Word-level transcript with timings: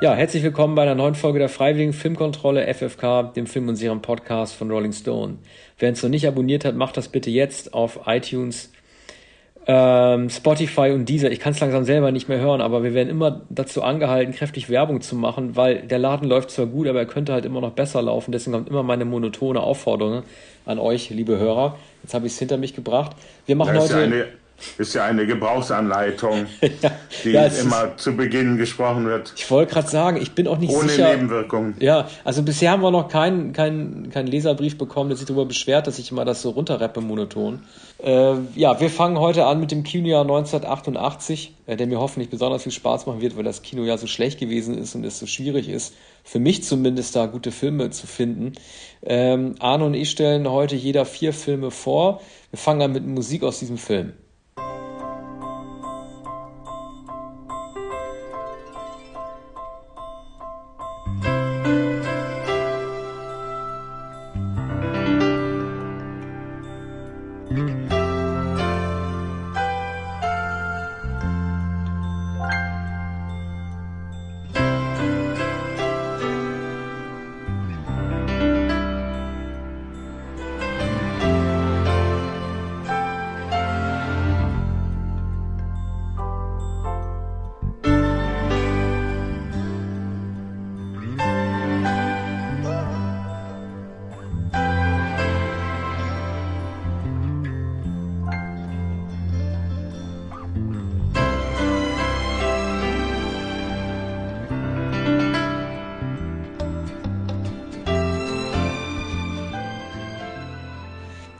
Ja, 0.00 0.14
herzlich 0.14 0.44
willkommen 0.44 0.76
bei 0.76 0.82
einer 0.82 0.94
neuen 0.94 1.16
Folge 1.16 1.40
der 1.40 1.48
Freiwilligen 1.48 1.92
Filmkontrolle 1.92 2.72
FFK, 2.72 3.32
dem 3.34 3.48
Film- 3.48 3.66
und 3.66 3.74
Serien-Podcast 3.74 4.54
von 4.54 4.70
Rolling 4.70 4.92
Stone. 4.92 5.38
Wer 5.76 5.88
uns 5.88 6.00
noch 6.04 6.08
nicht 6.08 6.28
abonniert 6.28 6.64
hat, 6.64 6.76
macht 6.76 6.96
das 6.96 7.08
bitte 7.08 7.30
jetzt 7.30 7.74
auf 7.74 8.02
iTunes, 8.06 8.70
ähm, 9.66 10.30
Spotify 10.30 10.92
und 10.92 11.08
Deezer. 11.08 11.32
Ich 11.32 11.40
kann 11.40 11.52
es 11.52 11.58
langsam 11.58 11.82
selber 11.82 12.12
nicht 12.12 12.28
mehr 12.28 12.38
hören, 12.38 12.60
aber 12.60 12.84
wir 12.84 12.94
werden 12.94 13.08
immer 13.08 13.40
dazu 13.50 13.82
angehalten, 13.82 14.32
kräftig 14.32 14.70
Werbung 14.70 15.00
zu 15.00 15.16
machen, 15.16 15.56
weil 15.56 15.82
der 15.82 15.98
Laden 15.98 16.28
läuft 16.28 16.52
zwar 16.52 16.66
gut, 16.66 16.86
aber 16.86 17.00
er 17.00 17.06
könnte 17.06 17.32
halt 17.32 17.44
immer 17.44 17.60
noch 17.60 17.72
besser 17.72 18.00
laufen. 18.00 18.30
Deswegen 18.30 18.54
kommt 18.54 18.68
immer 18.68 18.84
meine 18.84 19.04
monotone 19.04 19.60
Aufforderung 19.60 20.22
an 20.64 20.78
euch, 20.78 21.10
liebe 21.10 21.38
Hörer. 21.38 21.76
Jetzt 22.04 22.14
habe 22.14 22.28
ich 22.28 22.34
es 22.34 22.38
hinter 22.38 22.56
mich 22.56 22.72
gebracht. 22.72 23.16
Wir 23.46 23.56
machen 23.56 23.76
heute 23.76 24.28
ist 24.76 24.94
ja 24.94 25.04
eine 25.04 25.26
Gebrauchsanleitung, 25.26 26.46
ja, 26.82 26.90
die 27.24 27.30
ja, 27.30 27.46
immer 27.46 27.96
zu 27.96 28.16
Beginn 28.16 28.56
gesprochen 28.56 29.06
wird. 29.06 29.32
Ich 29.36 29.50
wollte 29.50 29.72
gerade 29.72 29.88
sagen, 29.88 30.20
ich 30.20 30.32
bin 30.32 30.48
auch 30.48 30.58
nicht 30.58 30.74
Ohne 30.74 30.88
sicher. 30.88 31.08
Ohne 31.08 31.16
Nebenwirkungen. 31.16 31.76
Ja, 31.80 32.08
also 32.24 32.42
bisher 32.42 32.72
haben 32.72 32.82
wir 32.82 32.90
noch 32.90 33.08
keinen 33.08 33.52
keinen 33.52 34.10
keinen 34.10 34.26
Leserbrief 34.26 34.76
bekommen, 34.76 35.10
der 35.10 35.16
sich 35.16 35.26
darüber 35.26 35.46
beschwert, 35.46 35.86
dass 35.86 35.98
ich 35.98 36.10
immer 36.10 36.24
das 36.24 36.42
so 36.42 36.50
runterrappe 36.50 37.00
monoton. 37.00 37.62
Äh, 38.02 38.34
ja, 38.54 38.80
wir 38.80 38.90
fangen 38.90 39.18
heute 39.18 39.46
an 39.46 39.58
mit 39.58 39.72
dem 39.72 39.82
Kinojahr 39.82 40.22
1988, 40.22 41.54
äh, 41.66 41.76
der 41.76 41.86
mir 41.86 41.98
hoffentlich 41.98 42.30
besonders 42.30 42.62
viel 42.62 42.72
Spaß 42.72 43.06
machen 43.06 43.20
wird, 43.20 43.36
weil 43.36 43.44
das 43.44 43.62
Kino 43.62 43.84
ja 43.84 43.98
so 43.98 44.06
schlecht 44.06 44.38
gewesen 44.38 44.78
ist 44.78 44.94
und 44.94 45.04
es 45.04 45.18
so 45.18 45.26
schwierig 45.26 45.68
ist, 45.68 45.94
für 46.22 46.38
mich 46.38 46.62
zumindest 46.62 47.16
da 47.16 47.26
gute 47.26 47.50
Filme 47.50 47.90
zu 47.90 48.06
finden. 48.06 48.52
Ähm, 49.02 49.56
Arno 49.58 49.86
und 49.86 49.94
ich 49.94 50.10
stellen 50.10 50.48
heute 50.48 50.76
jeder 50.76 51.04
vier 51.04 51.32
Filme 51.32 51.70
vor. 51.70 52.20
Wir 52.50 52.58
fangen 52.58 52.82
an 52.82 52.92
mit 52.92 53.06
Musik 53.06 53.42
aus 53.42 53.58
diesem 53.58 53.78
Film. 53.78 54.12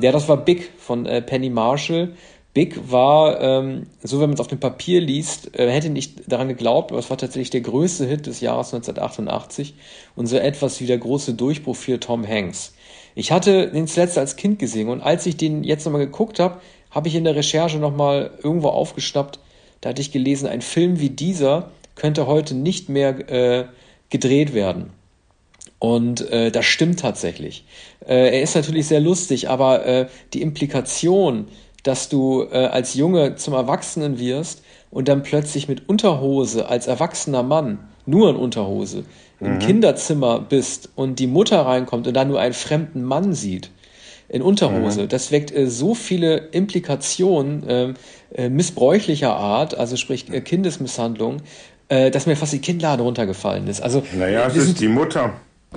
Ja, 0.09 0.13
das 0.13 0.27
war 0.27 0.39
Big 0.39 0.71
von 0.79 1.05
äh, 1.05 1.21
Penny 1.21 1.51
Marshall. 1.51 2.15
Big 2.55 2.91
war, 2.91 3.43
ähm, 3.43 3.89
so 4.03 4.21
wenn 4.21 4.31
man 4.31 4.37
es 4.37 4.41
auf 4.41 4.47
dem 4.47 4.59
Papier 4.59 5.03
liest, 5.03 5.55
äh, 5.55 5.71
hätte 5.71 5.91
nicht 5.91 6.33
daran 6.33 6.49
geglaubt, 6.49 6.93
aber 6.93 6.99
es 6.99 7.11
war 7.11 7.19
tatsächlich 7.19 7.51
der 7.51 7.61
größte 7.61 8.07
Hit 8.07 8.27
des 8.27 8.41
Jahres 8.41 8.73
1988 8.73 9.75
und 10.17 10.27
so 10.27 10.39
etwas 10.39 10.81
wie 10.81 10.87
der 10.87 10.97
große 10.97 11.35
Durchbruch 11.35 11.77
für 11.77 12.01
Tom 12.01 12.27
Hanks. 12.27 12.73
Ich 13.17 13.33
hatte 13.33 13.71
den 13.71 13.87
zuletzt 13.87 14.17
als 14.17 14.37
Kind 14.37 14.59
gesehen 14.59 14.89
und 14.89 15.03
als 15.03 15.27
ich 15.27 15.37
den 15.37 15.63
jetzt 15.63 15.85
nochmal 15.85 16.07
geguckt 16.07 16.41
habe, 16.41 16.63
habe 16.91 17.09
ich 17.09 17.15
in 17.15 17.25
der 17.25 17.37
Recherche 17.37 17.77
nochmal 17.77 18.31
irgendwo 18.43 18.69
aufgeschnappt, 18.69 19.41
da 19.83 19.91
hatte 19.91 20.01
ich 20.01 20.11
gelesen, 20.11 20.49
ein 20.49 20.63
Film 20.63 21.01
wie 21.01 21.11
dieser 21.11 21.71
könnte 21.97 22.27
heute 22.27 22.55
nicht 22.55 22.89
mehr 22.89 23.31
äh, 23.31 23.67
gedreht 24.09 24.55
werden. 24.55 24.89
Und 25.79 26.29
äh, 26.31 26.51
das 26.51 26.65
stimmt 26.65 27.01
tatsächlich. 27.01 27.65
Äh, 28.07 28.37
er 28.37 28.43
ist 28.43 28.57
natürlich 28.57 28.87
sehr 28.89 29.01
lustig, 29.01 29.49
aber 29.49 29.87
äh, 29.87 30.07
die 30.33 30.43
Implikation, 30.43 31.47
dass 31.85 32.09
du 32.09 32.47
äh, 32.51 32.67
als 32.67 32.95
Junge 32.95 33.37
zum 33.37 33.55
Erwachsenen 33.55 34.19
wirst 34.19 34.65
und 34.91 35.09
dann 35.09 35.23
plötzlich 35.23 35.69
mit 35.69 35.89
Unterhose 35.89 36.69
als 36.69 36.87
erwachsener 36.87 37.43
Mann, 37.43 37.79
nur 38.07 38.31
in 38.31 38.37
Unterhose, 38.37 39.05
mhm. 39.39 39.47
im 39.47 39.59
Kinderzimmer 39.61 40.41
bist 40.41 40.91
und 40.97 41.21
die 41.21 41.29
Mutter 41.29 41.61
reinkommt 41.61 42.09
und 42.09 42.15
dann 42.15 42.29
nur 42.29 42.41
einen 42.41 42.55
fremden 42.55 43.05
Mann 43.05 43.35
sieht 43.35 43.71
in 44.29 44.43
Unterhose, 44.43 45.03
mhm. 45.03 45.09
das 45.09 45.33
weckt 45.33 45.55
äh, 45.55 45.69
so 45.69 45.95
viele 45.95 46.37
Implikationen 46.37 47.65
ähm, 47.67 47.95
äh, 48.35 48.49
missbräuchlicher 48.49 49.35
Art, 49.35 49.77
also 49.77 49.97
sprich 49.97 50.31
äh, 50.31 50.41
Kindesmisshandlung, 50.41 51.39
äh, 51.89 52.11
dass 52.11 52.27
mir 52.27 52.37
fast 52.37 52.53
die 52.53 52.59
Kinnlade 52.61 53.03
runtergefallen 53.03 53.67
ist. 53.69 53.81
Also, 53.81 54.03
naja, 54.15 54.47
es 54.47 54.57
ist 54.57 54.81
die 54.81 54.89
Mutter. 54.89 55.33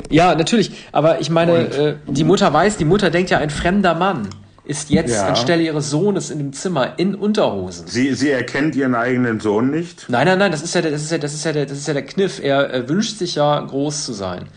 Ja, 0.10 0.36
natürlich. 0.36 0.72
Aber 0.92 1.20
ich 1.20 1.30
meine, 1.30 1.54
äh, 1.54 1.96
die 2.08 2.24
Mutter 2.24 2.52
weiß, 2.52 2.78
die 2.78 2.86
Mutter 2.86 3.10
denkt 3.10 3.30
ja, 3.30 3.40
ein 3.40 3.50
fremder 3.50 3.94
Mann 3.94 4.30
ist 4.64 4.90
jetzt 4.90 5.14
ja. 5.14 5.28
anstelle 5.28 5.64
ihres 5.64 5.90
Sohnes 5.90 6.30
in 6.30 6.38
dem 6.38 6.54
Zimmer 6.54 6.94
in 6.98 7.16
Unterhosen. 7.16 7.88
Sie, 7.88 8.14
sie 8.14 8.30
erkennt 8.30 8.76
ihren 8.76 8.96
eigenen 8.96 9.40
Sohn 9.40 9.72
nicht? 9.72 10.06
Nein, 10.08 10.28
nein, 10.28 10.40
nein, 10.40 10.52
das 10.52 10.62
ist 10.62 10.76
ja, 10.76 10.82
das 10.82 11.02
ist 11.02 11.12
ja, 11.12 11.18
das 11.18 11.34
ist 11.34 11.44
ja, 11.44 11.52
der, 11.52 11.66
das 11.66 11.80
ist 11.80 11.88
ja 11.88 11.94
der 11.94 12.06
Kniff. 12.06 12.40
Er, 12.42 12.70
er 12.70 12.88
wünscht 12.88 13.18
sich 13.18 13.36
ja, 13.36 13.60
groß 13.60 14.06
zu 14.06 14.14
sein 14.14 14.48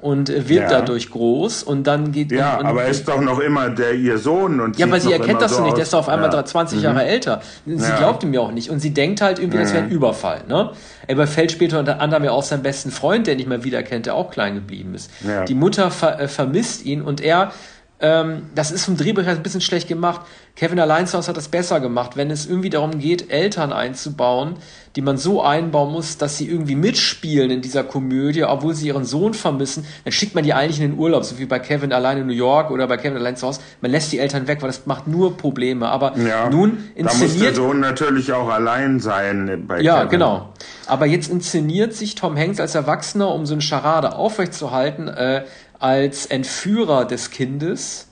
und 0.00 0.28
wird 0.28 0.50
ja. 0.50 0.68
dadurch 0.68 1.10
groß 1.10 1.62
und 1.62 1.86
dann 1.86 2.12
geht 2.12 2.32
ja, 2.32 2.58
und, 2.58 2.66
aber 2.66 2.84
er 2.84 2.88
ist 2.88 3.06
doch 3.06 3.20
noch 3.20 3.38
immer 3.38 3.68
der 3.68 3.94
ihr 3.94 4.18
Sohn 4.18 4.60
und 4.60 4.78
ja, 4.78 4.86
aber 4.86 4.98
sie 4.98 5.12
erkennt 5.12 5.42
das 5.42 5.56
so 5.56 5.62
nicht. 5.62 5.76
Der 5.76 5.82
ist 5.82 5.92
doch 5.92 6.00
auf 6.00 6.08
einmal 6.08 6.32
ja. 6.32 6.44
20 6.44 6.78
mhm. 6.78 6.84
Jahre 6.84 7.04
älter. 7.04 7.42
Sie 7.66 7.74
ja. 7.74 7.98
glaubt 7.98 8.22
ihm 8.22 8.32
ja 8.32 8.40
auch 8.40 8.52
nicht 8.52 8.70
und 8.70 8.80
sie 8.80 8.94
denkt 8.94 9.20
halt 9.20 9.38
irgendwie, 9.38 9.58
das 9.58 9.72
wäre 9.72 9.84
ein 9.84 9.90
Überfall. 9.90 10.42
Ne? 10.48 10.70
Er 11.06 11.14
überfällt 11.14 11.52
später 11.52 11.78
unter 11.78 12.00
anderem 12.00 12.24
ja 12.24 12.30
auch 12.30 12.42
seinen 12.42 12.62
besten 12.62 12.90
Freund, 12.90 13.26
der 13.26 13.36
nicht 13.36 13.48
mehr 13.48 13.62
wiederkennt, 13.62 14.06
der 14.06 14.14
auch 14.14 14.30
klein 14.30 14.54
geblieben 14.54 14.94
ist. 14.94 15.10
Die 15.48 15.54
Mutter 15.54 15.90
ver 15.90 16.20
äh, 16.20 16.28
vermisst 16.28 16.84
ihn 16.84 17.02
und 17.02 17.20
er 17.20 17.52
ähm, 18.00 18.44
das 18.54 18.70
ist 18.70 18.84
vom 18.86 18.96
Drehbuch 18.96 19.22
her 19.22 19.32
ein 19.32 19.42
bisschen 19.42 19.60
schlecht 19.60 19.88
gemacht. 19.88 20.22
Kevin 20.56 20.78
Alliance 20.80 21.16
hat 21.16 21.36
das 21.36 21.48
besser 21.48 21.80
gemacht, 21.80 22.16
wenn 22.16 22.30
es 22.30 22.46
irgendwie 22.46 22.70
darum 22.70 22.98
geht, 22.98 23.30
Eltern 23.30 23.72
einzubauen, 23.72 24.54
die 24.96 25.00
man 25.00 25.16
so 25.16 25.42
einbauen 25.42 25.92
muss, 25.92 26.18
dass 26.18 26.36
sie 26.36 26.48
irgendwie 26.48 26.74
mitspielen 26.74 27.50
in 27.50 27.62
dieser 27.62 27.84
Komödie, 27.84 28.42
obwohl 28.44 28.74
sie 28.74 28.88
ihren 28.88 29.04
Sohn 29.04 29.32
vermissen, 29.34 29.86
dann 30.04 30.12
schickt 30.12 30.34
man 30.34 30.42
die 30.44 30.52
eigentlich 30.52 30.80
in 30.80 30.90
den 30.90 30.98
Urlaub, 30.98 31.24
so 31.24 31.38
wie 31.38 31.44
bei 31.46 31.58
Kevin 31.60 31.92
allein 31.92 32.18
in 32.18 32.26
New 32.26 32.32
York 32.32 32.70
oder 32.70 32.88
bei 32.88 32.96
Kevin 32.96 33.16
allein 33.16 33.36
zu 33.36 33.46
Hause. 33.46 33.60
Man 33.80 33.90
lässt 33.90 34.10
die 34.12 34.18
Eltern 34.18 34.48
weg, 34.48 34.60
weil 34.60 34.68
das 34.68 34.86
macht 34.86 35.06
nur 35.06 35.36
Probleme. 35.36 35.88
Aber 35.88 36.16
ja, 36.18 36.50
nun 36.50 36.78
inszeniert... 36.94 37.06
Da 37.06 37.14
muss 37.18 37.38
der 37.38 37.54
Sohn 37.54 37.80
natürlich 37.80 38.32
auch 38.32 38.48
allein 38.48 38.98
sein 38.98 39.64
bei 39.68 39.80
Ja, 39.80 39.98
Kevin. 39.98 40.10
genau. 40.10 40.52
Aber 40.86 41.06
jetzt 41.06 41.30
inszeniert 41.30 41.94
sich 41.94 42.16
Tom 42.16 42.36
Hanks 42.36 42.58
als 42.60 42.74
Erwachsener, 42.74 43.32
um 43.32 43.46
so 43.46 43.54
eine 43.54 43.62
Scharade 43.62 44.16
aufrechtzuerhalten, 44.16 45.08
äh, 45.08 45.44
als 45.80 46.26
Entführer 46.26 47.04
des 47.04 47.30
Kindes. 47.30 48.06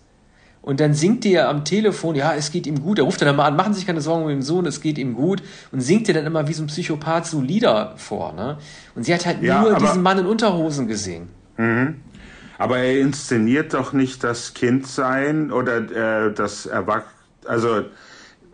Und 0.60 0.80
dann 0.80 0.92
singt 0.92 1.24
er 1.24 1.48
am 1.48 1.64
Telefon, 1.64 2.14
ja, 2.14 2.34
es 2.34 2.50
geht 2.50 2.66
ihm 2.66 2.82
gut. 2.82 2.98
Er 2.98 3.04
ruft 3.04 3.22
dann 3.22 3.36
mal 3.36 3.46
an, 3.46 3.56
machen 3.56 3.72
Sie 3.72 3.78
sich 3.78 3.86
keine 3.86 4.00
Sorgen 4.00 4.24
um 4.24 4.28
den 4.28 4.42
Sohn, 4.42 4.66
es 4.66 4.80
geht 4.80 4.98
ihm 4.98 5.14
gut. 5.14 5.42
Und 5.70 5.80
singt 5.80 6.08
er 6.08 6.14
dann 6.14 6.26
immer 6.26 6.48
wie 6.48 6.52
so 6.52 6.64
ein 6.64 6.66
Psychopath 6.66 7.26
so 7.26 7.40
Lieder 7.40 7.94
vor. 7.96 8.32
Ne? 8.32 8.58
Und 8.94 9.04
sie 9.04 9.14
hat 9.14 9.24
halt 9.24 9.40
ja, 9.42 9.62
nur 9.62 9.74
diesen 9.74 10.02
Mann 10.02 10.18
in 10.18 10.26
Unterhosen 10.26 10.88
gesehen. 10.88 11.28
Mhm. 11.56 12.00
Aber 12.58 12.78
er 12.78 13.00
inszeniert 13.00 13.72
doch 13.72 13.92
nicht 13.92 14.24
das 14.24 14.52
Kindsein 14.52 15.52
oder 15.52 16.26
äh, 16.26 16.34
das 16.34 16.66
Erwachsene. 16.66 17.12
Also 17.46 17.84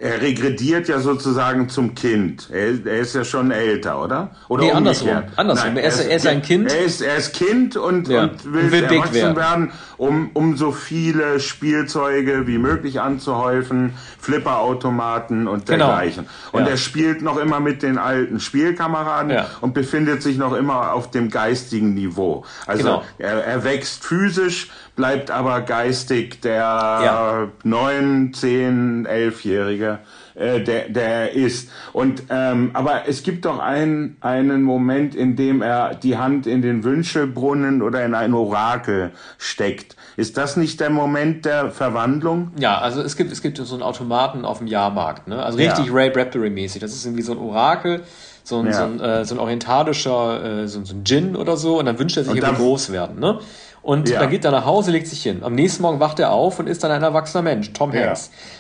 er 0.05 0.21
regrediert 0.21 0.87
ja 0.89 1.01
sozusagen 1.01 1.71
zum 1.71 1.95
Kind. 1.95 2.51
Er, 2.53 2.87
er, 2.87 2.99
ist 2.99 3.15
ja 3.15 3.25
schon 3.25 3.51
älter, 3.51 4.03
oder? 4.03 4.33
Oder 4.49 4.65
nee, 4.65 4.71
andersrum. 4.71 5.23
andersrum. 5.35 5.75
Nein, 5.75 5.83
er, 5.83 5.89
ist, 5.89 6.01
er 6.01 6.17
ist 6.17 6.27
ein 6.27 6.43
Kind. 6.43 6.71
Er 6.71 6.85
ist, 6.85 7.01
er 7.01 7.17
ist 7.17 7.33
Kind 7.33 7.79
und, 7.79 8.09
ja. 8.09 8.25
und 8.25 8.53
will, 8.53 8.71
will 8.71 8.85
erwachsen 8.85 9.15
werden. 9.15 9.37
werden, 9.37 9.73
um, 9.97 10.31
um 10.35 10.59
so 10.59 10.73
viele 10.73 11.41
Spielzeuge 11.41 12.47
wie 12.47 12.59
möglich 12.59 13.01
anzuhäufen, 13.01 13.95
Flipperautomaten 14.19 15.49
und 15.49 15.65
genau. 15.65 15.87
dergleichen. 15.87 16.27
Genau. 16.27 16.59
Und 16.59 16.65
ja. 16.67 16.73
er 16.73 16.77
spielt 16.77 17.23
noch 17.23 17.39
immer 17.39 17.61
mit 17.61 17.83
den 17.83 17.97
alten 17.97 18.41
Spielkameraden 18.41 19.31
ja. 19.31 19.47
und 19.63 19.73
befindet 19.73 20.23
sich 20.23 20.37
noch 20.37 20.53
immer 20.53 20.93
auf 20.93 21.11
dem 21.11 21.31
geistigen 21.31 21.95
Niveau. 21.95 22.45
Also 22.67 22.83
genau. 22.83 23.03
er, 23.17 23.43
er 23.43 23.65
wächst 23.65 24.05
physisch, 24.05 24.69
bleibt 24.97 25.31
aber 25.31 25.61
geistig 25.63 26.41
der 26.41 26.55
ja. 26.55 27.49
neun, 27.65 28.33
zehn, 28.33 29.07
elfjährige, 29.07 29.99
äh, 30.35 30.61
der, 30.61 30.89
der 30.89 31.33
ist. 31.33 31.71
Und 31.93 32.25
ähm, 32.31 32.71
aber 32.75 33.09
es 33.09 33.23
gibt 33.23 33.45
doch 33.45 33.59
einen 33.59 34.17
einen 34.21 34.63
Moment, 34.63 35.15
in 35.15 35.37
dem 35.37 35.63
er 35.63 35.95
die 35.95 36.17
Hand 36.17 36.47
in 36.47 36.63
den 36.63 36.85
Wünschelbrunnen 36.85 37.83
oder 37.83 38.05
in 38.05 38.15
ein 38.15 38.35
Orakel 38.35 39.11
steckt. 39.39 39.97
Ist 40.17 40.37
das 40.37 40.57
nicht 40.57 40.81
der 40.81 40.91
Moment 40.91 41.45
der 41.45 41.71
Verwandlung? 41.71 42.53
Ja, 42.59 42.79
also 42.79 43.03
es 43.03 43.17
gibt 43.17 43.33
es 43.33 43.43
gibt 43.43 43.59
so 43.59 43.75
einen 43.75 43.83
Automaten 43.83 44.45
auf 44.45 44.59
dem 44.59 44.69
Jahrmarkt, 44.69 45.29
ne? 45.29 45.43
Also 45.43 45.59
richtig 45.59 45.87
ja. 45.87 45.93
Ray 45.93 46.11
Bradbury 46.11 46.51
mäßig. 46.51 46.81
Das 46.81 46.93
ist 46.93 47.05
irgendwie 47.05 47.23
so 47.23 47.33
ein 47.33 47.39
Orakel 47.39 48.03
so 48.45 48.59
ein, 48.59 48.67
ja. 48.67 48.73
so 48.73 48.83
ein, 48.83 49.01
äh, 49.01 49.25
so 49.25 49.35
ein 49.35 49.41
orientalischer, 49.41 50.63
äh, 50.63 50.69
so, 50.69 50.85
so 50.85 50.95
ein 50.95 51.03
Djinn 51.03 51.35
oder 51.35 51.57
so, 51.57 51.79
und 51.79 51.87
dann 51.87 51.99
wünscht 51.99 52.19
er 52.19 52.25
sich, 52.25 52.37
er 52.37 52.49
will 52.49 52.57
groß 52.57 52.93
werden. 52.93 53.19
Ne? 53.19 53.41
Und 53.85 54.09
ja. 54.09 54.19
dann 54.19 54.31
geht 54.31 54.47
er 54.47 54.51
nach 54.51 54.65
Hause, 54.65 54.91
legt 54.91 55.07
sich 55.07 55.23
hin. 55.23 55.43
Am 55.43 55.55
nächsten 55.55 55.83
Morgen 55.83 56.01
wacht 56.01 56.19
er 56.19 56.33
auf 56.33 56.59
und 56.59 56.69
ist 56.69 56.83
dann 56.83 56.91
ein 56.91 57.03
erwachsener 57.03 57.43
Mensch, 57.43 57.71
Tom 57.75 57.93
Hanks. 57.93 58.31
Ja. 58.33 58.54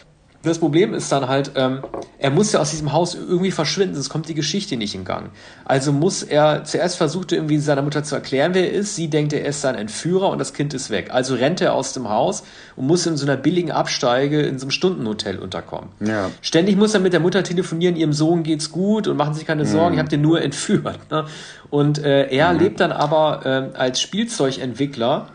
Das 0.44 0.58
Problem 0.58 0.94
ist 0.94 1.10
dann 1.10 1.28
halt, 1.28 1.52
ähm, 1.56 1.82
er 2.18 2.30
muss 2.30 2.52
ja 2.52 2.60
aus 2.60 2.70
diesem 2.70 2.92
Haus 2.92 3.14
irgendwie 3.14 3.50
verschwinden, 3.50 3.94
sonst 3.94 4.10
kommt 4.10 4.28
die 4.28 4.34
Geschichte 4.34 4.76
nicht 4.76 4.94
in 4.94 5.04
Gang. 5.04 5.30
Also 5.64 5.92
muss 5.92 6.22
er, 6.22 6.64
zuerst 6.64 6.96
versucht 6.96 7.32
er 7.32 7.38
irgendwie 7.38 7.58
seiner 7.58 7.82
Mutter 7.82 8.04
zu 8.04 8.14
erklären, 8.14 8.54
wer 8.54 8.70
er 8.70 8.72
ist. 8.72 8.94
Sie 8.94 9.08
denkt, 9.08 9.32
er 9.32 9.44
ist 9.44 9.62
sein 9.62 9.74
Entführer 9.74 10.28
und 10.28 10.38
das 10.38 10.52
Kind 10.52 10.74
ist 10.74 10.90
weg. 10.90 11.08
Also 11.10 11.34
rennt 11.34 11.60
er 11.60 11.74
aus 11.74 11.92
dem 11.94 12.08
Haus 12.08 12.44
und 12.76 12.86
muss 12.86 13.06
in 13.06 13.16
so 13.16 13.26
einer 13.26 13.36
billigen 13.36 13.70
Absteige 13.70 14.42
in 14.42 14.58
so 14.58 14.64
einem 14.64 14.70
Stundenhotel 14.70 15.38
unterkommen. 15.38 15.90
Ja. 16.00 16.30
Ständig 16.42 16.76
muss 16.76 16.94
er 16.94 17.00
mit 17.00 17.12
der 17.12 17.20
Mutter 17.20 17.42
telefonieren, 17.42 17.96
ihrem 17.96 18.12
Sohn 18.12 18.42
geht's 18.42 18.70
gut 18.70 19.08
und 19.08 19.16
machen 19.16 19.34
sich 19.34 19.46
keine 19.46 19.64
Sorgen, 19.64 19.88
mhm. 19.88 19.94
ich 19.94 19.98
habe 20.00 20.08
den 20.10 20.20
nur 20.20 20.42
entführt. 20.42 20.98
Ne? 21.10 21.24
Und 21.70 21.98
äh, 21.98 22.28
er 22.28 22.52
mhm. 22.52 22.58
lebt 22.60 22.80
dann 22.80 22.92
aber 22.92 23.72
äh, 23.74 23.76
als 23.76 24.00
Spielzeugentwickler 24.00 25.28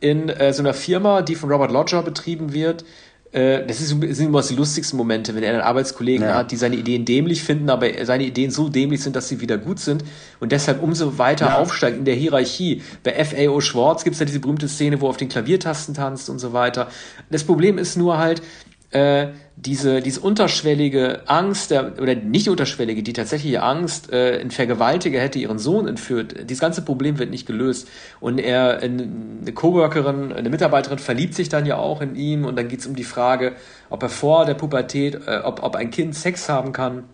in 0.00 0.28
äh, 0.28 0.52
so 0.52 0.62
einer 0.62 0.74
Firma, 0.74 1.22
die 1.22 1.34
von 1.34 1.50
Robert 1.50 1.70
Lodger 1.70 2.02
betrieben 2.02 2.52
wird, 2.52 2.84
das, 3.32 3.80
ist, 3.80 3.88
sind 3.88 4.20
immer 4.20 4.42
die 4.42 4.56
lustigsten 4.56 4.96
Momente, 4.96 5.34
wenn 5.34 5.44
er 5.44 5.52
einen 5.52 5.60
Arbeitskollegen 5.60 6.26
ja. 6.26 6.34
hat, 6.34 6.50
die 6.50 6.56
seine 6.56 6.76
Ideen 6.76 7.04
dämlich 7.04 7.44
finden, 7.44 7.70
aber 7.70 7.86
seine 8.04 8.24
Ideen 8.24 8.50
so 8.50 8.68
dämlich 8.68 9.02
sind, 9.02 9.14
dass 9.14 9.28
sie 9.28 9.40
wieder 9.40 9.56
gut 9.56 9.78
sind 9.78 10.04
und 10.40 10.50
deshalb 10.50 10.82
umso 10.82 11.16
weiter 11.16 11.46
ja. 11.46 11.58
aufsteigt 11.58 11.96
in 11.96 12.04
der 12.04 12.14
Hierarchie. 12.14 12.82
Bei 13.04 13.24
FAO 13.24 13.60
Schwartz 13.60 14.02
gibt 14.02 14.14
es 14.14 14.20
ja 14.20 14.26
diese 14.26 14.40
berühmte 14.40 14.68
Szene, 14.68 15.00
wo 15.00 15.06
er 15.06 15.10
auf 15.10 15.16
den 15.16 15.28
Klaviertasten 15.28 15.94
tanzt 15.94 16.28
und 16.28 16.40
so 16.40 16.52
weiter. 16.52 16.88
Das 17.30 17.44
Problem 17.44 17.78
ist 17.78 17.96
nur 17.96 18.18
halt, 18.18 18.42
äh, 18.90 19.28
diese, 19.66 20.00
diese 20.00 20.20
unterschwellige 20.20 21.22
Angst, 21.26 21.70
der, 21.70 22.00
oder 22.00 22.14
nicht 22.14 22.48
unterschwellige, 22.48 23.02
die 23.02 23.12
tatsächliche 23.12 23.62
Angst, 23.62 24.10
äh, 24.12 24.40
ein 24.40 24.50
Vergewaltiger 24.50 25.20
hätte 25.20 25.38
ihren 25.38 25.58
Sohn 25.58 25.86
entführt, 25.86 26.48
dieses 26.48 26.60
ganze 26.60 26.82
Problem 26.82 27.18
wird 27.18 27.30
nicht 27.30 27.46
gelöst. 27.46 27.88
Und 28.20 28.38
er, 28.38 28.78
eine 28.78 29.52
Coworkerin, 29.54 30.32
eine 30.32 30.48
Mitarbeiterin 30.48 30.98
verliebt 30.98 31.34
sich 31.34 31.48
dann 31.50 31.66
ja 31.66 31.76
auch 31.76 32.00
in 32.00 32.14
ihn. 32.16 32.44
Und 32.44 32.56
dann 32.56 32.68
geht 32.68 32.80
es 32.80 32.86
um 32.86 32.96
die 32.96 33.04
Frage, 33.04 33.54
ob 33.90 34.02
er 34.02 34.08
vor 34.08 34.46
der 34.46 34.54
Pubertät, 34.54 35.26
äh, 35.26 35.40
ob, 35.44 35.62
ob 35.62 35.76
ein 35.76 35.90
Kind 35.90 36.14
Sex 36.14 36.48
haben 36.48 36.72
kann 36.72 37.04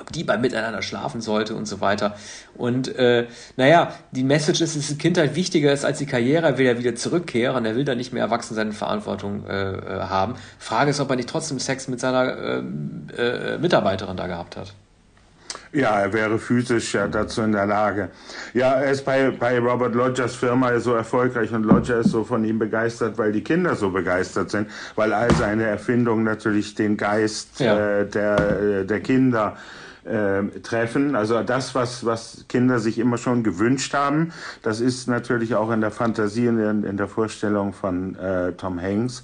ob 0.00 0.10
die 0.12 0.24
beim 0.24 0.40
Miteinander 0.40 0.82
schlafen 0.82 1.20
sollte 1.20 1.54
und 1.54 1.66
so 1.66 1.80
weiter. 1.80 2.16
Und 2.54 2.94
äh, 2.96 3.26
naja, 3.56 3.92
die 4.12 4.24
Message 4.24 4.60
ist, 4.60 4.76
dass 4.76 4.88
die 4.88 4.98
Kindheit 4.98 5.34
wichtiger 5.34 5.72
ist 5.72 5.84
als 5.84 5.98
die 5.98 6.06
Karriere. 6.06 6.46
Er 6.46 6.58
will 6.58 6.66
ja 6.66 6.78
wieder 6.78 6.94
zurückkehren. 6.94 7.64
Er 7.64 7.76
will 7.76 7.84
da 7.84 7.94
nicht 7.94 8.12
mehr 8.12 8.22
erwachsen 8.22 8.54
seine 8.54 8.72
Verantwortung 8.72 9.46
äh, 9.46 9.72
äh, 9.72 10.00
haben. 10.00 10.34
Frage 10.58 10.90
ist, 10.90 11.00
ob 11.00 11.10
er 11.10 11.16
nicht 11.16 11.28
trotzdem 11.28 11.58
Sex 11.58 11.88
mit 11.88 12.00
seiner 12.00 12.24
äh, 12.24 12.58
äh, 13.16 13.58
Mitarbeiterin 13.58 14.16
da 14.16 14.26
gehabt 14.26 14.56
hat. 14.56 14.72
Ja, 15.74 16.00
er 16.00 16.12
wäre 16.12 16.38
physisch 16.38 16.92
ja 16.92 17.08
dazu 17.08 17.42
in 17.42 17.52
der 17.52 17.66
Lage. 17.66 18.10
Ja, 18.52 18.74
er 18.74 18.90
ist 18.90 19.06
bei, 19.06 19.30
bei 19.30 19.58
Robert 19.58 19.94
Lodgers 19.94 20.34
Firma 20.34 20.78
so 20.80 20.92
erfolgreich 20.92 21.50
und 21.52 21.64
Lodger 21.64 22.00
ist 22.00 22.10
so 22.10 22.24
von 22.24 22.44
ihm 22.44 22.58
begeistert, 22.58 23.16
weil 23.16 23.32
die 23.32 23.42
Kinder 23.42 23.74
so 23.74 23.90
begeistert 23.90 24.50
sind, 24.50 24.68
weil 24.96 25.14
all 25.14 25.34
seine 25.34 25.64
Erfindungen 25.64 26.24
natürlich 26.24 26.74
den 26.74 26.98
Geist 26.98 27.60
ja. 27.60 28.00
äh, 28.00 28.06
der, 28.06 28.60
äh, 28.60 28.84
der 28.84 29.00
Kinder 29.00 29.56
äh, 29.56 29.81
treffen. 30.62 31.14
Also 31.14 31.42
das, 31.42 31.74
was, 31.74 32.04
was 32.04 32.44
Kinder 32.48 32.78
sich 32.78 32.98
immer 32.98 33.18
schon 33.18 33.42
gewünscht 33.42 33.94
haben, 33.94 34.32
das 34.62 34.80
ist 34.80 35.08
natürlich 35.08 35.54
auch 35.54 35.70
in 35.70 35.80
der 35.80 35.90
Fantasie, 35.90 36.46
in, 36.46 36.84
in 36.84 36.96
der 36.96 37.08
Vorstellung 37.08 37.72
von 37.72 38.16
äh, 38.16 38.52
Tom 38.52 38.80
Hanks. 38.80 39.22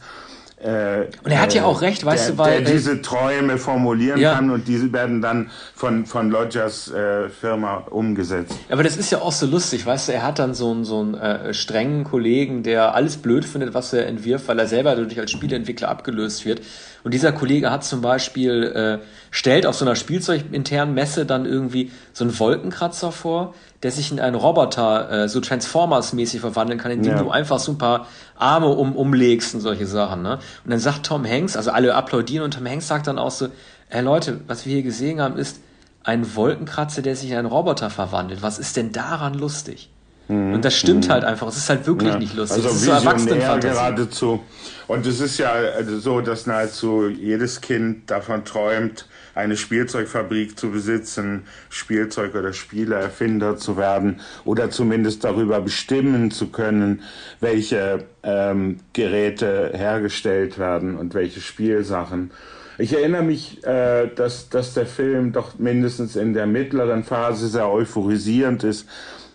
Äh, 0.60 1.06
und 1.22 1.30
er 1.30 1.40
hat 1.40 1.54
ja 1.54 1.64
auch 1.64 1.82
recht, 1.82 2.04
weißt 2.04 2.30
der, 2.30 2.32
du, 2.34 2.38
weil. 2.38 2.64
Der 2.64 2.72
diese 2.72 3.00
Träume 3.00 3.58
formulieren 3.58 4.20
ja. 4.20 4.34
kann 4.34 4.50
und 4.50 4.66
diese 4.66 4.92
werden 4.92 5.22
dann 5.22 5.50
von, 5.74 6.04
von 6.04 6.30
Lodgers 6.30 6.90
äh, 6.90 7.28
Firma 7.28 7.84
umgesetzt. 7.90 8.54
Aber 8.68 8.82
das 8.82 8.96
ist 8.96 9.10
ja 9.10 9.18
auch 9.18 9.30
so 9.30 9.46
lustig, 9.46 9.86
weißt 9.86 10.08
du, 10.08 10.12
er 10.12 10.24
hat 10.24 10.40
dann 10.40 10.54
so 10.54 10.72
einen, 10.72 10.84
so 10.84 11.00
einen 11.00 11.14
äh, 11.14 11.54
strengen 11.54 12.02
Kollegen, 12.02 12.64
der 12.64 12.94
alles 12.94 13.18
blöd 13.18 13.44
findet, 13.44 13.72
was 13.72 13.92
er 13.92 14.06
entwirft, 14.06 14.48
weil 14.48 14.58
er 14.58 14.66
selber 14.66 14.96
dadurch 14.96 15.20
als 15.20 15.30
Spieleentwickler 15.30 15.88
abgelöst 15.88 16.44
wird. 16.44 16.60
Und 17.04 17.14
dieser 17.14 17.30
Kollege 17.30 17.70
hat 17.70 17.84
zum 17.84 18.00
Beispiel, 18.00 18.64
äh, 18.64 19.04
stellt 19.30 19.64
auf 19.64 19.76
so 19.76 19.84
einer 19.84 19.94
spielzeuginternen 19.94 20.94
Messe 20.94 21.24
dann 21.24 21.46
irgendwie 21.46 21.92
so 22.12 22.24
einen 22.24 22.36
Wolkenkratzer 22.38 23.12
vor, 23.12 23.54
der 23.82 23.92
sich 23.92 24.10
in 24.10 24.18
einen 24.20 24.34
Roboter 24.34 25.10
äh, 25.10 25.28
so 25.28 25.40
Transformers-mäßig 25.40 26.40
verwandeln 26.40 26.78
kann, 26.78 26.90
indem 26.90 27.12
ja. 27.12 27.22
du 27.22 27.30
einfach 27.30 27.58
so 27.58 27.72
ein 27.72 27.78
paar 27.78 28.06
Arme 28.36 28.68
um, 28.68 28.96
umlegst 28.96 29.54
und 29.54 29.60
solche 29.60 29.86
Sachen. 29.86 30.22
Ne? 30.22 30.38
Und 30.64 30.70
dann 30.70 30.80
sagt 30.80 31.06
Tom 31.06 31.24
Hanks, 31.24 31.56
also 31.56 31.70
alle 31.70 31.94
applaudieren 31.94 32.44
und 32.44 32.54
Tom 32.54 32.66
Hanks 32.66 32.88
sagt 32.88 33.06
dann 33.06 33.18
auch 33.18 33.30
so, 33.30 33.48
hey 33.88 34.02
Leute, 34.02 34.40
was 34.46 34.66
wir 34.66 34.74
hier 34.74 34.82
gesehen 34.82 35.20
haben, 35.20 35.36
ist 35.36 35.60
ein 36.02 36.34
Wolkenkratzer, 36.34 37.02
der 37.02 37.16
sich 37.16 37.30
in 37.30 37.36
einen 37.36 37.46
Roboter 37.46 37.90
verwandelt. 37.90 38.42
Was 38.42 38.58
ist 38.58 38.76
denn 38.76 38.92
daran 38.92 39.34
lustig? 39.34 39.90
Mhm. 40.28 40.54
Und 40.54 40.64
das 40.64 40.74
stimmt 40.74 41.06
mhm. 41.06 41.12
halt 41.12 41.24
einfach. 41.24 41.46
Es 41.48 41.56
ist 41.56 41.68
halt 41.68 41.86
wirklich 41.86 42.12
ja. 42.12 42.18
nicht 42.18 42.34
lustig. 42.34 42.64
Also 42.64 42.68
es 42.68 42.76
ist 42.76 42.84
so 42.84 42.92
Erwachsenenfantasie. 42.92 43.74
geradezu. 43.74 44.40
Und 44.86 45.06
es 45.06 45.20
ist 45.20 45.38
ja 45.38 45.54
so, 46.00 46.20
dass 46.20 46.46
nahezu 46.46 47.08
jedes 47.08 47.60
Kind 47.60 48.10
davon 48.10 48.44
träumt, 48.44 49.06
eine 49.38 49.56
Spielzeugfabrik 49.56 50.58
zu 50.58 50.70
besitzen, 50.70 51.44
Spielzeug- 51.70 52.34
oder 52.34 52.52
Spieleerfinder 52.52 53.56
zu 53.56 53.76
werden 53.76 54.20
oder 54.44 54.68
zumindest 54.70 55.22
darüber 55.22 55.60
bestimmen 55.60 56.32
zu 56.32 56.48
können, 56.48 57.02
welche 57.38 58.04
ähm, 58.24 58.80
Geräte 58.92 59.70
hergestellt 59.74 60.58
werden 60.58 60.96
und 60.96 61.14
welche 61.14 61.40
Spielsachen. 61.40 62.32
Ich 62.78 62.92
erinnere 62.92 63.22
mich, 63.22 63.64
äh, 63.64 64.08
dass, 64.12 64.48
dass 64.48 64.74
der 64.74 64.86
Film 64.86 65.32
doch 65.32 65.56
mindestens 65.58 66.16
in 66.16 66.34
der 66.34 66.46
mittleren 66.46 67.04
Phase 67.04 67.46
sehr 67.46 67.70
euphorisierend 67.70 68.64
ist 68.64 68.88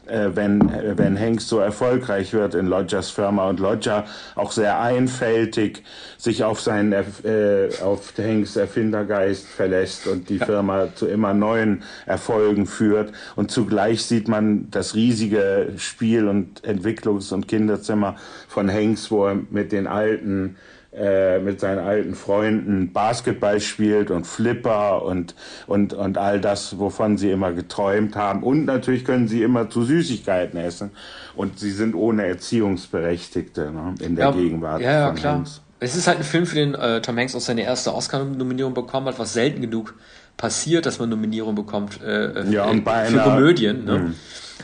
äh, 0.07 0.29
wenn, 0.35 0.69
äh, 0.69 0.97
wenn 0.97 1.19
Hanks 1.19 1.47
so 1.47 1.59
erfolgreich 1.59 2.33
wird 2.33 2.55
in 2.55 2.67
Lodgers 2.67 3.09
Firma 3.09 3.49
und 3.49 3.59
Lodger 3.59 4.05
auch 4.35 4.51
sehr 4.51 4.79
einfältig 4.79 5.83
sich 6.17 6.43
auf 6.43 6.61
seinen 6.61 6.93
äh, 6.93 7.69
auf 7.81 8.13
Hanks 8.17 8.55
Erfindergeist 8.55 9.47
verlässt 9.47 10.07
und 10.07 10.29
die 10.29 10.39
Firma 10.39 10.93
zu 10.95 11.07
immer 11.07 11.33
neuen 11.33 11.83
Erfolgen 12.05 12.65
führt. 12.65 13.11
Und 13.35 13.51
zugleich 13.51 14.05
sieht 14.05 14.27
man 14.27 14.69
das 14.71 14.95
riesige 14.95 15.73
Spiel- 15.77 16.27
und 16.27 16.61
Entwicklungs- 16.63 17.33
und 17.33 17.47
Kinderzimmer 17.47 18.15
von 18.47 18.71
Hanks, 18.71 19.11
wo 19.11 19.27
er 19.27 19.39
mit 19.49 19.71
den 19.71 19.87
alten 19.87 20.57
äh, 20.95 21.39
mit 21.39 21.59
seinen 21.59 21.79
alten 21.79 22.13
Freunden 22.13 22.93
Basketball 22.93 23.59
spielt 23.59 24.11
und 24.11 24.27
Flipper 24.27 25.03
und, 25.03 25.33
und, 25.65 25.93
und 25.93 26.17
all 26.17 26.39
das, 26.39 26.77
wovon 26.77 27.17
sie 27.17 27.31
immer 27.31 27.51
geträumt 27.51 28.15
haben. 28.15 28.43
Und 28.43 28.65
natürlich 28.65 29.03
können 29.03 29.27
sie 29.27 29.41
immer 29.41 29.69
zu 29.69 29.83
Süßigkeiten 29.83 30.59
essen. 30.59 30.91
Und 31.35 31.59
sie 31.59 31.71
sind 31.71 31.95
ohne 31.95 32.27
Erziehungsberechtigte 32.27 33.71
ne, 33.71 33.95
in 34.01 34.15
der 34.15 34.25
ja, 34.25 34.31
Gegenwart. 34.31 34.81
Ja, 34.81 34.91
ja, 34.91 35.11
klar. 35.13 35.35
Hanks. 35.35 35.61
Es 35.79 35.95
ist 35.95 36.07
halt 36.07 36.19
ein 36.19 36.23
Film, 36.23 36.45
für 36.45 36.55
den 36.55 36.75
äh, 36.75 37.01
Tom 37.01 37.17
Hanks 37.17 37.35
auch 37.35 37.41
seine 37.41 37.63
erste 37.63 37.93
Oscar-Nominierung 37.93 38.73
bekommen 38.73 39.07
hat, 39.07 39.19
was 39.19 39.33
selten 39.33 39.61
genug 39.61 39.95
passiert, 40.37 40.85
dass 40.85 40.99
man 40.99 41.09
Nominierung 41.09 41.55
bekommt 41.55 42.01
äh, 42.01 42.49
ja, 42.49 42.65
und 42.65 42.83
bei 42.83 43.05
für 43.05 43.19
einer, 43.19 43.23
Komödien. 43.23 43.85
Ne? 43.85 43.93
Hm. 43.95 44.15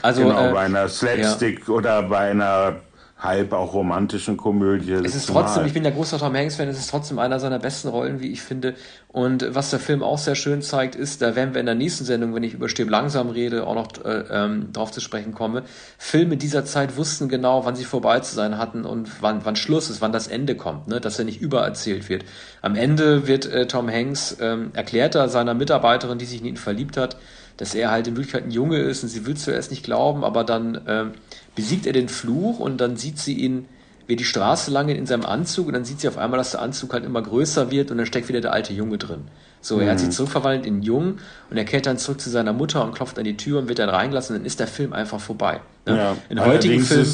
Also, 0.01 0.21
genau, 0.21 0.49
äh, 0.49 0.53
bei 0.53 0.61
einer 0.61 0.87
Slapstick 0.87 1.67
ja. 1.67 1.73
oder 1.73 2.03
bei 2.03 2.29
einer 2.29 2.77
halb 3.19 3.51
auch 3.51 3.73
romantischen 3.73 4.37
Komödie. 4.37 4.93
Es 4.93 5.13
ist 5.13 5.27
trotzdem, 5.27 5.65
ich 5.65 5.73
bin 5.73 5.83
ja 5.83 5.91
großer 5.91 6.17
Tom 6.17 6.33
Hanks-Fan, 6.33 6.69
es 6.69 6.79
ist 6.79 6.89
trotzdem 6.89 7.19
einer 7.19 7.39
seiner 7.39 7.59
besten 7.59 7.89
Rollen, 7.89 8.21
wie 8.21 8.31
ich 8.31 8.41
finde. 8.41 8.75
Und 9.09 9.53
was 9.53 9.71
der 9.71 9.79
Film 9.79 10.03
auch 10.03 10.17
sehr 10.17 10.35
schön 10.35 10.61
zeigt, 10.61 10.95
ist, 10.95 11.21
da 11.21 11.35
werden 11.35 11.53
wir 11.53 11.59
in 11.59 11.65
der 11.65 11.75
nächsten 11.75 12.05
Sendung, 12.05 12.33
wenn 12.33 12.43
ich 12.43 12.53
über 12.53 12.69
Stirb 12.69 12.89
langsam 12.89 13.29
rede, 13.29 13.67
auch 13.67 13.75
noch 13.75 14.05
äh, 14.05 14.23
ähm, 14.31 14.71
drauf 14.71 14.91
zu 14.91 15.01
sprechen 15.01 15.33
komme. 15.33 15.63
Filme 15.97 16.37
dieser 16.37 16.63
Zeit 16.63 16.95
wussten 16.95 17.27
genau, 17.27 17.65
wann 17.65 17.75
sie 17.75 17.83
vorbei 17.83 18.21
zu 18.21 18.33
sein 18.33 18.57
hatten 18.57 18.85
und 18.85 19.21
wann, 19.21 19.43
wann 19.43 19.57
Schluss 19.57 19.89
ist, 19.89 19.99
wann 19.99 20.13
das 20.13 20.27
Ende 20.27 20.55
kommt, 20.55 20.87
ne? 20.87 21.01
dass 21.01 21.19
er 21.19 21.25
nicht 21.25 21.41
übererzählt 21.41 22.07
wird. 22.07 22.23
Am 22.61 22.75
Ende 22.75 23.27
wird 23.27 23.45
äh, 23.47 23.67
Tom 23.67 23.89
Hanks 23.89 24.37
ähm, 24.39 24.71
erklärt 24.73 25.15
er 25.15 25.27
seiner 25.27 25.53
Mitarbeiterin, 25.53 26.19
die 26.19 26.25
sich 26.25 26.39
in 26.39 26.47
ihn 26.47 26.57
verliebt 26.57 26.95
hat, 26.95 27.17
dass 27.59 27.75
er 27.75 27.91
halt 27.91 28.07
in 28.07 28.15
Wirklichkeit 28.15 28.45
ein 28.45 28.51
Junge 28.51 28.77
ist 28.77 29.03
und 29.03 29.09
sie 29.09 29.25
will 29.25 29.35
zuerst 29.35 29.69
nicht 29.69 29.83
glauben, 29.83 30.23
aber 30.23 30.45
dann 30.45 30.79
ähm, 30.87 31.11
besiegt 31.55 31.85
er 31.85 31.91
den 31.91 32.07
Fluch 32.07 32.59
und 32.59 32.77
dann 32.77 32.95
sieht 32.95 33.19
sie 33.19 33.33
ihn, 33.33 33.65
wie 34.07 34.15
die 34.15 34.23
Straße 34.23 34.71
lang 34.71 34.87
in 34.87 35.05
seinem 35.05 35.25
Anzug 35.25 35.67
und 35.67 35.73
dann 35.73 35.83
sieht 35.83 35.99
sie 35.99 36.07
auf 36.07 36.17
einmal, 36.17 36.37
dass 36.37 36.51
der 36.51 36.61
Anzug 36.61 36.93
halt 36.93 37.03
immer 37.03 37.21
größer 37.21 37.69
wird 37.69 37.91
und 37.91 37.97
dann 37.97 38.05
steckt 38.05 38.29
wieder 38.29 38.39
der 38.39 38.53
alte 38.53 38.71
Junge 38.71 38.97
drin. 38.97 39.25
So, 39.59 39.75
mhm. 39.75 39.81
er 39.81 39.91
hat 39.91 39.99
sich 39.99 40.07
mhm. 40.07 40.13
zurückverwandelt 40.13 40.65
in 40.65 40.81
Jungen 40.83 41.19
und 41.49 41.57
er 41.57 41.65
kehrt 41.65 41.85
dann 41.85 41.97
zurück 41.97 42.21
zu 42.21 42.29
seiner 42.29 42.53
Mutter 42.53 42.81
und 42.81 42.95
klopft 42.95 43.19
an 43.19 43.25
die 43.25 43.35
Tür 43.35 43.59
und 43.59 43.67
wird 43.67 43.79
dann 43.79 43.89
reingelassen 43.89 44.35
und 44.35 44.41
dann 44.41 44.47
ist 44.47 44.61
der 44.61 44.67
Film 44.67 44.93
einfach 44.93 45.19
vorbei. 45.19 45.59
Ne? 45.85 45.97
Ja. 45.97 46.15
In 46.29 46.39
heutigen 46.39 46.81
Film, 46.81 47.07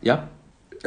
ja? 0.00 0.26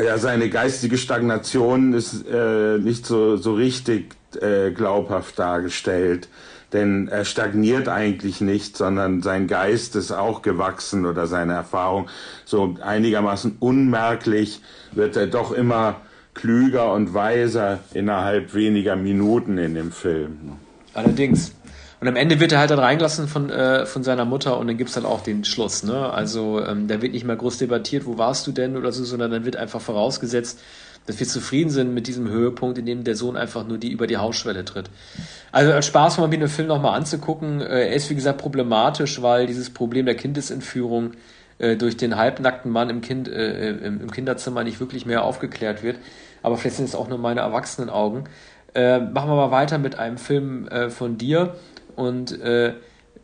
Ja, 0.03 0.17
seine 0.17 0.49
geistige 0.49 0.97
Stagnation 0.97 1.93
ist 1.93 2.25
äh, 2.27 2.79
nicht 2.79 3.05
so, 3.05 3.37
so 3.37 3.53
richtig 3.53 4.15
äh, 4.41 4.71
glaubhaft 4.71 5.37
dargestellt 5.37 6.27
denn 6.75 7.07
er 7.07 7.25
stagniert 7.25 7.87
eigentlich 7.87 8.41
nicht, 8.41 8.77
sondern 8.77 9.21
sein 9.21 9.47
Geist 9.47 9.95
ist 9.95 10.11
auch 10.11 10.41
gewachsen 10.41 11.05
oder 11.05 11.25
seine 11.25 11.53
Erfahrung. 11.53 12.07
So 12.43 12.75
einigermaßen 12.81 13.57
unmerklich 13.59 14.61
wird 14.91 15.15
er 15.15 15.27
doch 15.27 15.51
immer 15.51 16.01
klüger 16.33 16.91
und 16.93 17.13
weiser 17.13 17.79
innerhalb 17.93 18.53
weniger 18.53 18.95
Minuten 18.95 19.57
in 19.57 19.73
dem 19.73 19.91
Film. 19.91 20.37
Allerdings. 20.93 21.53
Und 22.01 22.09
am 22.09 22.17
Ende 22.17 22.39
wird 22.41 22.51
er 22.51 22.59
halt 22.59 22.71
dann 22.71 22.79
reingelassen 22.79 23.27
von, 23.27 23.49
äh, 23.49 23.85
von 23.85 24.03
seiner 24.03 24.25
Mutter 24.25 24.59
und 24.59 24.67
dann 24.67 24.77
gibt's 24.77 24.93
dann 24.93 25.05
auch 25.05 25.21
den 25.21 25.45
Schluss. 25.45 25.83
Ne? 25.83 26.11
Also 26.11 26.63
ähm, 26.63 26.87
da 26.87 27.01
wird 27.01 27.13
nicht 27.13 27.23
mehr 27.23 27.37
groß 27.37 27.57
debattiert, 27.57 28.05
wo 28.05 28.17
warst 28.17 28.45
du 28.47 28.51
denn 28.51 28.75
oder 28.75 28.91
so, 28.91 29.05
sondern 29.05 29.31
dann 29.31 29.45
wird 29.45 29.55
einfach 29.55 29.81
vorausgesetzt, 29.81 30.59
dass 31.05 31.19
wir 31.19 31.27
zufrieden 31.27 31.69
sind 31.69 31.93
mit 31.93 32.07
diesem 32.07 32.29
Höhepunkt, 32.29 32.77
in 32.77 32.85
dem 32.85 33.03
der 33.03 33.15
Sohn 33.15 33.37
einfach 33.37 33.67
nur 33.67 33.77
die 33.77 33.91
über 33.91 34.07
die 34.07 34.17
Hausschwelle 34.17 34.65
tritt. 34.65 34.89
Also 35.51 35.71
als 35.71 35.85
Spaß 35.85 36.17
mal 36.17 36.27
mir 36.27 36.39
den 36.39 36.47
Film 36.47 36.67
nochmal 36.67 36.97
anzugucken. 36.97 37.61
Äh, 37.61 37.87
er 37.87 37.93
ist 37.93 38.09
wie 38.09 38.15
gesagt 38.15 38.39
problematisch, 38.39 39.21
weil 39.21 39.47
dieses 39.47 39.69
Problem 39.69 40.05
der 40.05 40.15
Kindesentführung 40.15 41.11
äh, 41.57 41.75
durch 41.75 41.95
den 41.95 42.17
halbnackten 42.17 42.71
Mann 42.71 42.89
im, 42.89 43.01
kind, 43.01 43.27
äh, 43.27 43.69
im, 43.69 44.01
im, 44.01 44.11
Kinderzimmer 44.11 44.63
nicht 44.63 44.79
wirklich 44.79 45.05
mehr 45.05 45.23
aufgeklärt 45.23 45.83
wird. 45.83 45.97
Aber 46.41 46.57
vielleicht 46.57 46.77
sind 46.77 46.85
es 46.85 46.95
auch 46.95 47.07
nur 47.07 47.17
meine 47.17 47.41
erwachsenen 47.41 47.89
Augen. 47.89 48.25
Äh, 48.73 48.99
machen 48.99 49.29
wir 49.29 49.35
mal 49.35 49.51
weiter 49.51 49.77
mit 49.77 49.97
einem 49.97 50.17
Film 50.17 50.67
äh, 50.67 50.89
von 50.89 51.17
dir 51.17 51.55
und 51.95 52.39
äh, 52.41 52.73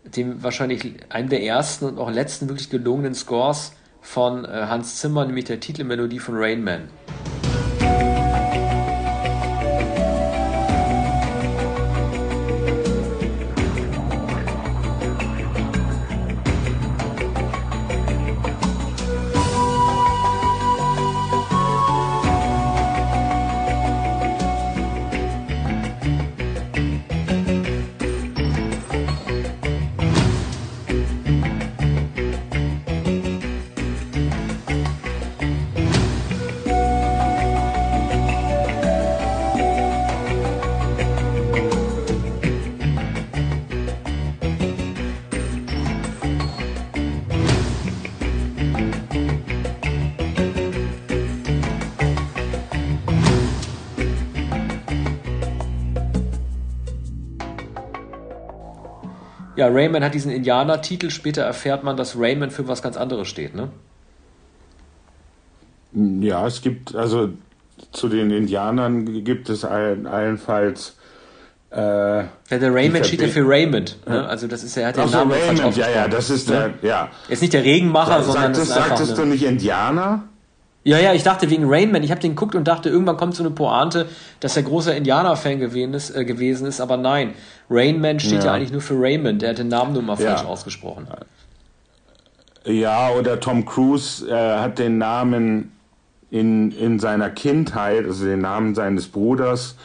dem 0.05 0.41
wahrscheinlich 0.41 0.95
einem 1.09 1.29
der 1.29 1.43
ersten 1.43 1.85
und 1.85 2.00
auch 2.00 2.09
letzten 2.09 2.47
wirklich 2.47 2.69
gelungenen 2.69 3.13
Scores 3.13 3.73
von 4.03 4.47
Hans 4.47 4.95
Zimmer, 4.95 5.25
nämlich 5.25 5.45
der 5.45 5.59
Titelmelodie 5.59 6.17
von 6.17 6.33
Rain 6.35 6.63
Man. 6.63 6.89
Ja, 59.62 59.68
Rayman 59.68 60.03
hat 60.03 60.15
diesen 60.15 60.32
Indianer-Titel. 60.32 61.12
Später 61.12 61.44
erfährt 61.44 61.84
man, 61.84 61.96
dass 61.96 62.18
Rayman 62.18 62.50
für 62.50 62.68
was 62.68 62.82
ganz 62.82 62.98
anderes 62.98 63.27
steht, 63.27 63.53
ne? 63.53 63.70
Ja, 65.94 66.48
es 66.48 66.63
gibt, 66.63 66.96
also 66.96 67.30
zu 67.91 68.10
den 68.10 68.32
Indianern 68.32 69.24
gibt 69.24 69.50
es 69.50 69.63
ein, 69.63 70.08
allenfalls. 70.08 70.96
Äh, 71.70 71.77
ja, 71.77 72.27
der 72.50 72.74
Rayman 72.74 73.03
steht 73.03 73.22
ja 73.22 73.27
für 73.27 73.48
Raymond. 73.48 74.00
Ne? 74.08 74.27
Also 74.27 74.48
das 74.48 74.63
ist 74.63 74.75
ja, 74.75 74.82
er 74.82 74.88
hat 74.88 74.96
den 74.96 75.03
also 75.03 75.18
Namen 75.20 75.34
Raymond, 75.34 75.77
ja, 75.77 75.89
ja, 75.91 76.08
das 76.08 76.32
ist 76.32 76.50
der, 76.50 76.74
ja. 76.82 77.12
Er 77.27 77.32
ist 77.32 77.41
nicht 77.41 77.53
der 77.53 77.63
Regenmacher, 77.63 78.18
ja, 78.18 78.24
sondern. 78.24 78.56
Sagtest, 78.56 78.74
sagtest 78.74 79.15
du 79.20 79.25
nicht 79.25 79.44
Indianer? 79.44 80.24
Ja, 80.83 80.97
ja, 80.97 81.13
ich 81.13 81.23
dachte 81.23 81.50
wegen 81.50 81.65
Rainman. 81.67 82.01
Ich 82.01 82.09
habe 82.09 82.21
den 82.21 82.31
geguckt 82.31 82.55
und 82.55 82.67
dachte, 82.67 82.89
irgendwann 82.89 83.17
kommt 83.17 83.35
so 83.35 83.43
eine 83.43 83.51
Pointe, 83.51 84.07
dass 84.39 84.57
er 84.57 84.63
großer 84.63 84.95
Indianer-Fan 84.95 85.59
gewesen 85.59 85.93
ist, 85.93 86.15
äh, 86.15 86.25
gewesen 86.25 86.65
ist, 86.65 86.81
aber 86.81 86.97
nein. 86.97 87.35
Rainman 87.69 88.19
steht 88.19 88.39
ja. 88.39 88.45
ja. 88.45 88.53
eigentlich 88.53 88.71
nur 88.71 88.81
für 88.81 89.00
Raymond. 89.00 89.41
Der 89.41 89.51
hat 89.51 89.59
den 89.59 89.67
Namen 89.67 89.93
nur 89.93 90.01
mal 90.01 90.19
ja. 90.19 90.35
falsch 90.35 90.45
ausgesprochen. 90.45 91.07
Ja, 92.65 93.11
oder 93.11 93.39
Tom 93.39 93.65
Cruise 93.65 94.27
äh, 94.27 94.59
hat 94.59 94.79
den 94.79 94.97
Namen 94.97 95.71
in, 96.31 96.71
in 96.71 97.00
seiner 97.00 97.29
Kindheit, 97.29 98.05
also 98.05 98.25
den 98.25 98.41
Namen 98.41 98.73
seines 98.73 99.07
Bruders, 99.07 99.75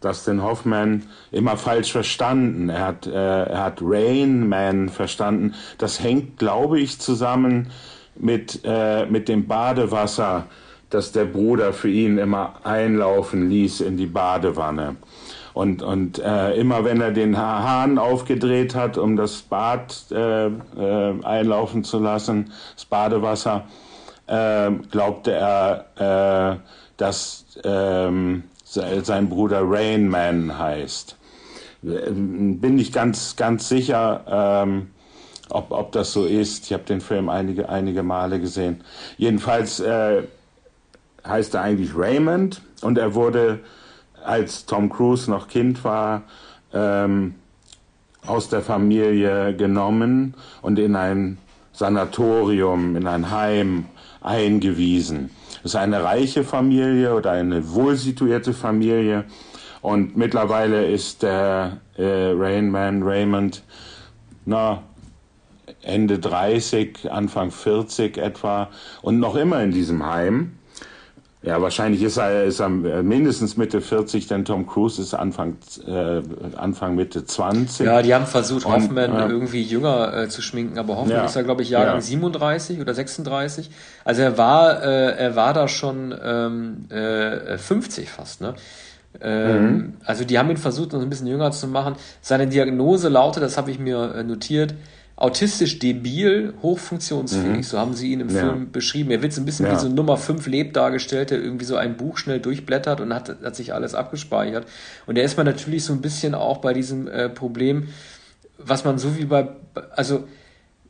Dustin 0.00 0.42
Hoffman, 0.42 1.04
immer 1.30 1.56
falsch 1.56 1.92
verstanden. 1.92 2.68
Er 2.70 2.86
hat, 2.86 3.06
äh, 3.06 3.12
er 3.12 3.64
hat 3.64 3.78
Rain 3.80 4.48
Man 4.48 4.88
verstanden. 4.88 5.54
Das 5.78 6.02
hängt, 6.02 6.38
glaube 6.38 6.80
ich, 6.80 7.00
zusammen 7.00 7.70
mit, 8.18 8.60
äh, 8.64 9.06
mit 9.06 9.28
dem 9.28 9.46
Badewasser, 9.46 10.46
das 10.90 11.12
der 11.12 11.24
Bruder 11.24 11.72
für 11.72 11.88
ihn 11.88 12.18
immer 12.18 12.54
einlaufen 12.64 13.50
ließ 13.50 13.80
in 13.80 13.96
die 13.96 14.06
Badewanne. 14.06 14.96
Und, 15.52 15.82
und 15.82 16.18
äh, 16.18 16.52
immer 16.54 16.84
wenn 16.84 17.00
er 17.00 17.12
den 17.12 17.38
Hahn 17.38 17.98
aufgedreht 17.98 18.74
hat, 18.74 18.98
um 18.98 19.16
das 19.16 19.40
Bad 19.40 20.04
äh, 20.10 20.48
äh, 20.48 21.24
einlaufen 21.24 21.82
zu 21.82 21.98
lassen, 21.98 22.52
das 22.74 22.84
Badewasser, 22.84 23.64
äh, 24.26 24.70
glaubte 24.90 25.32
er, 25.32 26.56
äh, 26.56 26.58
dass 26.98 27.46
äh, 27.64 28.10
sein 28.64 29.28
Bruder 29.28 29.62
Rainman 29.64 30.58
heißt. 30.58 31.16
Bin 31.82 32.78
ich 32.78 32.92
ganz, 32.92 33.36
ganz 33.36 33.68
sicher, 33.68 34.24
ähm, 34.28 34.90
ob, 35.50 35.70
ob 35.70 35.92
das 35.92 36.12
so 36.12 36.24
ist. 36.24 36.66
Ich 36.66 36.72
habe 36.72 36.84
den 36.84 37.00
Film 37.00 37.28
einige, 37.28 37.68
einige 37.68 38.02
Male 38.02 38.40
gesehen. 38.40 38.82
Jedenfalls 39.16 39.80
äh, 39.80 40.22
heißt 41.26 41.54
er 41.54 41.62
eigentlich 41.62 41.96
Raymond 41.96 42.62
und 42.82 42.98
er 42.98 43.14
wurde, 43.14 43.60
als 44.24 44.66
Tom 44.66 44.90
Cruise 44.90 45.30
noch 45.30 45.48
Kind 45.48 45.84
war, 45.84 46.22
ähm, 46.72 47.34
aus 48.26 48.48
der 48.48 48.62
Familie 48.62 49.54
genommen 49.54 50.34
und 50.62 50.78
in 50.78 50.96
ein 50.96 51.38
Sanatorium, 51.72 52.96
in 52.96 53.06
ein 53.06 53.30
Heim 53.30 53.86
eingewiesen. 54.20 55.30
Das 55.62 55.72
ist 55.72 55.76
eine 55.76 56.02
reiche 56.02 56.42
Familie 56.42 57.14
oder 57.14 57.32
eine 57.32 57.72
wohlsituierte 57.72 58.52
Familie. 58.52 59.24
Und 59.80 60.16
mittlerweile 60.16 60.86
ist 60.86 61.22
der 61.22 61.78
äh, 61.96 62.32
Rainman 62.34 63.02
Raymond 63.02 63.62
na, 64.46 64.82
Ende 65.82 66.18
30, 66.18 67.10
Anfang 67.10 67.50
40 67.50 68.18
etwa 68.18 68.70
und 69.02 69.18
noch 69.18 69.36
immer 69.36 69.62
in 69.62 69.72
diesem 69.72 70.06
Heim. 70.06 70.52
Ja, 71.46 71.62
wahrscheinlich 71.62 72.02
ist 72.02 72.16
er, 72.16 72.42
ist 72.44 72.58
er 72.58 72.68
mindestens 72.68 73.56
Mitte 73.56 73.80
40, 73.80 74.26
denn 74.26 74.44
Tom 74.44 74.66
Cruise 74.66 75.00
ist 75.00 75.14
Anfang, 75.14 75.56
äh, 75.86 76.20
Anfang 76.56 76.96
Mitte 76.96 77.24
20. 77.24 77.86
Ja, 77.86 78.02
die 78.02 78.12
haben 78.12 78.26
versucht, 78.26 78.64
Hoffman 78.64 79.12
und, 79.12 79.20
äh, 79.20 79.28
irgendwie 79.28 79.62
jünger 79.62 80.12
äh, 80.12 80.28
zu 80.28 80.42
schminken, 80.42 80.76
aber 80.76 80.96
Hoffman 80.96 81.18
ja, 81.18 81.24
ist 81.24 81.36
ja, 81.36 81.42
glaube 81.42 81.62
ich, 81.62 81.70
Jahrgang 81.70 81.96
ja. 81.96 82.00
37 82.00 82.80
oder 82.80 82.94
36. 82.94 83.70
Also 84.04 84.22
er 84.22 84.36
war, 84.36 84.82
äh, 84.82 85.12
er 85.12 85.36
war 85.36 85.54
da 85.54 85.68
schon 85.68 86.12
ähm, 86.20 86.90
äh, 86.90 87.56
50 87.56 88.10
fast, 88.10 88.40
ne? 88.40 88.54
Ähm, 89.20 89.62
mhm. 89.62 89.94
Also 90.04 90.24
die 90.24 90.38
haben 90.38 90.50
ihn 90.50 90.56
versucht, 90.56 90.94
uns 90.94 91.02
ein 91.04 91.08
bisschen 91.08 91.28
jünger 91.28 91.52
zu 91.52 91.68
machen. 91.68 91.94
Seine 92.20 92.48
Diagnose 92.48 93.08
lautet, 93.08 93.44
das 93.44 93.56
habe 93.56 93.70
ich 93.70 93.78
mir 93.78 94.16
äh, 94.16 94.24
notiert, 94.24 94.74
autistisch 95.16 95.78
debil, 95.78 96.52
hochfunktionsfähig, 96.60 97.56
mhm. 97.56 97.62
so 97.62 97.78
haben 97.78 97.94
sie 97.94 98.12
ihn 98.12 98.20
im 98.20 98.28
ja. 98.28 98.40
Film 98.40 98.70
beschrieben. 98.70 99.10
Er 99.10 99.22
wird 99.22 99.32
so 99.32 99.40
ein 99.40 99.46
bisschen 99.46 99.64
ja. 99.64 99.72
wie 99.72 99.78
so 99.78 99.88
Nummer 99.88 100.18
5 100.18 100.46
Leb 100.46 100.74
dargestellt, 100.74 101.30
der 101.30 101.40
irgendwie 101.40 101.64
so 101.64 101.76
ein 101.76 101.96
Buch 101.96 102.18
schnell 102.18 102.38
durchblättert 102.38 103.00
und 103.00 103.14
hat, 103.14 103.34
hat 103.42 103.56
sich 103.56 103.72
alles 103.72 103.94
abgespeichert. 103.94 104.66
Und 105.06 105.16
da 105.16 105.22
ist 105.22 105.38
man 105.38 105.46
natürlich 105.46 105.84
so 105.84 105.94
ein 105.94 106.02
bisschen 106.02 106.34
auch 106.34 106.58
bei 106.58 106.74
diesem 106.74 107.08
äh, 107.08 107.30
Problem, 107.30 107.88
was 108.58 108.84
man 108.84 108.98
so 108.98 109.16
wie 109.16 109.24
bei, 109.24 109.48
also 109.94 110.24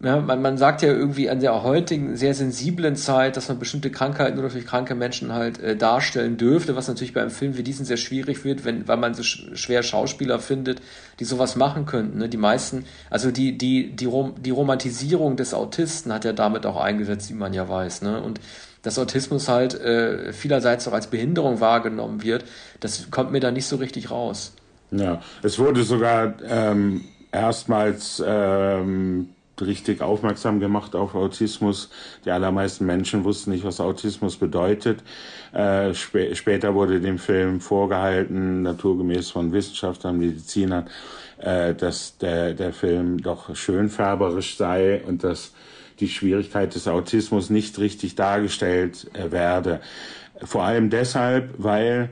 ja, 0.03 0.21
man, 0.21 0.43
man 0.43 0.59
sagt 0.59 0.83
ja 0.83 0.89
irgendwie 0.89 1.31
an 1.31 1.41
der 1.41 1.63
heutigen 1.63 2.17
sehr 2.17 2.35
sensiblen 2.35 2.97
Zeit, 2.97 3.37
dass 3.37 3.49
man 3.49 3.59
bestimmte 3.59 3.91
Krankheiten 3.91 4.39
nur 4.39 4.49
durch 4.49 4.67
kranke 4.67 4.95
Menschen 4.95 5.33
halt 5.33 5.59
äh, 5.59 5.75
darstellen 5.75 6.37
dürfte, 6.37 6.77
was 6.77 6.87
natürlich 6.89 7.15
bei 7.15 7.23
einem 7.23 7.31
Film 7.31 7.57
wie 7.57 7.63
diesen 7.63 7.87
sehr 7.87 7.97
schwierig 7.97 8.45
wird, 8.45 8.67
wenn, 8.67 8.87
weil 8.89 8.99
man 8.99 9.15
so 9.15 9.23
schwer 9.23 9.83
Schauspieler 9.83 10.39
findet, 10.39 10.83
die 11.19 11.25
sowas 11.25 11.57
machen 11.57 11.87
könnten. 11.87 12.19
Ne? 12.19 12.29
Die 12.29 12.37
meisten, 12.37 12.85
also 13.09 13.31
die, 13.31 13.57
die, 13.57 13.91
die, 13.97 14.05
Rom, 14.05 14.35
die 14.39 14.51
Romantisierung 14.51 15.37
des 15.37 15.55
Autisten 15.55 16.13
hat 16.13 16.27
ja 16.27 16.35
damit 16.35 16.67
auch 16.67 16.77
eingesetzt, 16.77 17.31
wie 17.31 17.35
man 17.35 17.55
ja 17.55 17.67
weiß. 17.67 18.03
Ne? 18.03 18.21
Und 18.21 18.39
dass 18.83 18.99
Autismus 18.99 19.49
halt 19.49 19.81
äh, 19.81 20.35
vielerseits 20.35 20.87
auch 20.89 20.93
als 20.93 21.07
Behinderung 21.07 21.61
wahrgenommen 21.61 22.23
wird, 22.23 22.45
das 22.81 23.11
kommt 23.11 23.33
mir 23.33 23.41
da 23.41 23.51
nicht 23.51 23.67
so 23.67 23.77
richtig 23.77 24.11
raus. 24.11 24.53
Ja, 24.91 25.23
es 25.43 25.59
wurde 25.59 25.85
sogar 25.85 26.35
ähm, 26.47 27.03
erstmals 27.33 28.23
ähm 28.25 29.31
richtig 29.61 30.03
aufmerksam 30.03 30.61
gemacht 30.61 30.95
auf 30.95 31.15
Autismus. 31.15 31.91
Die 32.25 32.31
allermeisten 32.31 32.87
Menschen 32.87 33.25
wussten 33.25 33.51
nicht, 33.51 33.65
was 33.65 33.81
Autismus 33.81 34.37
bedeutet. 34.37 35.03
Äh, 35.53 35.91
sp 35.97 36.35
später 36.35 36.75
wurde 36.75 37.01
dem 37.01 37.19
Film 37.19 37.61
vorgehalten, 37.61 38.63
naturgemäß 38.63 39.31
von 39.31 39.53
Wissenschaftlern, 39.53 40.19
Medizinern, 40.19 40.89
äh, 41.39 41.75
dass 41.75 42.19
der, 42.19 42.55
der 42.55 42.73
Film 42.73 43.23
doch 43.23 43.55
schönfärberisch 43.55 44.57
sei 44.57 45.03
und 45.07 45.25
dass 45.25 45.53
die 46.01 46.09
Schwierigkeit 46.09 46.75
des 46.75 46.89
Autismus 46.89 47.51
nicht 47.51 47.79
richtig 47.79 48.15
dargestellt 48.15 49.09
äh, 49.15 49.31
werde. 49.31 49.81
Vor 50.43 50.65
allem 50.65 50.91
deshalb, 50.91 51.55
weil 51.57 52.11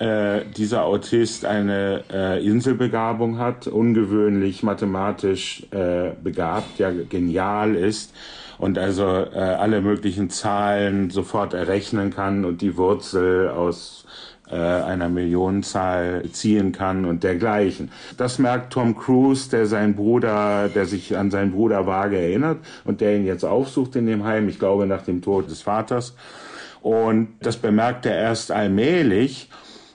äh, 0.00 0.46
dieser 0.56 0.84
Autist 0.84 1.44
eine 1.44 2.04
äh, 2.10 2.44
Inselbegabung 2.44 3.38
hat, 3.38 3.66
ungewöhnlich 3.66 4.62
mathematisch 4.62 5.66
äh, 5.70 6.10
begabt, 6.22 6.78
ja 6.78 6.90
genial 6.90 7.74
ist 7.74 8.14
und 8.56 8.78
also 8.78 9.04
äh, 9.04 9.38
alle 9.38 9.82
möglichen 9.82 10.30
Zahlen 10.30 11.10
sofort 11.10 11.54
errechnen 11.54 12.10
kann 12.10 12.44
und 12.44 12.62
die 12.62 12.76
Wurzel 12.76 13.48
aus 13.50 14.06
äh, 14.50 14.56
einer 14.56 15.08
Millionenzahl 15.08 16.24
ziehen 16.32 16.72
kann 16.72 17.04
und 17.04 17.22
dergleichen. 17.22 17.90
Das 18.16 18.38
merkt 18.38 18.72
Tom 18.72 18.96
Cruise, 18.96 19.50
der 19.50 19.66
seinen 19.66 19.96
Bruder, 19.96 20.68
der 20.74 20.86
sich 20.86 21.16
an 21.16 21.30
seinen 21.30 21.52
Bruder 21.52 21.86
vage 21.86 22.18
erinnert 22.18 22.58
und 22.84 23.02
der 23.02 23.16
ihn 23.16 23.26
jetzt 23.26 23.44
aufsucht 23.44 23.96
in 23.96 24.06
dem 24.06 24.24
Heim, 24.24 24.48
ich 24.48 24.58
glaube 24.58 24.86
nach 24.86 25.02
dem 25.02 25.20
Tod 25.22 25.50
des 25.50 25.62
Vaters. 25.62 26.16
Und 26.82 27.28
das 27.42 27.58
bemerkt 27.58 28.06
er 28.06 28.16
erst 28.16 28.50
allmählich. 28.50 29.50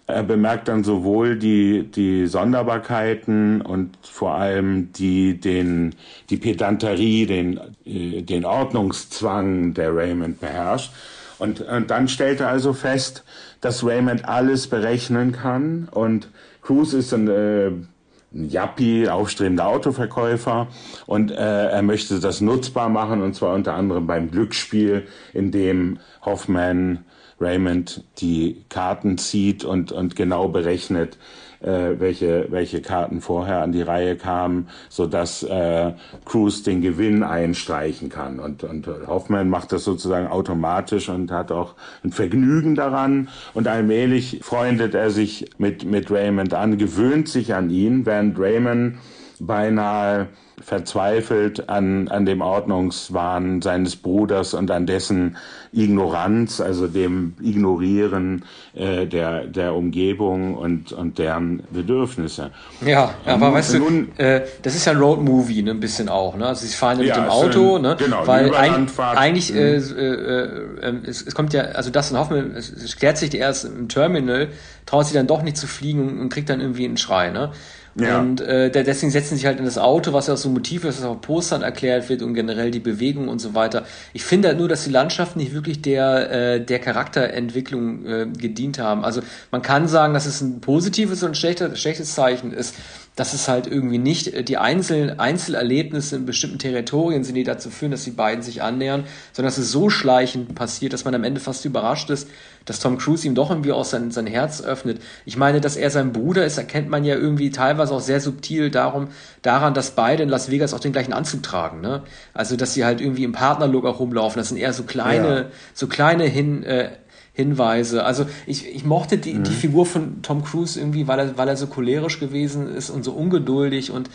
Er 0.08 0.22
bemerkt 0.22 0.68
dann 0.68 0.84
sowohl 0.84 1.36
die, 1.36 1.90
die 1.90 2.28
Sonderbarkeiten 2.28 3.62
und 3.62 3.98
vor 4.04 4.36
allem 4.36 4.94
die, 4.94 5.40
den, 5.40 5.96
die 6.30 6.38
Pedanterie, 6.38 7.26
den, 7.26 7.60
äh, 7.86 8.22
den 8.22 8.46
Ordnungszwang, 8.46 9.74
der 9.74 9.96
Raymond 9.96 10.40
beherrscht. 10.40 10.92
Und, 11.40 11.62
und 11.62 11.90
dann 11.90 12.08
stellt 12.08 12.40
er 12.40 12.50
also 12.50 12.74
fest, 12.74 13.24
dass 13.62 13.84
Raymond 13.84 14.26
alles 14.26 14.68
berechnen 14.68 15.32
kann 15.32 15.90
und 15.92 16.30
Cruz 16.62 16.94
ist 16.94 17.14
ein, 17.14 17.28
äh, 17.28 17.68
ein 17.68 18.50
Yuppie, 18.50 19.10
aufstrebender 19.10 19.68
Autoverkäufer 19.68 20.68
und 21.08 21.32
äh, 21.32 21.36
er 21.36 21.82
möchte 21.82 22.20
das 22.20 22.42
nutzbar 22.42 22.90
machen 22.90 23.22
und 23.22 23.36
zwar 23.36 23.54
unter 23.56 23.74
anderem 23.74 24.08
beim 24.08 24.32
Glücksspiel, 24.32 25.08
in 25.34 25.52
dem 25.52 26.00
Hoffman 26.22 27.06
Raymond 27.40 28.04
die 28.20 28.64
Karten 28.70 29.18
zieht 29.18 29.66
und, 29.66 29.92
und 29.92 30.16
genau 30.16 30.48
berechnet, 30.48 31.18
äh, 31.62 32.00
welche, 32.00 32.48
welche 32.50 32.82
Karten 32.82 33.22
vorher 33.22 33.62
an 33.62 33.72
die 33.72 33.82
Reihe 33.82 34.16
kamen, 34.16 34.70
sodass 34.90 35.44
äh, 35.44 35.94
Cruz 36.24 36.64
den 36.64 36.82
Gewinn 36.82 37.24
einstreichen 37.24 38.10
kann. 38.10 38.40
Und, 38.40 38.64
und 38.64 38.88
Hoffmann 39.08 39.50
macht 39.50 39.72
das 39.72 39.84
sozusagen 39.84 40.28
automatisch 40.28 41.10
und 41.10 41.32
hat 41.32 41.52
auch 41.52 41.76
ein 42.04 42.12
Vergnügen 42.12 42.76
daran. 42.76 43.30
Und 43.54 43.68
allmählich 43.68 44.40
freundet 44.44 44.94
er 44.94 45.10
sich 45.10 45.50
mit, 45.58 45.84
mit 45.86 46.12
Raymond 46.12 46.54
an, 46.54 46.78
gewöhnt 46.78 47.28
sich 47.28 47.54
an 47.54 47.70
ihn, 47.70 48.06
während 48.06 48.40
Raymond 48.40 48.98
beinahe 49.40 50.28
verzweifelt 50.66 51.70
an, 51.70 52.08
an 52.08 52.26
dem 52.26 52.42
Ordnungswahn 52.42 53.62
seines 53.62 53.96
Bruders 53.96 54.56
und 54.56 54.72
an 54.72 54.88
dessen 54.88 55.38
Ignoranz, 55.72 56.60
also 56.60 56.88
dem 56.88 57.36
Ignorieren 57.40 58.46
äh, 58.74 59.06
der, 59.06 59.46
der 59.46 59.76
Umgebung 59.76 60.56
und, 60.56 60.92
und 60.92 61.20
deren 61.20 61.62
Bedürfnisse. 61.70 62.50
Ja, 62.84 63.14
aber 63.26 63.54
weißt 63.54 63.76
du, 63.76 64.08
äh, 64.18 64.42
das 64.64 64.74
ist 64.74 64.86
ja 64.86 64.94
ein 64.94 64.98
Roadmovie, 64.98 65.62
ne, 65.62 65.72
ein 65.72 65.80
bisschen 65.80 66.10
auch. 66.10 66.36
Ne? 66.36 66.48
Also 66.48 66.66
sie 66.66 66.74
fahren 66.74 67.00
ja 67.00 67.16
mit 67.16 67.16
dem 67.16 67.30
Auto, 67.30 67.76
ein, 67.76 67.84
ne? 67.84 67.96
Genau, 68.00 68.26
weil 68.26 68.56
ein, 68.56 68.88
eigentlich, 68.98 69.54
mhm. 69.54 69.60
äh, 69.60 69.76
äh, 69.76 70.80
äh, 70.82 70.94
es, 71.06 71.22
es 71.22 71.36
kommt 71.36 71.54
ja, 71.54 71.62
also 71.62 71.92
das 71.92 72.10
in 72.10 72.18
Hoffmann, 72.18 72.56
es, 72.56 72.72
es 72.72 72.96
klärt 72.98 73.20
sich 73.20 73.36
erst 73.36 73.66
im 73.66 73.88
Terminal, 73.88 74.48
traut 74.88 75.06
sich 75.06 75.14
dann 75.14 75.28
doch 75.28 75.44
nicht 75.44 75.58
zu 75.58 75.68
fliegen 75.68 76.20
und 76.20 76.30
kriegt 76.30 76.50
dann 76.50 76.60
irgendwie 76.60 76.86
einen 76.86 76.98
Schrei. 76.98 77.30
Ne? 77.30 77.52
Ja. 77.98 78.20
Und 78.20 78.42
äh, 78.42 78.70
deswegen 78.72 79.12
setzen 79.12 79.36
sich 79.36 79.46
halt 79.46 79.58
in 79.58 79.66
das 79.66 79.78
Auto, 79.78 80.12
was 80.12 80.28
ja 80.28 80.34
auch 80.34 80.38
so 80.38 80.50
ein 80.50 80.54
Motiv 80.54 80.84
ist, 80.84 81.00
das 81.00 81.06
auf 81.06 81.22
Postern 81.22 81.62
erklärt 81.62 82.10
wird 82.10 82.22
und 82.24 82.34
generell 82.34 82.70
die 82.70 82.82
Bewegung 82.82 83.30
und 83.30 83.40
so 83.40 83.56
weiter. 83.56 83.86
Ich 84.12 84.26
finde 84.26 84.50
halt 84.50 84.58
nur, 84.58 84.68
dass 84.68 84.84
die 84.84 84.90
Landschaften 84.90 85.40
nicht 85.40 85.54
wirklich 85.54 85.82
der, 85.82 86.32
äh, 86.32 86.62
der 86.62 86.80
Charakterentwicklung 86.80 88.06
äh, 88.06 88.28
gedient 88.38 88.80
haben. 88.80 89.06
Also 89.06 89.22
man 89.50 89.62
kann 89.62 89.88
sagen, 89.88 90.14
dass 90.14 90.26
es 90.26 90.42
ein 90.42 90.60
positives 90.60 91.24
und 91.24 91.32
ein 91.32 91.36
schlechtes, 91.36 92.16
Zeichen 92.16 92.52
ist 92.52 92.76
dass 93.16 93.34
es 93.34 93.48
halt 93.48 93.68
irgendwie 93.68 93.98
nicht 93.98 94.28
äh, 94.28 94.44
die 94.44 94.58
Einzel 94.58 95.16
Einzelerlebnisse 95.18 96.18
in 96.18 96.26
bestimmten 96.26 96.60
Territorien 96.60 97.24
sind, 97.24 97.36
die 97.36 97.44
dazu 97.44 97.70
führen, 97.70 97.92
dass 97.92 98.04
die 98.04 98.12
beiden 98.12 98.44
sich 98.44 98.62
annähern, 98.62 99.06
sondern 99.34 99.50
dass 99.50 99.58
es 99.58 99.72
so 99.72 99.90
schleichend 99.90 100.56
passiert, 100.56 100.94
dass 100.94 101.06
man 101.06 101.16
am 101.16 101.24
Ende 101.24 101.40
fast 101.40 101.66
überrascht 101.66 102.10
ist, 102.10 102.28
dass 102.66 102.80
Tom 102.80 102.98
Cruise 102.98 103.26
ihm 103.26 103.36
doch 103.36 103.50
irgendwie 103.50 103.72
auch 103.72 103.86
sein, 103.86 104.12
sein 104.12 104.28
Herz 104.28 104.62
öffnet. 104.62 105.02
Ich 105.26 105.38
meine, 105.38 105.62
dass 105.62 105.76
er 105.76 105.90
sein 105.90 106.12
Bruder 106.12 106.46
ist, 106.46 106.58
erkennt 106.58 106.90
man 106.90 107.06
ja 107.06 107.16
irgendwie 107.16 107.52
teilweise 107.52 107.94
auch 107.94 108.02
sehr 108.02 108.20
subtil 108.20 108.70
darum, 108.72 109.08
daran, 109.42 109.74
dass 109.74 109.92
beide 109.92 110.24
in 110.24 110.30
Las 110.30 110.50
Vegas 110.50 110.74
auch 110.74 110.80
den 110.80 110.92
gleichen 110.92 111.14
Anzug 111.14 111.44
tragen. 111.44 111.82
Ne? 111.82 112.04
Also, 112.34 112.58
dass 112.58 112.74
sie 112.74 112.84
halt 112.84 113.02
irgendwie 113.02 113.24
im 113.24 113.32
Partnerlook 113.32 113.86
auch 113.86 114.00
rumlaufen. 114.00 114.40
Das 114.40 114.50
sind 114.50 114.58
eher 114.58 114.74
so 114.74 114.84
kleine, 114.84 115.36
ja. 115.36 115.46
so 115.74 115.88
kleine 115.88 116.26
hin, 116.26 116.64
äh, 116.64 116.90
Hinweise. 117.36 118.06
Also 118.06 118.26
ich, 118.48 118.74
ich 118.74 118.86
mochte 118.86 119.18
die, 119.18 119.34
mhm. 119.34 119.44
die 119.44 119.52
Figur 119.52 119.86
von 119.86 120.22
Tom 120.22 120.44
Cruise 120.44 120.80
irgendwie, 120.80 121.06
weil 121.06 121.20
er, 121.20 121.38
weil 121.38 121.50
er 121.50 121.58
so 121.58 121.68
cholerisch 121.68 122.20
gewesen 122.20 122.74
ist 122.74 122.90
und 122.90 123.04
so 123.04 123.12
ungeduldig 123.12 123.92
und 123.92 124.10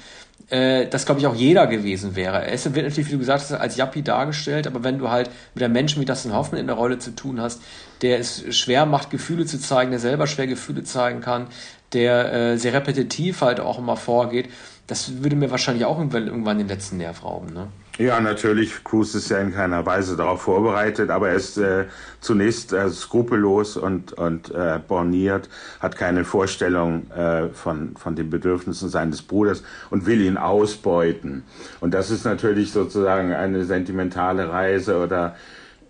äh, 0.48 0.86
das 0.88 1.04
glaube 1.04 1.20
ich 1.20 1.26
auch 1.26 1.34
jeder 1.34 1.66
gewesen 1.66 2.16
wäre. 2.16 2.46
Er 2.46 2.52
wird 2.74 2.86
natürlich, 2.86 3.08
wie 3.08 3.12
du 3.12 3.18
gesagt 3.18 3.42
hast, 3.42 3.52
als 3.52 3.76
Yappi 3.76 4.02
dargestellt, 4.02 4.66
aber 4.66 4.82
wenn 4.84 4.98
du 4.98 5.10
halt 5.10 5.30
mit 5.54 5.62
einem 5.62 5.74
Menschen 5.74 6.00
wie 6.00 6.06
Dustin 6.06 6.32
Hoffman 6.32 6.62
in 6.62 6.66
der 6.66 6.76
Rolle 6.76 6.98
zu 6.98 7.14
tun 7.14 7.42
hast, 7.42 7.60
der 8.02 8.18
es 8.18 8.44
schwer 8.56 8.86
macht, 8.86 9.10
Gefühle 9.10 9.46
zu 9.46 9.60
zeigen, 9.60 9.90
der 9.90 10.00
selber 10.00 10.26
schwer 10.26 10.46
Gefühle 10.46 10.84
zeigen 10.84 11.20
kann, 11.20 11.46
der 11.92 12.32
äh, 12.32 12.56
sehr 12.56 12.72
repetitiv 12.72 13.40
halt 13.42 13.60
auch 13.60 13.78
immer 13.78 13.96
vorgeht, 13.96 14.48
das 14.86 15.22
würde 15.22 15.36
mir 15.36 15.50
wahrscheinlich 15.50 15.84
auch 15.84 15.98
irgendwann, 15.98 16.58
den 16.58 16.68
letzten 16.68 16.96
Nerv 16.96 17.24
rauben. 17.24 17.52
Ne? 17.52 17.68
Ja, 17.98 18.20
natürlich. 18.20 18.82
Cruz 18.82 19.14
ist 19.14 19.30
ja 19.30 19.38
in 19.38 19.52
keiner 19.52 19.86
Weise 19.86 20.16
darauf 20.16 20.42
vorbereitet, 20.42 21.10
aber 21.10 21.28
er 21.28 21.36
ist 21.36 21.58
äh, 21.58 21.84
zunächst 22.20 22.72
äh, 22.72 22.88
skrupellos 22.90 23.76
und, 23.76 24.14
und 24.14 24.50
äh, 24.52 24.80
borniert, 24.86 25.48
hat 25.80 25.96
keine 25.96 26.24
Vorstellung 26.24 27.08
äh, 27.10 27.50
von, 27.50 27.94
von 27.96 28.16
den 28.16 28.30
Bedürfnissen 28.30 28.88
seines 28.88 29.22
Bruders 29.22 29.62
und 29.90 30.06
will 30.06 30.22
ihn 30.22 30.38
ausbeuten. 30.38 31.44
Und 31.80 31.94
das 31.94 32.10
ist 32.10 32.24
natürlich 32.24 32.72
sozusagen 32.72 33.32
eine 33.32 33.64
sentimentale 33.64 34.48
Reise 34.48 34.98
oder 34.98 35.36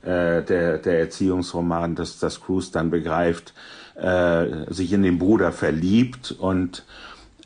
äh, 0.03 0.43
der, 0.43 0.79
der 0.79 1.01
Erziehungsroman, 1.01 1.95
dass 1.95 2.19
das 2.19 2.41
Cruz 2.41 2.71
dann 2.71 2.91
begreift, 2.91 3.55
äh, 3.97 4.73
sich 4.73 4.93
in 4.93 5.03
den 5.03 5.19
Bruder 5.19 5.53
verliebt 5.53 6.33
und 6.33 6.85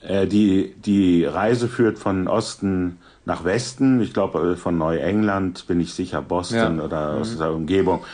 äh, 0.02 0.26
die, 0.26 0.74
die 0.84 1.24
Reise 1.24 1.68
führt 1.68 1.98
von 1.98 2.28
Osten 2.28 2.98
nach 3.24 3.44
Westen, 3.44 4.00
ich 4.00 4.12
glaube 4.12 4.52
äh, 4.52 4.56
von 4.56 4.76
Neuengland 4.78 5.66
bin 5.66 5.80
ich 5.80 5.94
sicher, 5.94 6.22
Boston 6.22 6.78
ja. 6.78 6.84
oder 6.84 7.14
aus 7.14 7.34
mhm. 7.34 7.38
der 7.38 7.52
Umgebung, 7.52 8.04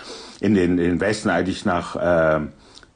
in 0.40 0.54
den, 0.54 0.78
in 0.78 0.84
den 0.84 1.00
Westen 1.00 1.28
eigentlich 1.28 1.64
nach, 1.64 1.96
äh, 1.96 2.40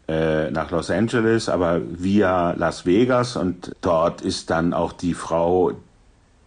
äh, 0.09 0.50
nach 0.50 0.70
Los 0.70 0.90
Angeles, 0.90 1.48
aber 1.48 1.80
via 1.85 2.52
Las 2.52 2.87
Vegas 2.87 3.37
und 3.37 3.74
dort 3.80 4.22
ist 4.22 4.50
dann 4.50 4.72
auch 4.72 4.92
die 4.92 5.14
Frau, 5.14 5.72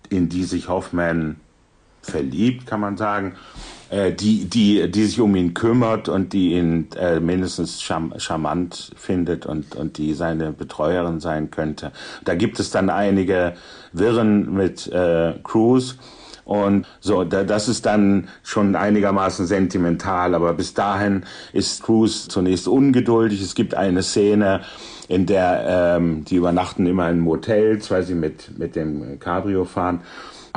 in 0.10 0.30
die 0.30 0.46
sich 0.46 0.70
Hoffman 0.70 1.36
verliebt, 2.02 2.66
kann 2.66 2.80
man 2.80 2.98
sagen, 2.98 3.36
äh, 3.90 4.12
die, 4.12 4.46
die, 4.46 4.90
die 4.92 5.06
sich 5.06 5.20
um 5.20 5.36
ihn 5.36 5.54
kümmert 5.54 6.10
und 6.10 6.34
die 6.34 6.54
ihn 6.54 6.88
äh, 6.98 7.20
mindestens 7.20 7.82
charm 7.82 8.14
charmant 8.18 8.92
findet 8.96 9.46
und, 9.46 9.76
und 9.76 9.98
die 9.98 10.14
seine 10.14 10.52
Betreuerin 10.52 11.20
sein 11.20 11.52
könnte. 11.52 11.92
Da 12.26 12.36
gibt 12.36 12.60
es 12.60 12.70
dann 12.70 12.90
einige 12.90 13.54
Wirren 13.94 14.54
mit 14.54 14.88
äh, 14.88 15.34
Cruz. 15.44 15.98
Und 16.44 16.88
so, 17.02 17.26
da, 17.26 17.44
das 17.44 17.68
ist 17.68 17.86
dann 17.86 18.30
schon 18.42 18.78
einigermaßen 18.78 19.46
sentimental, 19.46 20.34
aber 20.34 20.54
bis 20.54 20.74
dahin 20.74 21.26
ist 21.52 21.84
Cruz 21.84 22.30
zunächst 22.30 22.70
ungeduldig. 22.70 23.42
Es 23.42 23.54
gibt 23.54 23.76
eine 23.76 24.02
Szene, 24.02 24.62
in 25.10 25.26
der 25.26 25.98
ähm, 25.98 26.24
die 26.26 26.36
übernachten 26.36 26.86
immer 26.86 27.10
in 27.10 27.20
Motels, 27.20 27.92
weil 27.92 28.04
sie 28.04 28.16
mit, 28.16 28.58
mit 28.58 28.76
dem 28.76 29.20
Cabrio 29.20 29.66
fahren. 29.66 30.02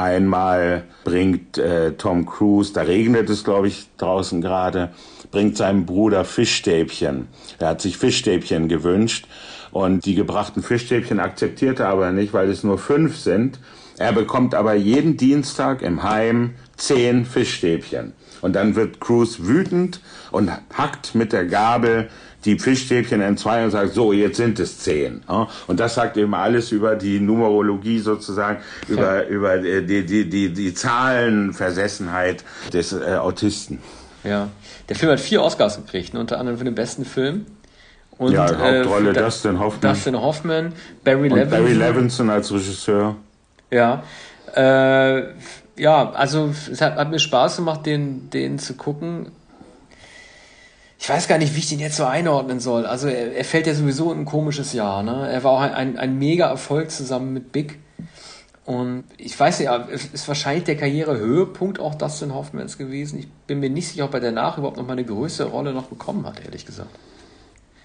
Einmal 0.01 0.85
bringt 1.05 1.59
äh, 1.59 1.93
Tom 1.93 2.25
Cruise, 2.25 2.73
da 2.73 2.81
regnet 2.81 3.29
es, 3.29 3.45
glaube 3.45 3.69
ich, 3.69 3.87
draußen 3.99 4.41
gerade, 4.41 4.89
bringt 5.31 5.59
seinem 5.59 5.85
Bruder 5.85 6.25
Fischstäbchen. 6.25 7.29
Er 7.59 7.69
hat 7.69 7.83
sich 7.83 7.99
Fischstäbchen 7.99 8.69
gewünscht 8.69 9.27
und 9.73 10.07
die 10.07 10.15
gebrachten 10.15 10.63
Fischstäbchen 10.63 11.21
akzeptiert 11.21 11.81
er 11.81 11.89
aber 11.89 12.13
nicht, 12.13 12.33
weil 12.33 12.49
es 12.49 12.65
nur 12.65 12.79
fünf 12.79 13.19
sind. 13.19 13.59
Er 13.99 14.15
bekommt 14.15 14.55
aber 14.55 14.73
jeden 14.73 15.19
Dienstag 15.19 15.83
im 15.83 16.03
Heim 16.03 16.55
zehn 16.79 17.27
Fischstäbchen. 17.27 18.15
Und 18.41 18.57
dann 18.57 18.77
wird 18.77 19.01
Cruise 19.01 19.47
wütend 19.47 20.01
und 20.31 20.51
hackt 20.73 21.15
mit 21.15 21.35
der 21.35 21.45
Gabel 21.45 22.09
die 22.45 22.59
Fischstäbchen 22.59 23.21
entzwei 23.21 23.65
und 23.65 23.71
sagt, 23.71 23.95
so, 23.95 24.13
jetzt 24.13 24.37
sind 24.37 24.59
es 24.61 24.79
zehn. 24.79 25.23
Und 25.67 25.81
das 25.81 25.95
sagt 25.95 26.17
eben 26.17 26.35
alles 26.35 26.73
über 26.73 26.97
die 26.97 27.21
Numerologie 27.21 27.99
sozusagen, 27.99 28.59
über, 28.89 29.23
ja. 29.23 29.29
über 29.29 29.55
äh, 29.57 29.83
die, 29.85 30.05
die, 30.05 30.29
die, 30.29 30.53
die 30.53 30.75
Zahlenversessenheit 30.75 32.45
des 32.73 32.93
äh, 32.93 33.17
Autisten. 33.17 33.79
Ja, 34.25 34.49
der 34.89 34.97
Film 34.97 35.13
hat 35.13 35.21
vier 35.21 35.43
Oscars 35.43 35.77
gekriegt, 35.77 36.15
ne? 36.15 36.21
unter 36.21 36.39
anderem 36.39 36.59
für 36.59 36.65
den 36.65 36.75
besten 36.75 37.05
Film. 37.05 37.47
Und, 38.19 38.33
ja, 38.33 38.47
Hauptrolle 38.47 39.11
äh, 39.11 39.15
Dustin 39.15 39.59
Hoffman. 39.59 39.95
Dustin 39.95 40.21
Hoffman, 40.21 40.73
Barry 41.05 41.29
Levinson. 41.29 41.51
Barry 41.51 41.73
Levinson 41.73 42.31
als 42.31 42.53
Regisseur. 42.53 43.17
Ja, 43.71 44.03
äh, 44.55 45.23
ja, 45.77 46.11
also 46.11 46.53
es 46.71 46.81
hat, 46.83 46.97
hat, 46.97 47.11
mir 47.11 47.19
Spaß 47.19 47.57
gemacht, 47.57 47.87
den, 47.87 48.29
den 48.29 48.59
zu 48.59 48.75
gucken 48.75 49.31
ich 51.01 51.09
weiß 51.09 51.29
gar 51.29 51.39
nicht, 51.39 51.55
wie 51.55 51.61
ich 51.61 51.69
den 51.69 51.81
jetzt 51.81 51.97
so 51.97 52.05
einordnen 52.05 52.61
soll. 52.61 52.85
Also 52.85 53.09
er, 53.09 53.35
er 53.35 53.45
fällt 53.45 53.67
ja 53.67 53.75
sowieso 53.75 54.13
in 54.13 54.21
ein 54.21 54.25
komisches 54.27 54.75
Jahr. 54.75 55.03
Ne? 55.03 55.31
Er 55.33 55.43
war 55.43 55.53
auch 55.53 55.61
ein, 55.61 55.99
ein, 55.99 56.19
mega 56.19 56.47
Erfolg 56.47 56.91
zusammen 56.91 57.33
mit 57.33 57.53
Big. 57.53 57.79
Und 58.67 59.05
ich 59.17 59.39
weiß 59.41 59.61
ja, 59.61 59.89
es 59.91 60.05
ist 60.05 60.29
wahrscheinlich 60.29 60.65
der 60.65 60.77
Karrierehöhepunkt 60.77 61.81
auch 61.81 61.95
Dustin 61.95 62.35
Hoffmans 62.35 62.77
gewesen. 62.77 63.19
Ich 63.19 63.29
bin 63.47 63.61
mir 63.61 63.71
nicht 63.71 63.89
sicher, 63.89 64.05
ob 64.05 64.13
er 64.13 64.21
danach 64.21 64.59
überhaupt 64.59 64.77
noch 64.77 64.87
mal 64.87 64.93
eine 64.93 65.05
größere 65.05 65.49
Rolle 65.49 65.73
noch 65.73 65.87
bekommen 65.87 66.27
hat, 66.27 66.45
ehrlich 66.45 66.67
gesagt. 66.67 66.91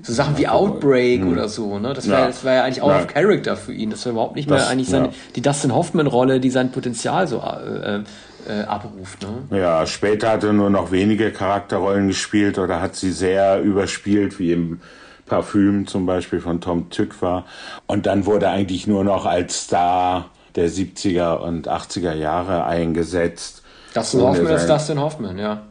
So 0.03 0.11
Sachen 0.11 0.37
wie 0.37 0.49
Outbreak 0.49 1.21
hm. 1.21 1.31
oder 1.31 1.47
so, 1.47 1.79
ne? 1.79 1.93
Das 1.93 2.09
war 2.09 2.19
ja, 2.19 2.27
das 2.27 2.43
war 2.43 2.53
ja 2.53 2.63
eigentlich 2.65 2.81
out 2.81 2.91
ja. 2.91 2.99
of 2.99 3.07
character 3.07 3.55
für 3.55 3.71
ihn. 3.71 3.91
Das 3.91 4.05
war 4.05 4.11
überhaupt 4.11 4.35
nicht 4.35 4.51
das, 4.51 4.63
mehr 4.63 4.69
eigentlich 4.69 4.89
seine, 4.89 5.07
ja. 5.07 5.13
die 5.37 5.41
Dustin 5.41 5.73
Hoffman-Rolle, 5.73 6.41
die 6.41 6.49
sein 6.49 6.73
Potenzial 6.73 7.29
so 7.29 7.37
äh, 7.37 8.01
äh, 8.47 8.63
abruft. 8.63 9.25
Ne? 9.49 9.59
Ja, 9.59 9.85
später 9.85 10.31
hat 10.31 10.43
er 10.43 10.53
nur 10.53 10.69
noch 10.69 10.91
wenige 10.91 11.31
Charakterrollen 11.31 12.07
gespielt 12.07 12.57
oder 12.57 12.81
hat 12.81 12.95
sie 12.95 13.11
sehr 13.11 13.61
überspielt, 13.61 14.39
wie 14.39 14.51
im 14.51 14.81
Parfüm 15.25 15.87
zum 15.87 16.05
Beispiel 16.05 16.39
von 16.39 16.61
Tom 16.61 16.89
Tykwer. 16.89 17.45
Und 17.87 18.05
dann 18.05 18.25
wurde 18.25 18.49
eigentlich 18.49 18.87
nur 18.87 19.03
noch 19.03 19.25
als 19.25 19.63
Star 19.63 20.29
der 20.55 20.69
70er 20.69 21.37
und 21.37 21.67
80er 21.67 22.13
Jahre 22.13 22.65
eingesetzt. 22.65 23.63
Dustin 23.93 24.21
Hoffman 24.21 24.53
ist 24.53 24.67
Dustin 24.67 24.99
Hoffman, 24.99 25.37
ja. 25.37 25.61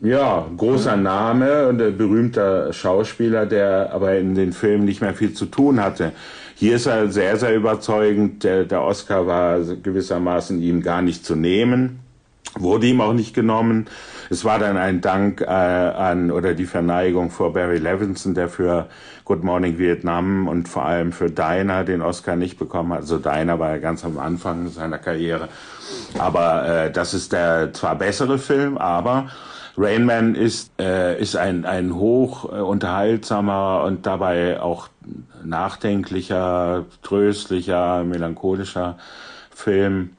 Ja, 0.00 0.46
großer 0.56 0.96
Name 0.96 1.68
und 1.68 1.78
berühmter 1.78 2.72
Schauspieler, 2.72 3.46
der 3.46 3.92
aber 3.92 4.16
in 4.16 4.34
den 4.34 4.52
Filmen 4.52 4.84
nicht 4.84 5.00
mehr 5.00 5.14
viel 5.14 5.32
zu 5.32 5.46
tun 5.46 5.82
hatte. 5.82 6.12
Hier 6.58 6.76
ist 6.76 6.86
er 6.86 7.12
sehr, 7.12 7.36
sehr 7.36 7.54
überzeugend. 7.54 8.42
Der, 8.42 8.64
der 8.64 8.80
Oscar 8.80 9.26
war 9.26 9.60
gewissermaßen 9.60 10.62
ihm 10.62 10.82
gar 10.82 11.02
nicht 11.02 11.22
zu 11.22 11.36
nehmen, 11.36 12.00
wurde 12.54 12.86
ihm 12.86 13.02
auch 13.02 13.12
nicht 13.12 13.34
genommen. 13.34 13.88
Es 14.30 14.42
war 14.42 14.58
dann 14.58 14.78
ein 14.78 15.02
Dank 15.02 15.42
äh, 15.42 15.44
an 15.44 16.30
oder 16.30 16.54
die 16.54 16.64
Verneigung 16.64 17.30
vor 17.30 17.52
Barry 17.52 17.76
Levinson, 17.76 18.32
der 18.32 18.48
für 18.48 18.88
Good 19.26 19.44
Morning 19.44 19.78
Vietnam 19.78 20.48
und 20.48 20.66
vor 20.66 20.86
allem 20.86 21.12
für 21.12 21.30
Dinah 21.30 21.84
den 21.84 22.00
Oscar 22.00 22.36
nicht 22.36 22.58
bekommen 22.58 22.94
hat. 22.94 23.00
Also 23.00 23.18
Dinah 23.18 23.58
war 23.58 23.72
ja 23.72 23.78
ganz 23.78 24.02
am 24.02 24.18
Anfang 24.18 24.68
seiner 24.68 24.96
Karriere. 24.96 25.50
Aber 26.16 26.66
äh, 26.66 26.90
das 26.90 27.12
ist 27.12 27.34
der 27.34 27.74
zwar 27.74 27.96
bessere 27.96 28.38
Film, 28.38 28.78
aber 28.78 29.28
Rain 29.78 30.04
Man 30.04 30.34
ist, 30.34 30.72
äh, 30.80 31.20
ist 31.20 31.36
ein, 31.36 31.64
ein 31.66 31.94
hoch 31.94 32.50
äh, 32.50 32.60
unterhaltsamer 32.60 33.84
und 33.84 34.06
dabei 34.06 34.60
auch 34.60 34.88
nachdenklicher, 35.44 36.86
tröstlicher, 37.02 38.02
melancholischer 38.04 38.96
Film, 39.50 40.10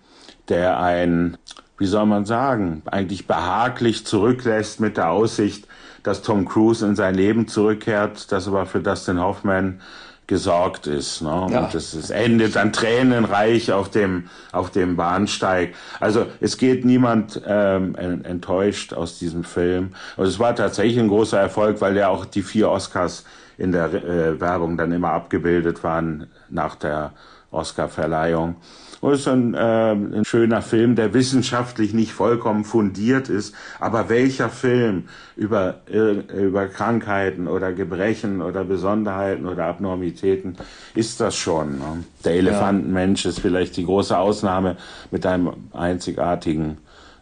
der 0.49 0.79
ein, 0.79 1.37
wie 1.77 1.87
soll 1.87 2.05
man 2.05 2.25
sagen, 2.25 2.83
eigentlich 2.85 3.25
behaglich 3.25 4.05
zurücklässt 4.05 4.79
mit 4.79 4.97
der 4.97 5.09
Aussicht, 5.09 5.67
dass 6.03 6.21
Tom 6.21 6.47
Cruise 6.47 6.85
in 6.85 6.95
sein 6.95 7.15
Leben 7.15 7.47
zurückkehrt, 7.47 8.31
das 8.31 8.47
aber 8.47 8.65
für 8.65 8.79
Dustin 8.79 9.19
Hoffman 9.19 9.81
gesorgt 10.27 10.87
ist. 10.87 11.21
Ne? 11.21 11.47
Ja. 11.49 11.65
Und 11.65 11.73
es, 11.73 12.09
endet 12.09 12.57
dann 12.57 12.73
tränenreich 12.73 13.71
auf 13.71 13.89
dem, 13.89 14.29
auf 14.51 14.69
dem 14.69 14.97
Bahnsteig. 14.97 15.73
Also 16.01 16.25
es 16.41 16.57
geht 16.57 16.83
niemand 16.83 17.41
ähm, 17.47 17.95
enttäuscht 17.95 18.93
aus 18.93 19.17
diesem 19.17 19.45
Film. 19.45 19.91
Und 20.17 20.25
es 20.25 20.37
war 20.37 20.53
tatsächlich 20.55 20.99
ein 20.99 21.07
großer 21.07 21.39
Erfolg, 21.39 21.79
weil 21.79 21.95
ja 21.95 22.09
auch 22.09 22.25
die 22.25 22.43
vier 22.43 22.69
Oscars 22.69 23.23
in 23.57 23.71
der 23.71 23.93
äh, 23.93 24.39
Werbung 24.39 24.77
dann 24.77 24.91
immer 24.91 25.11
abgebildet 25.11 25.83
waren 25.83 26.27
nach 26.49 26.75
der 26.75 27.13
Oscarverleihung. 27.51 28.57
Und 29.01 29.13
es 29.13 29.21
ist 29.21 29.27
ein, 29.27 29.53
äh, 29.53 29.91
ein 29.91 30.25
schöner 30.25 30.61
Film, 30.61 30.95
der 30.95 31.13
wissenschaftlich 31.13 31.93
nicht 31.93 32.13
vollkommen 32.13 32.63
fundiert 32.63 33.29
ist. 33.29 33.53
Aber 33.79 34.09
welcher 34.09 34.49
Film 34.49 35.03
über, 35.35 35.81
äh, 35.91 36.43
über 36.43 36.67
Krankheiten 36.67 37.47
oder 37.47 37.73
Gebrechen 37.73 38.41
oder 38.41 38.63
Besonderheiten 38.63 39.45
oder 39.47 39.65
Abnormitäten 39.65 40.57
ist 40.95 41.19
das 41.19 41.35
schon? 41.35 41.77
Ne? 41.77 42.03
Der 42.25 42.33
Elefantenmensch 42.33 43.25
ist 43.25 43.39
vielleicht 43.39 43.77
die 43.77 43.85
große 43.85 44.17
Ausnahme 44.17 44.77
mit 45.11 45.25
einem 45.25 45.51
einzigartigen 45.73 46.77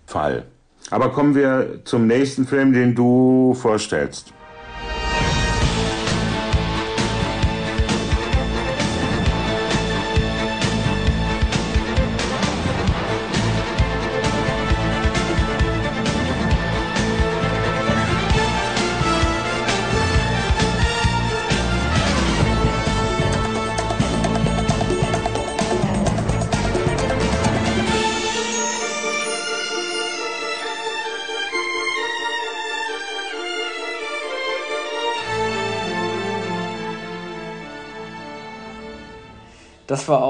Fall. 0.05 0.45
Aber 0.91 1.09
kommen 1.09 1.35
wir 1.35 1.81
zum 1.83 2.07
nächsten 2.07 2.45
Film, 2.45 2.71
den 2.71 2.95
du 2.95 3.53
vorstellst. 3.55 4.31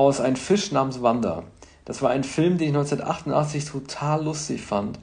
Aus 0.05 0.21
Ein 0.21 0.35
Fisch 0.35 0.71
namens 0.71 1.01
Wanda. 1.01 1.43
Das 1.83 2.01
war 2.01 2.09
ein 2.09 2.23
Film, 2.23 2.57
den 2.57 2.69
ich 2.69 2.75
1988 2.75 3.65
total 3.65 4.23
lustig 4.23 4.61
fand 4.61 4.99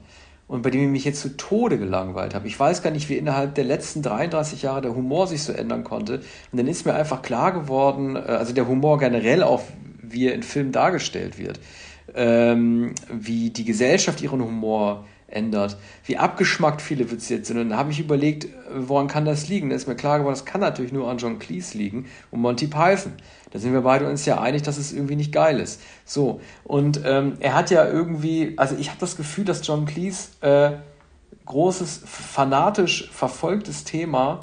und 0.47 0.61
bei 0.61 0.69
dem 0.69 0.83
ich 0.83 0.89
mich 0.89 1.05
jetzt 1.05 1.21
zu 1.21 1.37
Tode 1.37 1.77
gelangweilt 1.77 2.35
habe. 2.35 2.47
Ich 2.47 2.59
weiß 2.59 2.83
gar 2.83 2.91
nicht, 2.91 3.09
wie 3.09 3.17
innerhalb 3.17 3.55
der 3.55 3.63
letzten 3.63 4.01
33 4.01 4.61
Jahre 4.61 4.81
der 4.81 4.95
Humor 4.95 5.27
sich 5.27 5.43
so 5.43 5.53
ändern 5.53 5.83
konnte. 5.83 6.21
Und 6.51 6.57
dann 6.57 6.67
ist 6.67 6.85
mir 6.85 6.93
einfach 6.93 7.21
klar 7.21 7.53
geworden, 7.53 8.15
äh, 8.15 8.19
also 8.19 8.53
der 8.53 8.67
Humor 8.67 8.97
generell 8.99 9.43
auch, 9.43 9.61
wie 10.01 10.27
er 10.27 10.35
in 10.35 10.43
Filmen 10.43 10.71
dargestellt 10.71 11.37
wird, 11.37 11.59
ähm, 12.15 12.93
wie 13.09 13.49
die 13.49 13.65
Gesellschaft 13.65 14.21
ihren 14.21 14.41
Humor 14.41 15.05
ändert, 15.33 15.77
wie 16.05 16.17
abgeschmackt 16.17 16.81
viele 16.81 17.11
Witze 17.11 17.35
jetzt 17.35 17.47
sind. 17.47 17.57
Und 17.57 17.69
dann 17.69 17.77
habe 17.77 17.91
ich 17.91 17.99
überlegt, 17.99 18.47
woran 18.73 19.07
kann 19.07 19.25
das 19.25 19.47
liegen? 19.49 19.69
Da 19.69 19.75
ist 19.75 19.87
mir 19.87 19.95
klar 19.95 20.19
geworden, 20.19 20.35
das 20.35 20.45
kann 20.45 20.61
natürlich 20.61 20.91
nur 20.91 21.09
an 21.09 21.17
John 21.17 21.39
Cleese 21.39 21.77
liegen 21.77 22.05
und 22.31 22.41
Monty 22.41 22.67
Python. 22.67 23.13
Da 23.51 23.59
sind 23.59 23.73
wir 23.73 23.81
beide 23.81 24.09
uns 24.09 24.25
ja 24.25 24.41
einig, 24.41 24.63
dass 24.63 24.77
es 24.77 24.93
irgendwie 24.93 25.15
nicht 25.15 25.31
geil 25.31 25.59
ist. 25.59 25.81
So, 26.05 26.41
und 26.63 27.01
ähm, 27.05 27.33
er 27.39 27.53
hat 27.53 27.69
ja 27.69 27.87
irgendwie, 27.87 28.53
also 28.57 28.75
ich 28.77 28.89
habe 28.89 28.99
das 28.99 29.15
Gefühl, 29.15 29.45
dass 29.45 29.65
John 29.65 29.85
Cleese 29.85 30.29
äh, 30.41 30.71
großes, 31.45 32.01
fanatisch 32.05 33.09
verfolgtes 33.11 33.83
Thema 33.83 34.39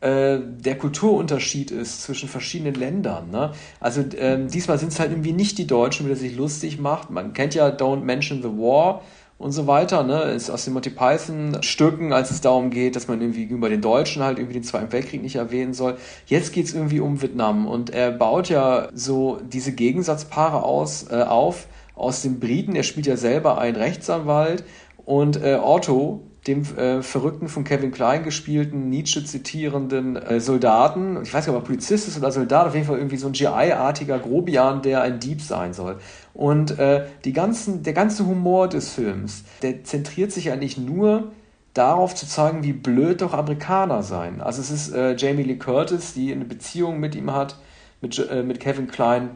äh, 0.00 0.38
der 0.40 0.78
Kulturunterschied 0.78 1.70
ist 1.70 2.02
zwischen 2.02 2.28
verschiedenen 2.28 2.74
Ländern. 2.74 3.30
Ne? 3.30 3.52
Also 3.80 4.04
ähm, 4.18 4.48
diesmal 4.48 4.78
sind 4.78 4.92
es 4.92 5.00
halt 5.00 5.10
irgendwie 5.10 5.32
nicht 5.32 5.58
die 5.58 5.66
Deutschen, 5.66 6.06
wie 6.06 6.12
er 6.12 6.16
sich 6.16 6.36
lustig 6.36 6.78
macht. 6.78 7.10
Man 7.10 7.32
kennt 7.32 7.54
ja 7.54 7.68
Don't 7.68 8.02
Mention 8.02 8.42
the 8.42 8.48
War 8.48 9.02
und 9.38 9.52
so 9.52 9.66
weiter. 9.66 10.02
Ne? 10.02 10.22
Ist 10.22 10.50
aus 10.50 10.64
den 10.64 10.74
Monty 10.74 10.90
Python 10.90 11.58
Stücken, 11.62 12.12
als 12.12 12.30
es 12.30 12.40
darum 12.40 12.70
geht, 12.70 12.96
dass 12.96 13.08
man 13.08 13.20
irgendwie 13.20 13.44
über 13.44 13.68
den 13.68 13.80
Deutschen 13.80 14.22
halt 14.22 14.38
irgendwie 14.38 14.54
den 14.54 14.64
Zweiten 14.64 14.92
Weltkrieg 14.92 15.22
nicht 15.22 15.36
erwähnen 15.36 15.74
soll. 15.74 15.96
Jetzt 16.26 16.52
geht's 16.52 16.72
irgendwie 16.72 17.00
um 17.00 17.20
Vietnam 17.20 17.66
und 17.66 17.90
er 17.90 18.10
baut 18.10 18.48
ja 18.48 18.88
so 18.94 19.40
diese 19.42 19.72
Gegensatzpaare 19.72 20.62
aus, 20.62 21.10
äh, 21.10 21.22
auf 21.22 21.66
aus 21.94 22.22
den 22.22 22.38
Briten. 22.38 22.76
Er 22.76 22.82
spielt 22.82 23.06
ja 23.06 23.16
selber 23.16 23.58
einen 23.58 23.76
Rechtsanwalt 23.76 24.64
und 25.04 25.42
äh, 25.42 25.58
Otto, 25.62 26.22
dem 26.46 26.62
äh, 26.76 27.02
verrückten 27.02 27.48
von 27.48 27.64
Kevin 27.64 27.90
Klein 27.90 28.22
gespielten, 28.22 28.88
Nietzsche 28.88 29.24
zitierenden 29.24 30.16
äh, 30.16 30.38
Soldaten. 30.40 31.20
Ich 31.22 31.34
weiß 31.34 31.46
nicht, 31.46 31.56
ob 31.56 31.62
er 31.62 31.66
Polizist 31.66 32.06
ist 32.06 32.18
oder 32.18 32.30
Soldat, 32.30 32.68
auf 32.68 32.74
jeden 32.74 32.86
Fall 32.86 32.98
irgendwie 32.98 33.16
so 33.16 33.26
ein 33.26 33.32
GI-artiger 33.32 34.18
Grobian, 34.18 34.82
der 34.82 35.02
ein 35.02 35.18
Dieb 35.18 35.40
sein 35.40 35.72
soll. 35.72 35.98
Und 36.36 36.78
äh, 36.78 37.06
die 37.24 37.32
ganzen, 37.32 37.82
der 37.82 37.94
ganze 37.94 38.26
Humor 38.26 38.68
des 38.68 38.90
Films, 38.90 39.44
der 39.62 39.84
zentriert 39.84 40.32
sich 40.32 40.52
eigentlich 40.52 40.76
nur 40.76 41.32
darauf 41.72 42.14
zu 42.14 42.26
zeigen, 42.26 42.62
wie 42.62 42.74
blöd 42.74 43.22
doch 43.22 43.32
Amerikaner 43.32 44.02
seien. 44.02 44.42
Also 44.42 44.60
es 44.60 44.70
ist 44.70 44.92
äh, 44.92 45.16
Jamie 45.16 45.44
Lee 45.44 45.56
Curtis, 45.56 46.12
die 46.12 46.30
eine 46.32 46.44
Beziehung 46.44 47.00
mit 47.00 47.14
ihm 47.14 47.32
hat, 47.32 47.56
mit, 48.02 48.18
äh, 48.18 48.42
mit 48.42 48.60
Kevin 48.60 48.86
Klein, 48.86 49.30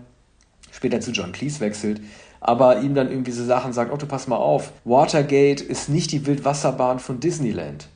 später 0.70 1.00
zu 1.00 1.12
John 1.12 1.32
Cleese 1.32 1.60
wechselt, 1.60 2.02
aber 2.38 2.80
ihm 2.80 2.94
dann 2.94 3.10
irgendwie 3.10 3.32
so 3.32 3.46
Sachen 3.46 3.72
sagt, 3.72 3.90
Otto, 3.90 4.04
pass 4.04 4.28
mal 4.28 4.36
auf, 4.36 4.70
Watergate 4.84 5.64
ist 5.64 5.88
nicht 5.88 6.12
die 6.12 6.26
Wildwasserbahn 6.26 6.98
von 6.98 7.18
Disneyland. 7.18 7.88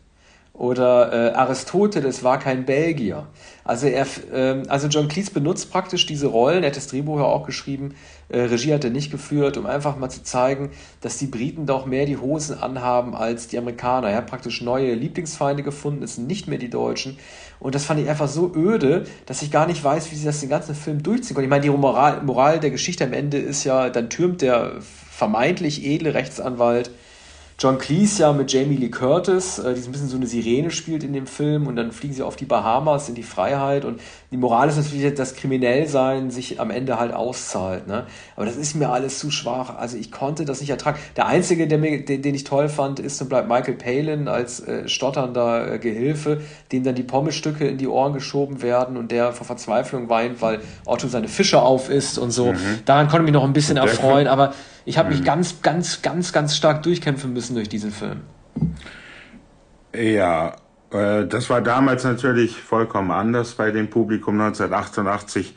Oder 0.55 1.13
äh, 1.13 1.35
Aristoteles 1.35 2.23
war 2.23 2.39
kein 2.39 2.65
Belgier. 2.65 3.27
Also, 3.65 3.89
er, 3.89 4.07
äh, 4.33 4.63
also 4.69 4.87
John 4.87 5.09
Cleese 5.09 5.33
benutzt 5.33 5.73
praktisch 5.73 6.07
diese 6.07 6.29
Rollen, 6.29 6.63
er 6.63 6.71
hat 6.71 6.77
das 6.77 6.87
Drehbuch 6.87 7.19
ja 7.19 7.25
auch 7.25 7.45
geschrieben, 7.45 7.97
äh, 8.29 8.41
Regie 8.41 8.73
hat 8.73 8.85
er 8.85 8.91
nicht 8.91 9.11
geführt, 9.11 9.57
um 9.57 9.67
einfach 9.67 9.97
mal 9.97 10.09
zu 10.09 10.23
zeigen, 10.23 10.71
dass 11.01 11.19
die 11.19 11.27
Briten 11.27 11.67
doch 11.67 11.87
mehr 11.87 12.07
die 12.07 12.17
Hosen 12.17 12.59
anhaben 12.59 13.15
als 13.15 13.49
die 13.49 13.59
Amerikaner. 13.59 14.09
Er 14.09 14.17
hat 14.19 14.27
praktisch 14.27 14.61
neue 14.63 14.95
Lieblingsfeinde 14.95 15.63
gefunden, 15.63 16.03
es 16.03 16.17
sind 16.17 16.27
nicht 16.27 16.49
mehr 16.49 16.59
die 16.59 16.71
Deutschen. 16.71 17.19
Und 17.61 17.75
das 17.75 17.85
fand 17.85 18.01
ich 18.01 18.09
einfach 18.09 18.29
so 18.29 18.53
öde, 18.55 19.05
dass 19.27 19.43
ich 19.43 19.51
gar 19.51 19.67
nicht 19.67 19.83
weiß, 19.83 20.11
wie 20.11 20.17
sie 20.17 20.25
das 20.25 20.41
den 20.41 20.51
ganzen 20.51 20.75
Film 20.75 21.03
durchziehen 21.03 21.35
können. 21.35 21.47
Ich 21.47 21.51
meine, 21.51 21.63
die 21.63 21.71
Moral, 21.71 22.23
Moral 22.23 22.61
der 22.61 22.71
Geschichte 22.71 23.05
am 23.05 23.13
Ende 23.13 23.39
ist 23.39 23.65
ja, 23.65 23.91
dann 23.91 24.11
türmt 24.11 24.43
der 24.43 24.73
vermeintlich 24.81 25.85
edle 25.87 26.15
Rechtsanwalt 26.15 26.91
John 27.57 27.79
Cleese 27.79 28.23
ja 28.23 28.33
mit 28.33 28.53
Jamie 28.53 28.77
Lee 28.77 28.91
Curtis, 28.91 29.61
äh, 29.61 29.75
die 29.75 29.81
so 29.81 29.89
ein 29.89 29.93
bisschen 29.93 30.09
so 30.09 30.17
eine 30.17 30.27
Sirene 30.27 30.71
spielt 30.71 31.05
in 31.05 31.13
dem 31.13 31.27
Film 31.27 31.69
und 31.69 31.77
dann 31.77 31.93
fliegen 31.93 32.13
sie 32.13 32.23
auf 32.23 32.35
die 32.35 32.47
Bahamas 32.47 33.09
in 33.09 33.15
die 33.15 33.23
Freiheit 33.23 33.85
und 33.85 34.01
die 34.35 34.41
Moral 34.41 34.69
ist 34.69 34.77
natürlich, 34.77 35.15
dass 35.15 35.37
Kriminellsein 35.37 36.33
sich 36.33 36.59
am 36.59 36.73
Ende 36.73 36.99
halt 36.99 37.13
auszahlt. 37.13 37.87
Ne? 37.87 38.05
Aber 38.35 38.45
das 38.45 38.57
ist 38.57 38.75
mir 38.75 38.89
alles 38.89 39.21
zu 39.21 39.31
schwach. 39.31 39.77
Also 39.77 39.97
ich 39.97 40.11
konnte 40.11 40.45
das 40.45 40.61
nicht 40.61 40.71
ertragen. 40.71 40.99
Der 41.15 41.27
Einzige, 41.27 41.69
der 41.69 41.79
mir, 41.79 42.05
den, 42.05 42.21
den 42.21 42.35
ich 42.35 42.43
toll 42.43 42.69
fand, 42.69 42.99
ist 42.99 43.23
und 43.23 43.29
bleibt 43.29 43.49
Michael 43.49 43.75
Palin 43.75 44.27
als 44.27 44.59
äh, 44.59 44.89
stotternder 44.89 45.75
äh, 45.75 45.79
Gehilfe, 45.79 46.41
dem 46.73 46.83
dann 46.83 46.97
die 46.97 47.05
Pommesstücke 47.05 47.69
in 47.69 47.79
die 47.79 47.87
Ohren 47.87 48.13
geschoben 48.13 48.61
werden 48.61 48.97
und 48.97 49.13
der 49.13 49.31
vor 49.31 49.47
Verzweiflung 49.47 50.09
weint, 50.09 50.43
weil 50.43 50.59
Otto 50.85 51.07
seine 51.07 51.29
Fische 51.29 51.63
auf 51.63 51.89
isst 51.89 52.19
und 52.19 52.33
so. 52.33 52.55
Mhm. 52.55 52.81
Daran 52.87 53.07
konnte 53.07 53.19
ich 53.23 53.27
mich 53.27 53.35
noch 53.35 53.45
ein 53.45 53.53
bisschen 53.53 53.77
erfreuen, 53.77 54.27
aber 54.27 54.53
ich 54.85 54.99
habe 54.99 55.11
mich 55.11 55.21
mhm. 55.21 55.27
ganz, 55.27 55.63
ganz, 55.63 56.03
ganz, 56.03 56.33
ganz 56.33 56.57
stark 56.57 56.83
durchkämpfen 56.83 57.33
müssen 57.33 57.55
durch 57.55 57.69
diesen 57.69 57.93
Film. 57.93 58.23
Ja, 59.95 60.57
das 60.95 61.51
war 61.51 61.61
damals 61.61 62.05
natürlich 62.05 62.61
vollkommen 62.61 63.11
anders 63.11 63.55
bei 63.55 63.73
dem 63.73 63.91
Publikum 63.91 64.41
1988. 64.41 65.57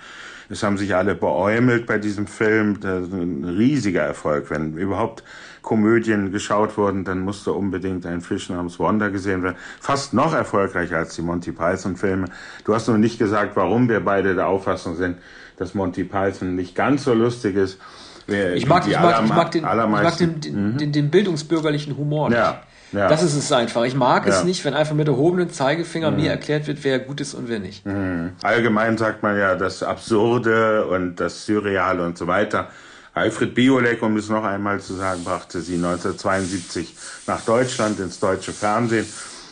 Es 0.49 0.63
haben 0.63 0.77
sich 0.77 0.95
alle 0.95 1.13
beäumelt 1.13 1.85
bei 1.85 1.99
diesem 1.99 2.25
Film. 2.25 2.79
Das 2.79 3.03
ist 3.03 3.13
ein 3.13 3.43
riesiger 3.43 4.01
Erfolg. 4.01 4.49
Wenn 4.49 4.77
überhaupt 4.77 5.23
Komödien 5.61 6.31
geschaut 6.31 6.77
wurden, 6.77 7.03
dann 7.03 7.19
musste 7.19 7.53
unbedingt 7.53 8.05
ein 8.05 8.21
Fisch 8.21 8.49
namens 8.49 8.79
Wanda 8.79 9.09
gesehen 9.09 9.43
werden. 9.43 9.57
Fast 9.79 10.13
noch 10.13 10.33
erfolgreicher 10.33 10.97
als 10.97 11.15
die 11.15 11.21
Monty 11.21 11.51
Python-Filme. 11.51 12.29
Du 12.63 12.73
hast 12.73 12.87
noch 12.87 12.97
nicht 12.97 13.19
gesagt, 13.19 13.55
warum 13.55 13.89
wir 13.89 13.99
beide 13.99 14.33
der 14.33 14.47
Auffassung 14.47 14.95
sind, 14.95 15.17
dass 15.57 15.73
Monty 15.73 16.03
Python 16.03 16.55
nicht 16.55 16.73
ganz 16.73 17.03
so 17.03 17.13
lustig 17.13 17.57
ist. 17.57 17.79
Ich 18.27 18.67
mag, 18.67 18.87
ich 18.87 18.99
mag, 18.99 19.23
ich 19.23 19.29
mag, 19.29 19.51
den, 19.51 19.63
ich 19.63 19.87
mag 19.87 20.17
den, 20.17 20.41
den, 20.41 20.73
mhm. 20.73 20.77
den, 20.77 20.91
den 20.91 21.11
bildungsbürgerlichen 21.11 21.95
Humor 21.95 22.29
nicht. 22.29 22.37
Ja, 22.37 22.63
ja. 22.91 23.07
Das 23.07 23.23
ist 23.23 23.35
es 23.35 23.51
einfach. 23.51 23.83
Ich 23.83 23.95
mag 23.95 24.25
ja. 24.25 24.33
es 24.33 24.43
nicht, 24.43 24.63
wenn 24.65 24.73
einfach 24.73 24.95
mit 24.95 25.07
erhobenem 25.07 25.51
Zeigefinger 25.51 26.11
mhm. 26.11 26.17
mir 26.17 26.31
erklärt 26.31 26.67
wird, 26.67 26.83
wer 26.83 26.99
gut 26.99 27.21
ist 27.21 27.33
und 27.33 27.49
wer 27.49 27.59
nicht. 27.59 27.85
Mhm. 27.85 28.31
Allgemein 28.41 28.97
sagt 28.97 29.23
man 29.23 29.37
ja 29.37 29.55
das 29.55 29.83
Absurde 29.83 30.85
und 30.85 31.15
das 31.17 31.45
Surreale 31.45 32.03
und 32.03 32.17
so 32.17 32.27
weiter. 32.27 32.69
Alfred 33.13 33.55
Biolek, 33.55 34.03
um 34.03 34.15
es 34.17 34.29
noch 34.29 34.43
einmal 34.43 34.79
zu 34.79 34.93
sagen, 34.93 35.23
brachte 35.23 35.61
sie 35.61 35.75
1972 35.75 36.95
nach 37.25 37.41
Deutschland 37.41 37.99
ins 37.99 38.19
deutsche 38.19 38.53
Fernsehen, 38.53 39.07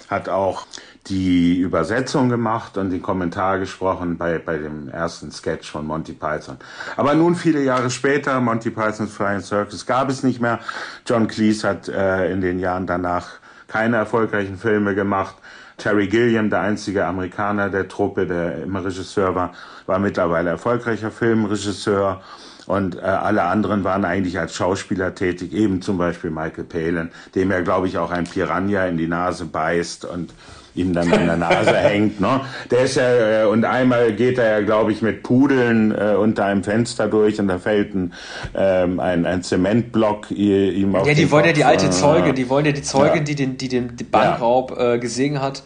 hat 0.08 0.30
auch 0.30 0.68
die 1.08 1.60
Übersetzung 1.60 2.30
gemacht 2.30 2.78
und 2.78 2.90
den 2.90 3.02
Kommentar 3.02 3.60
gesprochen 3.60 4.18
bei, 4.18 4.40
bei 4.40 4.58
dem 4.58 4.90
ersten 4.90 5.32
Sketch 5.32 5.70
von 5.70 5.86
Monty 5.86 6.14
Python. 6.14 6.58
Aber 6.98 7.14
nun 7.14 7.36
viele 7.36 7.62
Jahre 7.62 7.90
später, 7.90 8.40
Monty 8.42 8.72
Pythons 8.72 9.14
Flying 9.14 9.42
Circus 9.42 9.86
gab 9.86 10.10
es 10.10 10.24
nicht 10.24 10.42
mehr. 10.42 10.60
John 11.06 11.28
Cleese 11.28 11.68
hat 11.68 11.88
äh, 11.88 12.32
in 12.32 12.42
den 12.42 12.60
Jahren 12.60 12.88
danach 12.88 13.28
keine 13.68 13.98
erfolgreichen 13.98 14.58
Filme 14.58 14.96
gemacht. 14.96 15.36
Terry 15.78 16.08
Gilliam, 16.08 16.50
der 16.50 16.62
einzige 16.62 17.06
Amerikaner 17.06 17.70
der 17.70 17.88
Truppe, 17.88 18.26
der 18.26 18.64
immer 18.64 18.84
Regisseur 18.84 19.36
war, 19.36 19.54
war 19.86 20.00
mittlerweile 20.00 20.52
erfolgreicher 20.52 21.12
Filmregisseur. 21.12 22.22
Und 22.66 22.96
äh, 22.96 23.02
alle 23.02 23.44
anderen 23.44 23.84
waren 23.84 24.06
eigentlich 24.06 24.40
als 24.40 24.56
Schauspieler 24.56 25.14
tätig, 25.14 25.54
eben 25.54 25.84
zum 25.84 26.00
Beispiel 26.00 26.32
Michael 26.32 26.64
Palin, 26.64 27.12
dem 27.36 27.52
er, 27.52 27.62
glaube 27.62 27.88
ich, 27.88 28.00
auch 28.00 28.10
ein 28.10 28.24
Piranha 28.24 28.86
in 28.88 28.98
die 28.98 29.08
Nase 29.08 29.46
beißt 29.46 30.06
und 30.06 30.34
ihm 30.76 30.94
dann 30.94 31.12
an 31.12 31.26
der 31.26 31.38
Nase 31.38 31.76
hängt. 31.76 32.20
Ne? 32.20 32.42
Der 32.70 32.82
ist 32.82 32.96
ja, 32.96 33.44
äh, 33.44 33.46
und 33.46 33.66
einmal 33.66 34.14
geht 34.14 34.38
er 34.38 34.60
ja, 34.60 34.66
glaube 34.66 34.92
ich, 34.92 35.02
mit 35.02 35.24
Pudeln 35.24 35.92
äh, 35.92 36.16
unter 36.16 36.46
einem 36.46 36.64
Fenster 36.64 37.08
durch 37.08 37.40
und 37.40 37.48
da 37.48 37.60
fällt 37.60 37.96
ein, 37.96 38.14
ähm, 38.54 39.00
ein, 39.00 39.26
ein 39.26 39.42
Zementblock 39.42 40.32
ihm 40.32 40.96
auf 40.96 41.08
Ja, 41.08 41.14
die 41.14 41.32
wollen 41.32 41.44
Kopf. 41.44 41.48
ja 41.48 41.54
die 41.54 41.66
alte 41.66 41.90
Zeuge, 41.90 42.34
die 42.34 42.50
wollen 42.50 42.66
ja 42.66 42.72
die 42.72 42.82
Zeugin, 42.82 43.18
ja. 43.18 43.24
die 43.24 43.36
den, 43.36 43.58
die 43.58 43.70
den 43.70 43.96
Bankraub 44.12 44.78
äh, 44.78 45.00
gesehen 45.00 45.42
hat, 45.42 45.64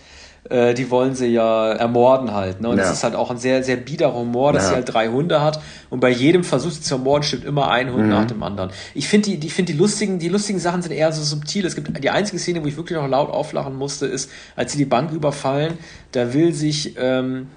äh, 0.50 0.74
die 0.74 0.90
wollen 0.90 1.16
sie 1.16 1.28
ja 1.28 1.72
ermorden 1.72 2.34
halt. 2.34 2.62
Ne? 2.62 2.70
Und 2.70 2.78
ja. 2.78 2.84
das 2.84 2.94
ist 2.94 3.04
halt 3.04 3.16
auch 3.16 3.32
ein 3.32 3.38
sehr, 3.38 3.64
sehr 3.64 3.78
bieder 3.78 4.14
Humor, 4.14 4.54
dass 4.54 4.64
ja. 4.64 4.70
sie 4.70 4.76
halt 4.76 4.94
drei 4.94 5.08
Hunde 5.08 5.42
hat 5.42 5.62
und 5.90 6.00
bei 6.00 6.10
jedem 6.10 6.44
Versuch 6.44 6.72
sie 6.72 6.82
zu 6.82 6.96
ermorden 6.96 7.24
stimmt 7.24 7.46
immer 7.46 7.70
ein 7.70 7.94
Hund 7.94 8.04
mhm. 8.04 8.10
nach 8.10 8.26
dem 8.26 8.44
anderen. 8.44 8.72
Ich 8.94 9.08
finde 9.08 9.30
die, 9.30 9.38
die, 9.38 9.50
find 9.50 9.70
die 9.70 9.74
lustigen, 9.74 10.20
die 10.20 10.30
lustigen 10.30 10.60
Sachen 10.60 10.82
sind 10.82 10.92
eher 10.92 11.12
so 11.12 11.24
subtil. 11.24 11.66
Es 11.66 11.76
gibt 11.76 12.04
die 12.04 12.10
einzige 12.10 12.40
Szene, 12.40 12.64
wo 12.64 12.68
ich 12.68 12.78
wirklich 12.78 12.98
noch 12.98 13.08
laut 13.08 13.30
auflachen 13.30 13.76
musste, 13.76 14.06
ist, 14.06 14.32
als 14.56 14.72
sie 14.72 14.78
die 14.78 14.86
Bank 14.86 15.12
überfallen, 15.12 15.78
da 16.12 16.34
will 16.34 16.54
sich 16.54 16.96
ähm, 16.98 17.48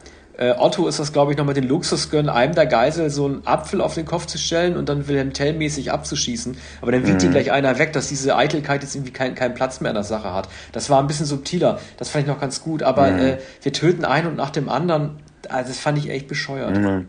äh, 0.42 0.54
Otto 0.58 0.88
ist 0.88 0.98
das, 0.98 1.12
glaube 1.12 1.32
ich, 1.32 1.38
noch 1.38 1.44
mit 1.44 1.56
den 1.56 1.68
Luxus 1.68 2.10
gönnen, 2.10 2.28
einem 2.28 2.54
der 2.54 2.66
Geisel 2.66 3.10
so 3.10 3.26
einen 3.26 3.46
Apfel 3.46 3.80
auf 3.80 3.94
den 3.94 4.04
Kopf 4.04 4.26
zu 4.26 4.38
stellen 4.38 4.76
und 4.76 4.88
dann 4.88 5.06
Wilhelm 5.06 5.32
Tell-mäßig 5.32 5.92
abzuschießen. 5.92 6.56
Aber 6.80 6.92
dann 6.92 7.06
winkt 7.06 7.22
mhm. 7.22 7.28
ihn 7.28 7.32
gleich 7.32 7.52
einer 7.52 7.78
weg, 7.78 7.92
dass 7.92 8.08
diese 8.08 8.36
Eitelkeit 8.36 8.82
jetzt 8.82 8.94
irgendwie 8.94 9.12
keinen 9.12 9.34
kein 9.34 9.54
Platz 9.54 9.80
mehr 9.80 9.90
in 9.90 9.94
der 9.94 10.04
Sache 10.04 10.34
hat. 10.34 10.48
Das 10.72 10.90
war 10.90 11.00
ein 11.00 11.06
bisschen 11.06 11.26
subtiler. 11.26 11.78
Das 11.96 12.08
fand 12.08 12.24
ich 12.24 12.28
noch 12.28 12.40
ganz 12.40 12.62
gut. 12.62 12.82
Aber 12.82 13.10
mhm. 13.10 13.18
äh, 13.18 13.38
wir 13.62 13.72
töten 13.72 14.04
einen 14.04 14.28
und 14.28 14.36
nach 14.36 14.50
dem 14.50 14.68
anderen. 14.68 15.20
Also 15.48 15.68
das 15.68 15.78
fand 15.78 15.98
ich 15.98 16.10
echt 16.10 16.28
bescheuert. 16.28 16.76
Mhm. 16.76 17.08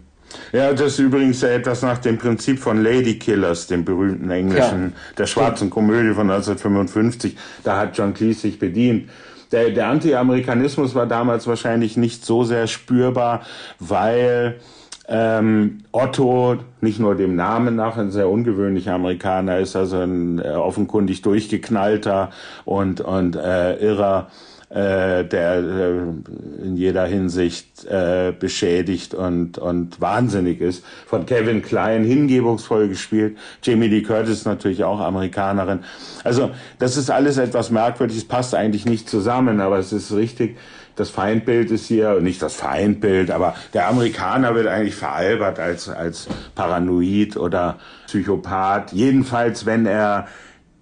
Ja, 0.51 0.73
das 0.73 0.93
ist 0.93 0.99
übrigens 0.99 1.43
etwas 1.43 1.81
nach 1.81 1.99
dem 1.99 2.17
Prinzip 2.17 2.59
von 2.59 2.81
Lady 2.81 3.19
Killers, 3.19 3.67
dem 3.67 3.85
berühmten 3.85 4.29
englischen, 4.31 4.93
ja. 4.95 5.13
der 5.17 5.27
schwarzen 5.27 5.69
Komödie 5.69 6.13
von 6.13 6.29
1955. 6.29 7.35
Da 7.63 7.77
hat 7.77 7.97
John 7.97 8.13
Cleese 8.13 8.41
sich 8.41 8.59
bedient 8.59 9.09
der, 9.53 9.69
der 9.69 9.87
Anti-Amerikanismus 9.87 10.95
war 10.95 11.05
damals 11.05 11.47
wahrscheinlich 11.47 11.95
nicht 11.95 12.25
so 12.25 12.43
sehr 12.43 12.67
spürbar, 12.67 13.41
weil 13.79 14.59
ähm, 15.07 15.83
Otto 15.91 16.57
nicht 16.81 16.99
nur 16.99 17.15
dem 17.15 17.35
Namen 17.35 17.75
nach 17.75 17.97
ein 17.97 18.11
sehr 18.11 18.29
ungewöhnlicher 18.29 18.93
Amerikaner 18.93 19.59
ist, 19.59 19.75
also 19.75 19.97
ein 19.97 20.39
äh, 20.39 20.49
offenkundig 20.49 21.21
durchgeknallter 21.21 22.31
und, 22.65 23.01
und 23.01 23.35
äh, 23.35 23.75
irrer 23.75 24.27
äh, 24.73 25.23
der 25.23 25.57
äh, 25.57 26.65
in 26.65 26.75
jeder 26.75 27.05
Hinsicht 27.05 27.85
äh, 27.85 28.33
beschädigt 28.37 29.13
und, 29.13 29.59
und 29.59 30.01
wahnsinnig 30.01 30.61
ist. 30.61 30.83
Von 31.05 31.27
Kevin 31.27 31.61
Klein 31.61 32.03
hingebungsvoll 32.03 32.87
gespielt. 32.87 33.37
Jamie 33.61 33.87
Lee 33.87 34.01
Curtis 34.01 34.45
natürlich 34.45 34.83
auch 34.83 34.99
Amerikanerin. 34.99 35.81
Also 36.23 36.49
das 36.79 36.97
ist 36.97 37.11
alles 37.11 37.37
etwas 37.37 37.69
merkwürdig. 37.69 38.17
Es 38.17 38.25
passt 38.25 38.55
eigentlich 38.55 38.85
nicht 38.85 39.07
zusammen, 39.07 39.61
aber 39.61 39.77
es 39.77 39.93
ist 39.93 40.11
richtig. 40.11 40.57
Das 40.95 41.11
Feindbild 41.11 41.69
ist 41.69 41.85
hier, 41.85 42.19
nicht 42.19 42.41
das 42.41 42.55
Feindbild, 42.55 43.29
aber 43.29 43.55
der 43.75 43.87
Amerikaner 43.87 44.55
wird 44.55 44.67
eigentlich 44.67 44.95
veralbert 44.95 45.59
als, 45.59 45.87
als 45.87 46.27
paranoid 46.55 47.37
oder 47.37 47.77
Psychopath. 48.07 48.91
Jedenfalls, 48.91 49.67
wenn 49.67 49.85
er 49.85 50.27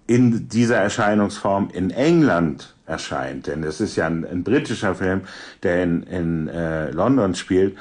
in 0.06 0.48
dieser 0.48 0.76
Erscheinungsform 0.76 1.68
in 1.72 1.90
England 1.90 2.74
erscheint. 2.92 3.46
Denn 3.46 3.64
es 3.64 3.80
ist 3.80 3.96
ja 3.96 4.06
ein, 4.06 4.24
ein 4.24 4.44
britischer 4.44 4.94
Film, 4.94 5.22
der 5.62 5.82
in, 5.82 6.02
in 6.04 6.48
äh, 6.48 6.90
London 6.90 7.34
spielt. 7.34 7.76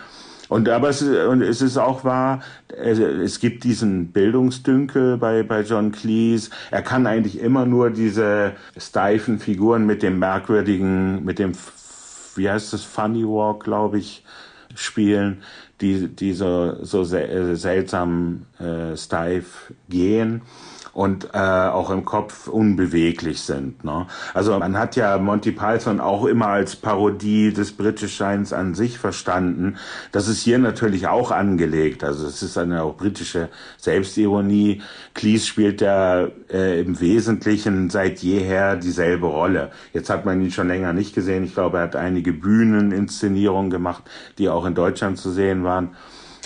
Und 0.48 0.68
aber 0.68 0.90
es 0.90 1.02
und 1.02 1.42
es 1.42 1.62
ist 1.62 1.78
auch 1.78 2.04
wahr, 2.04 2.42
es, 2.68 3.40
gibt 3.40 3.64
diesen 3.64 4.08
Bildungsdünkel 4.08 5.18
bei, 5.18 5.44
bei 5.44 5.62
John 5.62 5.94
Cleese. 5.94 6.50
Er 6.72 6.82
kann 6.82 7.08
eigentlich 7.08 7.40
immer 7.40 7.66
nur 7.66 7.90
diese 7.90 8.52
steifen 8.76 9.40
Figuren 9.40 9.86
mit 9.86 10.04
dem 10.04 10.20
merkwürdigen, 10.20 11.24
mit 11.24 11.40
dem, 11.40 11.54
wie 12.36 12.50
heißt 12.50 12.74
das, 12.74 12.84
Funny 12.84 13.24
Walk, 13.24 13.64
glaube 13.64 14.00
ich, 14.00 14.26
spielen, 14.76 15.42
die, 15.80 16.10
die 16.10 16.34
so, 16.34 16.84
so 16.84 17.06
seltsam 17.06 18.46
äh, 18.60 18.98
steif 18.98 19.72
gehen 19.88 20.42
und 20.94 21.30
äh, 21.34 21.38
auch 21.38 21.90
im 21.90 22.04
Kopf 22.04 22.48
unbeweglich 22.48 23.42
sind. 23.42 23.84
Ne? 23.84 24.08
Also 24.34 24.58
man 24.60 24.78
hat 24.78 24.96
ja 24.96 25.18
Monty 25.18 25.52
Python 25.52 26.00
auch 26.02 26.26
immer 26.26 26.48
als 26.48 26.76
Parodie 26.76 27.54
des 27.54 27.72
Britischseins 27.72 28.52
an 28.52 28.76
sich 28.76 28.98
verstanden. 28.98 29.78
Das 30.12 30.28
ist 30.28 30.42
hier 30.42 30.60
natürlich 30.60 31.08
auch 31.08 31.32
angelegt. 31.32 32.04
Also 32.04 32.28
es 32.28 32.44
ist 32.44 32.58
eine 32.58 32.84
auch 32.84 32.98
britische 32.98 33.50
Selbstironie. 33.78 34.82
Cleese 35.14 35.46
spielt 35.46 35.82
ja 35.82 36.28
äh, 36.52 36.82
im 36.82 37.00
Wesentlichen 37.00 37.90
seit 37.90 38.20
jeher 38.20 38.76
dieselbe 38.76 39.28
Rolle. 39.28 39.72
Jetzt 39.94 40.10
hat 40.10 40.26
man 40.26 40.42
ihn 40.42 40.52
schon 40.52 40.68
länger 40.68 40.94
nicht 40.94 41.16
gesehen. 41.16 41.46
Ich 41.46 41.54
glaube, 41.54 41.78
er 41.78 41.84
hat 41.84 41.96
einige 41.96 42.34
Bühneninszenierungen 42.34 43.72
gemacht, 43.72 44.04
die 44.38 44.50
auch 44.50 44.66
in 44.66 44.76
Deutschland 44.76 45.18
zu 45.18 45.32
sehen 45.32 45.64
waren. 45.64 45.96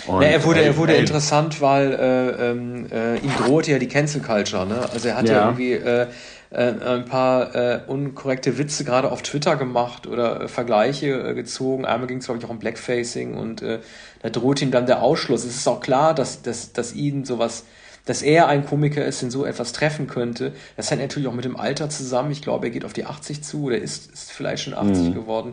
Und, 0.06 0.22
ja, 0.22 0.28
er 0.28 0.44
wurde, 0.44 0.62
er 0.62 0.76
wurde 0.76 0.94
äh, 0.94 1.00
interessant, 1.00 1.60
weil 1.60 1.92
äh, 1.92 2.50
ähm, 2.50 2.86
äh, 2.92 3.16
ihm 3.16 3.32
drohte 3.38 3.72
ja 3.72 3.78
die 3.78 3.88
Cancel 3.88 4.20
Culture. 4.20 4.66
Ne? 4.66 4.88
Also 4.92 5.08
er 5.08 5.16
hat 5.16 5.28
ja, 5.28 5.34
ja 5.34 5.44
irgendwie 5.46 5.72
äh, 5.72 6.06
äh, 6.50 6.74
ein 6.84 7.04
paar 7.06 7.54
äh, 7.54 7.80
unkorrekte 7.86 8.58
Witze 8.58 8.84
gerade 8.84 9.10
auf 9.10 9.22
Twitter 9.22 9.56
gemacht 9.56 10.06
oder 10.06 10.48
Vergleiche 10.48 11.30
äh, 11.30 11.34
gezogen. 11.34 11.84
Einmal 11.84 12.06
ging 12.06 12.18
es, 12.18 12.26
glaube 12.26 12.38
ich, 12.38 12.44
auch 12.44 12.50
um 12.50 12.58
Blackfacing 12.58 13.34
und 13.34 13.62
da 13.62 14.30
droht 14.30 14.62
ihm 14.62 14.70
dann 14.70 14.86
der 14.86 15.02
Ausschluss. 15.02 15.44
Es 15.44 15.56
ist 15.56 15.68
auch 15.68 15.80
klar, 15.80 16.14
dass, 16.14 16.42
dass, 16.42 16.72
dass 16.72 16.94
ihn 16.94 17.24
sowas 17.24 17.64
dass 18.06 18.22
er 18.22 18.46
ein 18.46 18.64
Komiker 18.64 19.04
ist, 19.04 19.20
den 19.20 19.30
so 19.30 19.44
etwas 19.44 19.72
treffen 19.72 20.06
könnte. 20.06 20.52
Das 20.76 20.90
hängt 20.90 21.02
natürlich 21.02 21.28
auch 21.28 21.34
mit 21.34 21.44
dem 21.44 21.56
Alter 21.56 21.90
zusammen. 21.90 22.30
Ich 22.30 22.40
glaube, 22.40 22.68
er 22.68 22.70
geht 22.70 22.84
auf 22.84 22.92
die 22.92 23.04
80 23.04 23.42
zu 23.42 23.64
oder 23.64 23.78
ist, 23.78 24.12
ist 24.12 24.32
vielleicht 24.32 24.62
schon 24.62 24.74
80 24.74 25.08
mhm. 25.08 25.14
geworden. 25.14 25.52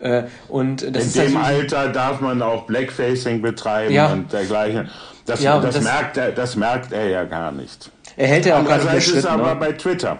Äh, 0.00 0.24
und 0.48 0.94
das 0.94 1.16
In 1.16 1.22
dem 1.22 1.36
Alter 1.36 1.88
darf 1.88 2.20
man 2.20 2.42
auch 2.42 2.64
Blackfacing 2.66 3.42
betreiben 3.42 3.92
ja. 3.92 4.12
und 4.12 4.32
dergleichen. 4.32 4.90
Das, 5.26 5.42
ja, 5.42 5.60
das, 5.60 5.74
das, 5.74 5.84
merkt 5.84 6.16
er, 6.16 6.32
das 6.32 6.56
merkt 6.56 6.92
er 6.92 7.08
ja 7.08 7.24
gar 7.24 7.52
nicht. 7.52 7.90
Er 8.16 8.28
hält 8.28 8.46
ja 8.46 8.60
auch 8.60 8.64
gar 8.66 8.78
nicht 8.78 9.08
ist 9.08 9.14
es 9.14 9.26
aber 9.26 9.54
ne? 9.54 9.56
bei 9.56 9.72
Twitter. 9.72 10.18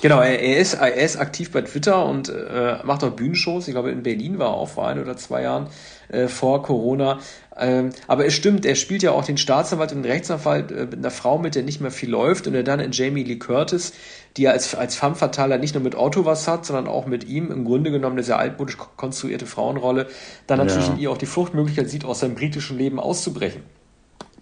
Genau, 0.00 0.20
er, 0.20 0.40
er, 0.40 0.58
ist, 0.58 0.74
er 0.74 0.94
ist 0.94 1.16
aktiv 1.16 1.50
bei 1.50 1.62
Twitter 1.62 2.04
und 2.06 2.28
äh, 2.28 2.76
macht 2.84 3.02
auch 3.02 3.10
Bühnenshows. 3.10 3.66
Ich 3.66 3.74
glaube, 3.74 3.90
in 3.90 4.04
Berlin 4.04 4.38
war 4.38 4.48
er 4.48 4.54
auch 4.54 4.68
vor 4.68 4.86
ein 4.86 5.00
oder 5.00 5.16
zwei 5.16 5.42
Jahren 5.42 5.68
äh, 6.08 6.28
vor 6.28 6.62
Corona. 6.62 7.18
Ähm, 7.56 7.90
aber 8.06 8.24
es 8.24 8.34
stimmt, 8.34 8.64
er 8.64 8.76
spielt 8.76 9.02
ja 9.02 9.10
auch 9.10 9.24
den 9.24 9.36
Staatsanwalt 9.36 9.90
und 9.90 10.02
den 10.02 10.10
Rechtsanwalt 10.10 10.70
äh, 10.70 10.84
mit 10.86 10.94
einer 10.94 11.10
Frau, 11.10 11.38
mit 11.38 11.56
der 11.56 11.64
nicht 11.64 11.80
mehr 11.80 11.90
viel 11.90 12.10
läuft 12.10 12.46
und 12.46 12.54
er 12.54 12.62
dann 12.62 12.78
in 12.78 12.92
Jamie 12.92 13.24
Lee 13.24 13.36
Curtis, 13.36 13.92
die 14.36 14.42
ja 14.42 14.52
als, 14.52 14.76
als 14.76 14.94
femme 14.94 15.16
fatale 15.16 15.58
nicht 15.58 15.74
nur 15.74 15.82
mit 15.82 15.96
Otto 15.96 16.24
was 16.24 16.46
hat, 16.46 16.64
sondern 16.64 16.86
auch 16.86 17.06
mit 17.06 17.24
ihm 17.24 17.50
im 17.50 17.64
Grunde 17.64 17.90
genommen 17.90 18.14
eine 18.14 18.22
sehr 18.22 18.38
altmodisch 18.38 18.76
konstruierte 18.96 19.46
Frauenrolle, 19.46 20.06
dann 20.46 20.58
natürlich 20.58 20.86
ja. 20.86 20.92
in 20.92 21.00
ihr 21.00 21.10
auch 21.10 21.18
die 21.18 21.26
Fluchtmöglichkeit 21.26 21.90
sieht, 21.90 22.04
aus 22.04 22.20
seinem 22.20 22.36
britischen 22.36 22.78
Leben 22.78 23.00
auszubrechen. 23.00 23.62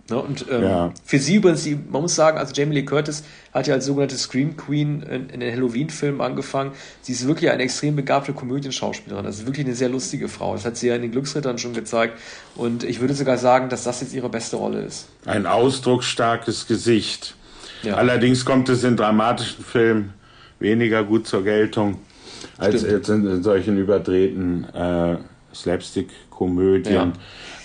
Ne? 0.09 0.21
Und 0.21 0.47
ähm, 0.51 0.63
ja. 0.63 0.95
für 1.05 1.19
sie 1.19 1.37
übrigens, 1.37 1.65
die, 1.65 1.75
man 1.77 2.03
muss 2.03 2.15
sagen, 2.15 2.39
also 2.39 2.53
Jamie 2.55 2.75
Lee 2.75 2.85
Curtis 2.85 3.25
hat 3.53 3.67
ja 3.67 3.75
als 3.75 3.87
sogenannte 3.87 4.17
Scream 4.17 4.57
Queen 4.57 5.03
in, 5.03 5.29
in 5.31 5.41
den 5.41 5.53
Halloween-Filmen 5.53 6.21
angefangen. 6.21 6.73
Sie 7.03 7.13
ist 7.13 7.27
wirklich 7.27 7.51
eine 7.51 7.63
extrem 7.63 7.97
begabte 7.97 8.33
Komödienschauspielerin. 8.33 9.25
Das 9.25 9.39
ist 9.39 9.47
wirklich 9.47 9.67
eine 9.67 9.75
sehr 9.75 9.89
lustige 9.89 10.29
Frau. 10.29 10.55
Das 10.55 10.65
hat 10.65 10.77
sie 10.77 10.89
ja 10.89 10.95
in 10.95 11.03
den 11.03 11.11
Glücksrittern 11.11 11.59
schon 11.59 11.75
gezeigt. 11.75 12.19
Und 12.55 12.85
ich 12.85 13.01
würde 13.01 13.15
sogar 13.15 13.39
sagen, 13.39 13.69
dass 13.69 13.85
das 13.85 14.01
jetzt 14.01 14.15
ihre 14.15 14.29
beste 14.29 14.57
Rolle 14.57 14.81
ist. 14.81 15.09
Ein 15.25 15.47
ausdrucksstarkes 15.47 16.67
Gesicht. 16.67 17.35
Ja. 17.83 17.95
Allerdings 17.95 18.45
kommt 18.45 18.69
es 18.69 18.85
in 18.85 18.97
dramatischen 18.97 19.65
Filmen 19.65 20.15
weniger 20.59 21.05
gut 21.05 21.27
zur 21.27 21.45
Geltung 21.45 21.99
als 22.59 22.83
jetzt 22.83 23.09
in, 23.09 23.27
in 23.27 23.43
solchen 23.43 23.77
überdrehten 23.77 24.65
äh, 24.73 25.17
Slapstick-Komödien. 25.55 26.95
Ja. 26.95 27.13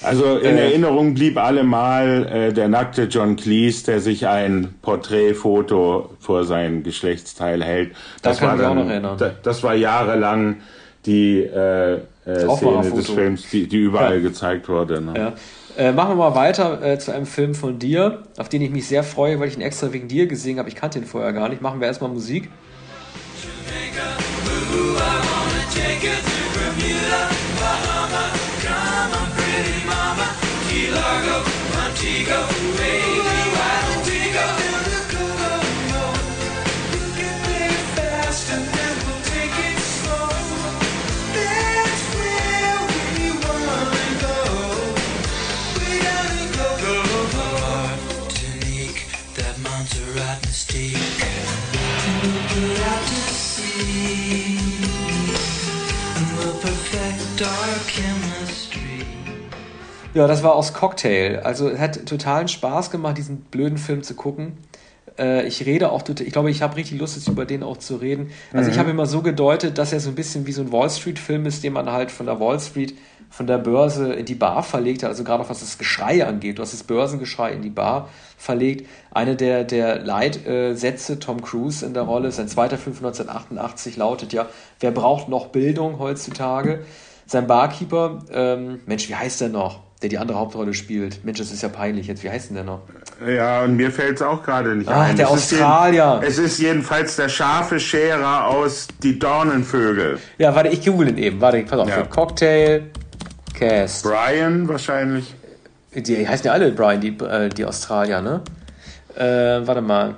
Also 0.03 0.37
in 0.37 0.57
äh, 0.57 0.65
Erinnerung 0.65 1.13
blieb 1.13 1.37
allemal 1.37 2.27
äh, 2.27 2.53
der 2.53 2.67
nackte 2.67 3.03
John 3.03 3.35
Cleese, 3.35 3.85
der 3.85 3.99
sich 3.99 4.27
ein 4.27 4.73
Porträtfoto 4.81 6.09
vor 6.19 6.43
sein 6.45 6.83
Geschlechtsteil 6.83 7.63
hält. 7.63 7.95
Das 8.21 8.39
da 8.39 8.47
kann 8.47 8.57
war 8.57 8.63
dann, 8.63 8.77
auch 8.77 8.83
noch 8.83 8.89
erinnern. 8.89 9.17
Da, 9.17 9.31
das 9.43 9.61
war 9.63 9.75
jahrelang 9.75 10.57
die 11.05 11.39
äh, 11.39 11.93
äh, 11.93 11.99
Szene 12.55 12.91
des 12.91 13.09
Films, 13.09 13.49
die, 13.51 13.67
die 13.67 13.77
überall 13.77 14.17
ja. 14.17 14.21
gezeigt 14.21 14.69
wurde. 14.69 15.01
Ne? 15.01 15.13
Ja. 15.15 15.33
Äh, 15.77 15.91
machen 15.93 16.11
wir 16.11 16.15
mal 16.29 16.35
weiter 16.35 16.81
äh, 16.83 16.99
zu 16.99 17.13
einem 17.13 17.25
Film 17.25 17.55
von 17.55 17.79
dir, 17.79 18.23
auf 18.37 18.49
den 18.49 18.61
ich 18.61 18.71
mich 18.71 18.87
sehr 18.87 19.03
freue, 19.03 19.39
weil 19.39 19.47
ich 19.47 19.55
ihn 19.55 19.61
extra 19.61 19.93
wegen 19.93 20.07
dir 20.07 20.27
gesehen 20.27 20.59
habe. 20.59 20.69
Ich 20.69 20.75
kannte 20.75 20.99
ihn 20.99 21.05
vorher 21.05 21.31
gar 21.33 21.49
nicht. 21.49 21.61
Machen 21.61 21.79
wir 21.79 21.87
erstmal 21.87 22.11
Musik. 22.11 22.49
Jamaica, 23.41 24.21
Largo, 30.89 31.37
Montego, 31.75 32.39
baby, 32.77 33.39
why 33.55 33.73
don't 33.85 34.05
we 36.93 36.99
can 37.17 37.35
play 37.45 37.69
fast 37.95 38.51
and 38.53 38.65
then 38.75 38.95
we'll 39.05 39.23
take 39.33 39.55
it 39.69 39.79
slow. 39.79 40.29
That's 41.35 42.03
where 42.17 42.77
we 42.89 43.31
wanna 43.43 44.07
go. 44.25 44.37
We 45.77 45.89
gotta 46.07 46.45
go. 46.57 46.69
That 49.37 49.55
Montserrat 49.63 50.39
mystique. 50.43 51.21
Out 52.91 53.03
to 53.07 53.15
sea, 53.33 54.57
and 56.17 56.27
we'll 56.37 56.57
perfect 56.61 57.41
our 57.41 57.79
chemistry. 57.87 58.20
Ja, 60.13 60.27
das 60.27 60.43
war 60.43 60.55
aus 60.55 60.73
Cocktail. 60.73 61.39
Also 61.43 61.69
es 61.69 61.79
hat 61.79 62.05
totalen 62.05 62.49
Spaß 62.49 62.91
gemacht, 62.91 63.17
diesen 63.17 63.37
blöden 63.37 63.77
Film 63.77 64.03
zu 64.03 64.13
gucken. 64.13 64.57
Äh, 65.17 65.47
ich 65.47 65.65
rede 65.65 65.89
auch, 65.91 66.03
ich 66.07 66.31
glaube, 66.33 66.51
ich 66.51 66.61
habe 66.61 66.75
richtig 66.75 66.99
Lust, 66.99 67.15
jetzt 67.15 67.29
über 67.29 67.45
den 67.45 67.63
auch 67.63 67.77
zu 67.77 67.95
reden. 67.95 68.31
Also 68.51 68.65
mhm. 68.65 68.73
ich 68.73 68.79
habe 68.79 68.89
immer 68.89 69.05
so 69.05 69.21
gedeutet, 69.21 69.77
dass 69.77 69.93
er 69.93 70.01
so 70.01 70.09
ein 70.09 70.15
bisschen 70.15 70.45
wie 70.47 70.51
so 70.51 70.63
ein 70.63 70.71
Wall 70.73 70.89
Street-Film 70.89 71.45
ist, 71.45 71.63
den 71.63 71.71
man 71.71 71.89
halt 71.89 72.11
von 72.11 72.25
der 72.25 72.41
Wall 72.41 72.59
Street, 72.59 72.93
von 73.29 73.47
der 73.47 73.57
Börse 73.57 74.11
in 74.11 74.25
die 74.25 74.35
Bar 74.35 74.63
verlegt 74.63 75.03
hat. 75.03 75.11
Also 75.11 75.23
gerade 75.23 75.47
was 75.47 75.61
das 75.61 75.77
Geschrei 75.77 76.25
angeht. 76.25 76.57
Du 76.57 76.61
hast 76.61 76.73
das 76.73 76.83
Börsengeschrei 76.83 77.53
in 77.53 77.61
die 77.61 77.69
Bar 77.69 78.09
verlegt. 78.37 78.89
Eine 79.11 79.37
der, 79.37 79.63
der 79.63 79.99
Leitsätze 79.99 81.19
Tom 81.19 81.41
Cruise 81.41 81.85
in 81.85 81.93
der 81.93 82.03
Rolle, 82.03 82.33
sein 82.33 82.49
zweiter 82.49 82.77
Film 82.77 82.97
von 82.97 83.05
1988 83.05 83.95
lautet 83.95 84.33
ja, 84.33 84.49
wer 84.81 84.91
braucht 84.91 85.29
noch 85.29 85.47
Bildung 85.47 85.99
heutzutage? 85.99 86.83
Sein 87.25 87.47
Barkeeper, 87.47 88.19
ähm, 88.33 88.81
Mensch, 88.85 89.07
wie 89.07 89.15
heißt 89.15 89.39
der 89.39 89.47
noch? 89.47 89.90
Der 90.01 90.09
die 90.09 90.17
andere 90.17 90.39
Hauptrolle 90.39 90.73
spielt. 90.73 91.23
Mensch, 91.23 91.37
das 91.37 91.51
ist 91.51 91.61
ja 91.61 91.69
peinlich 91.69 92.07
jetzt. 92.07 92.23
Wie 92.23 92.29
heißt 92.29 92.49
denn 92.49 92.55
der 92.55 92.63
noch? 92.63 92.81
Ja, 93.25 93.63
und 93.63 93.75
mir 93.75 93.91
fällt 93.91 94.15
es 94.15 94.21
auch 94.21 94.43
gerade 94.43 94.75
nicht 94.75 94.89
Ach, 94.89 95.09
ein. 95.09 95.15
der 95.15 95.27
es 95.27 95.31
Australier. 95.31 96.21
Ist 96.23 96.37
jeden, 96.37 96.45
es 96.45 96.51
ist 96.53 96.59
jedenfalls 96.59 97.15
der 97.17 97.29
scharfe 97.29 97.79
Scherer 97.79 98.47
aus 98.47 98.87
Die 99.03 99.19
Dornenvögel. 99.19 100.17
Ja, 100.39 100.55
warte, 100.55 100.69
ich 100.69 100.83
google 100.85 101.09
ihn 101.09 101.17
eben. 101.17 101.39
Warte, 101.41 101.61
pass 101.63 101.79
auf. 101.79 101.89
Ja. 101.89 102.03
Cocktail 102.03 102.83
Cast. 103.53 104.03
Brian 104.03 104.67
wahrscheinlich. 104.67 105.35
Die 105.93 106.27
heißen 106.27 106.45
ja 106.45 106.53
alle 106.53 106.71
Brian, 106.71 107.01
die, 107.01 107.09
äh, 107.19 107.49
die 107.49 107.65
Australier, 107.65 108.21
ne? 108.21 108.41
Äh, 109.15 109.67
warte 109.67 109.81
mal. 109.81 110.15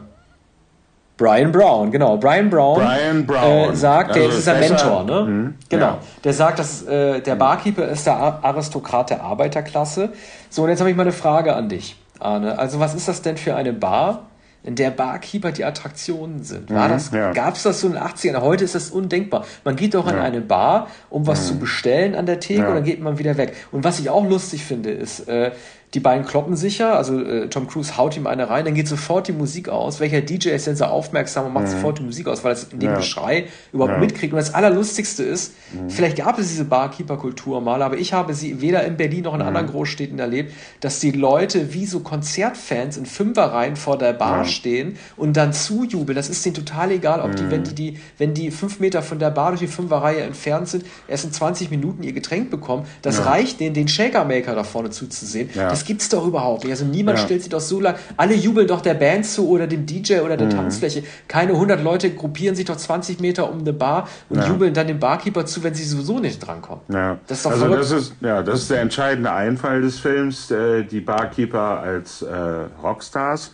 Brian 1.18 1.52
Brown, 1.52 1.92
genau. 1.92 2.18
Brian 2.18 2.50
Brown, 2.50 2.80
Brian 2.80 3.26
Brown. 3.26 3.74
Äh, 3.74 3.76
sagt, 3.76 4.12
also 4.12 4.22
der 4.22 4.38
ist 4.38 4.48
ein 4.48 4.60
Mentor, 4.60 5.04
ne? 5.04 5.22
Mhm. 5.22 5.56
Genau. 5.70 5.86
Ja. 5.86 6.00
Der 6.24 6.34
sagt, 6.34 6.60
dass 6.60 6.84
äh, 6.84 7.22
der 7.22 7.36
Barkeeper 7.36 7.88
ist 7.88 8.08
der 8.08 8.16
Aristokrat 8.16 9.12
der 9.12 9.22
Arbeiterklasse. 9.22 10.10
So, 10.50 10.64
und 10.64 10.70
jetzt 10.70 10.80
habe 10.80 10.90
ich 10.90 10.96
mal 10.96 11.04
eine 11.04 11.12
Frage 11.12 11.56
an 11.56 11.70
dich, 11.70 11.98
Arne. 12.20 12.58
Also, 12.58 12.80
was 12.80 12.96
ist 12.96 13.08
das 13.08 13.22
denn 13.22 13.38
für 13.38 13.56
eine 13.56 13.74
Bar, 13.74 14.26
in 14.64 14.76
der 14.76 14.90
Barkeeper 14.90 15.52
die 15.52 15.66
Attraktionen 15.66 16.44
sind? 16.44 16.74
War 16.74 16.88
mhm, 16.88 16.94
das, 16.94 17.12
ja. 17.12 17.32
gab 17.32 17.56
es 17.56 17.64
das 17.64 17.80
so 17.82 17.88
in 17.88 17.94
den 17.94 18.02
80ern? 18.02 18.42
Heute 18.42 18.64
ist 18.64 18.74
das 18.74 18.90
undenkbar. 18.90 19.46
Man 19.64 19.76
geht 19.76 19.94
doch 19.94 20.08
in 20.08 20.16
ja. 20.16 20.24
eine 20.24 20.42
Bar, 20.42 20.88
um 21.12 21.28
was 21.28 21.44
mhm. 21.44 21.48
zu 21.48 21.60
bestellen 21.60 22.16
an 22.16 22.26
der 22.26 22.40
Theke 22.40 22.68
und 22.68 22.74
dann 22.74 22.84
geht 22.84 23.02
man 23.02 23.20
wieder 23.20 23.38
weg. 23.38 23.54
Und 23.72 23.84
was 23.84 24.00
ich 24.00 24.10
auch 24.10 24.28
lustig 24.28 24.66
finde, 24.66 24.90
ist, 24.90 25.28
äh, 25.28 25.52
die 25.94 26.00
beiden 26.00 26.26
kloppen 26.26 26.56
sicher, 26.56 26.98
also 26.98 27.22
äh, 27.22 27.50
Tom 27.50 27.68
Cruise 27.68 27.98
haut 27.98 28.18
ihm 28.18 28.26
eine 28.26 28.50
rein, 28.50 28.66
dann 28.66 28.74
geht 28.74 28.88
sofort 28.88 29.28
die 29.28 29.32
Musik 29.32 29.70
aus. 29.70 30.00
Welcher 30.00 30.22
DJ 30.22 30.50
ist 30.50 30.66
denn 30.66 30.76
so 30.76 30.86
aufmerksam 30.86 31.46
und 31.46 31.54
macht 31.54 31.68
mhm. 31.68 31.72
sofort 31.72 32.00
die 32.00 32.04
Musik 32.04 32.28
aus, 32.28 32.44
weil 32.44 32.54
es 32.54 32.64
in 32.64 32.80
dem 32.80 32.90
ja. 32.90 32.96
Geschrei 32.96 33.46
überhaupt 33.72 33.94
ja. 33.94 34.00
mitkriegt. 34.00 34.34
Und 34.34 34.38
das 34.38 34.56
Allerlustigste 34.56 35.22
ist, 35.22 35.54
mhm. 35.72 35.92
vielleicht 35.92 36.18
gab 36.18 36.40
es 36.40 36.48
diese 36.48 36.66
Barkeeper-Kultur 36.66 37.62
mal, 37.62 37.84
aber 37.84 37.98
ich 37.98 38.12
habe 38.12 38.34
sie 38.34 38.60
weder 38.60 38.84
in 38.86 38.98
Berlin 38.98 39.26
noch 39.26 39.36
in 39.36 39.42
mhm. 39.42 39.48
anderen 39.48 39.68
Großstädten 39.68 40.18
erlebt, 40.18 40.54
dass 40.80 41.00
die 41.00 41.12
Leute 41.12 41.76
wie 41.76 41.86
so 41.86 42.00
Konzertfans 42.00 42.98
in 42.98 43.06
Fünferreihen 43.06 43.76
vor 43.76 44.00
der 44.00 44.14
Bar 44.14 44.46
stehen 44.46 44.98
und 45.16 45.38
dann 45.38 45.54
zujubeln. 45.54 46.16
Das 46.16 46.28
ist 46.28 46.44
denen 46.44 46.56
total 46.56 46.90
egal, 46.90 47.22
ob 47.22 47.36
die, 47.36 47.52
wenn 47.52 47.60
mhm. 47.60 47.66
die, 47.66 47.76
die, 47.76 48.00
wenn 48.18 48.34
die 48.34 48.50
fünf 48.50 48.80
Meter 48.80 49.04
von 49.04 49.20
der 49.20 49.30
Bar 49.30 49.50
durch 49.50 49.62
die 49.62 49.68
Fünferreihe 49.68 50.22
entfernt 50.22 50.70
sind, 50.70 50.86
erst 51.08 51.26
in 51.26 51.32
20 51.32 51.70
Minuten 51.70 52.02
ihr 52.02 52.14
Getränk 52.14 52.50
bekommen. 52.50 52.88
Das 53.04 53.28
reicht 53.28 53.60
denen, 53.60 53.76
den 53.76 53.88
Shaker-Maker 53.88 54.56
da 54.56 54.64
vorne 54.64 54.90
zuzusehen. 54.90 55.52
Das 55.54 55.83
das 55.84 55.88
gibt's 55.88 56.10
doch 56.10 56.26
überhaupt 56.26 56.64
nicht. 56.64 56.72
Also 56.72 56.86
niemand 56.86 57.20
ja. 57.20 57.26
stellt 57.26 57.42
sich 57.42 57.50
doch 57.50 57.60
so 57.60 57.82
lang. 57.82 57.96
Alle 58.16 58.34
jubeln 58.34 58.68
doch 58.68 58.82
der 58.82 58.94
Band 58.94 59.26
zu 59.26 59.50
oder 59.50 59.68
dem 59.68 59.86
DJ 59.86 60.20
oder 60.20 60.38
der 60.38 60.48
mhm. 60.48 60.52
Tanzfläche. 60.52 61.04
Keine 61.28 61.54
100 61.54 61.84
Leute 61.84 62.10
gruppieren 62.12 62.56
sich 62.56 62.66
doch 62.66 62.78
20 62.78 63.20
Meter 63.20 63.50
um 63.52 63.60
eine 63.60 63.74
Bar 63.74 64.08
und 64.30 64.38
ja. 64.38 64.48
jubeln 64.48 64.74
dann 64.74 64.88
dem 64.88 65.00
Barkeeper 65.00 65.46
zu, 65.46 65.62
wenn 65.64 65.74
sie 65.74 65.84
sowieso 65.84 66.20
nicht 66.20 66.40
drankommen. 66.40 66.84
Ja. 66.88 67.18
Das 67.28 67.40
ist 67.40 67.46
doch 67.46 67.52
also 67.52 67.68
das 67.68 67.92
ist, 67.92 68.14
ja, 68.22 68.42
das 68.42 68.62
ist 68.62 68.72
der 68.72 68.82
entscheidende 68.82 69.32
Einfall 69.32 69.82
des 69.82 70.00
Films. 70.00 70.50
Äh, 70.52 70.84
die 70.84 71.02
Barkeeper 71.02 71.82
als 71.82 72.22
äh, 72.22 72.34
Rockstars. 72.82 73.52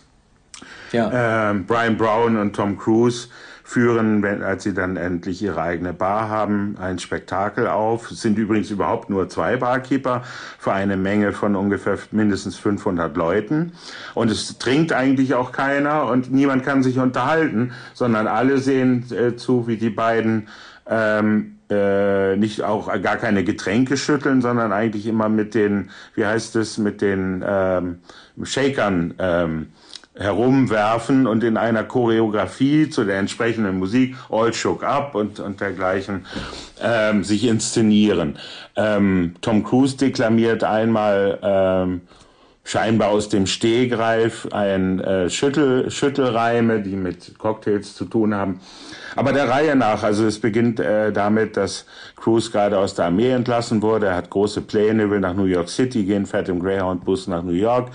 Ja. 0.92 1.50
Ähm, 1.50 1.66
Brian 1.66 1.96
Brown 1.96 2.36
und 2.36 2.54
Tom 2.54 2.78
Cruise 2.78 3.28
führen, 3.70 4.24
wenn, 4.24 4.42
als 4.42 4.64
sie 4.64 4.74
dann 4.74 4.96
endlich 4.96 5.40
ihre 5.42 5.62
eigene 5.62 5.92
Bar 5.92 6.28
haben, 6.28 6.74
ein 6.80 6.98
Spektakel 6.98 7.68
auf. 7.68 8.10
Es 8.10 8.20
sind 8.20 8.36
übrigens 8.36 8.68
überhaupt 8.72 9.10
nur 9.10 9.28
zwei 9.28 9.56
Barkeeper 9.56 10.24
für 10.58 10.72
eine 10.72 10.96
Menge 10.96 11.32
von 11.32 11.54
ungefähr 11.54 11.96
mindestens 12.10 12.56
500 12.56 13.16
Leuten. 13.16 13.74
Und 14.14 14.28
es 14.28 14.58
trinkt 14.58 14.92
eigentlich 14.92 15.34
auch 15.34 15.52
keiner 15.52 16.06
und 16.06 16.32
niemand 16.32 16.64
kann 16.64 16.82
sich 16.82 16.98
unterhalten, 16.98 17.70
sondern 17.94 18.26
alle 18.26 18.58
sehen 18.58 19.04
äh, 19.12 19.36
zu, 19.36 19.68
wie 19.68 19.76
die 19.76 19.90
beiden 19.90 20.48
ähm, 20.88 21.58
äh, 21.70 22.34
nicht 22.34 22.64
auch 22.64 22.88
gar 23.00 23.18
keine 23.18 23.44
Getränke 23.44 23.96
schütteln, 23.96 24.42
sondern 24.42 24.72
eigentlich 24.72 25.06
immer 25.06 25.28
mit 25.28 25.54
den, 25.54 25.90
wie 26.16 26.26
heißt 26.26 26.56
es, 26.56 26.76
mit 26.78 27.00
den 27.00 27.44
ähm, 27.46 28.00
Shakern 28.42 29.14
ähm, 29.20 29.66
herumwerfen 30.20 31.26
und 31.26 31.42
in 31.42 31.56
einer 31.56 31.82
Choreografie 31.82 32.90
zu 32.90 33.04
der 33.04 33.18
entsprechenden 33.18 33.78
Musik 33.78 34.14
All 34.28 34.52
Shook 34.52 34.84
Up 34.84 35.14
und, 35.14 35.40
und 35.40 35.60
dergleichen 35.60 36.26
ähm, 36.82 37.24
sich 37.24 37.44
inszenieren. 37.44 38.38
Ähm, 38.76 39.34
Tom 39.40 39.64
Cruise 39.64 39.96
deklamiert 39.96 40.62
einmal 40.62 41.38
ähm, 41.42 42.02
scheinbar 42.64 43.08
aus 43.08 43.30
dem 43.30 43.46
Stehgreif 43.46 44.46
ein 44.52 45.00
äh, 45.00 45.30
Schüttel, 45.30 45.90
Schüttelreime, 45.90 46.82
die 46.82 46.96
mit 46.96 47.38
Cocktails 47.38 47.94
zu 47.94 48.04
tun 48.04 48.34
haben. 48.34 48.60
Aber 49.16 49.32
der 49.32 49.48
Reihe 49.48 49.74
nach, 49.74 50.02
also 50.02 50.26
es 50.26 50.38
beginnt 50.38 50.80
äh, 50.80 51.12
damit, 51.12 51.56
dass 51.56 51.86
Cruise 52.14 52.50
gerade 52.50 52.78
aus 52.78 52.94
der 52.94 53.06
Armee 53.06 53.30
entlassen 53.30 53.80
wurde. 53.80 54.06
Er 54.06 54.16
hat 54.16 54.28
große 54.28 54.60
Pläne, 54.60 55.10
will 55.10 55.20
nach 55.20 55.34
New 55.34 55.46
York 55.46 55.70
City 55.70 56.04
gehen, 56.04 56.26
fährt 56.26 56.50
im 56.50 56.60
Greyhound-Bus 56.60 57.26
nach 57.26 57.42
New 57.42 57.52
York 57.52 57.88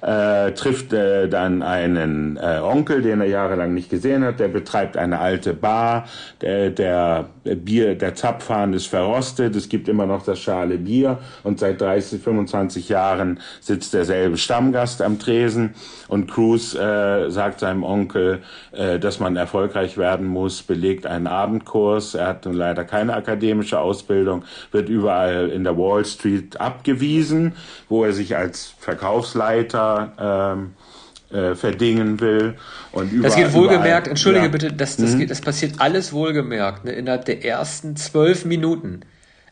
äh, 0.00 0.52
trifft 0.52 0.92
äh, 0.92 1.28
dann 1.28 1.62
einen 1.62 2.36
äh, 2.36 2.60
Onkel, 2.62 3.02
den 3.02 3.20
er 3.20 3.28
jahrelang 3.28 3.74
nicht 3.74 3.90
gesehen 3.90 4.24
hat, 4.24 4.40
der 4.40 4.48
betreibt 4.48 4.96
eine 4.96 5.18
alte 5.18 5.54
Bar, 5.54 6.06
der, 6.40 6.70
der 6.70 7.26
Bier, 7.56 7.94
der 7.94 8.14
Zapfhahn 8.14 8.72
ist 8.72 8.86
verrostet, 8.86 9.56
es 9.56 9.68
gibt 9.68 9.88
immer 9.88 10.06
noch 10.06 10.24
das 10.24 10.38
schale 10.38 10.78
Bier 10.78 11.18
und 11.42 11.58
seit 11.58 11.80
30, 11.80 12.22
25 12.22 12.88
Jahren 12.88 13.40
sitzt 13.60 13.94
derselbe 13.94 14.36
Stammgast 14.36 15.02
am 15.02 15.18
Tresen 15.18 15.74
und 16.08 16.30
Cruz 16.30 16.74
äh, 16.74 17.30
sagt 17.30 17.60
seinem 17.60 17.82
Onkel, 17.82 18.42
äh, 18.72 18.98
dass 18.98 19.20
man 19.20 19.36
erfolgreich 19.36 19.98
werden 19.98 20.26
muss, 20.26 20.62
belegt 20.62 21.06
einen 21.06 21.26
Abendkurs, 21.26 22.14
er 22.14 22.28
hat 22.28 22.44
nun 22.44 22.54
leider 22.54 22.84
keine 22.84 23.14
akademische 23.14 23.80
Ausbildung, 23.80 24.44
wird 24.72 24.88
überall 24.88 25.48
in 25.48 25.64
der 25.64 25.76
Wall 25.76 26.04
Street 26.04 26.60
abgewiesen, 26.60 27.54
wo 27.88 28.04
er 28.04 28.12
sich 28.12 28.36
als 28.36 28.74
Verkaufsleiter 28.78 30.12
ähm, 30.56 30.74
äh, 31.30 31.54
verdingen 31.54 32.20
will. 32.20 32.54
Und 32.92 33.12
überall, 33.12 33.30
das 33.30 33.36
geht 33.36 33.52
wohlgemerkt, 33.52 33.84
überall, 33.84 34.10
entschuldige 34.10 34.46
ja. 34.46 34.50
bitte, 34.50 34.72
das, 34.72 34.96
das, 34.96 35.12
mhm. 35.12 35.18
geht, 35.18 35.30
das 35.30 35.40
passiert 35.40 35.74
alles 35.78 36.12
wohlgemerkt, 36.12 36.84
ne, 36.84 36.92
innerhalb 36.92 37.24
der 37.24 37.44
ersten 37.44 37.96
zwölf 37.96 38.44
Minuten. 38.44 39.00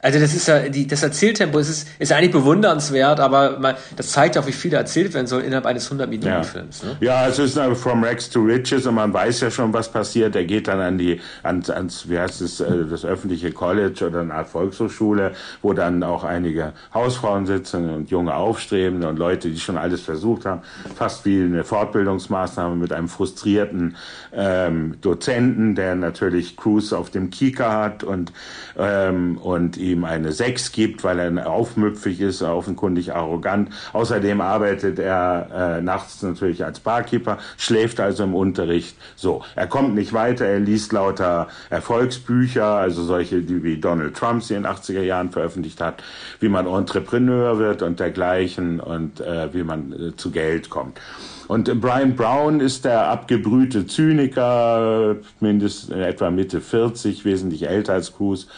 Also 0.06 0.20
das 0.20 0.34
ist 0.34 0.46
ja, 0.46 0.68
die, 0.68 0.86
das 0.86 1.02
Erzähltempo 1.02 1.58
ist, 1.58 1.88
ist, 1.98 2.12
eigentlich 2.12 2.30
bewundernswert, 2.30 3.18
aber 3.18 3.58
man, 3.58 3.74
das 3.96 4.12
zeigt 4.12 4.38
auch, 4.38 4.46
wie 4.46 4.52
viel 4.52 4.72
erzählt 4.72 5.12
werden 5.14 5.26
soll 5.26 5.42
innerhalb 5.42 5.66
eines 5.66 5.90
100-Minuten-Films. 5.90 6.82
Ja. 6.82 6.88
Ne? 6.88 6.96
ja, 7.00 7.26
es 7.26 7.40
ist 7.40 7.58
From 7.74 8.04
Rex 8.04 8.30
to 8.30 8.38
Riches 8.38 8.86
und 8.86 8.94
man 8.94 9.12
weiß 9.12 9.40
ja 9.40 9.50
schon, 9.50 9.72
was 9.72 9.90
passiert. 9.90 10.36
Er 10.36 10.44
geht 10.44 10.68
dann 10.68 10.78
an 10.78 10.96
die, 10.96 11.20
ans, 11.42 11.70
ans 11.70 12.08
wie 12.08 12.20
heißt 12.20 12.40
es, 12.40 12.60
äh, 12.60 12.84
das 12.88 13.04
öffentliche 13.04 13.50
College 13.50 14.06
oder 14.06 14.20
eine 14.20 14.32
Art 14.32 14.48
Volkshochschule, 14.48 15.32
wo 15.60 15.72
dann 15.72 16.04
auch 16.04 16.22
einige 16.22 16.72
Hausfrauen 16.94 17.44
sitzen 17.44 17.90
und 17.90 18.08
junge 18.08 18.32
Aufstrebende 18.32 19.08
und 19.08 19.18
Leute, 19.18 19.50
die 19.50 19.58
schon 19.58 19.76
alles 19.76 20.02
versucht 20.02 20.46
haben. 20.46 20.62
Fast 20.94 21.24
wie 21.24 21.42
eine 21.42 21.64
Fortbildungsmaßnahme 21.64 22.76
mit 22.76 22.92
einem 22.92 23.08
frustrierten 23.08 23.96
ähm, 24.32 24.98
Dozenten, 25.00 25.74
der 25.74 25.96
natürlich 25.96 26.56
Cruz 26.56 26.92
auf 26.92 27.10
dem 27.10 27.30
Kika 27.30 27.82
hat 27.82 28.04
und, 28.04 28.32
ähm, 28.78 29.38
und 29.38 29.76
ihm 29.76 29.95
eine 30.04 30.32
Sechs 30.32 30.72
gibt, 30.72 31.04
weil 31.04 31.18
er 31.18 31.50
aufmüpfig 31.50 32.20
ist, 32.20 32.42
offenkundig 32.42 33.14
arrogant. 33.14 33.70
Außerdem 33.92 34.40
arbeitet 34.40 34.98
er 34.98 35.78
äh, 35.78 35.82
nachts 35.82 36.22
natürlich 36.22 36.64
als 36.64 36.80
Barkeeper, 36.80 37.38
schläft 37.56 38.00
also 38.00 38.24
im 38.24 38.34
Unterricht. 38.34 38.96
So, 39.14 39.42
er 39.54 39.66
kommt 39.66 39.94
nicht 39.94 40.12
weiter, 40.12 40.46
er 40.46 40.60
liest 40.60 40.92
lauter 40.92 41.48
Erfolgsbücher, 41.70 42.64
also 42.64 43.02
solche, 43.02 43.42
die 43.42 43.62
wie 43.62 43.78
Donald 43.78 44.16
Trump 44.16 44.42
sie 44.42 44.54
in 44.54 44.64
den 44.64 44.72
80er 44.72 45.02
Jahren 45.02 45.30
veröffentlicht 45.30 45.80
hat, 45.80 46.02
wie 46.40 46.48
man 46.48 46.66
Entrepreneur 46.66 47.58
wird 47.58 47.82
und 47.82 48.00
dergleichen 48.00 48.80
und 48.80 49.20
äh, 49.20 49.52
wie 49.52 49.62
man 49.62 49.92
äh, 49.92 50.16
zu 50.16 50.30
Geld 50.30 50.70
kommt. 50.70 51.00
Und 51.48 51.80
Brian 51.80 52.16
Brown 52.16 52.60
ist 52.60 52.84
der 52.84 53.08
abgebrühte 53.08 53.86
Zyniker, 53.86 55.16
mindestens 55.40 55.90
etwa 55.90 56.30
Mitte 56.30 56.60
40, 56.60 57.24
wesentlich 57.24 57.68
älter 57.68 57.92
als 57.92 58.12
Cruz, 58.12 58.48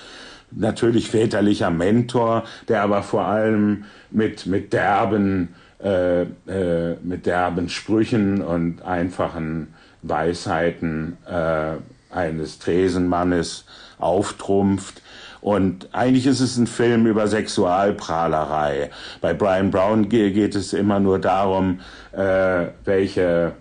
natürlich 0.51 1.11
väterlicher 1.11 1.71
Mentor, 1.71 2.45
der 2.69 2.83
aber 2.83 3.03
vor 3.03 3.25
allem 3.25 3.85
mit, 4.11 4.47
mit 4.47 4.73
derben, 4.73 5.55
äh, 5.83 6.23
äh, 6.23 6.97
mit 7.03 7.27
derben 7.27 7.69
Sprüchen 7.69 8.43
und 8.43 8.83
einfachen 8.83 9.75
Weisheiten 10.03 11.17
äh, 11.29 11.75
eines 12.15 12.59
Tresenmannes 12.59 13.65
auftrumpft. 13.99 15.03
Und 15.41 15.89
eigentlich 15.93 16.27
ist 16.27 16.41
es 16.41 16.57
ein 16.57 16.67
Film 16.67 17.07
über 17.07 17.29
Sexualprahlerei. 17.29 18.91
Bei 19.21 19.35
Brian 19.35 19.71
Brown 19.71 20.09
geht 20.09 20.55
es 20.55 20.73
immer 20.73 20.99
nur 20.99 21.19
darum, 21.21 21.81
äh, 22.13 22.67
welche 22.85 23.53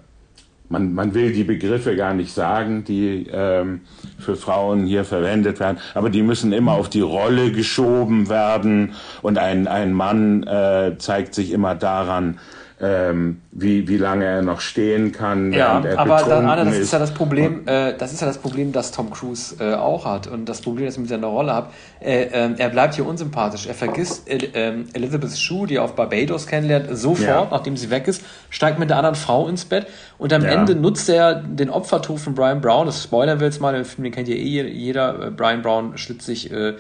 man, 0.70 0.94
man 0.94 1.14
will 1.14 1.32
die 1.32 1.44
Begriffe 1.44 1.96
gar 1.96 2.14
nicht 2.14 2.34
sagen, 2.34 2.84
die 2.84 3.28
ähm, 3.32 3.82
für 4.20 4.36
Frauen 4.36 4.86
hier 4.86 5.06
verwendet 5.06 5.60
werden, 5.60 5.78
aber 5.94 6.10
die 6.10 6.22
müssen 6.22 6.52
immer 6.54 6.74
auf 6.74 6.90
die 6.90 7.02
Rolle 7.02 7.52
geschoben 7.52 8.30
werden. 8.30 8.94
Und 9.22 9.38
ein, 9.38 9.68
ein 9.68 9.94
Mann 9.94 10.44
äh, 10.44 10.98
zeigt 10.98 11.34
sich 11.34 11.52
immer 11.52 11.76
daran, 11.76 12.40
ähm, 12.80 13.42
wie, 13.52 13.88
wie 13.88 13.98
lange 13.98 14.26
er 14.26 14.42
noch 14.44 14.62
stehen 14.62 15.12
kann. 15.12 15.52
Ja, 15.52 15.84
aber 15.96 16.18
dann, 16.18 16.46
Anna, 16.46 16.64
das 16.64 16.78
ist. 16.78 16.94
ja 16.94 17.00
das 17.00 17.12
Problem, 17.12 17.68
äh, 17.68 17.94
das 17.98 18.14
ist 18.14 18.22
ja 18.22 18.28
das 18.28 18.38
Problem, 18.38 18.72
das 18.72 18.92
Tom 18.92 19.10
Cruise 19.10 19.56
äh, 19.60 19.74
auch 19.74 20.06
hat 20.06 20.28
und 20.28 20.48
das 20.48 20.62
Problem, 20.62 20.86
das 20.86 20.94
ich 20.94 21.00
mit 21.00 21.10
seiner 21.10 21.28
Rolle 21.28 21.54
habe. 21.54 21.70
Äh, 22.00 22.26
äh, 22.26 22.54
er 22.56 22.70
bleibt 22.70 22.94
hier 22.94 23.08
unsympathisch. 23.08 23.66
Er 23.66 23.74
vergisst 23.74 24.30
äh, 24.30 24.74
Elizabeth 24.94 25.36
Shue, 25.36 25.66
die 25.66 25.78
er 25.78 25.84
auf 25.84 25.96
Barbados 25.96 26.46
kennenlernt, 26.46 26.96
sofort, 26.96 27.28
ja. 27.28 27.48
nachdem 27.50 27.78
sie 27.78 27.90
weg 27.90 28.08
ist, 28.08 28.24
steigt 28.52 28.78
mit 28.78 28.92
der 28.92 28.98
anderen 28.98 29.16
Frau 29.16 29.48
ins 29.48 29.66
Bett 29.66 29.88
und 30.20 30.32
am 30.32 30.44
ja. 30.44 30.50
Ende 30.50 30.76
nutzt 30.76 31.10
er 31.10 31.34
den 31.34 31.72
Opfertod 31.72 32.20
von 32.20 32.36
Brian 32.36 32.62
Brown. 32.62 32.86
Das 32.86 33.04
spoilern 33.04 33.40
wir 33.40 33.48
jetzt 33.48 33.60
mal, 33.60 33.74
den 33.74 33.86
Film 33.86 34.04
den 34.04 34.14
kennt 34.14 34.28
ja 34.28 34.36
eh 34.36 34.68
jeder. 34.68 35.32
Brian 35.32 35.64
Brown 35.64 35.98
schlitzt 35.98 36.28
sich 36.28 36.52
äh, 36.52 36.76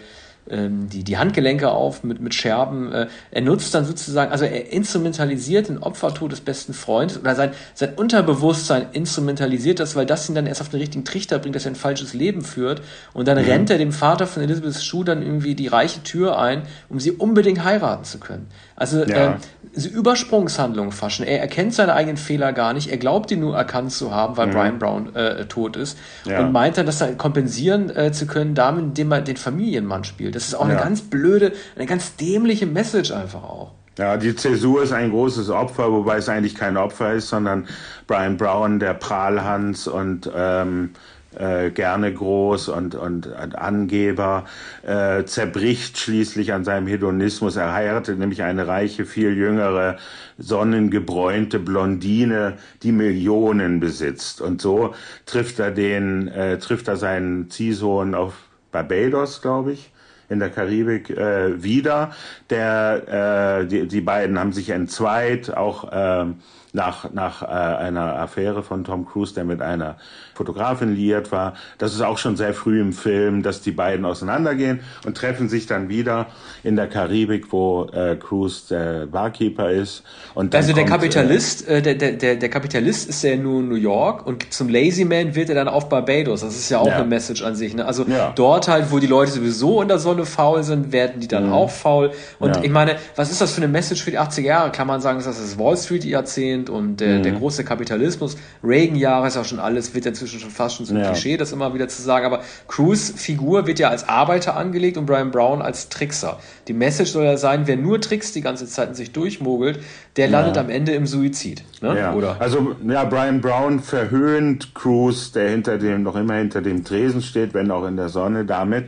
ähm, 0.49 0.89
die, 0.89 1.03
die 1.03 1.17
Handgelenke 1.17 1.69
auf 1.69 2.03
mit, 2.03 2.19
mit 2.19 2.33
Scherben. 2.33 2.91
Äh, 2.91 3.07
er 3.31 3.41
nutzt 3.41 3.73
dann 3.73 3.85
sozusagen, 3.85 4.31
also 4.31 4.45
er 4.45 4.71
instrumentalisiert 4.71 5.69
den 5.69 5.77
Opfertod 5.77 6.31
des 6.31 6.41
besten 6.41 6.73
Freundes 6.73 7.19
oder 7.19 7.35
sein, 7.35 7.51
sein 7.73 7.93
Unterbewusstsein 7.95 8.87
instrumentalisiert 8.91 9.79
das, 9.79 9.95
weil 9.95 10.05
das 10.05 10.27
ihn 10.29 10.35
dann 10.35 10.47
erst 10.47 10.61
auf 10.61 10.69
den 10.69 10.79
richtigen 10.79 11.05
Trichter 11.05 11.39
bringt, 11.39 11.55
dass 11.55 11.65
er 11.65 11.71
ein 11.71 11.75
falsches 11.75 12.13
Leben 12.13 12.41
führt. 12.41 12.81
Und 13.13 13.27
dann 13.27 13.37
mhm. 13.37 13.45
rennt 13.45 13.69
er 13.69 13.77
dem 13.77 13.91
Vater 13.91 14.27
von 14.27 14.43
Elizabeth 14.43 14.81
Shue 14.81 15.05
dann 15.05 15.21
irgendwie 15.21 15.55
die 15.55 15.67
reiche 15.67 16.03
Tür 16.03 16.39
ein, 16.39 16.63
um 16.89 16.99
sie 16.99 17.11
unbedingt 17.11 17.63
heiraten 17.63 18.03
zu 18.03 18.19
können. 18.19 18.47
Also 18.75 19.03
ja. 19.03 19.33
äh, 19.33 19.35
diese 19.75 19.89
Übersprungshandlung 19.89 20.91
faschen. 20.91 21.25
Er 21.25 21.39
erkennt 21.39 21.73
seine 21.73 21.93
eigenen 21.93 22.17
Fehler 22.17 22.53
gar 22.53 22.73
nicht. 22.73 22.89
Er 22.89 22.97
glaubt 22.97 23.31
ihn 23.31 23.39
nur 23.39 23.55
erkannt 23.55 23.91
zu 23.91 24.13
haben, 24.13 24.37
weil 24.37 24.47
mhm. 24.47 24.51
Brian 24.51 24.79
Brown 24.79 25.15
äh, 25.15 25.45
tot 25.45 25.75
ist. 25.75 25.97
Ja. 26.25 26.39
Und 26.41 26.51
meint 26.51 26.77
dann, 26.77 26.85
das 26.85 26.99
dann 26.99 27.17
kompensieren 27.17 27.95
äh, 27.95 28.11
zu 28.11 28.27
können, 28.27 28.55
damit, 28.55 28.83
indem 28.83 29.11
er 29.11 29.21
den 29.21 29.37
Familienmann 29.37 30.03
spielt. 30.03 30.35
Das 30.35 30.47
ist 30.47 30.55
auch 30.55 30.67
ja. 30.67 30.73
eine 30.73 30.79
ganz 30.79 31.01
blöde, 31.01 31.53
eine 31.75 31.85
ganz 31.85 32.15
dämliche 32.15 32.65
Message 32.65 33.11
einfach 33.11 33.43
auch. 33.43 33.71
Ja, 33.97 34.17
die 34.17 34.35
Zäsur 34.35 34.83
ist 34.83 34.91
ein 34.91 35.09
großes 35.09 35.49
Opfer, 35.49 35.91
wobei 35.91 36.17
es 36.17 36.29
eigentlich 36.29 36.53
kein 36.53 36.77
Opfer 36.77 37.13
ist, 37.13 37.29
sondern 37.29 37.67
Brian 38.05 38.37
Brown, 38.37 38.79
der 38.79 38.93
Prahlhans 38.93 39.87
und 39.87 40.29
ähm, 40.35 40.91
äh, 41.37 41.71
gerne 41.71 42.13
groß 42.13 42.69
und, 42.69 42.95
und, 42.95 43.27
und 43.27 43.57
Angeber, 43.57 44.45
äh, 44.83 45.23
zerbricht 45.25 45.97
schließlich 45.97 46.53
an 46.53 46.63
seinem 46.63 46.87
Hedonismus. 46.87 47.55
Er 47.55 47.73
heiratet 47.73 48.19
nämlich 48.19 48.43
eine 48.43 48.67
reiche, 48.67 49.05
viel 49.05 49.35
jüngere, 49.35 49.97
sonnengebräunte 50.37 51.59
Blondine, 51.59 52.53
die 52.83 52.91
Millionen 52.91 53.79
besitzt. 53.79 54.41
Und 54.41 54.61
so 54.61 54.93
trifft 55.25 55.59
er 55.59 55.71
den, 55.71 56.27
äh, 56.27 56.57
trifft 56.57 56.87
er 56.87 56.97
seinen 56.97 57.49
Ziehsohn 57.49 58.15
auf 58.15 58.33
Barbados, 58.71 59.41
glaube 59.41 59.73
ich 59.73 59.91
in 60.29 60.39
der 60.39 60.49
Karibik 60.49 61.09
äh, 61.09 61.63
wieder. 61.63 62.11
Der, 62.49 63.61
äh, 63.61 63.65
die, 63.65 63.87
die 63.87 64.01
beiden 64.01 64.37
haben 64.37 64.51
sich 64.51 64.69
entzweit, 64.71 65.55
auch 65.55 65.91
äh, 65.91 66.25
nach, 66.73 67.11
nach 67.11 67.41
äh, 67.41 67.45
einer 67.45 68.19
Affäre 68.19 68.63
von 68.63 68.83
Tom 68.83 69.05
Cruise, 69.05 69.33
der 69.33 69.45
mit 69.45 69.61
einer 69.61 69.97
Fotografin 70.37 70.95
liiert 70.95 71.31
war. 71.31 71.55
Das 71.77 71.93
ist 71.93 72.01
auch 72.01 72.17
schon 72.17 72.37
sehr 72.37 72.53
früh 72.53 72.79
im 72.79 72.93
Film, 72.93 73.43
dass 73.43 73.61
die 73.61 73.71
beiden 73.71 74.05
auseinandergehen 74.05 74.81
und 75.05 75.17
treffen 75.17 75.49
sich 75.49 75.65
dann 75.65 75.89
wieder 75.89 76.27
in 76.63 76.75
der 76.75 76.87
Karibik, 76.87 77.51
wo 77.51 77.85
äh, 77.91 78.15
Cruise 78.15 78.67
der 78.69 79.07
Barkeeper 79.07 79.71
ist. 79.71 80.03
Also 80.35 80.73
der 80.73 80.83
kommt, 80.83 80.89
Kapitalist, 80.89 81.67
äh, 81.67 81.81
der, 81.81 81.95
der, 81.95 82.35
der 82.35 82.49
Kapitalist 82.49 83.09
ist 83.09 83.23
ja 83.23 83.35
nur 83.35 83.61
in 83.61 83.69
New 83.69 83.75
York 83.75 84.25
und 84.27 84.53
zum 84.53 84.69
Lazy 84.69 85.05
Man 85.05 85.33
wird 85.33 85.49
er 85.49 85.55
dann 85.55 85.67
auf 85.67 85.89
Barbados. 85.89 86.41
Das 86.41 86.55
ist 86.55 86.69
ja 86.69 86.79
auch 86.79 86.87
ja. 86.87 86.97
eine 86.97 87.05
Message 87.05 87.41
an 87.43 87.55
sich. 87.55 87.73
Ne? 87.73 87.85
Also 87.85 88.05
ja. 88.07 88.31
dort 88.35 88.67
halt, 88.67 88.91
wo 88.91 88.99
die 88.99 89.07
Leute 89.07 89.31
sowieso 89.31 89.81
in 89.81 89.87
der 89.87 89.99
Sonne 89.99 90.25
faul 90.25 90.63
sind, 90.63 90.91
werden 90.91 91.19
die 91.19 91.27
dann 91.27 91.47
mhm. 91.47 91.53
auch 91.53 91.71
faul. 91.71 92.11
Und 92.39 92.55
ja. 92.55 92.63
ich 92.63 92.71
meine, 92.71 92.97
was 93.15 93.31
ist 93.31 93.41
das 93.41 93.53
für 93.53 93.61
eine 93.61 93.67
Message 93.67 94.03
für 94.03 94.11
die 94.11 94.19
80er 94.19 94.41
Jahre? 94.41 94.71
Kann 94.71 94.87
man 94.87 95.01
sagen, 95.01 95.17
das 95.17 95.39
ist 95.39 95.53
das 95.53 95.59
Wall 95.59 95.77
Street 95.77 96.05
Jahrzehnt 96.05 96.69
und 96.69 96.97
der, 96.97 97.19
mhm. 97.19 97.23
der 97.23 97.31
große 97.33 97.63
Kapitalismus. 97.63 98.37
Reagan-Jahre 98.63 99.27
ist 99.27 99.35
ja 99.35 99.43
schon 99.43 99.59
alles, 99.59 99.95
wird 99.95 100.05
ja 100.05 100.13
inzwischen 100.27 100.39
schon 100.39 100.51
fast 100.51 100.75
schon 100.75 100.85
so 100.85 100.93
ein 100.93 100.99
ja. 100.99 101.11
Klischee, 101.11 101.37
das 101.37 101.51
immer 101.51 101.73
wieder 101.73 101.87
zu 101.87 102.01
sagen. 102.01 102.25
Aber 102.25 102.41
Cruz 102.67 103.13
Figur 103.15 103.67
wird 103.67 103.79
ja 103.79 103.89
als 103.89 104.07
Arbeiter 104.07 104.55
angelegt 104.55 104.97
und 104.97 105.05
Brian 105.05 105.31
Brown 105.31 105.61
als 105.61 105.89
Trickser. 105.89 106.39
Die 106.67 106.73
Message 106.73 107.11
soll 107.11 107.25
ja 107.25 107.37
sein, 107.37 107.67
wer 107.67 107.77
nur 107.77 108.01
Tricks 108.01 108.33
die 108.33 108.41
ganze 108.41 108.67
Zeit 108.67 108.89
in 108.89 108.95
sich 108.95 109.11
durchmogelt, 109.11 109.79
der 110.17 110.27
landet 110.27 110.55
ja. 110.55 110.61
am 110.61 110.69
Ende 110.69 110.93
im 110.93 111.07
Suizid. 111.07 111.63
Ne? 111.81 111.97
Ja. 111.97 112.13
Oder? 112.13 112.37
Also 112.39 112.75
ja, 112.87 113.03
Brian 113.05 113.41
Brown 113.41 113.79
verhöhnt 113.79 114.73
Cruz, 114.73 115.31
der 115.31 115.49
hinter 115.49 115.77
dem 115.77 116.03
noch 116.03 116.15
immer 116.15 116.35
hinter 116.35 116.61
dem 116.61 116.83
Tresen 116.83 117.21
steht, 117.21 117.53
wenn 117.53 117.71
auch 117.71 117.85
in 117.85 117.97
der 117.97 118.09
Sonne, 118.09 118.45
damit, 118.45 118.85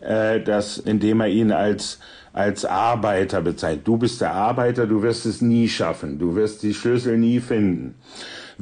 äh, 0.00 0.40
dass 0.40 0.78
indem 0.78 1.20
er 1.20 1.28
ihn 1.28 1.52
als 1.52 1.98
als 2.32 2.64
Arbeiter 2.64 3.40
bezeichnet. 3.40 3.88
Du 3.88 3.96
bist 3.96 4.20
der 4.20 4.32
Arbeiter, 4.32 4.86
du 4.86 5.02
wirst 5.02 5.26
es 5.26 5.40
nie 5.40 5.68
schaffen, 5.68 6.20
du 6.20 6.36
wirst 6.36 6.62
die 6.62 6.74
Schlüssel 6.74 7.18
nie 7.18 7.40
finden. 7.40 7.96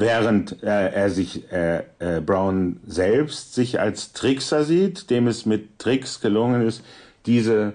Während 0.01 0.63
äh, 0.63 0.91
er 0.91 1.11
sich, 1.11 1.51
äh, 1.51 1.83
äh, 1.99 2.21
Brown 2.21 2.79
selbst 2.87 3.55
sich 3.55 3.81
als 3.81 4.13
Trickser 4.13 4.63
sieht, 4.63 5.11
dem 5.11 5.27
es 5.27 5.45
mit 5.45 5.81
Tricks 5.81 6.21
gelungen 6.21 6.65
ist, 6.65 6.85
diese 7.27 7.73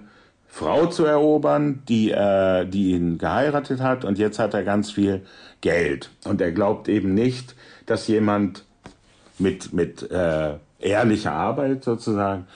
Frau 0.48 0.86
zu 0.86 1.04
erobern, 1.04 1.84
die, 1.90 2.12
äh, 2.12 2.66
die 2.66 2.92
ihn 2.92 3.18
geheiratet 3.18 3.82
hat 3.82 4.06
und 4.06 4.18
jetzt 4.20 4.40
hat 4.40 4.54
er 4.54 4.64
ganz 4.64 4.90
viel 4.90 5.24
Geld. 5.60 6.12
Und 6.24 6.40
er 6.40 6.54
glaubt 6.54 6.88
eben 6.88 7.14
nicht, 7.14 7.56
dass 7.88 8.08
jemand 8.08 8.64
mit, 9.38 9.74
mit 9.74 10.10
äh, 10.10 10.54
ehrlicher 10.80 11.34
Arbeit 11.34 11.84
sozusagen 11.84 12.48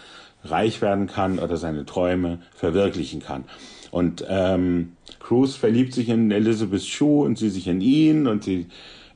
reich 0.45 0.81
werden 0.81 1.07
kann 1.07 1.39
oder 1.39 1.57
seine 1.57 1.85
Träume 1.85 2.39
verwirklichen 2.55 3.21
kann. 3.21 3.43
Und 3.91 4.23
ähm, 4.29 4.93
Cruz 5.19 5.55
verliebt 5.55 5.93
sich 5.93 6.07
in 6.07 6.31
Elizabeth 6.31 6.85
Shue 6.85 7.25
und 7.25 7.37
sie 7.37 7.49
sich 7.49 7.67
in 7.67 7.81
ihn 7.81 8.27
und 8.27 8.45
sie 8.45 8.67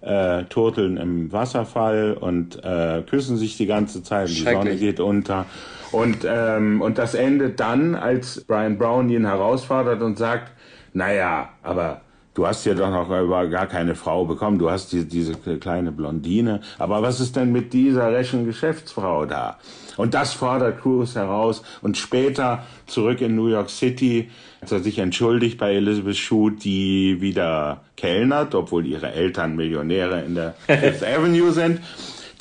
äh, 0.02 0.44
turteln 0.46 0.98
im 0.98 1.32
Wasserfall 1.32 2.18
und 2.20 2.64
äh, 2.64 3.04
küssen 3.10 3.38
sich 3.38 3.58
die 3.58 3.68
ganze 3.68 4.04
Zeit. 4.04 4.30
Die 4.30 4.34
Sonne 4.34 4.76
geht 4.76 5.00
unter. 5.00 5.46
Und, 5.92 6.26
ähm, 6.26 6.82
und 6.82 6.98
das 6.98 7.14
endet 7.14 7.60
dann, 7.60 7.96
als 7.96 8.44
Brian 8.46 8.78
Brown 8.78 9.10
ihn 9.10 9.26
herausfordert 9.26 10.02
und 10.02 10.18
sagt, 10.18 10.52
naja, 10.94 11.50
aber 11.64 12.02
du 12.34 12.48
hast 12.48 12.66
ja 12.66 12.74
doch 12.74 12.90
noch 12.90 13.10
gar 13.50 13.68
keine 13.68 13.96
Frau 13.96 14.26
bekommen, 14.26 14.60
du 14.60 14.70
hast 14.70 14.92
die, 14.92 15.06
diese 15.06 15.36
kleine 15.36 15.92
Blondine, 15.92 16.62
aber 16.78 17.02
was 17.02 17.20
ist 17.20 17.36
denn 17.36 17.52
mit 17.52 17.74
dieser 17.74 18.12
rechen 18.12 18.46
Geschäftsfrau 18.46 19.26
da? 19.26 19.58
Und 19.98 20.14
das 20.14 20.34
fordert 20.34 20.82
Cruz 20.82 21.16
heraus 21.16 21.64
und 21.82 21.98
später 21.98 22.64
zurück 22.88 23.22
in 23.22 23.36
New 23.36 23.48
York 23.48 23.70
City, 23.70 24.30
als 24.62 24.72
er 24.72 24.80
sich 24.80 25.00
entschuldigt 25.00 25.58
bei 25.58 25.74
Elizabeth 25.74 26.18
Shue, 26.18 26.52
die 26.52 27.18
wieder 27.20 27.82
kellnert, 27.98 28.56
obwohl 28.56 28.86
ihre 28.86 29.12
Eltern 29.12 29.56
Millionäre 29.56 30.22
in 30.22 30.36
der 30.36 30.56
Fifth 30.68 31.04
Avenue 31.04 31.52
sind. 31.52 31.82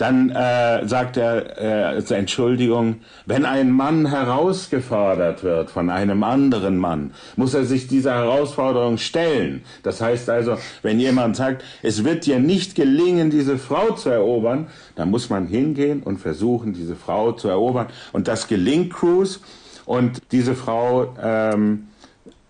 Dann 0.01 0.31
äh, 0.31 0.89
sagt 0.89 1.19
er 1.19 1.61
äh, 1.61 1.83
als 1.83 2.11
Entschuldigung, 2.11 3.03
wenn 3.27 3.45
ein 3.45 3.71
Mann 3.71 4.07
herausgefordert 4.07 5.45
wird 5.45 5.71
von 5.71 5.91
einem 5.91 6.23
anderen 6.23 6.79
Mann, 6.79 7.13
muss 7.37 7.53
er 7.53 7.67
sich 7.67 7.87
dieser 7.87 8.15
Herausforderung 8.15 8.97
stellen. 8.97 9.63
Das 9.83 10.01
heißt 10.01 10.31
also, 10.31 10.57
wenn 10.81 11.01
jemand 11.01 11.37
sagt, 11.37 11.63
es 11.83 12.03
wird 12.03 12.25
dir 12.25 12.39
nicht 12.39 12.77
gelingen, 12.77 13.29
diese 13.29 13.59
Frau 13.59 13.91
zu 13.91 14.09
erobern, 14.09 14.69
dann 14.97 15.11
muss 15.11 15.29
man 15.29 15.47
hingehen 15.47 16.03
und 16.03 16.17
versuchen, 16.17 16.73
diese 16.73 16.97
Frau 16.97 17.33
zu 17.33 17.49
erobern. 17.49 17.89
Und 18.15 18.27
das 18.27 18.49
gelingt 18.49 18.95
Cruz. 18.95 19.41
Und 19.85 20.23
diese 20.33 20.55
Frau 20.55 21.15
ähm, 21.23 21.89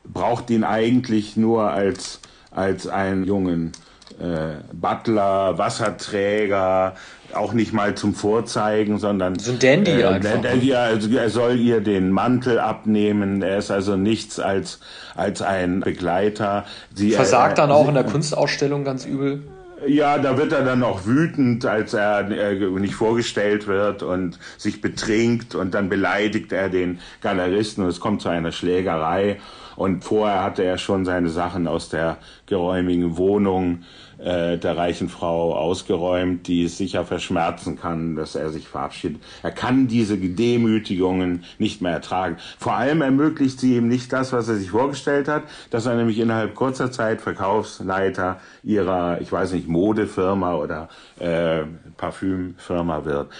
braucht 0.04 0.50
ihn 0.50 0.62
eigentlich 0.62 1.36
nur 1.36 1.68
als, 1.68 2.20
als 2.52 2.86
einen 2.86 3.24
jungen 3.24 3.72
äh, 4.20 4.62
Butler, 4.72 5.56
Wasserträger, 5.56 6.94
auch 7.34 7.52
nicht 7.52 7.72
mal 7.72 7.94
zum 7.94 8.14
Vorzeigen, 8.14 8.98
sondern 8.98 9.38
so 9.38 9.52
ein 9.52 9.58
Dandy 9.58 10.00
äh, 10.00 10.04
einfach. 10.04 10.42
Dandy, 10.42 10.74
also 10.74 11.10
er 11.10 11.30
soll 11.30 11.58
ihr 11.58 11.80
den 11.80 12.10
Mantel 12.10 12.58
abnehmen. 12.58 13.42
Er 13.42 13.58
ist 13.58 13.70
also 13.70 13.96
nichts 13.96 14.38
als 14.38 14.80
als 15.16 15.42
ein 15.42 15.80
Begleiter. 15.80 16.64
Sie 16.94 17.12
versagt 17.12 17.58
äh, 17.58 17.62
dann 17.62 17.70
auch 17.70 17.88
in 17.88 17.94
der 17.94 18.04
Kunstausstellung 18.04 18.84
ganz 18.84 19.04
übel. 19.04 19.42
Ja, 19.86 20.18
da 20.18 20.36
wird 20.36 20.52
er 20.52 20.62
dann 20.62 20.82
auch 20.82 21.06
wütend, 21.06 21.64
als 21.64 21.94
er 21.94 22.30
äh, 22.30 22.54
nicht 22.54 22.94
vorgestellt 22.94 23.66
wird 23.66 24.02
und 24.02 24.38
sich 24.58 24.80
betrinkt 24.80 25.54
und 25.54 25.74
dann 25.74 25.88
beleidigt 25.88 26.52
er 26.52 26.68
den 26.68 27.00
Galeristen 27.22 27.84
und 27.84 27.90
es 27.90 28.00
kommt 28.00 28.20
zu 28.20 28.28
einer 28.28 28.52
Schlägerei. 28.52 29.38
Und 29.76 30.04
vorher 30.04 30.42
hatte 30.42 30.62
er 30.62 30.76
schon 30.76 31.06
seine 31.06 31.30
Sachen 31.30 31.66
aus 31.66 31.88
der 31.88 32.18
geräumigen 32.44 33.16
Wohnung 33.16 33.84
äh, 34.22 34.58
der 34.58 34.76
reichen 34.76 35.08
Frau 35.08 35.54
ausgeräumt, 35.54 36.46
die 36.46 36.64
es 36.64 36.76
sicher 36.76 37.04
verschmerzen 37.04 37.78
kann, 37.78 38.16
dass 38.16 38.34
er 38.34 38.50
sich 38.50 38.68
verabschiedet. 38.68 39.22
Er 39.42 39.50
kann 39.50 39.88
diese 39.88 40.18
Demütigungen 40.18 41.44
nicht 41.58 41.80
mehr 41.80 41.92
ertragen. 41.92 42.36
Vor 42.58 42.74
allem 42.74 43.02
ermöglicht 43.02 43.60
sie 43.60 43.76
ihm 43.76 43.88
nicht 43.88 44.12
das, 44.12 44.32
was 44.32 44.48
er 44.48 44.56
sich 44.56 44.70
vorgestellt 44.70 45.28
hat, 45.28 45.44
dass 45.70 45.86
er 45.86 45.96
nämlich 45.96 46.18
innerhalb 46.18 46.54
kurzer 46.54 46.92
Zeit 46.92 47.20
Verkaufsleiter 47.20 48.40
ihrer, 48.62 49.20
ich 49.20 49.32
weiß 49.32 49.52
nicht, 49.52 49.68
Modefirma 49.68 50.54
oder 50.54 50.88
äh, 51.18 51.62
Parfümfirma 51.96 53.04
wird. 53.04 53.30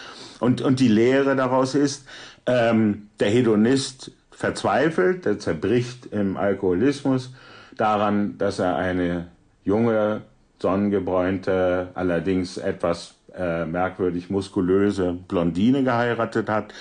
Und, 0.40 0.62
und 0.62 0.80
die 0.80 0.88
Lehre 0.88 1.36
daraus 1.36 1.74
ist, 1.74 2.06
ähm, 2.46 3.08
der 3.20 3.28
Hedonist 3.28 4.12
verzweifelt, 4.30 5.26
der 5.26 5.38
zerbricht 5.38 6.06
im 6.06 6.38
Alkoholismus 6.38 7.34
daran, 7.76 8.38
dass 8.38 8.58
er 8.58 8.76
eine 8.76 9.28
junge 9.64 10.22
sonnengebräunte, 10.60 11.88
allerdings 11.94 12.58
etwas 12.58 13.14
äh, 13.36 13.64
merkwürdig 13.64 14.30
muskulöse 14.30 15.16
Blondine 15.28 15.82
geheiratet 15.82 16.48
hat, 16.48 16.74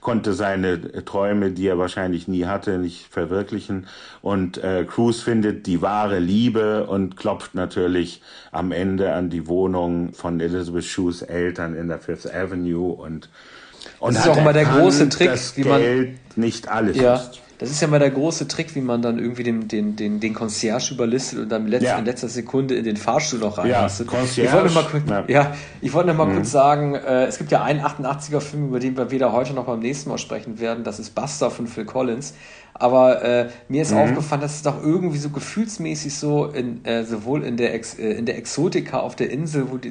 konnte 0.00 0.34
seine 0.34 1.04
Träume, 1.04 1.50
die 1.50 1.66
er 1.66 1.78
wahrscheinlich 1.78 2.28
nie 2.28 2.44
hatte, 2.44 2.78
nicht 2.78 3.06
verwirklichen. 3.10 3.86
Und 4.20 4.58
äh, 4.58 4.84
Cruz 4.84 5.22
findet 5.22 5.66
die 5.66 5.80
wahre 5.80 6.18
Liebe 6.18 6.86
und 6.86 7.16
klopft 7.16 7.54
natürlich 7.54 8.22
am 8.52 8.70
Ende 8.70 9.14
an 9.14 9.30
die 9.30 9.48
Wohnung 9.48 10.12
von 10.12 10.40
Elizabeth 10.40 10.84
Shues 10.84 11.22
Eltern 11.22 11.74
in 11.74 11.88
der 11.88 11.98
Fifth 11.98 12.32
Avenue 12.32 12.92
und 12.92 13.30
und 13.98 14.16
das 14.16 14.24
ist 14.24 14.30
auch 14.30 14.36
immer 14.38 14.54
der 14.54 14.64
große 14.64 15.10
Trick, 15.10 15.38
wie 15.56 15.64
man 15.64 15.80
Geld 15.80 16.36
nicht 16.36 16.68
alles 16.68 16.96
ja. 16.96 17.16
ist. 17.16 17.40
Das 17.58 17.70
ist 17.70 17.80
ja 17.80 17.88
mal 17.88 17.98
der 17.98 18.10
große 18.10 18.48
Trick, 18.48 18.74
wie 18.74 18.80
man 18.80 19.00
dann 19.02 19.18
irgendwie 19.18 19.42
den, 19.42 19.68
den, 19.68 19.96
den, 19.96 20.20
den 20.20 20.34
Concierge 20.34 20.94
überlistet 20.94 21.38
und 21.38 21.48
dann 21.48 21.66
letzt, 21.68 21.84
ja. 21.84 21.98
in 21.98 22.04
letzter 22.04 22.28
Sekunde 22.28 22.74
in 22.74 22.84
den 22.84 22.96
Fahrstuhl 22.96 23.38
noch 23.38 23.58
reinlastet. 23.58 24.10
Ja, 24.12 24.22
ich 24.22 24.52
wollte 24.52 24.74
mal, 24.74 24.84
kurz, 24.84 25.02
ja. 25.08 25.24
ja. 25.28 25.56
ich 25.80 25.92
wollte 25.92 26.08
noch 26.08 26.16
mal 26.16 26.26
mhm. 26.26 26.34
kurz 26.34 26.50
sagen, 26.50 26.94
äh, 26.94 27.26
es 27.26 27.38
gibt 27.38 27.52
ja 27.52 27.62
einen 27.62 27.80
88er 27.80 28.40
Film, 28.40 28.68
über 28.68 28.80
den 28.80 28.96
wir 28.96 29.10
weder 29.10 29.32
heute 29.32 29.54
noch 29.54 29.66
beim 29.66 29.80
nächsten 29.80 30.10
Mal 30.10 30.18
sprechen 30.18 30.58
werden. 30.58 30.84
Das 30.84 30.98
ist 30.98 31.14
Buster 31.14 31.50
von 31.50 31.66
Phil 31.66 31.84
Collins. 31.84 32.34
Aber 32.74 33.22
äh, 33.22 33.48
mir 33.68 33.82
ist 33.82 33.92
mhm. 33.92 33.98
aufgefallen, 33.98 34.40
dass 34.40 34.56
es 34.56 34.62
doch 34.62 34.82
irgendwie 34.82 35.18
so 35.18 35.30
gefühlsmäßig 35.30 36.14
so 36.16 36.46
in, 36.46 36.84
äh, 36.84 37.04
sowohl 37.04 37.44
in 37.44 37.56
der, 37.56 37.72
Ex, 37.72 37.98
äh, 37.98 38.12
in 38.12 38.26
der 38.26 38.36
Exotika 38.36 38.98
auf 38.98 39.14
der 39.14 39.30
Insel, 39.30 39.70
wo 39.70 39.76
du 39.76 39.90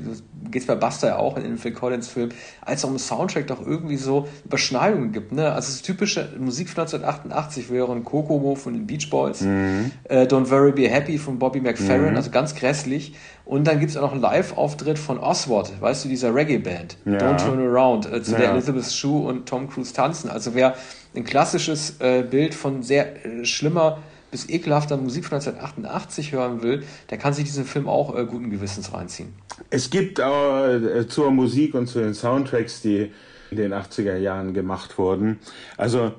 gehst 0.52 0.68
bei 0.68 0.76
Buster 0.76 1.08
ja 1.08 1.18
auch 1.18 1.38
in 1.38 1.44
den 1.44 1.58
Phil 1.58 1.72
Collins 1.72 2.10
Film, 2.10 2.30
als 2.62 2.84
auch 2.84 2.90
im 2.90 2.98
Soundtrack 2.98 3.48
doch 3.48 3.66
irgendwie 3.66 3.96
so 3.96 4.28
Überschneidungen 4.46 5.14
gibt. 5.14 5.32
Ne? 5.32 5.52
Also 5.52 5.72
das 5.72 5.82
typische 5.82 6.30
Musik 6.38 6.70
von 6.70 6.82
1988 6.82 7.72
wären 7.72 8.04
Kokomo 8.04 8.56
von 8.56 8.74
den 8.74 8.86
Beach 8.86 9.10
Boys, 9.10 9.42
mhm. 9.42 9.92
äh, 10.04 10.24
Don't 10.24 10.50
Worry 10.50 10.74
Be 10.74 10.90
Happy 10.90 11.18
von 11.18 11.40
Bobby 11.40 11.62
McFerrin, 11.62 12.12
mhm. 12.12 12.18
also 12.18 12.32
ganz 12.32 12.54
grässlich. 12.54 13.16
Und 13.46 13.68
dann 13.68 13.80
gibt 13.80 13.92
es 13.92 13.98
auch 13.98 14.04
noch 14.04 14.14
einen 14.14 14.22
Live-Auftritt 14.22 14.98
von 14.98 15.20
Oswald, 15.20 15.74
weißt 15.82 16.06
du, 16.06 16.10
dieser 16.10 16.34
Reggae-Band, 16.34 16.98
ja. 17.06 17.18
Don't 17.18 17.44
Turn 17.44 17.60
Around, 17.60 18.12
äh, 18.12 18.24
zu 18.24 18.34
ja. 18.34 18.40
der 18.40 18.52
Elizabeth 18.52 18.92
Shue 18.92 19.28
und 19.28 19.48
Tom 19.48 19.70
Cruise 19.70 19.94
tanzen. 19.94 20.30
Also 20.30 20.56
wer 20.56 20.76
ein 21.16 21.24
klassisches 21.24 22.00
äh, 22.00 22.24
Bild 22.24 22.56
von 22.56 22.84
sehr 22.84 23.26
äh, 23.26 23.46
schlimmer 23.46 24.00
bis 24.32 24.50
ekelhafter 24.50 24.98
Musik 24.98 25.26
von 25.26 25.36
1988 25.36 26.32
hören 26.32 26.64
will, 26.64 26.84
der 27.12 27.20
kann 27.20 27.34
sich 27.34 27.46
diesen 27.46 27.66
Film 27.66 27.88
auch 27.88 28.18
äh, 28.18 28.26
guten 28.26 28.50
Gewissens 28.50 28.92
reinziehen. 28.92 29.34
Es 29.70 29.92
gibt 29.92 30.18
äh, 30.18 31.08
zur 31.08 31.32
Musik 31.32 31.76
und 31.76 31.88
zu 31.88 32.00
den 32.00 32.16
Soundtracks, 32.16 32.82
die 32.82 33.12
in 33.52 33.58
den 33.58 33.74
80er 33.74 34.18
Jahren 34.18 34.56
gemacht 34.56 34.98
wurden. 34.98 35.40
Also 35.78 36.14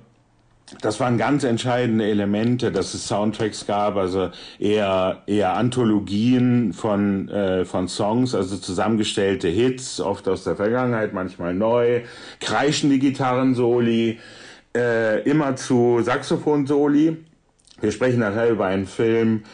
das 0.81 1.01
waren 1.01 1.19
ganz 1.19 1.43
entscheidende 1.43 2.07
Elemente, 2.07 2.71
dass 2.71 2.95
es 2.95 3.07
Soundtracks 3.07 3.67
gab, 3.67 3.97
also 3.97 4.31
eher 4.59 5.23
eher 5.27 5.55
Anthologien 5.55 6.73
von 6.73 7.29
äh, 7.29 7.65
von 7.65 7.89
Songs, 7.89 8.35
also 8.35 8.57
zusammengestellte 8.57 9.49
Hits, 9.49 10.01
oft 10.01 10.29
aus 10.29 10.45
der 10.45 10.55
Vergangenheit, 10.55 11.13
manchmal 11.13 11.53
neu, 11.53 12.03
kreischende 12.41 12.99
Gitarrensoli, 12.99 14.11
äh, 14.11 14.19
immer 14.75 15.57
zu 15.57 16.01
Saxophon-Soli. 16.03 17.17
Wir 17.81 17.93
sprechen 17.93 18.21
nachher 18.21 18.51
über 18.51 18.67
einen 18.67 18.87
Film 18.87 19.45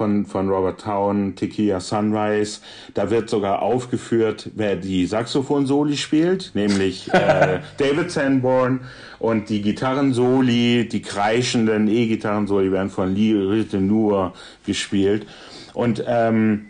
von, 0.00 0.24
von 0.24 0.48
Robert 0.48 0.80
Town, 0.80 1.34
Tequila 1.36 1.78
Sunrise. 1.78 2.60
Da 2.94 3.10
wird 3.10 3.28
sogar 3.28 3.60
aufgeführt, 3.60 4.48
wer 4.54 4.76
die 4.76 5.04
Saxophon-Soli 5.04 5.98
spielt, 5.98 6.52
nämlich 6.54 7.08
äh, 7.12 7.60
David 7.76 8.10
Sanborn. 8.10 8.80
Und 9.18 9.50
die 9.50 9.60
Gitarrensoli, 9.60 10.88
die 10.88 11.02
kreischenden 11.02 11.86
E-Gitarrensoli 11.86 12.72
werden 12.72 12.88
von 12.88 13.14
Lee 13.14 13.34
Ritenour 13.34 14.32
gespielt. 14.64 15.26
Und 15.74 16.02
ähm, 16.06 16.69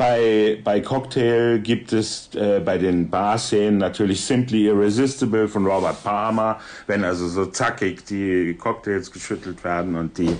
bei, 0.00 0.58
bei 0.64 0.80
Cocktail 0.80 1.58
gibt 1.58 1.92
es 1.92 2.30
äh, 2.34 2.60
bei 2.64 2.78
den 2.78 3.10
Bar-Szenen 3.10 3.76
natürlich 3.76 4.24
Simply 4.24 4.66
Irresistible 4.66 5.46
von 5.46 5.66
Robert 5.66 6.02
Palmer, 6.02 6.58
wenn 6.86 7.04
also 7.04 7.28
so 7.28 7.44
zackig 7.44 8.06
die 8.06 8.56
Cocktails 8.58 9.12
geschüttelt 9.12 9.62
werden 9.62 9.96
und 9.96 10.16
die 10.16 10.34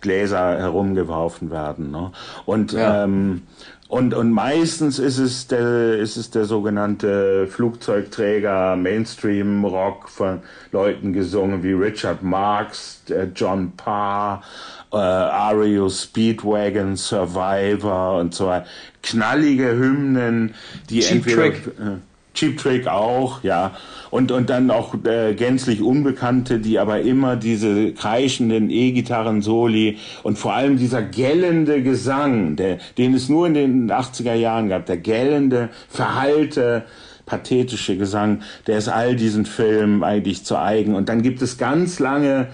Gläser 0.00 0.56
herumgeworfen 0.58 1.50
werden. 1.50 1.90
Ne? 1.90 2.12
Und 2.46 2.72
ja. 2.72 3.02
ähm, 3.02 3.42
und, 3.88 4.14
und 4.14 4.30
meistens 4.30 5.00
ist 5.00 5.18
es 5.18 5.48
der, 5.48 5.98
ist 5.98 6.16
es 6.16 6.30
der 6.30 6.44
sogenannte 6.44 7.48
Flugzeugträger, 7.48 8.76
Mainstream-Rock 8.76 10.08
von 10.08 10.42
Leuten 10.70 11.12
gesungen 11.12 11.64
wie 11.64 11.72
Richard 11.72 12.22
Marx, 12.22 13.02
John 13.34 13.72
Parr, 13.76 14.44
äh, 14.92 14.96
Ario 14.96 15.88
Speedwagon, 15.88 16.96
Survivor 16.96 18.18
und 18.18 18.34
so 18.34 18.46
weiter. 18.46 18.66
Knallige 19.02 19.70
Hymnen, 19.70 20.54
die 20.88 21.00
Cheap 21.00 21.26
entweder... 21.26 21.36
Trick. 21.36 21.66
Äh, 21.78 22.10
Cheap 22.32 22.58
Trick 22.58 22.86
auch, 22.86 23.42
ja. 23.42 23.72
Und, 24.10 24.30
und 24.30 24.50
dann 24.50 24.70
auch 24.70 24.94
äh, 25.04 25.34
gänzlich 25.34 25.82
Unbekannte, 25.82 26.60
die 26.60 26.78
aber 26.78 27.00
immer 27.00 27.36
diese 27.36 27.92
kreischenden 27.92 28.70
E-Gitarren-Soli 28.70 29.98
und 30.22 30.38
vor 30.38 30.54
allem 30.54 30.76
dieser 30.76 31.02
gellende 31.02 31.82
Gesang, 31.82 32.56
der, 32.56 32.78
den 32.98 33.14
es 33.14 33.28
nur 33.28 33.46
in 33.46 33.54
den 33.54 33.90
80er 33.90 34.34
Jahren 34.34 34.68
gab, 34.68 34.86
der 34.86 34.96
gellende, 34.96 35.70
verhallte, 35.88 36.84
pathetische 37.26 37.96
Gesang, 37.96 38.42
der 38.66 38.78
ist 38.78 38.88
all 38.88 39.16
diesen 39.16 39.44
Filmen 39.44 40.02
eigentlich 40.02 40.44
zu 40.44 40.56
eigen. 40.58 40.94
Und 40.94 41.08
dann 41.08 41.22
gibt 41.22 41.42
es 41.42 41.58
ganz 41.58 41.98
lange 41.98 42.48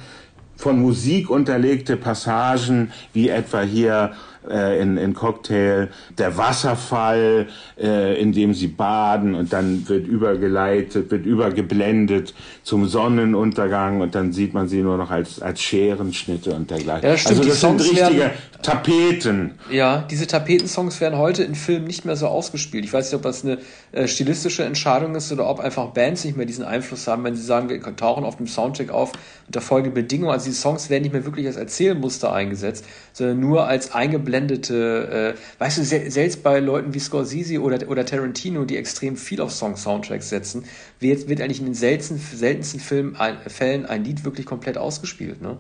von 0.57 0.81
Musik 0.81 1.31
unterlegte 1.31 1.97
Passagen, 1.97 2.91
wie 3.13 3.29
etwa 3.29 3.61
hier 3.61 4.13
äh, 4.51 4.81
in, 4.81 4.97
in 4.97 5.15
Cocktail, 5.15 5.89
der 6.19 6.37
Wasserfall, 6.37 7.47
äh, 7.79 8.21
in 8.21 8.33
dem 8.33 8.55
sie 8.55 8.69
baden 8.69 9.35
und 9.35 9.53
dann 9.53 9.89
wird 9.89 10.07
übergeleitet, 10.07 11.11
wird 11.11 11.27
übergeblendet 11.27 12.35
zum 12.63 12.87
Sonnenuntergang 12.87 14.01
und 14.01 14.15
dann 14.15 14.33
sieht 14.33 14.55
man 14.55 14.69
sie 14.69 14.83
nur 14.83 14.97
noch 14.97 15.11
als, 15.11 15.41
als 15.41 15.61
Scherenschnitte 15.61 16.55
und 16.55 16.71
dergleichen. 16.71 17.09
Ja, 17.09 17.17
stimmt, 17.17 17.39
also 17.39 17.51
das 17.51 17.61
sind 17.61 17.81
richtige 17.81 18.19
werden, 18.19 18.33
Tapeten. 18.63 19.59
Ja, 19.71 20.05
diese 20.11 20.27
Tapetensongs 20.27 21.01
werden 21.01 21.19
heute 21.19 21.45
in 21.45 21.55
Filmen 21.55 21.87
nicht 21.87 22.05
mehr 22.05 22.17
so 22.17 22.27
ausgespielt. 22.27 22.85
Ich 22.85 22.93
weiß 22.93 23.07
nicht, 23.07 23.17
ob 23.17 23.23
das 23.23 23.45
eine 23.45 23.59
äh, 23.93 24.09
stilistische 24.09 24.65
Entscheidung 24.65 25.15
ist 25.15 25.33
oder 25.33 25.49
ob 25.49 25.61
einfach 25.61 25.89
Bands 25.89 26.25
nicht 26.25 26.37
mehr 26.37 26.47
diesen 26.47 26.65
Einfluss 26.65 27.07
haben, 27.07 27.25
wenn 27.25 27.37
sie 27.37 27.43
sagen, 27.43 27.69
wir 27.69 27.81
tauchen 27.97 28.25
auf 28.25 28.37
dem 28.37 28.47
Soundtrack 28.47 28.91
auf 28.91 29.13
unter 29.47 29.61
folgenden 29.61 29.95
Bedingungen. 29.95 30.33
Also 30.33 30.47
die 30.47 30.55
Songs 30.55 30.91
werden 30.91 31.03
nicht 31.03 31.13
mehr 31.13 31.25
wirklich 31.25 31.47
als 31.47 31.57
Erzählmuster 31.57 32.33
eingesetzt, 32.33 32.85
sondern 33.13 33.41
nur 33.41 33.67
als 33.67 33.95
eingeblendete, 34.37 35.35
äh, 35.37 35.61
weißt 35.63 35.79
du, 35.79 35.85
selbst 35.85 36.43
bei 36.43 36.61
Leuten 36.61 36.95
wie 36.95 36.99
Scorsese 36.99 37.61
oder, 37.61 37.89
oder 37.89 38.05
Tarantino, 38.05 38.65
die 38.65 38.77
extrem 38.77 39.17
viel 39.17 39.41
auf 39.41 39.53
Song-Soundtracks 39.53 40.29
setzen, 40.29 40.65
wird, 41.01 41.29
wird 41.29 41.41
eigentlich 41.41 41.61
in 41.61 41.67
den 41.67 41.75
seltensten, 41.75 42.19
seltensten 42.19 42.81
Film, 42.81 43.17
ein, 43.19 43.37
Fällen 43.47 43.87
ein 43.87 44.05
Lied 44.05 44.25
wirklich 44.25 44.47
komplett 44.47 44.79
ausgespielt, 44.79 45.43
ne? 45.43 45.59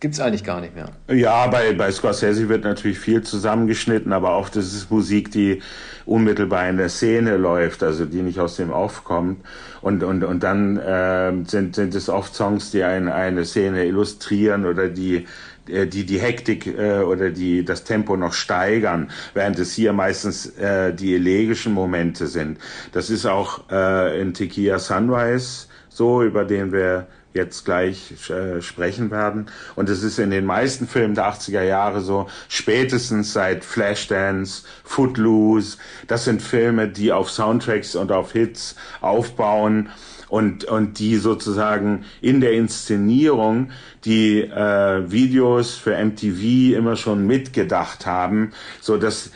Gibt 0.00 0.14
es 0.14 0.20
eigentlich 0.20 0.44
gar 0.44 0.60
nicht 0.60 0.76
mehr. 0.76 0.90
Ja, 1.08 1.48
bei, 1.48 1.72
bei 1.72 1.90
Scorsese 1.90 2.48
wird 2.48 2.62
natürlich 2.62 3.00
viel 3.00 3.22
zusammengeschnitten, 3.22 4.12
aber 4.12 4.38
oft 4.38 4.54
ist 4.54 4.72
es 4.72 4.88
Musik, 4.90 5.32
die 5.32 5.60
unmittelbar 6.06 6.68
in 6.68 6.76
der 6.76 6.88
Szene 6.88 7.36
läuft, 7.36 7.82
also 7.82 8.04
die 8.04 8.22
nicht 8.22 8.38
aus 8.38 8.54
dem 8.54 8.70
Off 8.70 9.02
kommt. 9.02 9.44
Und, 9.80 10.04
und, 10.04 10.22
und 10.22 10.44
dann 10.44 10.76
äh, 10.76 11.32
sind, 11.48 11.74
sind 11.74 11.96
es 11.96 12.08
oft 12.08 12.32
Songs, 12.32 12.70
die 12.70 12.84
ein, 12.84 13.08
eine 13.08 13.44
Szene 13.44 13.86
illustrieren 13.86 14.66
oder 14.66 14.88
die 14.88 15.26
die 15.68 16.04
die 16.04 16.18
Hektik 16.18 16.66
äh, 16.66 17.00
oder 17.00 17.30
die 17.30 17.64
das 17.64 17.84
Tempo 17.84 18.16
noch 18.16 18.32
steigern, 18.32 19.10
während 19.34 19.58
es 19.58 19.72
hier 19.72 19.92
meistens 19.92 20.46
äh, 20.58 20.92
die 20.94 21.14
elegischen 21.14 21.72
Momente 21.72 22.26
sind. 22.26 22.58
Das 22.92 23.10
ist 23.10 23.26
auch 23.26 23.70
äh, 23.70 24.20
in 24.20 24.34
Tequila 24.34 24.78
Sunrise 24.78 25.66
so, 25.88 26.22
über 26.22 26.44
den 26.44 26.72
wir 26.72 27.08
jetzt 27.34 27.64
gleich 27.64 28.12
äh, 28.30 28.60
sprechen 28.62 29.10
werden. 29.10 29.46
Und 29.76 29.88
es 29.88 30.02
ist 30.02 30.18
in 30.18 30.30
den 30.30 30.44
meisten 30.44 30.86
Filmen 30.86 31.14
der 31.14 31.32
80er 31.32 31.62
Jahre 31.62 32.00
so, 32.00 32.28
spätestens 32.48 33.32
seit 33.32 33.64
Flashdance, 33.64 34.64
Footloose, 34.84 35.78
das 36.06 36.24
sind 36.24 36.42
Filme, 36.42 36.88
die 36.88 37.12
auf 37.12 37.30
Soundtracks 37.30 37.94
und 37.96 38.12
auf 38.12 38.32
Hits 38.32 38.76
aufbauen 39.00 39.90
und, 40.28 40.64
und 40.64 40.98
die 40.98 41.16
sozusagen 41.16 42.04
in 42.20 42.40
der 42.40 42.52
Inszenierung 42.52 43.70
die 44.04 44.40
äh, 44.40 45.10
Videos 45.10 45.74
für 45.74 45.96
MTV 45.96 46.76
immer 46.76 46.96
schon 46.96 47.26
mitgedacht 47.26 48.06
haben, 48.06 48.52
so 48.80 48.96
dass 48.96 49.30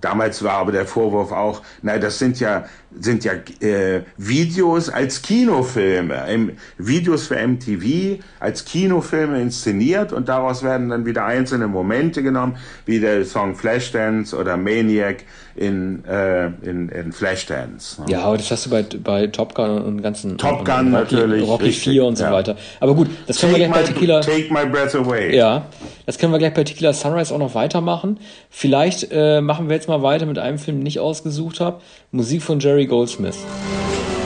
damals 0.00 0.42
war 0.42 0.54
aber 0.54 0.72
der 0.72 0.86
Vorwurf 0.86 1.32
auch, 1.32 1.62
na, 1.82 1.98
das 1.98 2.18
sind 2.18 2.40
ja 2.40 2.66
sind 3.00 3.24
ja 3.24 3.32
äh, 3.60 4.02
Videos 4.16 4.88
als 4.88 5.22
Kinofilme, 5.22 6.52
Videos 6.78 7.26
für 7.26 7.36
MTV 7.36 8.22
als 8.40 8.64
Kinofilme 8.64 9.40
inszeniert 9.40 10.12
und 10.12 10.28
daraus 10.28 10.62
werden 10.62 10.88
dann 10.88 11.06
wieder 11.06 11.24
einzelne 11.24 11.68
Momente 11.68 12.22
genommen, 12.22 12.56
wie 12.86 13.00
der 13.00 13.24
Song 13.24 13.54
Flashdance 13.54 14.36
oder 14.36 14.56
Maniac 14.56 15.24
in, 15.58 16.04
äh, 16.04 16.46
in, 16.62 16.88
in 16.88 17.12
Flashdance. 17.12 18.00
Ne? 18.02 18.12
Ja, 18.12 18.22
aber 18.22 18.36
das 18.36 18.50
hast 18.50 18.66
du 18.66 18.70
bei, 18.70 18.82
bei 18.82 19.26
Top 19.26 19.54
Gun 19.54 19.82
und 19.82 20.02
ganzen 20.02 20.38
Top 20.38 20.64
Gun 20.64 20.88
und 20.88 20.94
Rocky, 20.94 21.14
natürlich, 21.14 21.48
Rocky 21.48 21.64
richtig, 21.64 21.84
4 21.84 22.04
und 22.04 22.16
so 22.16 22.24
ja. 22.24 22.32
weiter. 22.32 22.56
Aber 22.80 22.94
gut, 22.94 23.08
das 23.26 23.40
können 23.40 23.52
take 23.52 23.64
wir 23.64 23.68
gleich 23.68 23.86
bei 23.86 23.92
Tequila. 23.92 24.20
Take 24.20 24.52
my 24.52 24.66
breath 24.66 24.94
away. 24.94 25.36
Ja, 25.36 25.66
das 26.06 26.18
können 26.18 26.32
wir 26.32 26.38
gleich 26.38 26.54
bei 26.54 26.64
Tequila 26.64 26.92
Sunrise 26.92 27.34
auch 27.34 27.38
noch 27.38 27.54
weitermachen. 27.54 28.20
Vielleicht 28.50 29.08
äh, 29.10 29.40
machen 29.40 29.68
wir 29.68 29.74
jetzt 29.74 29.88
mal 29.88 30.02
weiter 30.02 30.26
mit 30.26 30.38
einem 30.38 30.58
Film, 30.58 30.78
den 30.78 30.86
ich 30.86 31.00
ausgesucht 31.00 31.60
habe. 31.60 31.80
Musik 32.12 32.42
von 32.42 32.60
Jerry 32.60 32.86
Goldsmith. 32.88 34.17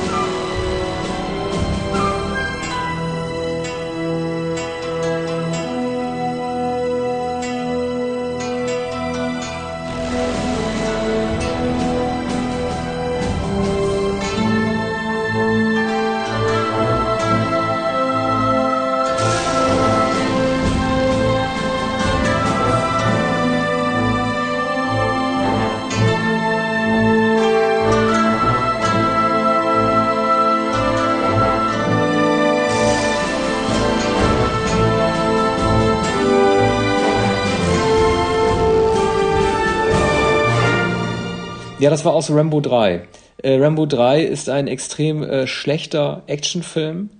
Ja, 41.82 41.90
das 41.90 42.04
war 42.04 42.14
aus 42.14 42.30
Rambo 42.30 42.60
3. 42.60 43.08
Äh, 43.38 43.56
Rambo 43.56 43.86
3 43.86 44.22
ist 44.22 44.48
ein 44.48 44.68
extrem 44.68 45.24
äh, 45.24 45.48
schlechter 45.48 46.22
Actionfilm, 46.28 47.10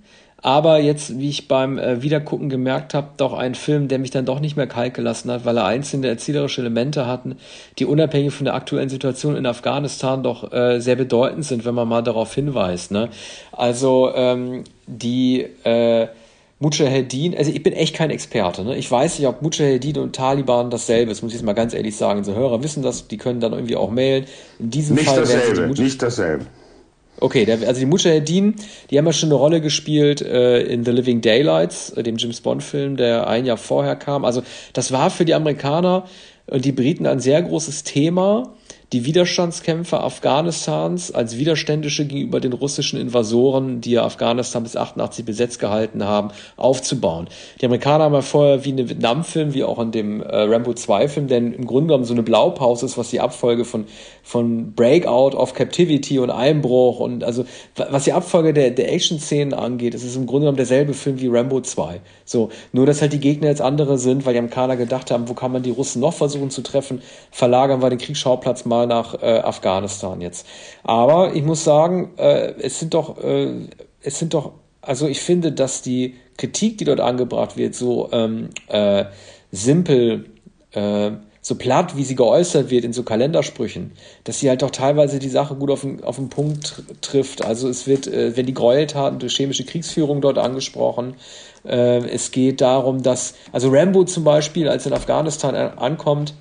aber 0.41 0.79
jetzt, 0.79 1.19
wie 1.19 1.27
ich 1.27 1.49
beim 1.49 1.77
äh, 1.77 2.01
Wiedergucken 2.01 2.47
gemerkt 2.47 2.93
habe, 2.93 3.09
doch 3.17 3.33
ein 3.33 3.55
Film, 3.55 3.89
der 3.89 3.99
mich 3.99 4.11
dann 4.11 4.25
doch 4.25 4.39
nicht 4.39 4.55
mehr 4.55 4.67
kalt 4.67 4.93
gelassen 4.93 5.29
hat, 5.31 5.43
weil 5.43 5.57
er 5.57 5.65
einzelne 5.65 6.07
erzählerische 6.07 6.61
Elemente 6.61 7.07
hatten, 7.07 7.35
die 7.77 7.85
unabhängig 7.85 8.33
von 8.33 8.45
der 8.45 8.53
aktuellen 8.53 8.87
Situation 8.87 9.35
in 9.35 9.45
Afghanistan 9.45 10.23
doch 10.23 10.53
äh, 10.53 10.79
sehr 10.79 10.95
bedeutend 10.95 11.43
sind, 11.43 11.65
wenn 11.65 11.75
man 11.75 11.89
mal 11.89 12.01
darauf 12.01 12.33
hinweist. 12.33 12.91
Ne? 12.91 13.09
Also 13.51 14.13
ähm, 14.15 14.63
die 14.87 15.41
äh, 15.65 16.07
Mujahedin, 16.63 17.37
also 17.37 17.51
ich 17.51 17.61
bin 17.61 17.73
echt 17.73 17.93
kein 17.93 18.09
Experte. 18.09 18.63
Ne? 18.63 18.77
Ich 18.77 18.89
weiß 18.89 19.19
nicht, 19.19 19.27
ob 19.27 19.41
Mujahedin 19.41 19.97
und 19.97 20.15
Taliban 20.15 20.69
dasselbe 20.69 21.11
ist, 21.11 21.21
muss 21.21 21.33
ich 21.33 21.35
jetzt 21.35 21.45
mal 21.45 21.53
ganz 21.53 21.73
ehrlich 21.73 21.95
sagen. 21.95 22.19
Unsere 22.19 22.37
Hörer 22.37 22.63
wissen 22.63 22.81
das, 22.81 23.07
die 23.07 23.17
können 23.17 23.41
dann 23.41 23.51
irgendwie 23.51 23.75
auch 23.75 23.91
mailen. 23.91 24.25
In 24.59 24.69
diesem 24.69 24.95
nicht 24.95 25.07
Fall 25.07 25.19
dasselbe, 25.19 25.67
nicht 25.67 26.01
dasselbe. 26.01 26.45
Okay, 27.19 27.45
der, 27.45 27.67
also 27.67 27.79
die 27.79 27.85
Mujahedin, 27.85 28.55
die 28.89 28.97
haben 28.97 29.05
ja 29.05 29.13
schon 29.13 29.27
eine 29.27 29.35
Rolle 29.35 29.61
gespielt 29.61 30.21
äh, 30.21 30.61
in 30.61 30.85
The 30.85 30.91
Living 30.91 31.21
Daylights, 31.21 31.91
äh, 31.91 32.01
dem 32.01 32.17
James 32.17 32.39
Bond-Film, 32.39 32.95
der 32.95 33.27
ein 33.27 33.45
Jahr 33.45 33.57
vorher 33.57 33.97
kam. 33.97 34.23
Also 34.23 34.41
das 34.71 34.93
war 34.93 35.09
für 35.09 35.25
die 35.25 35.33
Amerikaner 35.33 36.05
und 36.47 36.63
die 36.63 36.71
Briten 36.71 37.05
ein 37.05 37.19
sehr 37.19 37.41
großes 37.41 37.83
Thema 37.83 38.55
die 38.93 39.05
Widerstandskämpfer 39.05 40.03
Afghanistans 40.03 41.11
als 41.11 41.37
Widerständische 41.37 42.05
gegenüber 42.05 42.39
den 42.39 42.53
russischen 42.53 42.99
Invasoren, 42.99 43.81
die 43.81 43.91
ja 43.91 44.05
Afghanistan 44.05 44.61
bis 44.61 44.77
88 44.77 45.25
besetzt 45.25 45.59
gehalten 45.59 46.03
haben, 46.03 46.29
aufzubauen. 46.57 47.27
Die 47.59 47.65
Amerikaner 47.65 48.03
haben 48.03 48.13
ja 48.13 48.21
vorher 48.21 48.63
wie 48.65 48.69
in 48.69 48.77
dem 48.77 48.89
Vietnam-Film, 48.89 49.55
wie 49.55 49.63
auch 49.63 49.79
in 49.79 49.91
dem 49.91 50.21
äh, 50.21 50.43
Rambo 50.43 50.71
2-Film, 50.71 51.27
der 51.27 51.39
im 51.39 51.65
Grunde 51.65 51.87
genommen 51.87 52.05
so 52.05 52.13
eine 52.13 52.21
Blaupause 52.21 52.85
ist, 52.85 52.95
was 52.95 53.09
die 53.09 53.19
Abfolge 53.19 53.65
von, 53.65 53.85
von 54.21 54.73
Breakout 54.73 55.35
of 55.35 55.55
Captivity 55.55 56.19
und 56.19 56.29
Einbruch 56.29 56.99
und 56.99 57.23
also 57.23 57.45
was 57.75 58.03
die 58.03 58.13
Abfolge 58.13 58.53
der, 58.53 58.69
der 58.69 58.93
Action-Szenen 58.93 59.55
angeht, 59.55 59.95
ist 59.95 60.03
es 60.03 60.15
im 60.15 60.27
Grunde 60.27 60.41
genommen 60.41 60.57
derselbe 60.57 60.93
Film 60.93 61.19
wie 61.19 61.29
Rambo 61.29 61.61
2. 61.61 61.99
So, 62.25 62.49
nur 62.71 62.85
dass 62.85 63.01
halt 63.01 63.13
die 63.13 63.19
Gegner 63.19 63.47
jetzt 63.47 63.61
andere 63.61 63.97
sind, 63.97 64.27
weil 64.27 64.33
die 64.33 64.39
Amerikaner 64.39 64.77
gedacht 64.77 65.09
haben, 65.09 65.27
wo 65.29 65.33
kann 65.33 65.51
man 65.51 65.63
die 65.63 65.71
Russen 65.71 65.99
noch 65.99 66.13
versuchen 66.13 66.51
zu 66.51 66.61
treffen, 66.61 67.01
verlagern 67.31 67.81
wir 67.81 67.89
den 67.89 67.97
Kriegsschauplatz 67.97 68.65
mal 68.65 68.82
nach 68.85 69.21
äh, 69.21 69.39
Afghanistan 69.39 70.21
jetzt. 70.21 70.45
Aber 70.83 71.33
ich 71.35 71.43
muss 71.43 71.63
sagen, 71.63 72.11
äh, 72.17 72.53
es 72.59 72.79
sind 72.79 72.93
doch, 72.93 73.21
äh, 73.23 73.67
es 74.01 74.19
sind 74.19 74.33
doch, 74.33 74.53
also 74.81 75.07
ich 75.07 75.21
finde, 75.21 75.51
dass 75.51 75.81
die 75.81 76.15
Kritik, 76.37 76.77
die 76.77 76.85
dort 76.85 76.99
angebracht 76.99 77.57
wird, 77.57 77.75
so 77.75 78.09
ähm, 78.11 78.49
äh, 78.67 79.05
simpel, 79.51 80.25
äh, 80.71 81.11
so 81.41 81.55
platt, 81.55 81.97
wie 81.97 82.03
sie 82.03 82.15
geäußert 82.15 82.69
wird 82.69 82.85
in 82.85 82.93
so 82.93 83.03
Kalendersprüchen, 83.03 83.91
dass 84.23 84.39
sie 84.39 84.49
halt 84.49 84.61
doch 84.61 84.71
teilweise 84.71 85.19
die 85.19 85.29
Sache 85.29 85.55
gut 85.55 85.71
auf 85.71 85.81
den, 85.81 86.01
auf 86.03 86.15
den 86.15 86.29
Punkt 86.29 86.83
trifft. 87.01 87.43
Also 87.43 87.67
es 87.67 87.85
wird, 87.85 88.07
äh, 88.07 88.35
wenn 88.37 88.45
die 88.45 88.53
Gräueltaten 88.53 89.19
durch 89.19 89.35
chemische 89.35 89.65
Kriegsführung 89.65 90.21
dort 90.21 90.37
angesprochen, 90.37 91.15
äh, 91.65 91.97
es 92.07 92.31
geht 92.31 92.61
darum, 92.61 93.03
dass, 93.03 93.35
also 93.51 93.69
Rambo 93.69 94.05
zum 94.05 94.23
Beispiel, 94.23 94.69
als 94.69 94.85
er 94.85 94.93
in 94.93 94.97
Afghanistan 94.97 95.53
ankommt, 95.55 96.33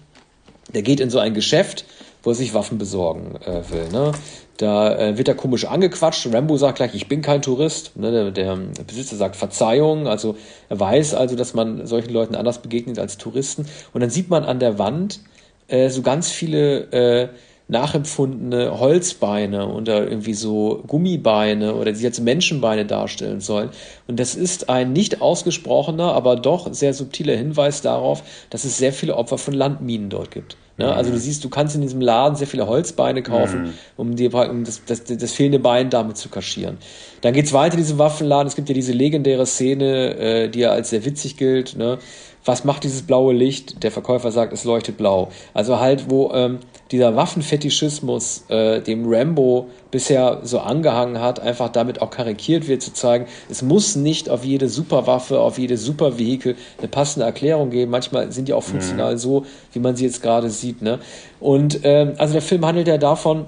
der 0.72 0.82
geht 0.82 1.00
in 1.00 1.10
so 1.10 1.18
ein 1.18 1.34
Geschäft, 1.34 1.84
wo 2.22 2.30
er 2.30 2.34
sich 2.34 2.54
Waffen 2.54 2.78
besorgen 2.78 3.36
äh, 3.44 3.62
will. 3.70 3.88
Ne? 3.92 4.12
Da 4.56 4.96
äh, 4.96 5.18
wird 5.18 5.28
er 5.28 5.34
komisch 5.34 5.64
angequatscht. 5.64 6.32
Rambo 6.32 6.56
sagt 6.56 6.76
gleich, 6.76 6.94
ich 6.94 7.08
bin 7.08 7.22
kein 7.22 7.42
Tourist. 7.42 7.96
Ne? 7.96 8.12
Der, 8.12 8.30
der, 8.30 8.56
Besitzer 8.86 9.16
sagt 9.16 9.36
Verzeihung. 9.36 10.06
Also 10.06 10.36
er 10.68 10.78
weiß 10.78 11.14
also, 11.14 11.36
dass 11.36 11.54
man 11.54 11.86
solchen 11.86 12.12
Leuten 12.12 12.34
anders 12.34 12.58
begegnet 12.62 12.98
als 12.98 13.18
Touristen. 13.18 13.66
Und 13.92 14.00
dann 14.00 14.10
sieht 14.10 14.30
man 14.30 14.44
an 14.44 14.60
der 14.60 14.78
Wand 14.78 15.20
äh, 15.68 15.88
so 15.88 16.02
ganz 16.02 16.30
viele 16.30 16.92
äh, 16.92 17.28
nachempfundene 17.68 18.78
Holzbeine 18.78 19.68
oder 19.68 20.06
irgendwie 20.06 20.34
so 20.34 20.82
Gummibeine 20.86 21.74
oder 21.74 21.92
die 21.92 22.02
jetzt 22.02 22.20
Menschenbeine 22.20 22.84
darstellen 22.84 23.40
sollen. 23.40 23.70
Und 24.06 24.20
das 24.20 24.34
ist 24.34 24.68
ein 24.68 24.92
nicht 24.92 25.22
ausgesprochener, 25.22 26.12
aber 26.12 26.36
doch 26.36 26.72
sehr 26.72 26.92
subtiler 26.92 27.34
Hinweis 27.34 27.80
darauf, 27.80 28.22
dass 28.50 28.64
es 28.64 28.78
sehr 28.78 28.92
viele 28.92 29.16
Opfer 29.16 29.38
von 29.38 29.54
Landminen 29.54 30.10
dort 30.10 30.30
gibt. 30.30 30.56
Ne? 30.82 30.88
Mhm. 30.88 30.94
Also 30.94 31.10
du 31.12 31.18
siehst, 31.18 31.44
du 31.44 31.48
kannst 31.48 31.76
in 31.76 31.80
diesem 31.80 32.00
Laden 32.00 32.36
sehr 32.36 32.48
viele 32.48 32.66
Holzbeine 32.66 33.22
kaufen, 33.22 33.62
mhm. 33.62 33.72
um 33.96 34.16
dir 34.16 34.34
um 34.34 34.64
das, 34.64 34.82
das, 34.84 35.04
das, 35.04 35.32
fehlende 35.32 35.60
Bein 35.60 35.90
damit 35.90 36.16
zu 36.16 36.28
kaschieren. 36.28 36.78
Dann 37.20 37.32
geht's 37.32 37.52
weiter 37.52 37.74
in 37.74 37.80
diesem 37.80 37.98
Waffenladen. 37.98 38.48
Es 38.48 38.56
gibt 38.56 38.68
ja 38.68 38.74
diese 38.74 38.92
legendäre 38.92 39.46
Szene, 39.46 40.16
äh, 40.16 40.48
die 40.48 40.60
ja 40.60 40.70
als 40.70 40.90
sehr 40.90 41.04
witzig 41.04 41.36
gilt. 41.36 41.76
Ne? 41.76 41.98
Was 42.44 42.64
macht 42.64 42.82
dieses 42.84 43.02
blaue 43.02 43.32
Licht? 43.32 43.84
Der 43.84 43.92
Verkäufer 43.92 44.32
sagt, 44.32 44.52
es 44.52 44.64
leuchtet 44.64 44.96
blau. 44.96 45.30
Also 45.54 45.78
halt, 45.78 46.10
wo 46.10 46.32
ähm, 46.32 46.58
dieser 46.90 47.14
Waffenfetischismus, 47.14 48.44
äh, 48.48 48.80
dem 48.80 49.04
Rambo 49.06 49.68
bisher 49.90 50.40
so 50.42 50.58
angehangen 50.58 51.20
hat, 51.20 51.38
einfach 51.38 51.68
damit 51.68 52.02
auch 52.02 52.10
karikiert 52.10 52.66
wird, 52.66 52.82
zu 52.82 52.92
zeigen, 52.92 53.26
es 53.48 53.62
muss 53.62 53.94
nicht 53.94 54.28
auf 54.28 54.44
jede 54.44 54.68
Superwaffe, 54.68 55.40
auf 55.40 55.58
jede 55.58 55.76
Supervehikel 55.76 56.56
eine 56.78 56.88
passende 56.88 57.26
Erklärung 57.26 57.70
geben. 57.70 57.90
Manchmal 57.90 58.32
sind 58.32 58.48
die 58.48 58.54
auch 58.54 58.64
funktional 58.64 59.14
mhm. 59.14 59.18
so, 59.18 59.46
wie 59.72 59.78
man 59.78 59.94
sie 59.94 60.04
jetzt 60.04 60.22
gerade 60.22 60.50
sieht. 60.50 60.82
Ne? 60.82 60.98
Und 61.38 61.80
ähm, 61.84 62.14
also 62.18 62.32
der 62.32 62.42
Film 62.42 62.66
handelt 62.66 62.88
ja 62.88 62.98
davon, 62.98 63.46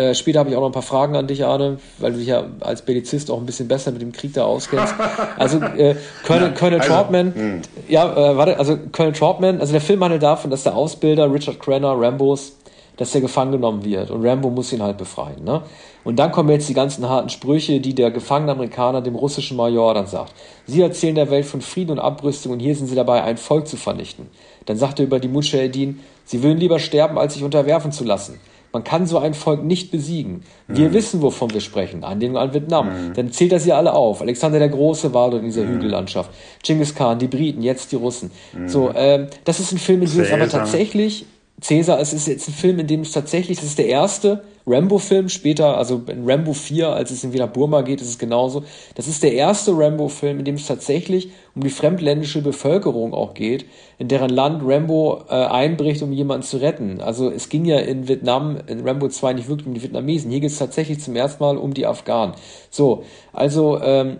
äh, 0.00 0.14
später 0.14 0.38
habe 0.38 0.50
ich 0.50 0.56
auch 0.56 0.60
noch 0.60 0.68
ein 0.68 0.72
paar 0.72 0.82
Fragen 0.82 1.14
an 1.14 1.26
dich, 1.26 1.44
Arne, 1.44 1.78
weil 1.98 2.12
du 2.12 2.18
dich 2.18 2.28
ja 2.28 2.44
als 2.60 2.82
Bellizist 2.82 3.30
auch 3.30 3.38
ein 3.38 3.46
bisschen 3.46 3.68
besser 3.68 3.92
mit 3.92 4.00
dem 4.00 4.12
Krieg 4.12 4.32
da 4.32 4.44
auskennst. 4.44 4.94
Also 5.36 5.58
äh, 5.58 5.96
Colonel, 6.26 6.52
Colonel 6.54 6.80
also, 6.80 6.92
Troutman, 6.92 7.34
hm. 7.34 7.62
ja, 7.88 8.12
äh, 8.12 8.36
warte, 8.36 8.58
also 8.58 8.78
Colonel 8.92 9.14
Troutman, 9.14 9.60
also 9.60 9.72
der 9.72 9.80
Film 9.80 10.02
handelt 10.02 10.22
davon, 10.22 10.50
dass 10.50 10.62
der 10.62 10.74
Ausbilder 10.74 11.32
Richard 11.32 11.60
Crenner, 11.60 11.98
Rambos, 11.98 12.56
dass 13.00 13.12
der 13.12 13.22
gefangen 13.22 13.52
genommen 13.52 13.82
wird 13.82 14.10
und 14.10 14.26
Rambo 14.26 14.50
muss 14.50 14.74
ihn 14.74 14.82
halt 14.82 14.98
befreien. 14.98 15.42
Ne? 15.42 15.62
Und 16.04 16.18
dann 16.18 16.32
kommen 16.32 16.50
jetzt 16.50 16.68
die 16.68 16.74
ganzen 16.74 17.08
harten 17.08 17.30
Sprüche, 17.30 17.80
die 17.80 17.94
der 17.94 18.10
gefangene 18.10 18.52
Amerikaner 18.52 19.00
dem 19.00 19.14
russischen 19.14 19.56
Major 19.56 19.94
dann 19.94 20.06
sagt. 20.06 20.34
Sie 20.66 20.82
erzählen 20.82 21.14
der 21.14 21.30
Welt 21.30 21.46
von 21.46 21.62
Frieden 21.62 21.92
und 21.92 21.98
Abrüstung 21.98 22.52
und 22.52 22.60
hier 22.60 22.74
sind 22.74 22.88
sie 22.88 22.94
dabei, 22.94 23.22
ein 23.22 23.38
Volk 23.38 23.66
zu 23.66 23.78
vernichten. 23.78 24.26
Dann 24.66 24.76
sagt 24.76 24.98
er 24.98 25.06
über 25.06 25.18
die 25.18 25.28
Mujahedin, 25.28 26.00
sie 26.26 26.42
würden 26.42 26.58
lieber 26.58 26.78
sterben, 26.78 27.18
als 27.18 27.32
sich 27.34 27.42
unterwerfen 27.42 27.90
zu 27.90 28.04
lassen. 28.04 28.38
Man 28.72 28.84
kann 28.84 29.06
so 29.06 29.18
ein 29.18 29.34
Volk 29.34 29.64
nicht 29.64 29.90
besiegen. 29.90 30.42
Wir 30.68 30.88
mhm. 30.88 30.92
wissen, 30.92 31.22
wovon 31.22 31.52
wir 31.52 31.60
sprechen. 31.60 32.04
Anlehnung 32.04 32.36
an 32.36 32.54
Vietnam. 32.54 32.86
Mhm. 32.86 33.14
Dann 33.14 33.32
zählt 33.32 33.52
er 33.52 33.58
sie 33.58 33.72
alle 33.72 33.92
auf. 33.92 34.20
Alexander 34.20 34.58
der 34.60 34.68
Große 34.68 35.12
war 35.12 35.30
dort 35.30 35.42
in 35.42 35.48
dieser 35.48 35.64
mhm. 35.64 35.74
Hügellandschaft. 35.74 36.30
Genghis 36.62 36.94
Khan, 36.94 37.18
die 37.18 37.26
Briten, 37.26 37.62
jetzt 37.62 37.90
die 37.90 37.96
Russen. 37.96 38.30
Mhm. 38.52 38.68
So, 38.68 38.92
ähm, 38.94 39.26
das 39.44 39.58
ist 39.58 39.72
ein 39.72 39.78
Film, 39.78 40.02
in 40.02 40.10
dem 40.10 40.20
es 40.20 40.32
aber 40.32 40.48
tatsächlich 40.48 41.26
Cäsar, 41.60 42.00
es 42.00 42.12
ist 42.12 42.26
jetzt 42.26 42.48
ein 42.48 42.54
Film, 42.54 42.78
in 42.78 42.86
dem 42.86 43.02
es 43.02 43.12
tatsächlich, 43.12 43.58
das 43.58 43.66
ist 43.66 43.78
der 43.78 43.86
erste 43.86 44.42
Rambo-Film, 44.66 45.28
später, 45.28 45.76
also 45.76 46.02
in 46.06 46.28
Rambo 46.28 46.52
4, 46.52 46.88
als 46.88 47.10
es 47.10 47.24
in 47.24 47.32
wieder 47.32 47.46
Burma 47.46 47.82
geht, 47.82 48.00
ist 48.00 48.08
es 48.08 48.18
genauso. 48.18 48.64
Das 48.94 49.08
ist 49.08 49.22
der 49.22 49.32
erste 49.32 49.72
Rambo-Film, 49.76 50.38
in 50.38 50.44
dem 50.44 50.54
es 50.54 50.66
tatsächlich 50.66 51.30
um 51.54 51.62
die 51.62 51.70
fremdländische 51.70 52.40
Bevölkerung 52.40 53.12
auch 53.12 53.34
geht, 53.34 53.66
in 53.98 54.08
deren 54.08 54.30
Land 54.30 54.62
Rambo 54.64 55.24
äh, 55.28 55.34
einbricht, 55.34 56.02
um 56.02 56.12
jemanden 56.12 56.46
zu 56.46 56.58
retten. 56.58 57.00
Also 57.00 57.30
es 57.30 57.48
ging 57.48 57.64
ja 57.64 57.78
in 57.78 58.08
Vietnam, 58.08 58.58
in 58.66 58.86
Rambo 58.86 59.08
2 59.08 59.34
nicht 59.34 59.48
wirklich 59.48 59.66
um 59.66 59.74
die 59.74 59.82
Vietnamesen. 59.82 60.30
Hier 60.30 60.40
geht 60.40 60.50
es 60.50 60.58
tatsächlich 60.58 61.00
zum 61.00 61.16
ersten 61.16 61.42
Mal 61.42 61.56
um 61.56 61.74
die 61.74 61.86
Afghanen. 61.86 62.34
So, 62.70 63.04
also, 63.32 63.80
ähm, 63.82 64.18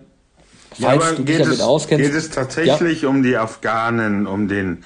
falls 0.79 1.03
ja, 1.03 1.15
du 1.15 1.23
dich 1.23 1.37
damit 1.37 1.61
auskennst. 1.61 2.05
Geht 2.05 2.15
es 2.15 2.29
tatsächlich 2.29 3.03
ja? 3.03 3.09
um 3.09 3.23
die 3.23 3.37
Afghanen, 3.37 4.27
um 4.27 4.47
den 4.47 4.83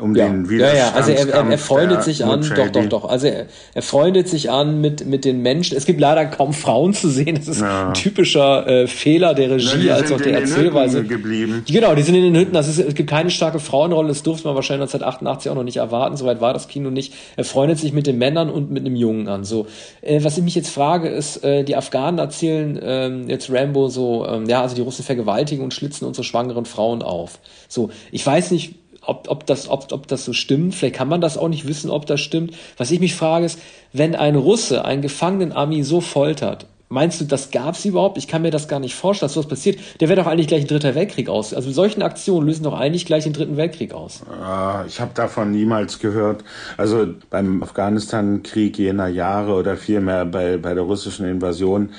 um 0.00 0.16
ja. 0.16 0.26
den 0.26 0.48
Widerstand. 0.48 0.78
Ja, 0.78 0.86
ja, 0.86 0.92
also 0.94 1.12
er, 1.12 1.28
er, 1.28 1.50
er 1.50 1.58
freundet 1.58 2.02
sich 2.02 2.24
an, 2.24 2.40
doch, 2.40 2.68
doch, 2.68 2.86
doch. 2.86 3.04
Also 3.08 3.26
er, 3.26 3.46
er 3.74 3.82
freundet 3.82 4.28
sich 4.28 4.50
an 4.50 4.80
mit, 4.80 5.06
mit 5.06 5.24
den 5.24 5.42
Menschen. 5.42 5.76
Es 5.76 5.84
gibt 5.84 6.00
leider 6.00 6.24
kaum 6.26 6.52
Frauen 6.54 6.94
zu 6.94 7.08
sehen. 7.08 7.34
Das 7.36 7.48
ist 7.48 7.60
ja. 7.60 7.88
ein 7.88 7.94
typischer 7.94 8.66
äh, 8.66 8.86
Fehler 8.86 9.34
der 9.34 9.50
Regie 9.50 9.88
ja, 9.88 9.96
als 9.96 10.10
auch 10.10 10.20
der 10.20 10.40
Erzählweise. 10.40 11.04
Geblieben. 11.04 11.64
Genau, 11.66 11.94
die 11.94 12.02
sind 12.02 12.14
in 12.14 12.22
den 12.22 12.36
Hütten. 12.36 12.54
Das 12.54 12.68
ist, 12.68 12.78
es 12.78 12.94
gibt 12.94 13.10
keine 13.10 13.30
starke 13.30 13.58
Frauenrolle. 13.58 14.08
Das 14.08 14.22
durfte 14.22 14.46
man 14.46 14.54
wahrscheinlich 14.54 14.82
1988 14.82 15.50
auch 15.50 15.56
noch 15.56 15.64
nicht 15.64 15.76
erwarten. 15.76 16.16
Soweit 16.16 16.40
war 16.40 16.54
das 16.54 16.68
Kino 16.68 16.90
nicht. 16.90 17.14
Er 17.36 17.44
freundet 17.44 17.78
sich 17.78 17.92
mit 17.92 18.06
den 18.06 18.18
Männern 18.18 18.48
und 18.48 18.70
mit 18.70 18.86
einem 18.86 18.96
Jungen 18.96 19.28
an. 19.28 19.44
So, 19.44 19.66
äh, 20.00 20.24
was 20.24 20.38
ich 20.38 20.44
mich 20.44 20.54
jetzt 20.54 20.70
frage, 20.70 21.08
ist, 21.08 21.44
äh, 21.44 21.64
die 21.64 21.76
Afghanen 21.76 22.18
erzählen 22.18 22.78
äh, 22.78 23.30
jetzt 23.30 23.50
Rambo 23.52 23.88
so, 23.88 24.24
äh, 24.24 24.42
ja, 24.48 24.62
also 24.62 24.74
die 24.74 24.82
Russen 24.82 25.04
vergewaltigen 25.04 25.62
und 25.62 25.74
schlitzen 25.74 26.06
unsere 26.06 26.24
schwangeren 26.24 26.64
Frauen 26.64 27.02
auf. 27.02 27.40
So, 27.68 27.90
ich 28.10 28.24
weiß 28.24 28.50
nicht, 28.52 28.81
ob, 29.04 29.28
ob, 29.28 29.46
das, 29.46 29.68
ob, 29.68 29.92
ob 29.92 30.06
das 30.06 30.24
so 30.24 30.32
stimmt. 30.32 30.74
Vielleicht 30.74 30.96
kann 30.96 31.08
man 31.08 31.20
das 31.20 31.36
auch 31.36 31.48
nicht 31.48 31.66
wissen, 31.66 31.90
ob 31.90 32.06
das 32.06 32.20
stimmt. 32.20 32.54
Was 32.76 32.90
ich 32.90 33.00
mich 33.00 33.14
frage 33.14 33.46
ist, 33.46 33.58
wenn 33.92 34.14
ein 34.14 34.36
Russe 34.36 34.84
einen 34.84 35.02
gefangenen 35.02 35.52
Ami 35.52 35.82
so 35.82 36.00
foltert, 36.00 36.66
meinst 36.88 37.20
du, 37.20 37.24
das 37.24 37.50
gab 37.50 37.74
es 37.74 37.84
überhaupt? 37.84 38.18
Ich 38.18 38.28
kann 38.28 38.42
mir 38.42 38.50
das 38.50 38.68
gar 38.68 38.78
nicht 38.78 38.94
vorstellen, 38.94 39.28
dass 39.28 39.34
sowas 39.34 39.48
passiert. 39.48 39.78
Der 40.00 40.08
wäre 40.08 40.20
doch 40.20 40.28
eigentlich 40.28 40.46
gleich 40.46 40.62
ein 40.62 40.68
dritter 40.68 40.94
Weltkrieg 40.94 41.28
aus. 41.28 41.54
Also 41.54 41.70
solchen 41.72 42.02
Aktionen 42.02 42.46
lösen 42.46 42.64
doch 42.64 42.78
eigentlich 42.78 43.06
gleich 43.06 43.24
den 43.24 43.32
dritten 43.32 43.56
Weltkrieg 43.56 43.92
aus. 43.92 44.22
Ah, 44.30 44.84
ich 44.86 45.00
habe 45.00 45.12
davon 45.14 45.50
niemals 45.50 45.98
gehört. 45.98 46.44
Also 46.76 47.08
beim 47.30 47.62
Afghanistan-Krieg 47.62 48.78
jener 48.78 49.08
Jahre 49.08 49.54
oder 49.54 49.76
vielmehr 49.76 50.24
bei, 50.26 50.58
bei 50.58 50.74
der 50.74 50.84
russischen 50.84 51.26
Invasion 51.26 51.90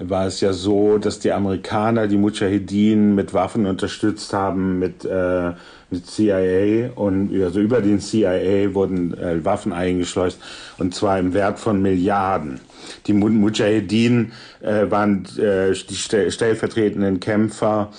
war 0.00 0.26
es 0.26 0.40
ja 0.40 0.52
so, 0.52 0.98
dass 0.98 1.18
die 1.18 1.32
Amerikaner 1.32 2.06
die 2.06 2.16
Mujahedin 2.16 3.14
mit 3.14 3.32
Waffen 3.34 3.66
unterstützt 3.66 4.32
haben, 4.32 4.78
mit, 4.78 5.04
äh, 5.04 5.48
mit 5.48 5.56
CIA 5.92 6.90
und 6.94 7.30
also 7.42 7.60
über 7.60 7.80
den 7.80 8.00
CIA 8.00 8.74
wurden 8.74 9.16
äh, 9.16 9.44
Waffen 9.44 9.72
eingeschleust 9.72 10.40
und 10.78 10.94
zwar 10.94 11.18
im 11.18 11.32
Wert 11.32 11.58
von 11.60 11.80
Milliarden. 11.80 12.60
Die 13.06 13.12
Mujahedin 13.12 14.32
äh, 14.60 14.90
waren 14.90 15.24
äh, 15.38 15.72
die 15.72 15.94
stellvertretenden 16.30 17.20
Kämpfer 17.20 17.90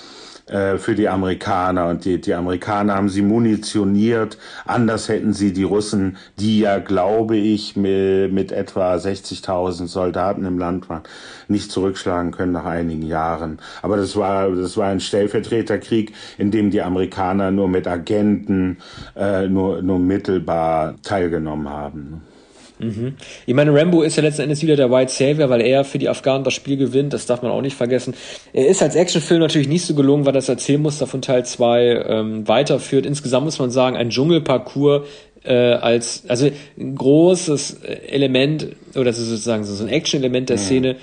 äh, 0.47 0.77
für 0.77 0.95
die 0.95 1.09
Amerikaner. 1.09 1.87
Und 1.87 2.05
die, 2.05 2.21
die 2.21 2.33
Amerikaner 2.33 2.95
haben 2.95 3.09
sie 3.09 3.21
munitioniert. 3.21 4.37
Anders 4.65 5.09
hätten 5.09 5.33
sie 5.33 5.53
die 5.53 5.63
Russen, 5.63 6.17
die 6.39 6.59
ja, 6.59 6.79
glaube 6.79 7.35
ich, 7.37 7.75
mit, 7.75 8.31
mit 8.31 8.51
etwa 8.51 8.95
60.000 8.95 9.87
Soldaten 9.87 10.45
im 10.45 10.57
Land 10.57 10.89
waren, 10.89 11.03
nicht 11.47 11.71
zurückschlagen 11.71 12.31
können 12.31 12.53
nach 12.53 12.65
einigen 12.65 13.03
Jahren. 13.03 13.59
Aber 13.81 13.97
das 13.97 14.15
war, 14.15 14.49
das 14.51 14.77
war 14.77 14.87
ein 14.87 14.99
Stellvertreterkrieg, 14.99 16.13
in 16.37 16.51
dem 16.51 16.71
die 16.71 16.81
Amerikaner 16.81 17.51
nur 17.51 17.67
mit 17.67 17.87
Agenten 17.87 18.77
äh, 19.15 19.47
nur, 19.47 19.81
nur 19.81 19.99
mittelbar 19.99 20.95
teilgenommen 21.03 21.69
haben. 21.69 22.21
Mhm. 22.79 23.15
Ich 23.45 23.53
meine, 23.53 23.73
Rambo 23.73 24.01
ist 24.01 24.15
ja 24.17 24.23
letzten 24.23 24.43
Endes 24.43 24.61
wieder 24.61 24.75
der 24.75 24.91
White 24.91 25.11
Savior, 25.11 25.49
weil 25.49 25.61
er 25.61 25.83
für 25.83 25.97
die 25.97 26.09
Afghanen 26.09 26.43
das 26.43 26.53
Spiel 26.53 26.77
gewinnt, 26.77 27.13
das 27.13 27.25
darf 27.25 27.41
man 27.41 27.51
auch 27.51 27.61
nicht 27.61 27.75
vergessen. 27.75 28.13
Er 28.53 28.67
ist 28.67 28.81
als 28.83 28.95
Actionfilm 28.95 29.39
natürlich 29.39 29.67
nicht 29.67 29.85
so 29.85 29.95
gelungen, 29.95 30.25
weil 30.25 30.33
das 30.33 30.49
Erzählmuster 30.49 31.07
von 31.07 31.21
Teil 31.21 31.45
2 31.45 32.05
ähm, 32.07 32.47
weiterführt. 32.47 33.05
Insgesamt 33.05 33.45
muss 33.45 33.59
man 33.59 33.71
sagen, 33.71 33.97
ein 33.97 34.09
Dschungelparcours 34.09 35.07
äh, 35.43 35.53
als, 35.53 36.23
also 36.27 36.49
ein 36.77 36.95
großes 36.95 37.81
Element, 38.07 38.67
oder 38.95 39.13
sozusagen 39.13 39.63
so 39.63 39.83
ein 39.83 39.89
Action-Element 39.89 40.49
der 40.49 40.57
mhm. 40.57 40.61
Szene, 40.61 40.95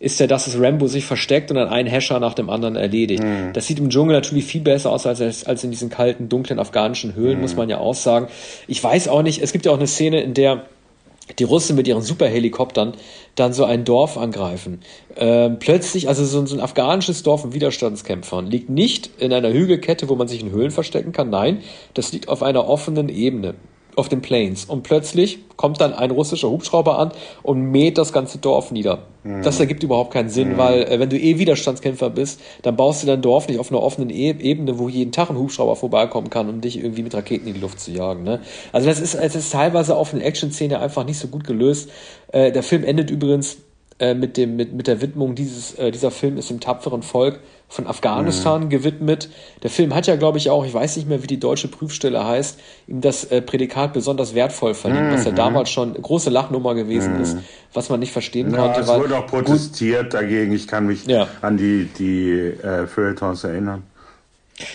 ist 0.00 0.20
ja, 0.20 0.26
dass 0.28 0.58
Rambo 0.58 0.86
sich 0.86 1.04
versteckt 1.04 1.50
und 1.50 1.56
dann 1.56 1.68
einen 1.68 1.88
Hescher 1.88 2.20
nach 2.20 2.34
dem 2.34 2.50
anderen 2.50 2.76
erledigt. 2.76 3.22
Mhm. 3.22 3.52
Das 3.52 3.66
sieht 3.66 3.80
im 3.80 3.90
Dschungel 3.90 4.14
natürlich 4.14 4.44
viel 4.44 4.60
besser 4.60 4.90
aus 4.92 5.06
als, 5.06 5.44
als 5.44 5.64
in 5.64 5.70
diesen 5.70 5.90
kalten, 5.90 6.28
dunklen 6.28 6.58
afghanischen 6.60 7.14
Höhlen, 7.14 7.36
mhm. 7.36 7.42
muss 7.42 7.56
man 7.56 7.68
ja 7.68 7.78
auch 7.78 7.94
sagen. 7.94 8.28
Ich 8.68 8.82
weiß 8.82 9.08
auch 9.08 9.22
nicht, 9.22 9.42
es 9.42 9.52
gibt 9.52 9.66
ja 9.66 9.72
auch 9.72 9.76
eine 9.76 9.88
Szene, 9.88 10.20
in 10.20 10.34
der 10.34 10.66
die 11.38 11.44
Russen 11.44 11.76
mit 11.76 11.86
ihren 11.86 12.02
Superhelikoptern 12.02 12.94
dann 13.34 13.52
so 13.52 13.64
ein 13.64 13.84
Dorf 13.84 14.16
angreifen. 14.16 14.80
Ähm, 15.16 15.58
plötzlich, 15.58 16.08
also 16.08 16.24
so, 16.24 16.44
so, 16.46 16.56
ein 16.56 16.60
afghanisches 16.60 17.22
Dorf 17.22 17.42
von 17.42 17.52
Widerstandskämpfern 17.52 18.46
liegt 18.46 18.70
nicht 18.70 19.10
in 19.18 19.32
einer 19.32 19.52
Hügelkette, 19.52 20.08
wo 20.08 20.14
man 20.14 20.28
sich 20.28 20.42
in 20.42 20.50
Höhlen 20.50 20.70
verstecken 20.70 21.12
kann. 21.12 21.30
Nein, 21.30 21.62
das 21.94 22.12
liegt 22.12 22.28
auf 22.28 22.42
einer 22.42 22.68
offenen 22.68 23.08
Ebene 23.08 23.54
auf 23.98 24.08
den 24.08 24.22
Plains. 24.22 24.64
Und 24.64 24.82
plötzlich 24.82 25.38
kommt 25.56 25.80
dann 25.80 25.92
ein 25.92 26.10
russischer 26.10 26.48
Hubschrauber 26.50 26.98
an 26.98 27.12
und 27.42 27.60
mäht 27.60 27.98
das 27.98 28.12
ganze 28.12 28.38
Dorf 28.38 28.70
nieder. 28.70 29.00
Mhm. 29.24 29.42
Das 29.42 29.60
ergibt 29.60 29.82
überhaupt 29.82 30.12
keinen 30.12 30.28
Sinn, 30.28 30.52
mhm. 30.52 30.58
weil 30.58 30.82
äh, 30.84 31.00
wenn 31.00 31.10
du 31.10 31.18
eh 31.18 31.38
Widerstandskämpfer 31.38 32.10
bist, 32.10 32.40
dann 32.62 32.76
baust 32.76 33.02
du 33.02 33.06
dein 33.06 33.20
Dorf 33.20 33.48
nicht 33.48 33.58
auf 33.58 33.70
einer 33.70 33.82
offenen 33.82 34.10
e 34.10 34.30
Ebene, 34.30 34.78
wo 34.78 34.88
jeden 34.88 35.12
Tag 35.12 35.30
ein 35.30 35.36
Hubschrauber 35.36 35.76
vorbeikommen 35.76 36.30
kann, 36.30 36.48
um 36.48 36.60
dich 36.60 36.78
irgendwie 36.78 37.02
mit 37.02 37.14
Raketen 37.14 37.48
in 37.48 37.54
die 37.54 37.60
Luft 37.60 37.80
zu 37.80 37.90
jagen. 37.90 38.22
Ne? 38.22 38.40
Also 38.72 38.88
das 38.88 39.00
ist, 39.00 39.14
es 39.14 39.34
ist 39.34 39.52
teilweise 39.52 39.96
auf 39.96 40.14
eine 40.14 40.22
Action-Szene 40.22 40.78
einfach 40.80 41.04
nicht 41.04 41.18
so 41.18 41.28
gut 41.28 41.44
gelöst. 41.44 41.90
Äh, 42.32 42.52
der 42.52 42.62
Film 42.62 42.84
endet 42.84 43.10
übrigens 43.10 43.58
äh, 43.98 44.14
mit, 44.14 44.36
dem, 44.36 44.56
mit, 44.56 44.72
mit 44.72 44.86
der 44.86 45.00
Widmung 45.00 45.34
dieses, 45.34 45.74
äh, 45.74 45.90
dieser 45.90 46.10
Film 46.10 46.36
ist 46.36 46.50
dem 46.50 46.60
tapferen 46.60 47.02
Volk 47.02 47.40
von 47.68 47.86
Afghanistan 47.86 48.64
mhm. 48.64 48.68
gewidmet. 48.68 49.28
Der 49.62 49.70
Film 49.70 49.94
hat 49.94 50.06
ja, 50.06 50.16
glaube 50.16 50.38
ich, 50.38 50.50
auch, 50.50 50.64
ich 50.64 50.72
weiß 50.72 50.96
nicht 50.96 51.08
mehr, 51.08 51.22
wie 51.22 51.26
die 51.26 51.40
deutsche 51.40 51.68
Prüfstelle 51.68 52.24
heißt, 52.24 52.60
ihm 52.86 53.00
das 53.00 53.24
äh, 53.24 53.42
Prädikat 53.42 53.92
besonders 53.92 54.34
wertvoll 54.34 54.74
verdient, 54.74 55.08
mhm. 55.08 55.12
was 55.14 55.24
ja 55.24 55.32
mhm. 55.32 55.36
damals 55.36 55.70
schon 55.70 55.90
eine 55.90 56.00
große 56.00 56.30
Lachnummer 56.30 56.74
gewesen 56.74 57.16
mhm. 57.16 57.22
ist, 57.22 57.38
was 57.74 57.90
man 57.90 58.00
nicht 58.00 58.12
verstehen 58.12 58.52
ja, 58.52 58.58
konnte. 58.58 58.80
Es 58.80 58.88
wurde 58.88 59.18
auch 59.18 59.26
protestiert 59.26 60.14
dagegen. 60.14 60.52
Ich 60.52 60.68
kann 60.68 60.86
mich 60.86 61.04
ja. 61.06 61.26
an 61.42 61.56
die, 61.56 61.88
die 61.98 62.30
äh, 62.30 62.86
Feuilletons 62.86 63.44
erinnern. 63.44 63.82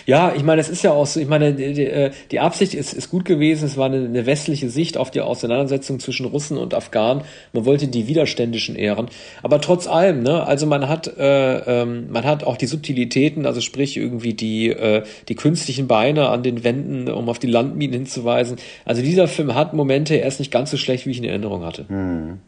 Ja, 0.06 0.32
ich 0.34 0.42
meine, 0.42 0.60
es 0.60 0.68
ist 0.68 0.82
ja 0.82 0.92
auch 0.92 1.06
so, 1.06 1.20
ich 1.20 1.28
meine, 1.28 1.52
die, 1.54 1.84
äh, 1.84 2.10
die 2.30 2.40
Absicht 2.40 2.74
ist, 2.74 2.92
ist 2.92 3.10
gut 3.10 3.24
gewesen, 3.24 3.66
es 3.66 3.76
war 3.76 3.86
eine, 3.86 4.04
eine, 4.04 4.26
westliche 4.26 4.70
Sicht 4.70 4.96
auf 4.96 5.10
die 5.10 5.20
Auseinandersetzung 5.20 6.00
zwischen 6.00 6.26
Russen 6.26 6.56
und 6.56 6.74
Afghanen. 6.74 7.22
Man 7.52 7.64
wollte 7.64 7.88
die 7.88 8.06
Widerständischen 8.06 8.76
ehren. 8.76 9.08
Aber 9.42 9.60
trotz 9.60 9.86
allem, 9.86 10.22
ne, 10.22 10.46
also 10.46 10.66
man 10.66 10.88
hat, 10.88 11.06
äh, 11.18 11.82
ähm, 11.82 12.10
man 12.10 12.24
hat 12.24 12.44
auch 12.44 12.56
die 12.56 12.66
Subtilitäten, 12.66 13.46
also 13.46 13.60
sprich 13.60 13.96
irgendwie 13.96 14.34
die, 14.34 14.70
äh, 14.70 15.02
die 15.28 15.34
künstlichen 15.34 15.86
Beine 15.86 16.28
an 16.28 16.42
den 16.42 16.64
Wänden, 16.64 17.10
um 17.10 17.28
auf 17.28 17.38
die 17.38 17.46
Landminen 17.46 17.94
hinzuweisen. 17.94 18.56
Also 18.84 19.02
dieser 19.02 19.28
Film 19.28 19.54
hat 19.54 19.74
Momente, 19.74 20.14
er 20.14 20.28
ist 20.28 20.38
nicht 20.38 20.50
ganz 20.50 20.70
so 20.70 20.76
schlecht, 20.76 21.06
wie 21.06 21.10
ich 21.10 21.18
in 21.18 21.24
Erinnerung 21.24 21.64
hatte. 21.64 21.86
Hm. 21.88 22.38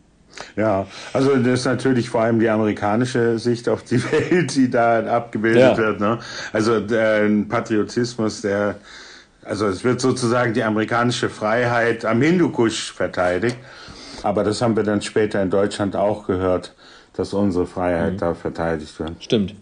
Ja, 0.56 0.86
also 1.12 1.36
das 1.36 1.60
ist 1.60 1.64
natürlich 1.64 2.10
vor 2.10 2.22
allem 2.22 2.40
die 2.40 2.48
amerikanische 2.48 3.38
Sicht 3.38 3.68
auf 3.68 3.82
die 3.82 4.02
Welt, 4.12 4.54
die 4.54 4.70
da 4.70 5.00
abgebildet 5.04 5.62
ja. 5.62 5.76
wird. 5.76 6.00
Ne? 6.00 6.18
Also 6.52 6.80
der 6.80 7.24
ein 7.24 7.48
Patriotismus, 7.48 8.42
der, 8.42 8.76
also 9.44 9.66
es 9.66 9.84
wird 9.84 10.00
sozusagen 10.00 10.54
die 10.54 10.62
amerikanische 10.62 11.28
Freiheit 11.28 12.04
am 12.04 12.20
Hindukusch 12.22 12.92
verteidigt. 12.92 13.56
Aber 14.22 14.44
das 14.44 14.62
haben 14.62 14.76
wir 14.76 14.82
dann 14.82 15.02
später 15.02 15.42
in 15.42 15.50
Deutschland 15.50 15.94
auch 15.94 16.26
gehört, 16.26 16.74
dass 17.14 17.32
unsere 17.32 17.66
Freiheit 17.66 18.14
mhm. 18.14 18.18
da 18.18 18.34
verteidigt 18.34 18.98
wird. 18.98 19.12
Stimmt. 19.22 19.54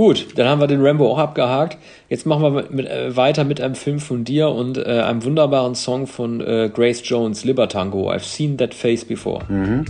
Gut, 0.00 0.28
dann 0.36 0.48
haben 0.48 0.62
wir 0.62 0.66
den 0.66 0.80
Rambo 0.80 1.12
auch 1.12 1.18
abgehakt. 1.18 1.76
Jetzt 2.08 2.24
machen 2.24 2.42
wir 2.42 2.64
mit, 2.70 2.86
äh, 2.86 3.14
weiter 3.14 3.44
mit 3.44 3.60
einem 3.60 3.74
Film 3.74 3.98
von 3.98 4.24
dir 4.24 4.48
und 4.48 4.78
äh, 4.78 5.02
einem 5.02 5.22
wunderbaren 5.22 5.74
Song 5.74 6.06
von 6.06 6.40
äh, 6.40 6.70
Grace 6.72 7.02
Jones, 7.04 7.44
Libertango. 7.44 8.10
I've 8.10 8.20
seen 8.20 8.56
that 8.56 8.72
face 8.72 9.04
before. 9.04 9.44
Mhm. 9.52 9.84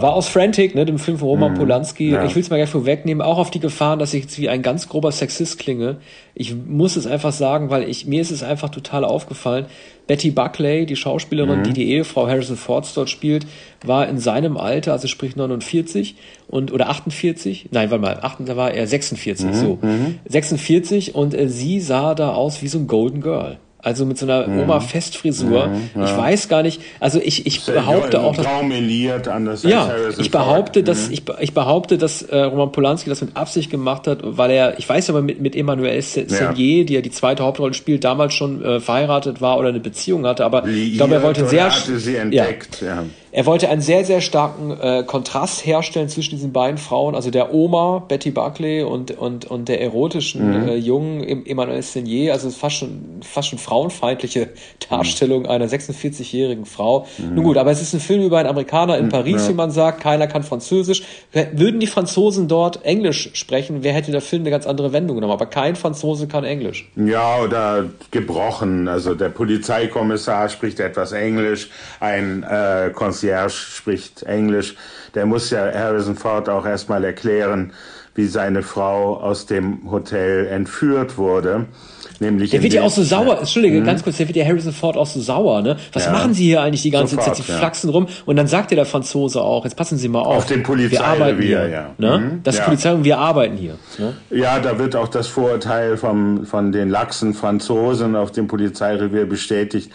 Ja, 0.00 0.08
war 0.08 0.14
aus 0.14 0.28
Frantic, 0.28 0.74
ne, 0.74 0.84
dem 0.84 0.98
Film 0.98 1.18
von 1.18 1.28
Roman 1.28 1.52
mm, 1.52 1.56
Polanski. 1.56 2.10
Ja. 2.10 2.24
Ich 2.24 2.34
will 2.34 2.42
es 2.42 2.50
mal 2.50 2.56
gleich 2.56 2.70
vorwegnehmen, 2.70 3.22
auch 3.22 3.38
auf 3.38 3.50
die 3.50 3.60
Gefahren, 3.60 3.98
dass 3.98 4.14
ich 4.14 4.22
jetzt 4.22 4.38
wie 4.38 4.48
ein 4.48 4.62
ganz 4.62 4.88
grober 4.88 5.12
Sexist 5.12 5.58
klinge. 5.58 5.98
Ich 6.34 6.54
muss 6.54 6.96
es 6.96 7.06
einfach 7.06 7.32
sagen, 7.32 7.70
weil 7.70 7.88
ich 7.88 8.06
mir 8.06 8.20
ist 8.20 8.30
es 8.30 8.42
einfach 8.42 8.70
total 8.70 9.04
aufgefallen. 9.04 9.66
Betty 10.06 10.30
Buckley, 10.30 10.86
die 10.86 10.96
Schauspielerin, 10.96 11.60
mm. 11.60 11.64
die 11.64 11.72
die 11.72 11.90
Ehefrau 11.92 12.26
Harrison 12.26 12.56
Fords 12.56 12.94
dort 12.94 13.10
spielt, 13.10 13.46
war 13.84 14.08
in 14.08 14.18
seinem 14.18 14.56
Alter, 14.56 14.92
also 14.92 15.06
sprich 15.06 15.36
49 15.36 16.16
und 16.48 16.72
oder 16.72 16.88
48, 16.88 17.68
nein, 17.70 17.90
warte 17.90 18.02
mal, 18.02 18.18
8, 18.20 18.38
da 18.40 18.56
war 18.56 18.72
er 18.72 18.86
46, 18.86 19.46
mm, 19.46 19.52
so. 19.52 19.78
46 20.28 21.14
und 21.14 21.34
äh, 21.34 21.48
sie 21.48 21.80
sah 21.80 22.14
da 22.14 22.34
aus 22.34 22.62
wie 22.62 22.68
so 22.68 22.78
ein 22.78 22.86
Golden 22.86 23.20
Girl. 23.20 23.58
Also 23.82 24.04
mit 24.04 24.18
so 24.18 24.26
einer 24.26 24.46
mhm. 24.46 24.60
Oma-Festfrisur. 24.60 25.68
Mhm, 25.68 25.90
ja. 25.94 26.04
Ich 26.04 26.16
weiß 26.16 26.48
gar 26.48 26.62
nicht, 26.62 26.80
also 27.00 27.20
ich, 27.22 27.46
ich 27.46 27.64
behaupte 27.64 28.20
auch, 28.20 28.36
dass. 28.36 28.46
Anders 29.28 29.62
ja, 29.62 29.90
ich 30.18 30.30
behaupte, 30.30 30.82
dass, 30.82 31.08
mhm. 31.08 31.14
ich, 31.14 31.22
ich 31.40 31.54
behaupte, 31.54 31.96
dass 31.96 32.22
äh, 32.22 32.38
Roman 32.38 32.72
Polanski 32.72 33.08
das 33.08 33.22
mit 33.22 33.36
Absicht 33.36 33.70
gemacht 33.70 34.06
hat, 34.06 34.18
weil 34.22 34.50
er, 34.50 34.78
ich 34.78 34.88
weiß 34.88 35.08
aber 35.10 35.22
mit, 35.22 35.40
mit 35.40 35.56
Emmanuel 35.56 36.00
Senier, 36.02 36.40
ja. 36.40 36.52
die 36.84 36.94
ja 36.94 37.00
die 37.00 37.10
zweite 37.10 37.42
Hauptrolle 37.42 37.74
spielt, 37.74 38.04
damals 38.04 38.34
schon 38.34 38.62
äh, 38.62 38.80
verheiratet 38.80 39.40
war 39.40 39.58
oder 39.58 39.68
eine 39.70 39.80
Beziehung 39.80 40.26
hatte, 40.26 40.44
aber 40.44 40.66
ich 40.66 40.96
glaube, 40.96 41.14
er 41.14 41.22
wollte 41.22 41.46
sehr. 41.46 41.74
Hatte 41.74 41.98
sie 41.98 42.16
entdeckt, 42.16 42.82
ja. 42.82 42.96
ja. 42.96 43.04
Er 43.32 43.46
wollte 43.46 43.68
einen 43.68 43.80
sehr, 43.80 44.04
sehr 44.04 44.20
starken 44.20 44.72
äh, 44.80 45.04
Kontrast 45.06 45.64
herstellen 45.64 46.08
zwischen 46.08 46.30
diesen 46.30 46.52
beiden 46.52 46.78
Frauen, 46.78 47.14
also 47.14 47.30
der 47.30 47.54
Oma 47.54 48.04
Betty 48.08 48.32
Buckley 48.32 48.82
und, 48.82 49.12
und, 49.12 49.44
und 49.44 49.68
der 49.68 49.80
erotischen 49.80 50.62
mhm. 50.62 50.68
äh, 50.68 50.74
jungen 50.76 51.46
Emmanuel 51.46 51.82
Senier, 51.82 52.32
also 52.32 52.50
fast 52.50 52.76
schon, 52.76 53.20
fast 53.22 53.48
schon 53.48 53.58
frauenfeindliche 53.58 54.48
Darstellung 54.88 55.42
mhm. 55.42 55.48
einer 55.48 55.66
46-jährigen 55.66 56.66
Frau. 56.66 57.06
Mhm. 57.18 57.34
Nun 57.36 57.44
gut, 57.44 57.56
aber 57.56 57.70
es 57.70 57.80
ist 57.80 57.94
ein 57.94 58.00
Film 58.00 58.22
über 58.22 58.38
einen 58.38 58.48
Amerikaner 58.48 58.98
in 58.98 59.06
mhm. 59.06 59.10
Paris, 59.10 59.42
ja. 59.44 59.50
wie 59.50 59.54
man 59.54 59.70
sagt, 59.70 60.00
keiner 60.00 60.26
kann 60.26 60.42
Französisch. 60.42 61.02
Würden 61.32 61.78
die 61.78 61.86
Franzosen 61.86 62.48
dort 62.48 62.84
Englisch 62.84 63.30
sprechen, 63.34 63.78
wer 63.82 63.92
hätte 63.92 64.10
der 64.10 64.22
Film 64.22 64.42
eine 64.42 64.50
ganz 64.50 64.66
andere 64.66 64.92
Wendung 64.92 65.16
genommen, 65.16 65.32
aber 65.32 65.46
kein 65.46 65.76
Franzose 65.76 66.26
kann 66.26 66.42
Englisch. 66.42 66.90
Ja, 66.96 67.40
oder 67.40 67.84
gebrochen, 68.10 68.88
also 68.88 69.14
der 69.14 69.28
Polizeikommissar 69.28 70.48
spricht 70.48 70.80
etwas 70.80 71.12
Englisch, 71.12 71.70
ein 72.00 72.42
äh, 72.42 72.90
Concierge 73.20 73.50
spricht 73.50 74.22
Englisch, 74.22 74.74
der 75.14 75.26
muss 75.26 75.50
ja 75.50 75.70
Harrison 75.72 76.16
Ford 76.16 76.48
auch 76.48 76.64
erstmal 76.64 77.04
erklären, 77.04 77.72
wie 78.14 78.26
seine 78.26 78.62
Frau 78.62 79.20
aus 79.20 79.46
dem 79.46 79.90
Hotel 79.90 80.46
entführt 80.46 81.18
wurde. 81.18 81.66
Nämlich 82.18 82.50
der 82.50 82.62
wird 82.62 82.74
ja 82.74 82.82
auch 82.82 82.90
so 82.90 83.02
sauer, 83.02 83.38
Entschuldige, 83.38 83.80
mhm. 83.80 83.84
ganz 83.84 84.02
kurz, 84.02 84.18
der 84.18 84.28
wird 84.28 84.36
ja 84.36 84.44
Harrison 84.44 84.72
Ford 84.72 84.96
auch 84.96 85.06
so 85.06 85.20
sauer, 85.20 85.62
ne? 85.62 85.76
Was 85.92 86.04
ja. 86.04 86.12
machen 86.12 86.34
Sie 86.34 86.44
hier 86.44 86.60
eigentlich 86.60 86.82
die 86.82 86.90
ganze 86.90 87.14
Sofort, 87.14 87.36
Zeit? 87.36 87.46
Sie 87.46 87.52
ja. 87.52 87.58
flachsen 87.58 87.88
rum 87.90 88.08
und 88.26 88.36
dann 88.36 88.46
sagt 88.46 88.70
ja 88.72 88.74
der 88.74 88.84
Franzose 88.84 89.40
auch, 89.40 89.64
jetzt 89.64 89.76
passen 89.76 89.96
Sie 89.96 90.08
mal 90.08 90.20
auf. 90.20 90.36
Auf 90.36 90.46
dem 90.46 90.62
Polizeirevier, 90.62 91.68
ja. 91.68 91.90
Ne? 91.96 92.18
Mhm. 92.18 92.40
Das 92.42 92.58
ja. 92.58 92.64
Polizei 92.64 92.94
wir 93.02 93.18
arbeiten 93.18 93.56
hier. 93.56 93.76
Ne? 93.98 94.14
Ja, 94.30 94.58
da 94.58 94.78
wird 94.78 94.96
auch 94.96 95.08
das 95.08 95.28
Vorurteil 95.28 95.96
vom, 95.96 96.44
von 96.44 96.72
den 96.72 96.90
laxen 96.90 97.32
Franzosen 97.32 98.16
auf 98.16 98.32
dem 98.32 98.48
Polizeirevier 98.48 99.26
bestätigt 99.26 99.90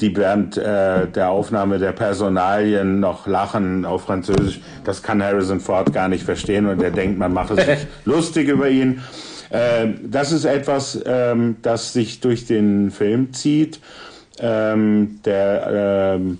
die 0.00 0.16
während 0.16 0.56
äh, 0.56 1.06
der 1.06 1.30
Aufnahme 1.30 1.78
der 1.78 1.92
Personalien 1.92 3.00
noch 3.00 3.26
lachen 3.26 3.84
auf 3.84 4.02
Französisch. 4.04 4.60
Das 4.84 5.02
kann 5.02 5.22
Harrison 5.22 5.60
Ford 5.60 5.92
gar 5.92 6.08
nicht 6.08 6.24
verstehen 6.24 6.66
und 6.66 6.82
er 6.82 6.90
denkt, 6.90 7.18
man 7.18 7.32
mache 7.32 7.54
sich 7.54 7.86
lustig 8.04 8.48
über 8.48 8.68
ihn. 8.68 9.02
Äh, 9.50 9.88
das 10.02 10.32
ist 10.32 10.44
etwas, 10.44 11.00
ähm, 11.04 11.56
das 11.62 11.92
sich 11.92 12.20
durch 12.20 12.46
den 12.46 12.90
Film 12.90 13.32
zieht. 13.32 13.80
Ähm, 14.38 15.20
der, 15.24 16.14
ähm, 16.16 16.38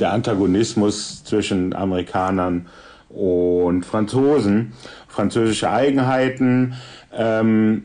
der 0.00 0.12
Antagonismus 0.12 1.22
zwischen 1.22 1.74
Amerikanern 1.74 2.66
und 3.08 3.86
Franzosen, 3.86 4.72
französische 5.06 5.70
Eigenheiten, 5.70 6.74
ähm, 7.16 7.84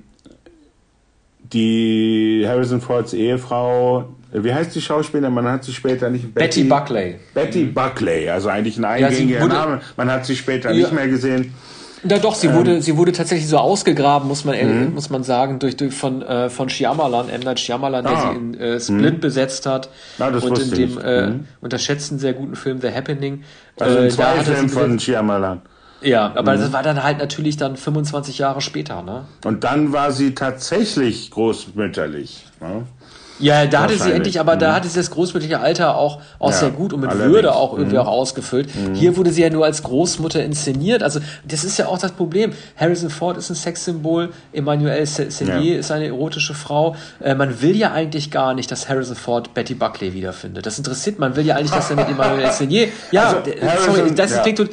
die 1.53 2.43
Harrison 2.47 2.81
Fords 2.81 3.13
Ehefrau 3.13 4.09
wie 4.31 4.53
heißt 4.53 4.75
die 4.75 4.81
Schauspielerin? 4.81 5.33
Man 5.33 5.47
hat 5.47 5.63
sie 5.63 5.73
später 5.73 6.09
nicht. 6.09 6.33
Betty, 6.33 6.63
Betty 6.63 6.69
Buckley. 6.69 7.15
Betty 7.33 7.63
mhm. 7.63 7.73
Buckley, 7.73 8.29
also 8.29 8.49
eigentlich 8.49 8.77
ein 8.77 8.85
eingängiger 8.85 9.39
ja, 9.39 9.47
Name. 9.47 9.81
Man 9.97 10.11
hat 10.11 10.25
sie 10.25 10.35
später 10.35 10.71
ja. 10.71 10.77
nicht 10.77 10.91
mehr 10.91 11.07
gesehen. 11.07 11.53
Ja, 12.07 12.17
doch, 12.17 12.35
sie 12.35 12.47
ähm, 12.47 12.55
wurde, 12.55 12.81
sie 12.81 12.95
wurde 12.95 13.11
tatsächlich 13.11 13.49
so 13.49 13.57
ausgegraben, 13.57 14.27
muss 14.27 14.45
man, 14.45 14.55
mhm. 14.55 14.93
muss 14.93 15.09
man 15.09 15.23
sagen, 15.23 15.59
durch, 15.59 15.75
durch 15.75 15.93
von, 15.93 16.21
äh, 16.21 16.49
von 16.49 16.69
Shyamalan, 16.69 17.27
M. 17.27 17.41
Night 17.41 17.59
Shyamalan, 17.59 18.05
ah. 18.05 18.09
der 18.09 18.21
sie 18.21 18.37
in 18.37 18.53
äh, 18.53 18.79
Split 18.79 19.15
mhm. 19.15 19.19
besetzt 19.19 19.65
hat. 19.65 19.89
Ja, 20.17 20.31
das 20.31 20.43
und 20.43 20.59
in 20.59 20.71
dem 20.71 20.97
äh, 20.99 21.27
mhm. 21.27 21.47
unterschätzten 21.59 22.19
sehr 22.19 22.33
guten 22.33 22.55
Film 22.55 22.79
The 22.79 22.91
Happening. 22.91 23.43
Also 23.79 23.97
äh, 23.97 24.09
zwei 24.09 24.43
Film 24.43 24.69
von 24.69 24.99
Shyamalan. 24.99 25.61
Ja, 26.01 26.33
aber 26.35 26.55
mhm. 26.55 26.61
das 26.61 26.73
war 26.73 26.83
dann 26.83 27.03
halt 27.03 27.17
natürlich 27.17 27.57
dann 27.57 27.75
25 27.75 28.37
Jahre 28.37 28.61
später, 28.61 29.01
ne? 29.01 29.25
Und 29.43 29.63
dann 29.63 29.91
war 29.91 30.11
sie 30.11 30.33
tatsächlich 30.33 31.31
großmütterlich. 31.31 32.45
Ne? 32.61 32.85
Ja, 33.39 33.65
da 33.65 33.81
hatte 33.81 33.97
sie 33.97 34.11
endlich, 34.11 34.39
aber 34.39 34.55
mhm. 34.55 34.59
da 34.59 34.75
hatte 34.75 34.87
sie 34.87 34.97
das 34.97 35.11
großmütterliche 35.11 35.59
Alter 35.59 35.95
auch, 35.95 36.21
auch 36.39 36.51
ja, 36.51 36.57
sehr 36.57 36.69
gut 36.71 36.93
und 36.93 37.01
mit 37.01 37.09
allerdings. 37.09 37.33
Würde 37.33 37.55
auch 37.55 37.73
irgendwie 37.73 37.95
mhm. 37.95 38.01
auch 38.01 38.07
ausgefüllt. 38.07 38.69
Mhm. 38.75 38.95
Hier 38.95 39.17
wurde 39.17 39.31
sie 39.31 39.41
ja 39.41 39.49
nur 39.49 39.65
als 39.65 39.83
Großmutter 39.83 40.43
inszeniert. 40.43 41.03
Also 41.03 41.19
das 41.45 41.63
ist 41.63 41.77
ja 41.77 41.87
auch 41.87 41.97
das 41.97 42.11
Problem. 42.11 42.51
Harrison 42.75 43.09
Ford 43.09 43.37
ist 43.37 43.49
ein 43.49 43.55
Sexsymbol, 43.55 44.29
Emmanuelle 44.51 45.05
Sellier 45.05 45.73
ja. 45.73 45.79
ist 45.79 45.91
eine 45.91 46.07
erotische 46.07 46.53
Frau. 46.53 46.95
Äh, 47.21 47.35
man 47.35 47.61
will 47.61 47.75
ja 47.75 47.91
eigentlich 47.91 48.31
gar 48.31 48.53
nicht, 48.53 48.71
dass 48.71 48.89
Harrison 48.89 49.15
Ford 49.15 49.53
Betty 49.53 49.73
Buckley 49.73 50.13
wiederfindet. 50.13 50.65
Das 50.65 50.77
interessiert, 50.77 51.19
man 51.19 51.35
will 51.35 51.45
ja 51.45 51.55
eigentlich, 51.55 51.71
dass 51.71 51.89
er 51.89 51.95
mit 51.95 52.09
Emmanuelle 52.09 52.51
Sellier. 52.51 52.87
Ja, 53.11 53.27
also, 53.27 53.93
sorry, 53.93 54.13
das, 54.13 54.31
ja, 54.31 54.41
klingt, 54.41 54.69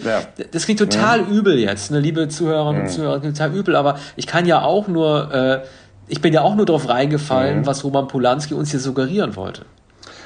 das 0.52 0.64
klingt 0.64 0.80
total 0.80 1.20
übel 1.20 1.58
jetzt, 1.58 1.90
ne, 1.90 2.00
liebe 2.00 2.28
Zuhörerinnen 2.28 2.82
und 2.82 2.88
Zuhörer, 2.88 3.22
total 3.22 3.54
übel, 3.54 3.76
aber 3.76 3.98
ich 4.16 4.26
kann 4.26 4.46
ja 4.46 4.62
auch 4.62 4.88
nur 4.88 5.32
äh, 5.32 5.60
ich 6.08 6.20
bin 6.20 6.32
ja 6.32 6.42
auch 6.42 6.54
nur 6.54 6.66
darauf 6.66 6.88
reingefallen, 6.88 7.60
mhm. 7.60 7.66
was 7.66 7.84
Roman 7.84 8.08
Polanski 8.08 8.54
uns 8.54 8.70
hier 8.70 8.80
suggerieren 8.80 9.36
wollte. 9.36 9.64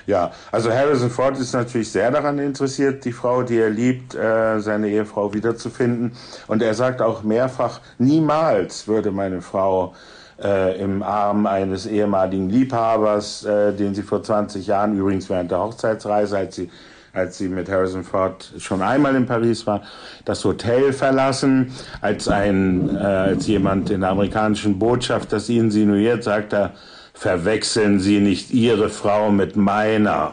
Ja, 0.07 0.33
also 0.51 0.73
Harrison 0.73 1.11
Ford 1.11 1.39
ist 1.39 1.53
natürlich 1.53 1.93
sehr 1.93 2.11
daran 2.11 2.39
interessiert, 2.39 3.05
die 3.05 3.13
Frau, 3.13 3.43
die 3.43 3.59
er 3.59 3.71
liebt, 3.71 4.15
äh, 4.15 4.59
seine 4.61 4.89
Ehefrau 4.89 5.35
wiederzufinden. 5.35 6.13
Und 6.49 6.63
er 6.63 6.75
sagt 6.75 7.01
auch 7.03 7.23
mehrfach, 7.23 7.81
niemals 7.99 8.89
würde 8.89 9.13
meine 9.13 9.43
Frau 9.43 9.95
äh, 10.43 10.81
im 10.81 11.03
Arm 11.03 11.47
eines 11.47 11.87
ehemaligen 11.87 12.49
Liebhabers, 12.49 13.45
äh, 13.45 13.73
den 13.73 13.95
sie 13.95 14.03
vor 14.03 14.23
20 14.23 14.67
Jahren, 14.67 14.99
übrigens 14.99 15.29
während 15.29 15.51
der 15.51 15.61
Hochzeitsreise, 15.61 16.39
als 16.39 16.57
sie 16.57 16.71
als 17.13 17.39
sie 17.39 17.49
mit 17.49 17.69
Harrison 17.69 18.05
Ford 18.05 18.53
schon 18.59 18.83
einmal 18.83 19.17
in 19.17 19.27
Paris 19.27 19.67
war, 19.67 19.83
das 20.25 20.45
Hotel 20.45 20.93
verlassen. 20.93 21.73
Als 22.01 22.29
ein, 22.29 22.97
äh, 22.97 23.01
als 23.01 23.47
jemand 23.47 23.91
in 23.91 24.01
der 24.01 24.11
amerikanischen 24.11 24.79
Botschaft 24.79 25.33
das 25.33 25.49
insinuiert, 25.49 26.23
sagt 26.25 26.53
er, 26.53 26.73
verwechseln 27.15 28.01
Sie 28.01 28.21
nicht 28.21 28.51
Ihre 28.51 28.89
Frau 28.89 29.31
mit 29.31 29.57
meiner. 29.57 30.33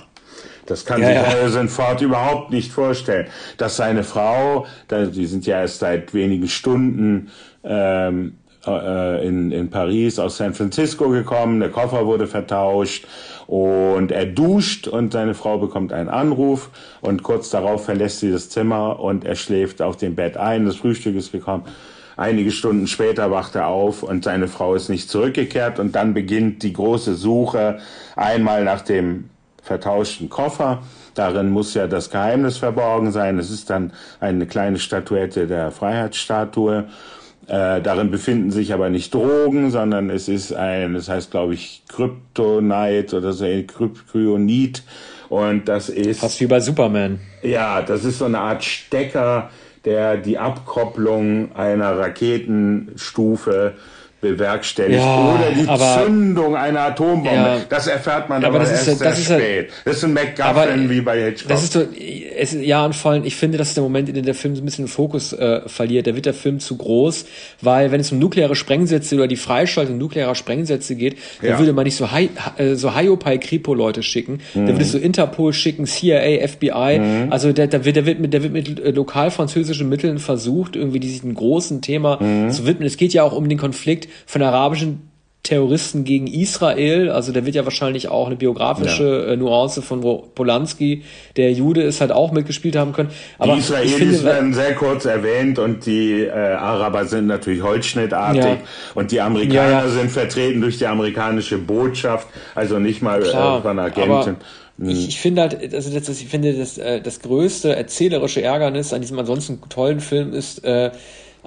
Das 0.65 0.85
kann 0.85 1.01
ja, 1.01 1.07
sich 1.07 1.15
ja. 1.17 1.25
Harrison 1.25 1.69
Ford 1.69 2.01
überhaupt 2.01 2.51
nicht 2.51 2.71
vorstellen, 2.71 3.27
dass 3.57 3.77
seine 3.77 4.03
Frau, 4.03 4.67
die 4.89 5.25
sind 5.25 5.45
ja 5.45 5.61
erst 5.61 5.79
seit 5.79 6.13
wenigen 6.13 6.47
Stunden 6.47 7.31
ähm, 7.63 8.27
äh, 8.27 8.46
in, 8.67 9.51
in 9.51 9.69
Paris 9.69 10.19
aus 10.19 10.37
San 10.37 10.53
Francisco 10.53 11.09
gekommen, 11.09 11.59
der 11.59 11.69
Koffer 11.69 12.05
wurde 12.05 12.27
vertauscht 12.27 13.05
und 13.47 14.11
er 14.11 14.25
duscht 14.25 14.87
und 14.87 15.13
seine 15.13 15.33
Frau 15.33 15.57
bekommt 15.57 15.93
einen 15.93 16.09
Anruf 16.09 16.69
und 17.01 17.23
kurz 17.23 17.49
darauf 17.49 17.85
verlässt 17.85 18.19
sie 18.19 18.31
das 18.31 18.49
Zimmer 18.49 18.99
und 18.99 19.23
er 19.23 19.35
schläft 19.35 19.81
auf 19.81 19.97
dem 19.97 20.15
Bett 20.15 20.37
ein, 20.37 20.65
das 20.65 20.75
Frühstück 20.75 21.15
ist 21.15 21.31
gekommen. 21.31 21.63
Einige 22.17 22.49
Stunden 22.49 22.87
später 22.87 23.29
wacht 23.29 23.55
er 23.55 23.67
auf 23.67 24.01
und 24.01 24.23
seine 24.23 24.47
Frau 24.47 24.73
ist 24.73 24.89
nicht 24.89 25.07
zurückgekehrt 25.07 25.79
und 25.79 25.93
dann 25.95 26.15
beginnt 26.15 26.63
die 26.63 26.73
große 26.73 27.13
Suche 27.13 27.77
einmal 28.15 28.63
nach 28.63 28.81
dem 28.81 29.29
vertauschten 29.61 30.27
Koffer. 30.27 30.81
Darin 31.13 31.49
muss 31.49 31.73
ja 31.73 31.87
das 31.87 32.09
Geheimnis 32.09 32.57
verborgen 32.57 33.11
sein. 33.11 33.37
Es 33.37 33.51
ist 33.51 33.69
dann 33.69 33.93
eine 34.19 34.47
kleine 34.47 34.79
Statuette 34.79 35.45
der 35.45 35.71
Freiheitsstatue. 35.71 36.85
Äh, 37.47 37.81
darin 37.81 38.11
befinden 38.11 38.51
sich 38.51 38.73
aber 38.73 38.89
nicht 38.89 39.13
Drogen, 39.13 39.71
sondern 39.71 40.09
es 40.09 40.27
ist 40.27 40.51
ein, 40.51 40.95
das 40.95 41.07
heißt 41.07 41.31
glaube 41.31 41.53
ich 41.53 41.81
Kryptonite 41.87 43.17
oder 43.17 43.31
so, 43.31 43.45
Kryptonit. 43.45 44.83
Und 45.29 45.67
das 45.67 45.89
ist. 45.89 46.19
Fast 46.19 46.39
wie 46.41 46.47
bei 46.47 46.59
Superman. 46.59 47.19
Ja, 47.41 47.81
das 47.81 48.03
ist 48.03 48.19
so 48.19 48.25
eine 48.25 48.39
Art 48.39 48.63
Stecker, 48.63 49.49
der 49.85 50.17
die 50.17 50.37
Abkopplung 50.37 51.55
einer 51.55 51.97
Raketenstufe 51.97 53.75
bewerkstelligt 54.31 54.99
ja, 54.99 55.35
oder 55.35 55.51
die 55.51 55.67
aber, 55.67 56.03
Zündung 56.03 56.55
einer 56.55 56.81
Atombombe. 56.81 57.29
Ja, 57.29 57.57
das 57.69 57.87
erfährt 57.87 58.29
man 58.29 58.43
aber, 58.43 58.55
aber 58.55 58.59
das 58.59 58.71
erst 58.71 58.87
ist, 58.87 59.01
das 59.01 59.25
sehr 59.25 59.37
ist 59.37 59.43
spät. 59.43 59.69
Das 59.85 59.97
ist 59.97 60.03
ein 60.03 60.13
MacGuffin 60.13 60.89
wie 60.89 61.01
bei 61.01 61.23
Hitchcock. 61.23 61.49
Das 61.49 61.63
ist 61.63 61.73
so, 61.73 61.85
es, 62.37 62.53
ja 62.53 62.85
und 62.85 62.95
vor 62.95 63.11
allem, 63.11 63.23
ich 63.23 63.35
finde, 63.35 63.57
das 63.57 63.69
ist 63.69 63.77
der 63.77 63.83
Moment, 63.83 64.09
in 64.09 64.15
dem 64.15 64.25
der 64.25 64.35
Film 64.35 64.55
so 64.55 64.61
ein 64.61 64.65
bisschen 64.65 64.85
den 64.85 64.91
Fokus 64.91 65.33
äh, 65.33 65.61
verliert. 65.67 66.07
Da 66.07 66.15
wird 66.15 66.25
der 66.25 66.33
Film 66.33 66.59
zu 66.59 66.77
groß, 66.77 67.25
weil 67.61 67.91
wenn 67.91 68.01
es 68.01 68.11
um 68.11 68.19
nukleare 68.19 68.55
Sprengsätze 68.55 69.15
oder 69.15 69.27
die 69.27 69.35
Freischaltung 69.35 69.97
nuklearer 69.97 70.35
Sprengsätze 70.35 70.95
geht, 70.95 71.17
ja. 71.41 71.49
dann 71.49 71.59
würde 71.59 71.73
man 71.73 71.85
nicht 71.85 71.95
so 71.95 72.11
Hi, 72.11 72.29
äh, 72.57 72.75
so 72.75 72.95
Hiopai 72.95 73.37
Kripo 73.37 73.73
Leute 73.73 74.03
schicken, 74.03 74.39
mhm. 74.53 74.65
dann 74.65 74.67
würde 74.69 74.83
es 74.83 74.91
so 74.91 74.97
Interpol 74.97 75.53
schicken, 75.53 75.85
CIA, 75.85 76.47
FBI. 76.47 76.99
Mhm. 76.99 77.27
Also 77.31 77.51
der, 77.53 77.67
der, 77.67 77.85
wird, 77.85 77.95
der 77.95 78.05
wird 78.05 78.19
mit 78.19 78.33
der 78.33 78.43
wird 78.43 78.53
mit 78.53 78.79
äh, 78.79 78.91
lokal 78.91 79.31
französischen 79.31 79.89
Mitteln 79.89 80.19
versucht, 80.19 80.75
irgendwie 80.75 80.99
diesem 80.99 81.33
großen 81.33 81.81
Thema 81.81 82.21
mhm. 82.21 82.51
zu 82.51 82.65
widmen. 82.65 82.87
Es 82.87 82.97
geht 82.97 83.13
ja 83.13 83.23
auch 83.23 83.33
um 83.33 83.47
den 83.49 83.57
Konflikt 83.57 84.07
von 84.25 84.41
arabischen 84.41 85.07
Terroristen 85.47 86.03
gegen 86.03 86.27
Israel. 86.27 87.09
Also 87.09 87.31
da 87.31 87.45
wird 87.45 87.55
ja 87.55 87.63
wahrscheinlich 87.63 88.09
auch 88.09 88.27
eine 88.27 88.35
biografische 88.35 89.25
ja. 89.27 89.33
Äh, 89.33 89.37
Nuance 89.37 89.81
von 89.81 90.01
Polanski, 90.35 91.03
der 91.37 91.53
Jude 91.53 91.83
ist, 91.83 92.01
halt 92.01 92.11
auch 92.11 92.33
mitgespielt 92.33 92.75
haben 92.75 92.91
können. 92.91 93.11
Aber 93.39 93.53
die 93.53 93.59
Israelis 93.59 93.95
finde, 93.95 94.23
werden 94.23 94.53
sehr 94.53 94.75
kurz 94.75 95.05
erwähnt 95.05 95.57
und 95.57 95.85
die 95.85 96.23
äh, 96.23 96.31
Araber 96.31 97.05
sind 97.05 97.27
natürlich 97.27 97.63
holzschnittartig 97.63 98.43
ja. 98.43 98.57
und 98.93 99.11
die 99.11 99.21
Amerikaner 99.21 99.83
ja, 99.83 99.87
sind 99.87 100.11
vertreten 100.11 100.59
durch 100.59 100.79
die 100.79 100.87
amerikanische 100.87 101.57
Botschaft, 101.57 102.27
also 102.53 102.79
nicht 102.79 103.01
mal 103.01 103.21
äh, 103.23 103.29
Klar, 103.29 103.59
äh, 103.59 103.61
von 103.61 103.79
Agenten. 103.79 104.37
Hm. 104.79 104.89
Ich, 104.89 105.07
ich 105.07 105.19
finde 105.19 105.43
halt, 105.43 105.73
also 105.73 105.97
das, 105.97 106.09
ich 106.09 106.27
finde 106.27 106.53
das, 106.53 106.77
äh, 106.77 106.99
das 106.99 107.21
größte 107.21 107.73
erzählerische 107.73 108.41
Ärgernis 108.41 108.91
an 108.91 108.99
diesem 108.99 109.17
ansonsten 109.17 109.61
tollen 109.69 110.01
Film 110.01 110.33
ist, 110.33 110.65
äh, 110.65 110.91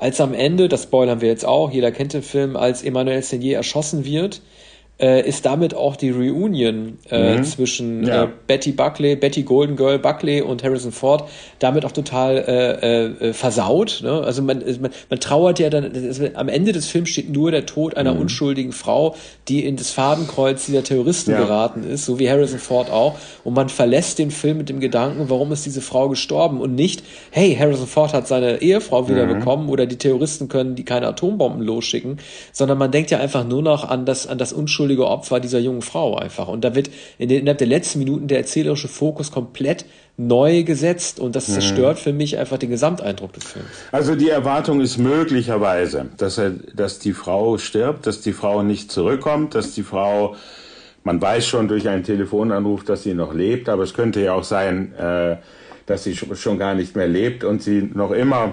als 0.01 0.21
am 0.21 0.33
Ende, 0.35 0.69
das 0.69 0.85
spoilern 0.85 1.21
wir 1.21 1.29
jetzt 1.29 1.45
auch, 1.45 1.71
jeder 1.71 1.93
kennt 1.93 2.15
den 2.15 2.23
Film, 2.23 2.57
als 2.57 2.83
Emmanuel 2.83 3.23
Senier 3.23 3.59
erschossen 3.59 4.05
wird, 4.05 4.41
äh, 5.01 5.27
ist 5.27 5.47
damit 5.47 5.75
auch 5.75 5.97
die 5.97 6.11
Reunion 6.11 6.99
äh, 7.11 7.39
mhm. 7.39 7.45
zwischen 7.45 8.07
ja. 8.07 8.25
äh, 8.25 8.29
Betty 8.47 8.73
Buckley, 8.73 9.17
Betty 9.17 9.43
Golden 9.43 9.77
Girl 9.77 9.99
Buckley 9.99 10.43
und 10.43 10.63
Harrison 10.63 10.93
Ford 10.93 11.29
damit 11.59 11.85
auch 11.85 11.93
total 11.93 12.37
äh, 12.37 13.29
äh, 13.29 13.33
versaut. 13.33 14.01
Ne? 14.03 14.11
Also 14.11 14.43
man, 14.43 14.63
man, 14.81 14.91
man 15.09 15.21
trauert 15.21 15.59
ja 15.59 15.71
dann, 15.71 15.85
ist, 15.85 16.21
am 16.35 16.49
Ende 16.49 16.73
des 16.73 16.87
Films 16.87 17.11
steht 17.11 17.31
nur 17.31 17.51
der 17.51 17.67
Tod 17.67 17.97
einer 17.97 18.15
mhm. 18.15 18.21
unschuldigen 18.21 18.73
Frau, 18.73 19.15
die 19.49 19.65
in 19.65 19.77
das 19.77 19.91
Fadenkreuz 19.91 20.67
dieser 20.67 20.85
Terroristen 20.85 21.33
ja. 21.33 21.39
geraten 21.39 21.85
ist, 21.85 22.05
so 22.05 22.19
wie 22.19 22.29
Harrison 22.29 22.59
Ford 22.59 22.91
auch. 22.91 23.17
Und 23.45 23.55
man 23.55 23.69
verlässt 23.69 24.19
den 24.19 24.31
Film 24.31 24.59
mit 24.59 24.69
dem 24.69 24.81
Gedanken, 24.81 25.29
warum 25.29 25.53
ist 25.53 25.67
diese 25.67 25.81
Frau 25.81 26.09
gestorben 26.09 26.61
und 26.61 26.75
nicht, 26.75 27.03
hey, 27.31 27.57
Harrison 27.59 27.87
Ford 27.87 28.13
hat 28.13 28.29
seine 28.29 28.61
Ehefrau 28.63 29.09
wiederbekommen 29.09 29.67
mhm. 29.67 29.73
oder 29.73 29.87
die 29.87 29.97
Terroristen 29.97 30.49
können 30.49 30.75
die 30.75 30.85
keine 30.85 31.07
Atombomben 31.09 31.63
losschicken, 31.63 32.19
sondern 32.53 32.79
man 32.79 32.91
denkt 32.91 33.11
ja 33.11 33.19
einfach 33.19 33.47
nur 33.47 33.63
noch 33.63 33.89
an 33.89 34.05
das, 34.07 34.27
an 34.27 34.39
das 34.39 34.53
unschuldige 34.53 34.90
unschuldige 34.91 35.07
Opfer 35.07 35.41
dieser 35.41 35.59
jungen 35.59 35.83
Frau 35.83 36.17
einfach. 36.17 36.49
Und 36.49 36.65
da 36.65 36.75
wird 36.75 36.91
in 37.19 37.29
den, 37.29 37.41
innerhalb 37.41 37.59
der 37.59 37.67
letzten 37.67 38.01
Minuten 38.01 38.29
der 38.29 38.39
erzählerische 38.39 38.89
Fokus 38.89 39.31
komplett 39.31 39.85
neu 40.17 40.65
gesetzt 40.65 41.19
und 41.21 41.35
das 41.35 41.49
mhm. 41.49 41.55
zerstört 41.55 41.99
mhm. 41.99 42.03
für 42.03 42.13
mich 42.13 42.37
einfach 42.39 42.59
den 42.59 42.71
Gesamteindruck 42.71 43.33
des 43.33 43.45
Films. 43.45 43.69
Also 43.93 44.15
die 44.15 44.29
Erwartung 44.29 44.81
ist 44.81 44.99
möglicherweise, 44.99 46.07
dass 46.17 46.39
er, 46.39 46.51
dass 46.75 46.99
die 46.99 47.13
Frau 47.13 47.59
stirbt, 47.59 48.07
dass 48.07 48.21
die 48.21 48.33
Frau 48.33 48.63
nicht 48.63 48.91
zurückkommt, 48.91 49.55
dass 49.55 49.75
die 49.75 49.83
Frau, 49.83 50.37
man 51.05 51.23
weiß 51.23 51.47
schon 51.47 51.69
durch 51.69 51.89
einen 51.89 52.05
Telefonanruf, 52.05 52.85
dass 52.85 53.05
sie 53.05 53.15
noch 53.15 53.33
lebt, 53.33 53.69
aber 53.69 53.85
es 53.85 53.95
könnte 53.95 54.21
ja 54.21 54.35
auch 54.35 54.45
sein, 54.45 54.93
äh, 54.95 55.37
dass 55.87 56.05
sie 56.05 56.15
schon 56.15 56.59
gar 56.59 56.75
nicht 56.75 56.97
mehr 56.97 57.09
lebt 57.09 57.43
und 57.45 57.63
sie 57.63 57.89
noch 57.95 58.11
immer 58.11 58.53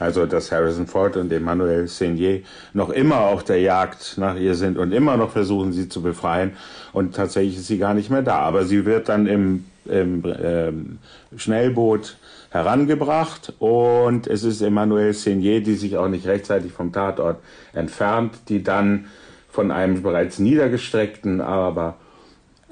also, 0.00 0.26
dass 0.26 0.50
Harrison 0.50 0.88
Ford 0.88 1.16
und 1.16 1.32
Emmanuel 1.32 1.86
Senier 1.86 2.42
noch 2.72 2.90
immer 2.90 3.20
auf 3.20 3.44
der 3.44 3.60
Jagd 3.60 4.14
nach 4.16 4.36
ihr 4.36 4.56
sind 4.56 4.76
und 4.76 4.92
immer 4.92 5.16
noch 5.16 5.30
versuchen, 5.30 5.72
sie 5.72 5.88
zu 5.88 6.02
befreien. 6.02 6.56
Und 6.92 7.14
tatsächlich 7.14 7.58
ist 7.58 7.68
sie 7.68 7.78
gar 7.78 7.94
nicht 7.94 8.10
mehr 8.10 8.22
da. 8.22 8.40
Aber 8.40 8.64
sie 8.64 8.84
wird 8.86 9.08
dann 9.08 9.28
im, 9.28 9.64
im 9.84 10.24
ähm, 10.42 10.98
Schnellboot 11.36 12.16
herangebracht 12.50 13.52
und 13.58 14.26
es 14.28 14.44
ist 14.44 14.62
Emmanuel 14.62 15.12
Senier, 15.12 15.60
die 15.60 15.74
sich 15.74 15.96
auch 15.96 16.08
nicht 16.08 16.26
rechtzeitig 16.26 16.72
vom 16.72 16.92
Tatort 16.92 17.38
entfernt, 17.72 18.32
die 18.48 18.62
dann 18.62 19.06
von 19.50 19.70
einem 19.70 20.02
bereits 20.02 20.38
niedergestreckten, 20.38 21.40
aber 21.40 21.96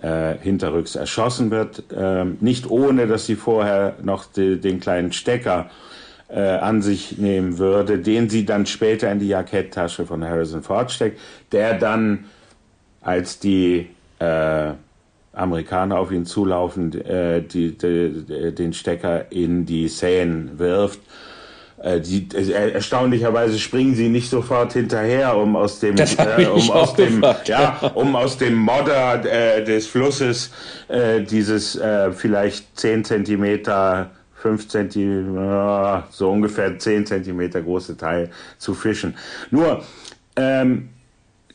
äh, 0.01 0.35
hinterrücks 0.41 0.95
erschossen 0.95 1.51
wird, 1.51 1.85
äh, 1.93 2.25
nicht 2.41 2.71
ohne, 2.71 3.07
dass 3.07 3.27
sie 3.27 3.37
vorher 3.37 3.97
noch 4.03 4.25
die, 4.25 4.61
den 4.61 4.81
kleinen 4.81 5.13
Stecker 5.13 5.71
äh, 6.29 6.41
an 6.41 6.83
sich 6.83 7.19
nehmen 7.19 7.59
würde, 7.59 7.99
den 7.99 8.29
sie 8.29 8.45
dann 8.45 8.67
später 8.67 9.11
in 9.11 9.19
die 9.19 9.29
Jacketttasche 9.29 10.07
von 10.07 10.25
Harrison 10.25 10.63
Ford 10.63 10.91
steckt, 10.91 11.21
der 11.53 11.79
dann, 11.79 12.25
als 13.01 13.39
die 13.39 13.89
äh, 14.19 14.73
Amerikaner 15.33 15.99
auf 15.99 16.13
ihn 16.13 16.27
zulaufen, 16.27 16.93
äh, 17.05 17.43
die, 17.43 17.77
die, 17.77 18.55
den 18.55 18.73
Stecker 18.73 19.31
in 19.31 19.67
die 19.67 19.89
Seine 19.89 20.59
wirft. 20.59 21.01
Äh, 21.83 22.01
die, 22.01 22.29
äh, 22.35 22.71
erstaunlicherweise 22.71 23.59
springen 23.59 23.95
sie 23.95 24.09
nicht 24.09 24.31
sofort 24.31 24.73
hinterher, 24.75 25.37
um 25.37 25.57
aus 25.57 25.81
dem, 25.81 25.97
äh, 25.99 26.47
um 26.47 26.71
aus 26.71 26.95
dem, 26.95 27.21
gefragt, 27.21 27.49
ja, 27.49 27.79
ja, 27.83 27.89
um 27.89 28.15
aus 28.15 28.39
dem 28.39 28.57
Modder 28.57 29.25
äh, 29.25 29.65
des 29.65 29.87
Flusses 29.87 30.53
äh, 30.89 31.23
dieses 31.23 31.75
äh, 31.75 32.13
vielleicht 32.13 32.79
zehn 32.79 33.05
Zentimeter 33.05 34.11
5 34.43 34.69
cm, 34.69 36.03
so 36.11 36.31
ungefähr 36.31 36.79
10 36.79 37.07
cm 37.07 37.51
große 37.51 37.97
Teil 37.97 38.31
zu 38.59 38.75
fischen. 38.75 39.15
Nur 39.51 39.85
ähm, 40.37 40.89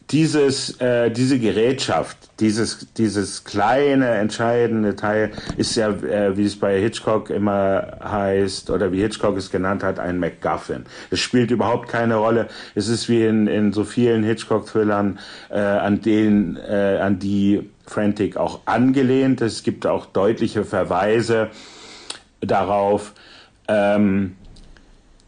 dieses, 0.10 0.80
äh, 0.80 1.12
diese 1.12 1.38
Gerätschaft, 1.38 2.18
dieses, 2.40 2.94
dieses 2.94 3.44
kleine 3.44 4.08
entscheidende 4.12 4.96
Teil 4.96 5.32
ist 5.58 5.76
ja, 5.76 5.90
äh, 5.90 6.38
wie 6.38 6.46
es 6.46 6.58
bei 6.58 6.80
Hitchcock 6.80 7.30
immer 7.30 7.98
heißt 8.02 8.70
oder 8.70 8.94
wie 8.94 9.02
Hitchcock 9.02 9.36
es 9.36 9.52
genannt 9.52 9.84
hat, 9.84 10.00
ein 10.00 10.18
MacGuffin. 10.18 10.86
Es 11.12 11.20
spielt 11.20 11.52
überhaupt 11.52 11.90
keine 11.90 12.16
Rolle. 12.16 12.48
Es 12.74 12.88
ist 12.88 13.10
wie 13.10 13.26
in, 13.26 13.48
in 13.48 13.74
so 13.74 13.84
vielen 13.84 14.24
Hitchcock-Thrillern, 14.24 15.20
äh, 15.50 15.60
an 15.60 16.02
denen, 16.02 16.56
äh, 16.56 17.00
an 17.02 17.20
die 17.20 17.70
Frantic 17.86 18.38
auch 18.38 18.62
angelehnt. 18.66 19.42
Es 19.42 19.64
gibt 19.64 19.86
auch 19.86 20.06
deutliche 20.06 20.64
Verweise 20.64 21.50
darauf. 22.42 23.14
Ähm, 23.68 24.36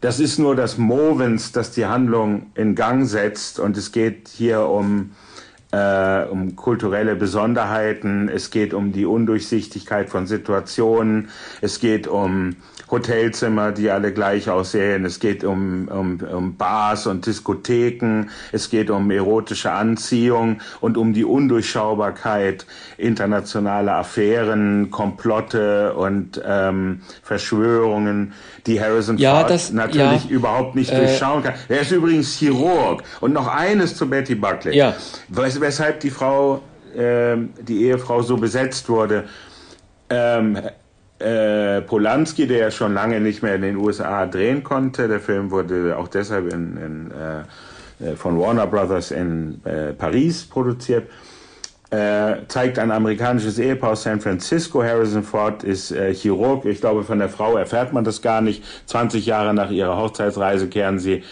das 0.00 0.18
ist 0.18 0.38
nur 0.38 0.56
das 0.56 0.78
Movens, 0.78 1.52
das 1.52 1.72
die 1.72 1.86
Handlung 1.86 2.50
in 2.54 2.74
Gang 2.74 3.06
setzt 3.06 3.60
und 3.60 3.76
es 3.76 3.92
geht 3.92 4.28
hier 4.28 4.62
um 4.62 5.10
äh, 5.72 6.24
um 6.24 6.56
kulturelle 6.56 7.14
Besonderheiten, 7.14 8.28
es 8.28 8.50
geht 8.50 8.74
um 8.74 8.92
die 8.92 9.06
Undurchsichtigkeit 9.06 10.10
von 10.10 10.26
Situationen, 10.26 11.28
es 11.60 11.80
geht 11.80 12.08
um 12.08 12.56
Hotelzimmer, 12.90 13.72
die 13.72 13.90
alle 13.90 14.12
gleich 14.12 14.50
aussehen. 14.50 15.04
Es 15.04 15.20
geht 15.20 15.44
um, 15.44 15.88
um, 15.88 16.20
um 16.20 16.56
Bars 16.56 17.06
und 17.06 17.26
Diskotheken. 17.26 18.26
Es 18.52 18.70
geht 18.70 18.90
um 18.90 19.10
erotische 19.10 19.70
Anziehung 19.70 20.60
und 20.80 20.96
um 20.96 21.12
die 21.12 21.24
Undurchschaubarkeit 21.24 22.66
internationaler 22.98 23.96
Affären, 23.96 24.90
Komplotte 24.90 25.94
und 25.94 26.40
ähm, 26.44 27.02
Verschwörungen, 27.22 28.32
die 28.66 28.80
Harrison 28.80 29.18
ja, 29.18 29.36
Ford 29.36 29.50
das, 29.50 29.72
natürlich 29.72 30.24
ja, 30.24 30.30
überhaupt 30.30 30.74
nicht 30.74 30.90
äh, 30.90 30.98
durchschauen 30.98 31.42
kann. 31.42 31.54
Er 31.68 31.80
ist 31.80 31.92
übrigens 31.92 32.34
Chirurg. 32.34 33.02
Und 33.20 33.32
noch 33.32 33.46
eines 33.46 33.96
zu 33.96 34.08
Betty 34.08 34.34
Buckley. 34.34 34.76
Ja. 34.76 34.94
Wes 35.28 35.60
weshalb 35.60 36.00
die 36.00 36.10
Frau, 36.10 36.62
äh, 36.96 37.36
die 37.60 37.84
Ehefrau 37.84 38.22
so 38.22 38.36
besetzt 38.36 38.88
wurde. 38.88 39.24
Ähm, 40.08 40.58
äh, 41.20 41.82
Polanski, 41.82 42.46
der 42.46 42.58
ja 42.58 42.70
schon 42.70 42.94
lange 42.94 43.20
nicht 43.20 43.42
mehr 43.42 43.54
in 43.54 43.62
den 43.62 43.76
USA 43.76 44.26
drehen 44.26 44.62
konnte. 44.64 45.08
Der 45.08 45.20
Film 45.20 45.50
wurde 45.50 45.96
auch 45.96 46.08
deshalb 46.08 46.52
in, 46.52 46.76
in, 46.76 47.10
äh, 47.10 48.10
äh, 48.12 48.16
von 48.16 48.38
Warner 48.38 48.66
Brothers 48.66 49.10
in 49.10 49.60
äh, 49.64 49.92
Paris 49.92 50.44
produziert. 50.44 51.08
Äh, 51.90 52.46
zeigt 52.46 52.78
ein 52.78 52.92
amerikanisches 52.92 53.58
Ehepaar 53.58 53.92
aus 53.92 54.04
San 54.04 54.20
Francisco. 54.20 54.82
Harrison 54.82 55.24
Ford 55.24 55.64
ist 55.64 55.90
äh, 55.90 56.14
Chirurg. 56.14 56.64
Ich 56.64 56.80
glaube, 56.80 57.02
von 57.02 57.18
der 57.18 57.28
Frau 57.28 57.56
erfährt 57.56 57.92
man 57.92 58.04
das 58.04 58.22
gar 58.22 58.40
nicht. 58.40 58.64
20 58.86 59.26
Jahre 59.26 59.52
nach 59.52 59.70
ihrer 59.70 59.96
Hochzeitsreise 59.96 60.68
kehren 60.68 60.98
sie 60.98 61.22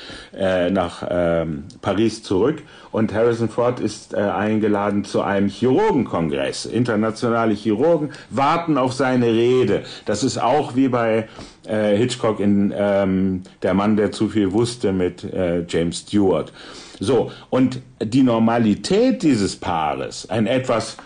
nach 0.71 1.05
ähm, 1.09 1.65
Paris 1.81 2.23
zurück. 2.23 2.63
Und 2.91 3.13
Harrison 3.13 3.49
Ford 3.49 3.81
ist 3.81 4.15
äh, 4.15 4.19
eingeladen 4.19 5.05
zu 5.05 5.23
einem 5.23 5.49
Chirurgenkongress. 5.49 6.67
Internationale 6.67 7.55
Chirurgen 7.55 8.11
warten 8.31 8.79
auf 8.79 8.93
seine 8.93 9.27
Rede. 9.27 9.83
Das 10.05 10.25
ist 10.25 10.39
auch 10.39 10.77
wie 10.77 10.89
bei 10.89 11.29
äh, 11.67 11.97
Hitchcock 11.97 12.41
in 12.41 12.73
ähm, 12.77 13.43
Der 13.63 13.75
Mann, 13.75 13.97
der 13.97 14.13
zu 14.13 14.29
viel 14.29 14.53
wusste 14.53 14.93
mit 14.93 15.25
äh, 15.25 15.65
James 15.69 15.99
Stewart. 15.99 16.53
So, 17.01 17.31
und 17.51 17.81
die 18.03 18.23
Normalität 18.23 19.23
dieses 19.23 19.57
Paares, 19.57 20.29
ein 20.31 20.47
etwas 20.47 20.97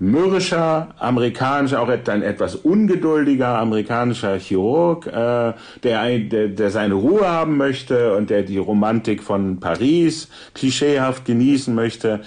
mürrischer 0.00 0.88
amerikanischer, 0.98 1.80
auch 1.80 1.88
ein 1.88 2.22
etwas 2.22 2.54
ungeduldiger 2.54 3.58
amerikanischer 3.58 4.38
Chirurg, 4.38 5.06
äh, 5.06 5.54
der, 5.82 6.18
der, 6.18 6.48
der 6.48 6.70
seine 6.70 6.94
Ruhe 6.94 7.26
haben 7.26 7.56
möchte 7.56 8.14
und 8.14 8.30
der 8.30 8.42
die 8.42 8.58
Romantik 8.58 9.22
von 9.22 9.58
Paris 9.58 10.28
klischeehaft 10.54 11.24
genießen 11.24 11.74
möchte, 11.74 12.20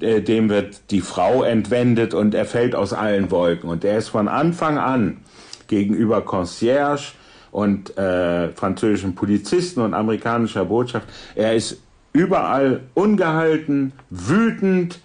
äh, 0.00 0.20
dem 0.20 0.48
wird 0.48 0.90
die 0.90 1.00
Frau 1.00 1.42
entwendet 1.42 2.14
und 2.14 2.34
er 2.34 2.44
fällt 2.44 2.74
aus 2.74 2.92
allen 2.92 3.30
Wolken. 3.30 3.70
Und 3.70 3.84
er 3.84 3.98
ist 3.98 4.08
von 4.08 4.28
Anfang 4.28 4.78
an 4.78 5.18
gegenüber 5.66 6.22
Concierge 6.22 7.12
und 7.50 7.96
äh, 7.96 8.50
französischen 8.50 9.14
Polizisten 9.14 9.80
und 9.80 9.94
amerikanischer 9.94 10.66
Botschaft, 10.66 11.08
er 11.34 11.54
ist 11.54 11.80
überall 12.12 12.82
ungehalten, 12.94 13.92
wütend, 14.10 15.00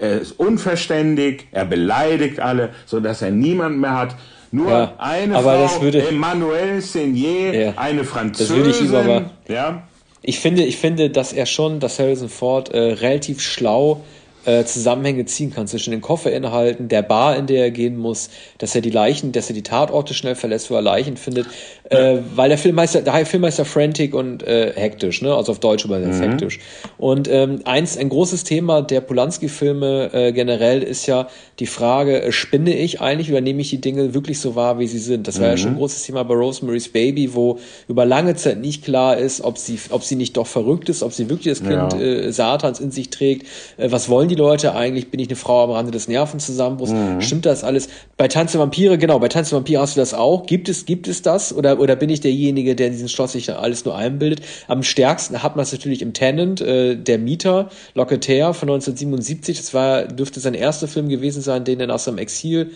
er 0.00 0.20
ist 0.20 0.32
unverständig, 0.38 1.46
er 1.52 1.64
beleidigt 1.64 2.40
alle, 2.40 2.70
so 2.86 3.00
dass 3.00 3.22
er 3.22 3.30
niemand 3.30 3.78
mehr 3.78 3.96
hat. 3.96 4.16
Nur 4.52 4.70
ja, 4.70 4.94
eine 4.98 5.36
aber 5.36 5.68
Frau, 5.68 5.82
würde, 5.82 6.06
Emmanuel 6.08 6.78
Seigné, 6.78 7.52
ja, 7.52 7.72
eine 7.76 8.02
Französin. 8.02 8.56
Das 8.56 8.56
würde 8.56 8.70
ich 8.70 8.80
ihm 8.80 8.94
aber, 8.94 9.30
ja. 9.48 9.82
Ich 10.22 10.40
finde, 10.40 10.64
ich 10.64 10.76
finde, 10.76 11.08
dass 11.08 11.32
er 11.32 11.46
schon, 11.46 11.80
dass 11.80 11.98
Harrison 11.98 12.28
Ford 12.28 12.68
äh, 12.70 12.78
relativ 12.78 13.40
schlau 13.40 14.02
äh, 14.44 14.64
Zusammenhänge 14.64 15.24
ziehen 15.26 15.52
kann 15.52 15.66
zwischen 15.66 15.90
den 15.90 16.00
Kofferinhalten, 16.00 16.88
der 16.88 17.02
Bar, 17.02 17.36
in 17.36 17.46
der 17.46 17.64
er 17.64 17.70
gehen 17.70 17.96
muss, 17.96 18.30
dass 18.58 18.74
er 18.74 18.80
die 18.80 18.90
Leichen, 18.90 19.32
dass 19.32 19.48
er 19.48 19.54
die 19.54 19.62
Tatorte 19.62 20.14
schnell 20.14 20.34
verlässt, 20.34 20.70
wo 20.70 20.74
er 20.74 20.82
Leichen 20.82 21.16
findet. 21.16 21.46
Äh, 21.90 22.18
weil 22.36 22.48
der 22.48 22.58
Filmmeister, 22.58 23.02
der 23.02 23.26
Filmmeister 23.26 23.64
frantic 23.64 24.14
und 24.14 24.44
äh, 24.44 24.72
hektisch, 24.74 25.22
ne, 25.22 25.34
also 25.34 25.52
auf 25.52 25.58
Deutsch 25.58 25.84
übersetzt 25.84 26.20
mhm. 26.20 26.30
hektisch. 26.30 26.60
Und 26.98 27.28
ähm, 27.28 27.60
eins, 27.64 27.98
ein 27.98 28.08
großes 28.08 28.44
Thema 28.44 28.80
der 28.80 29.00
Polanski-Filme 29.00 30.10
äh, 30.12 30.32
generell 30.32 30.82
ist 30.82 31.06
ja 31.06 31.28
die 31.58 31.66
Frage, 31.66 32.22
äh, 32.22 32.32
spinne 32.32 32.76
ich 32.76 33.00
eigentlich 33.00 33.30
oder 33.30 33.40
nehme 33.40 33.60
ich 33.60 33.70
die 33.70 33.80
Dinge 33.80 34.14
wirklich 34.14 34.38
so 34.38 34.54
wahr, 34.54 34.78
wie 34.78 34.86
sie 34.86 35.00
sind? 35.00 35.26
Das 35.26 35.40
war 35.40 35.48
mhm. 35.48 35.50
ja 35.50 35.56
schon 35.56 35.68
ein 35.70 35.74
mhm. 35.74 35.78
großes 35.78 36.04
Thema 36.04 36.22
bei 36.22 36.34
Rosemary's 36.34 36.88
Baby, 36.88 37.34
wo 37.34 37.58
über 37.88 38.06
lange 38.06 38.36
Zeit 38.36 38.60
nicht 38.60 38.84
klar 38.84 39.18
ist, 39.18 39.40
ob 39.42 39.58
sie, 39.58 39.78
ob 39.90 40.04
sie 40.04 40.14
nicht 40.14 40.36
doch 40.36 40.46
verrückt 40.46 40.88
ist, 40.88 41.02
ob 41.02 41.12
sie 41.12 41.28
wirklich 41.28 41.52
das 41.58 41.60
Kind 41.60 41.72
ja. 41.72 42.00
äh, 42.00 42.32
Satans 42.32 42.78
in 42.78 42.92
sich 42.92 43.10
trägt. 43.10 43.46
Äh, 43.78 43.90
was 43.90 44.08
wollen 44.08 44.28
die 44.28 44.36
Leute 44.36 44.76
eigentlich? 44.76 45.10
Bin 45.10 45.18
ich 45.18 45.28
eine 45.28 45.36
Frau 45.36 45.64
am 45.64 45.70
Rande 45.70 45.90
des 45.90 46.06
Nervenzusammenbruchs? 46.06 46.92
Mhm. 46.92 47.20
Stimmt 47.20 47.46
das 47.46 47.64
alles? 47.64 47.88
Bei 48.16 48.28
Tanze 48.28 48.60
Vampire, 48.60 48.96
genau, 48.96 49.18
bei 49.18 49.28
Tanze 49.28 49.56
Vampire 49.56 49.80
hast 49.80 49.96
du 49.96 50.00
das 50.00 50.14
auch. 50.14 50.46
Gibt 50.46 50.68
es, 50.68 50.86
gibt 50.86 51.08
es 51.08 51.22
das? 51.22 51.52
Oder, 51.52 51.79
oder 51.80 51.96
bin 51.96 52.10
ich 52.10 52.20
derjenige, 52.20 52.76
der 52.76 52.88
in 52.88 52.92
diesem 52.92 53.08
Schloss 53.08 53.32
sich 53.32 53.52
alles 53.52 53.84
nur 53.84 53.96
einbildet? 53.96 54.42
Am 54.68 54.82
stärksten 54.82 55.42
hat 55.42 55.56
man 55.56 55.64
es 55.64 55.72
natürlich 55.72 56.02
im 56.02 56.12
Tenant, 56.12 56.60
äh, 56.60 56.96
der 56.96 57.18
Mieter, 57.18 57.70
Locketeer 57.94 58.54
von 58.54 58.68
1977. 58.68 59.56
Das 59.56 59.74
war, 59.74 60.04
dürfte 60.04 60.40
sein 60.40 60.54
erster 60.54 60.88
Film 60.88 61.08
gewesen 61.08 61.42
sein, 61.42 61.64
den 61.64 61.80
er 61.80 61.86
nach 61.86 61.98
seinem 61.98 62.18
Exil 62.18 62.72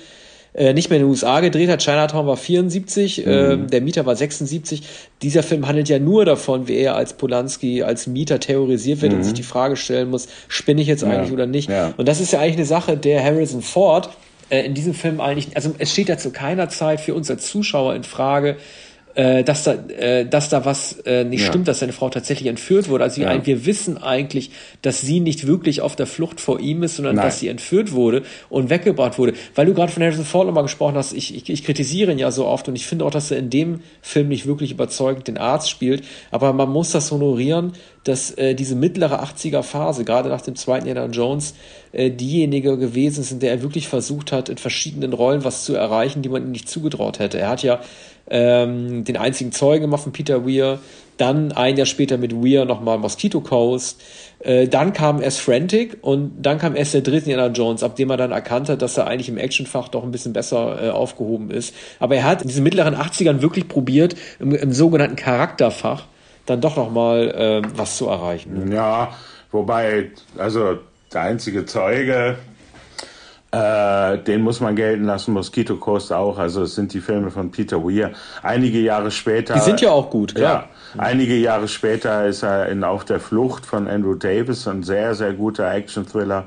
äh, 0.55 0.73
nicht 0.73 0.89
mehr 0.89 0.99
in 0.99 1.05
den 1.05 1.11
USA 1.11 1.41
gedreht 1.41 1.69
hat. 1.69 1.83
Chinatown 1.83 2.27
war 2.27 2.37
74, 2.37 3.27
mhm. 3.27 3.33
äh, 3.33 3.57
der 3.67 3.81
Mieter 3.81 4.07
war 4.07 4.17
76. 4.17 4.83
Dieser 5.21 5.43
Film 5.43 5.67
handelt 5.67 5.89
ja 5.89 5.99
nur 5.99 6.25
davon, 6.25 6.69
wie 6.69 6.77
er 6.77 6.95
als 6.95 7.15
Polanski 7.15 7.83
als 7.83 8.07
Mieter 8.07 8.41
terrorisiert 8.41 9.03
wird 9.03 9.13
mhm. 9.13 9.19
und 9.19 9.25
sich 9.25 9.35
die 9.35 9.43
Frage 9.43 9.77
stellen 9.77 10.11
muss, 10.11 10.29
spinne 10.49 10.81
ich 10.81 10.87
jetzt 10.87 11.05
eigentlich 11.05 11.29
ja. 11.29 11.35
oder 11.35 11.47
nicht? 11.47 11.69
Ja. 11.69 11.93
Und 11.97 12.07
das 12.07 12.21
ist 12.21 12.33
ja 12.33 12.41
eigentlich 12.41 12.57
eine 12.57 12.67
Sache, 12.67 12.97
der 12.97 13.23
Harrison 13.23 13.63
Ford 13.63 14.11
äh, 14.51 14.65
in 14.65 14.75
diesem 14.75 14.95
Film 14.95 15.21
eigentlich, 15.21 15.57
also 15.57 15.75
es 15.79 15.91
steht 15.91 16.09
ja 16.09 16.19
zu 16.19 16.31
keiner 16.31 16.69
Zeit 16.69 17.01
für 17.01 17.15
uns 17.15 17.31
als 17.31 17.47
Zuschauer 17.47 17.95
in 17.95 18.05
Frage, 18.05 18.57
äh, 19.15 19.45
dass 19.45 19.65
da, 19.65 19.75
äh, 19.75 20.27
dass 20.27 20.49
da 20.49 20.65
was 20.65 21.01
äh, 21.07 21.25
nicht 21.25 21.43
ja. 21.43 21.47
stimmt, 21.47 21.69
dass 21.69 21.79
seine 21.79 21.93
Frau 21.93 22.09
tatsächlich 22.11 22.49
entführt 22.49 22.89
wurde. 22.89 23.05
Also 23.05 23.23
ja. 23.23 23.47
wir 23.47 23.67
wissen 23.67 23.97
eigentlich, 23.99 24.51
dass 24.83 25.01
sie 25.01 25.21
nicht 25.21 25.47
wirklich 25.47 25.81
auf 25.81 25.97
der 25.97 26.07
Flucht 26.07 26.41
vor 26.41 26.61
ihm 26.61 26.83
ist, 26.83 26.97
sondern 26.97 27.17
Nein. 27.17 27.27
dass 27.27 27.39
sie 27.39 27.49
entführt 27.49 27.93
wurde 27.93 28.23
und 28.49 28.71
weggebracht 28.71 29.19
wurde. 29.19 29.35
Weil 29.55 29.67
du 29.67 29.75
gerade 29.75 29.93
von 29.93 30.03
Harrison 30.03 30.25
Ford 30.25 30.47
nochmal 30.47 30.65
gesprochen 30.65 30.97
hast, 30.97 31.13
ich, 31.13 31.35
ich, 31.35 31.49
ich 31.49 31.65
kritisiere 31.65 32.13
ihn 32.13 32.19
ja 32.19 32.31
so 32.31 32.47
oft 32.47 32.69
und 32.69 32.77
ich 32.77 32.87
finde 32.87 33.05
auch, 33.05 33.11
dass 33.11 33.31
er 33.31 33.39
in 33.39 33.51
dem 33.51 33.81
Film 34.03 34.29
nicht 34.29 34.47
wirklich 34.47 34.73
überzeugend 34.73 35.29
den 35.29 35.39
Arzt 35.39 35.71
spielt. 35.71 36.05
Aber 36.31 36.53
man 36.53 36.71
muss 36.71 36.91
das 36.91 37.11
honorieren, 37.11 37.73
dass 38.05 38.33
äh, 38.33 38.55
diese 38.55 38.75
mittlere 38.75 39.23
80er 39.25 39.63
Phase, 39.63 40.05
gerade 40.05 40.29
nach 40.29 40.43
dem 40.43 40.57
zweiten 40.57 40.87
Indiana 40.87 41.11
Jones, 41.11 41.55
äh, 41.93 42.11
diejenige 42.11 42.77
gewesen 42.77 43.23
ist, 43.23 43.33
in 43.33 43.41
der 43.41 43.51
er 43.51 43.63
wirklich 43.63 43.89
versucht 43.89 44.31
hat, 44.31 44.49
in 44.49 44.59
verschiedenen 44.59 45.13
Rollen 45.13 45.45
was 45.45 45.65
zu 45.65 45.75
erreichen, 45.75 46.21
die 46.21 46.29
man 46.29 46.43
ihm 46.43 46.53
nicht 46.53 46.69
zugetraut 46.69 47.19
hätte. 47.19 47.39
Er 47.39 47.49
hat 47.49 47.63
ja 47.63 47.81
ähm, 48.29 49.05
den 49.05 49.17
einzigen 49.17 49.53
Zeugen 49.53 49.83
gemacht 49.83 50.03
von 50.03 50.13
Peter 50.13 50.47
Weir, 50.47 50.79
dann 51.17 51.53
ein 51.53 51.77
Jahr 51.77 51.87
später 51.87 52.17
mit 52.17 52.35
Weir 52.35 52.65
nochmal 52.65 52.99
Mosquito 52.99 53.41
Coast, 53.41 54.03
äh, 54.41 54.67
dann 54.67 54.93
kam 54.93 55.23
erst 55.23 55.41
Frantic 55.41 55.99
und 56.01 56.43
dann 56.43 56.59
kam 56.59 56.75
erst 56.75 56.95
der 56.95 57.03
dritte 57.03 57.31
Indiana 57.31 57.47
Jones, 57.49 57.83
ab 57.83 57.97
dem 57.97 58.11
er 58.11 58.17
dann 58.17 58.33
erkannt 58.33 58.69
hat, 58.69 58.83
dass 58.83 58.97
er 58.97 59.07
eigentlich 59.07 59.29
im 59.29 59.39
Actionfach 59.39 59.89
doch 59.89 60.03
ein 60.03 60.11
bisschen 60.11 60.33
besser 60.33 60.83
äh, 60.83 60.91
aufgehoben 60.91 61.51
ist. 61.51 61.75
Aber 62.01 62.17
er 62.17 62.25
hat 62.25 62.43
in 62.43 62.49
diesen 62.49 62.65
mittleren 62.65 62.95
80ern 62.97 63.43
wirklich 63.43 63.69
probiert, 63.69 64.17
im, 64.41 64.55
im 64.55 64.73
sogenannten 64.73 65.17
Charakterfach 65.17 66.07
dann 66.47 66.61
doch 66.61 66.77
nochmal 66.77 67.31
äh, 67.31 67.63
was 67.77 67.97
zu 67.97 68.09
erreichen. 68.09 68.71
Ja, 68.71 69.15
wobei, 69.51 70.11
also 70.37 70.79
der 71.13 71.23
einzige 71.23 71.65
Zeuge, 71.65 72.37
äh, 73.55 74.19
den 74.19 74.43
muss 74.43 74.61
man 74.61 74.75
gelten 74.75 75.05
lassen, 75.05 75.33
Mosquito 75.33 75.77
Coast 75.77 76.13
auch. 76.13 76.39
Also 76.39 76.63
es 76.63 76.75
sind 76.75 76.93
die 76.93 77.01
Filme 77.01 77.31
von 77.31 77.51
Peter 77.51 77.85
Weir. 77.85 78.11
Einige 78.43 78.81
Jahre 78.81 79.11
später. 79.11 79.55
Die 79.55 79.61
sind 79.61 79.81
ja 79.81 79.91
auch 79.91 80.11
gut, 80.11 80.35
klar. 80.35 80.69
Ja, 80.97 81.01
einige 81.01 81.37
Jahre 81.37 81.69
später 81.69 82.27
ist 82.27 82.43
er 82.43 82.69
in 82.69 82.83
Auf 82.83 83.05
der 83.05 83.21
Flucht 83.21 83.65
von 83.65 83.87
Andrew 83.87 84.15
Davis, 84.15 84.67
ein 84.67 84.83
sehr, 84.83 85.15
sehr 85.15 85.35
guter 85.35 85.73
Action-Thriller, 85.73 86.47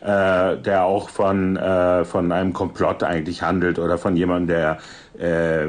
äh, 0.00 0.56
der 0.56 0.84
auch 0.84 1.10
von, 1.10 1.56
äh, 1.56 2.04
von 2.06 2.32
einem 2.32 2.54
Komplott 2.54 3.02
eigentlich 3.02 3.42
handelt 3.42 3.78
oder 3.78 3.98
von 3.98 4.16
jemandem, 4.16 4.56
der 4.56 4.78
äh, 5.18 5.68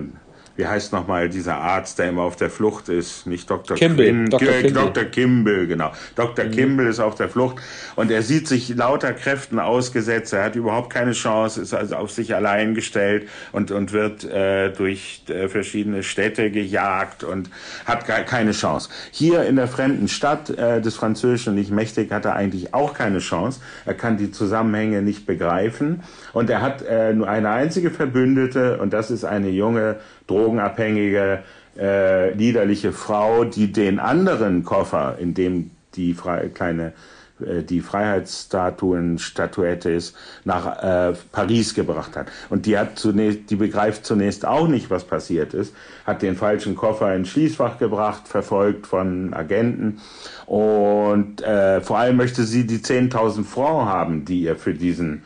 wie 0.57 0.67
heißt 0.67 0.91
nochmal 0.91 1.29
dieser 1.29 1.55
Arzt, 1.55 1.99
der 1.99 2.09
immer 2.09 2.23
auf 2.23 2.35
der 2.35 2.49
Flucht 2.49 2.89
ist, 2.89 3.27
nicht 3.27 3.49
Dr. 3.49 3.77
Kimball, 3.77 4.05
Quinn, 4.05 4.29
Dr. 4.29 4.47
Kimball. 4.47 4.83
Dr. 4.85 5.03
Kimball, 5.05 5.67
genau. 5.67 5.91
Dr. 6.15 6.45
Mhm. 6.45 6.51
Kimball 6.51 6.87
ist 6.87 6.99
auf 6.99 7.15
der 7.15 7.29
Flucht 7.29 7.57
und 7.95 8.11
er 8.11 8.23
sieht 8.23 8.47
sich 8.47 8.75
lauter 8.75 9.13
Kräften 9.13 9.59
ausgesetzt, 9.59 10.33
er 10.33 10.43
hat 10.43 10.55
überhaupt 10.55 10.91
keine 10.91 11.11
Chance, 11.11 11.61
ist 11.61 11.73
also 11.73 11.95
auf 11.95 12.11
sich 12.11 12.33
allein 12.33 12.73
gestellt 12.73 13.29
und, 13.51 13.71
und 13.71 13.93
wird 13.93 14.23
äh, 14.23 14.71
durch 14.71 15.21
äh, 15.29 15.47
verschiedene 15.47 16.01
Städte 16.01 16.49
gejagt 16.49 17.23
und 17.23 17.49
hat 17.85 18.07
gar 18.07 18.21
keine 18.21 18.51
Chance. 18.51 18.89
Hier 19.11 19.43
in 19.43 19.55
der 19.55 19.67
fremden 19.67 20.07
Stadt 20.07 20.49
äh, 20.49 20.81
des 20.81 20.95
Französischen 20.95 21.53
nicht 21.53 21.71
mächtig 21.71 22.11
hat 22.11 22.25
er 22.25 22.35
eigentlich 22.35 22.73
auch 22.73 22.95
keine 22.95 23.19
Chance. 23.19 23.61
Er 23.85 23.93
kann 23.93 24.17
die 24.17 24.31
Zusammenhänge 24.31 25.03
nicht 25.03 25.27
begreifen 25.27 26.01
und 26.37 26.49
er 26.51 26.61
hat 26.61 26.83
äh, 26.83 27.13
nur 27.13 27.27
eine 27.27 27.49
einzige 27.49 27.89
Verbündete 27.89 28.77
und 28.77 28.93
das 28.93 29.09
ist 29.09 29.25
eine 29.25 29.49
junge 29.49 29.95
drogenabhängige, 30.27 31.39
äh, 31.79 32.31
liederliche 32.33 32.91
Frau, 32.91 33.43
die 33.43 33.71
den 33.71 33.97
anderen 33.97 34.63
Koffer, 34.63 35.15
in 35.19 35.33
dem 35.33 35.71
die 35.95 36.15
kleine 36.53 36.93
äh, 37.39 37.63
die 37.63 37.81
Freiheitsstatuen-Statuette 37.81 39.89
ist, 39.89 40.15
nach 40.43 40.83
äh, 40.83 41.13
Paris 41.31 41.73
gebracht 41.73 42.15
hat. 42.15 42.27
Und 42.51 42.67
die 42.67 42.77
hat 42.77 42.99
zunächst, 42.99 43.49
die 43.49 43.55
begreift 43.55 44.05
zunächst 44.05 44.45
auch 44.45 44.67
nicht, 44.67 44.91
was 44.91 45.05
passiert 45.05 45.55
ist, 45.55 45.73
hat 46.05 46.21
den 46.21 46.35
falschen 46.35 46.75
Koffer 46.75 47.15
ins 47.15 47.29
Schließfach 47.29 47.79
gebracht, 47.79 48.27
verfolgt 48.27 48.85
von 48.85 49.33
Agenten. 49.33 50.01
Und 50.45 51.41
äh, 51.41 51.81
vor 51.81 51.97
allem 51.97 52.17
möchte 52.17 52.43
sie 52.43 52.67
die 52.67 52.77
10.000 52.77 53.43
Francs 53.43 53.89
haben, 53.89 54.25
die 54.25 54.41
ihr 54.41 54.55
für 54.55 54.75
diesen, 54.75 55.23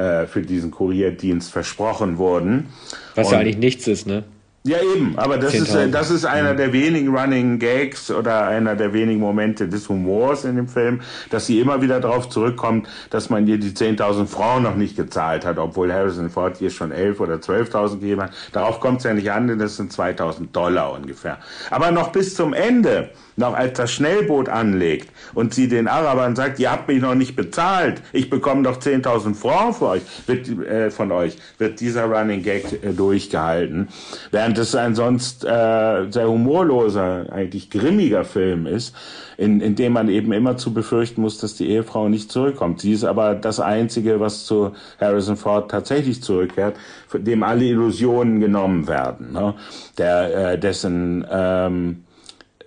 äh, 0.00 0.26
für 0.26 0.42
diesen 0.42 0.70
Kurierdienst 0.70 1.52
versprochen 1.52 2.18
wurden. 2.18 2.66
Was 3.14 3.26
Und, 3.26 3.32
ja 3.34 3.38
eigentlich 3.40 3.58
nichts 3.58 3.86
ist, 3.86 4.06
ne? 4.06 4.24
Ja, 4.62 4.76
eben, 4.94 5.18
aber 5.18 5.38
das 5.38 5.54
ist, 5.54 5.74
äh, 5.74 5.88
das 5.88 6.10
ist 6.10 6.26
einer 6.26 6.54
der 6.54 6.74
wenigen 6.74 7.16
Running 7.16 7.58
Gags 7.58 8.10
oder 8.10 8.46
einer 8.46 8.76
der 8.76 8.92
wenigen 8.92 9.18
Momente 9.18 9.68
des 9.68 9.88
Humors 9.88 10.44
in 10.44 10.56
dem 10.56 10.68
Film, 10.68 11.00
dass 11.30 11.46
sie 11.46 11.60
immer 11.60 11.80
wieder 11.80 11.98
darauf 11.98 12.28
zurückkommt, 12.28 12.86
dass 13.08 13.30
man 13.30 13.46
ihr 13.46 13.56
die 13.56 13.70
10.000 13.70 14.26
Frauen 14.26 14.62
noch 14.64 14.76
nicht 14.76 14.96
gezahlt 14.96 15.46
hat, 15.46 15.58
obwohl 15.58 15.90
Harrison 15.90 16.28
Ford 16.28 16.60
ihr 16.60 16.68
schon 16.68 16.92
11 16.92 17.20
oder 17.20 17.36
12.000 17.36 18.00
gegeben 18.00 18.22
hat. 18.22 18.32
Darauf 18.52 18.80
kommt 18.80 18.98
es 18.98 19.04
ja 19.04 19.14
nicht 19.14 19.32
an, 19.32 19.48
denn 19.48 19.58
das 19.58 19.76
sind 19.76 19.94
2.000 19.94 20.52
Dollar 20.52 20.92
ungefähr. 20.92 21.38
Aber 21.70 21.90
noch 21.90 22.12
bis 22.12 22.34
zum 22.34 22.52
Ende 22.52 23.08
noch 23.40 23.54
als 23.54 23.76
das 23.76 23.90
Schnellboot 23.90 24.48
anlegt 24.48 25.08
und 25.34 25.52
sie 25.52 25.66
den 25.66 25.88
Arabern 25.88 26.36
sagt, 26.36 26.60
ihr 26.60 26.70
habt 26.70 26.86
mich 26.86 27.00
noch 27.00 27.16
nicht 27.16 27.34
bezahlt, 27.34 28.02
ich 28.12 28.30
bekomme 28.30 28.62
doch 28.62 28.78
10.000 28.78 29.34
Francs 29.34 29.78
für 29.78 29.86
euch, 29.86 30.02
wird, 30.26 30.48
äh, 30.48 30.90
von 30.90 31.10
euch, 31.10 31.36
wird 31.58 31.80
dieser 31.80 32.04
Running 32.04 32.42
Gag 32.42 32.84
äh, 32.84 32.92
durchgehalten. 32.92 33.88
Während 34.30 34.58
es 34.58 34.74
ein 34.74 34.94
sonst 34.94 35.44
äh, 35.44 36.10
sehr 36.10 36.28
humorloser, 36.28 37.26
eigentlich 37.32 37.70
grimmiger 37.70 38.24
Film 38.24 38.66
ist, 38.66 38.94
in, 39.40 39.62
in 39.62 39.74
dem 39.74 39.94
man 39.94 40.10
eben 40.10 40.32
immer 40.32 40.58
zu 40.58 40.74
befürchten 40.74 41.22
muss, 41.22 41.38
dass 41.38 41.54
die 41.54 41.70
Ehefrau 41.70 42.10
nicht 42.10 42.30
zurückkommt. 42.30 42.82
Sie 42.82 42.92
ist 42.92 43.04
aber 43.04 43.34
das 43.34 43.58
Einzige, 43.58 44.20
was 44.20 44.44
zu 44.44 44.72
Harrison 45.00 45.38
Ford 45.38 45.70
tatsächlich 45.70 46.22
zurückkehrt, 46.22 46.76
dem 47.14 47.42
alle 47.42 47.64
Illusionen 47.64 48.40
genommen 48.40 48.86
werden, 48.86 49.32
ne? 49.32 49.54
der, 49.96 50.52
äh, 50.52 50.58
dessen 50.58 51.26
ähm, 51.30 52.04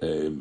äh, 0.02 0.32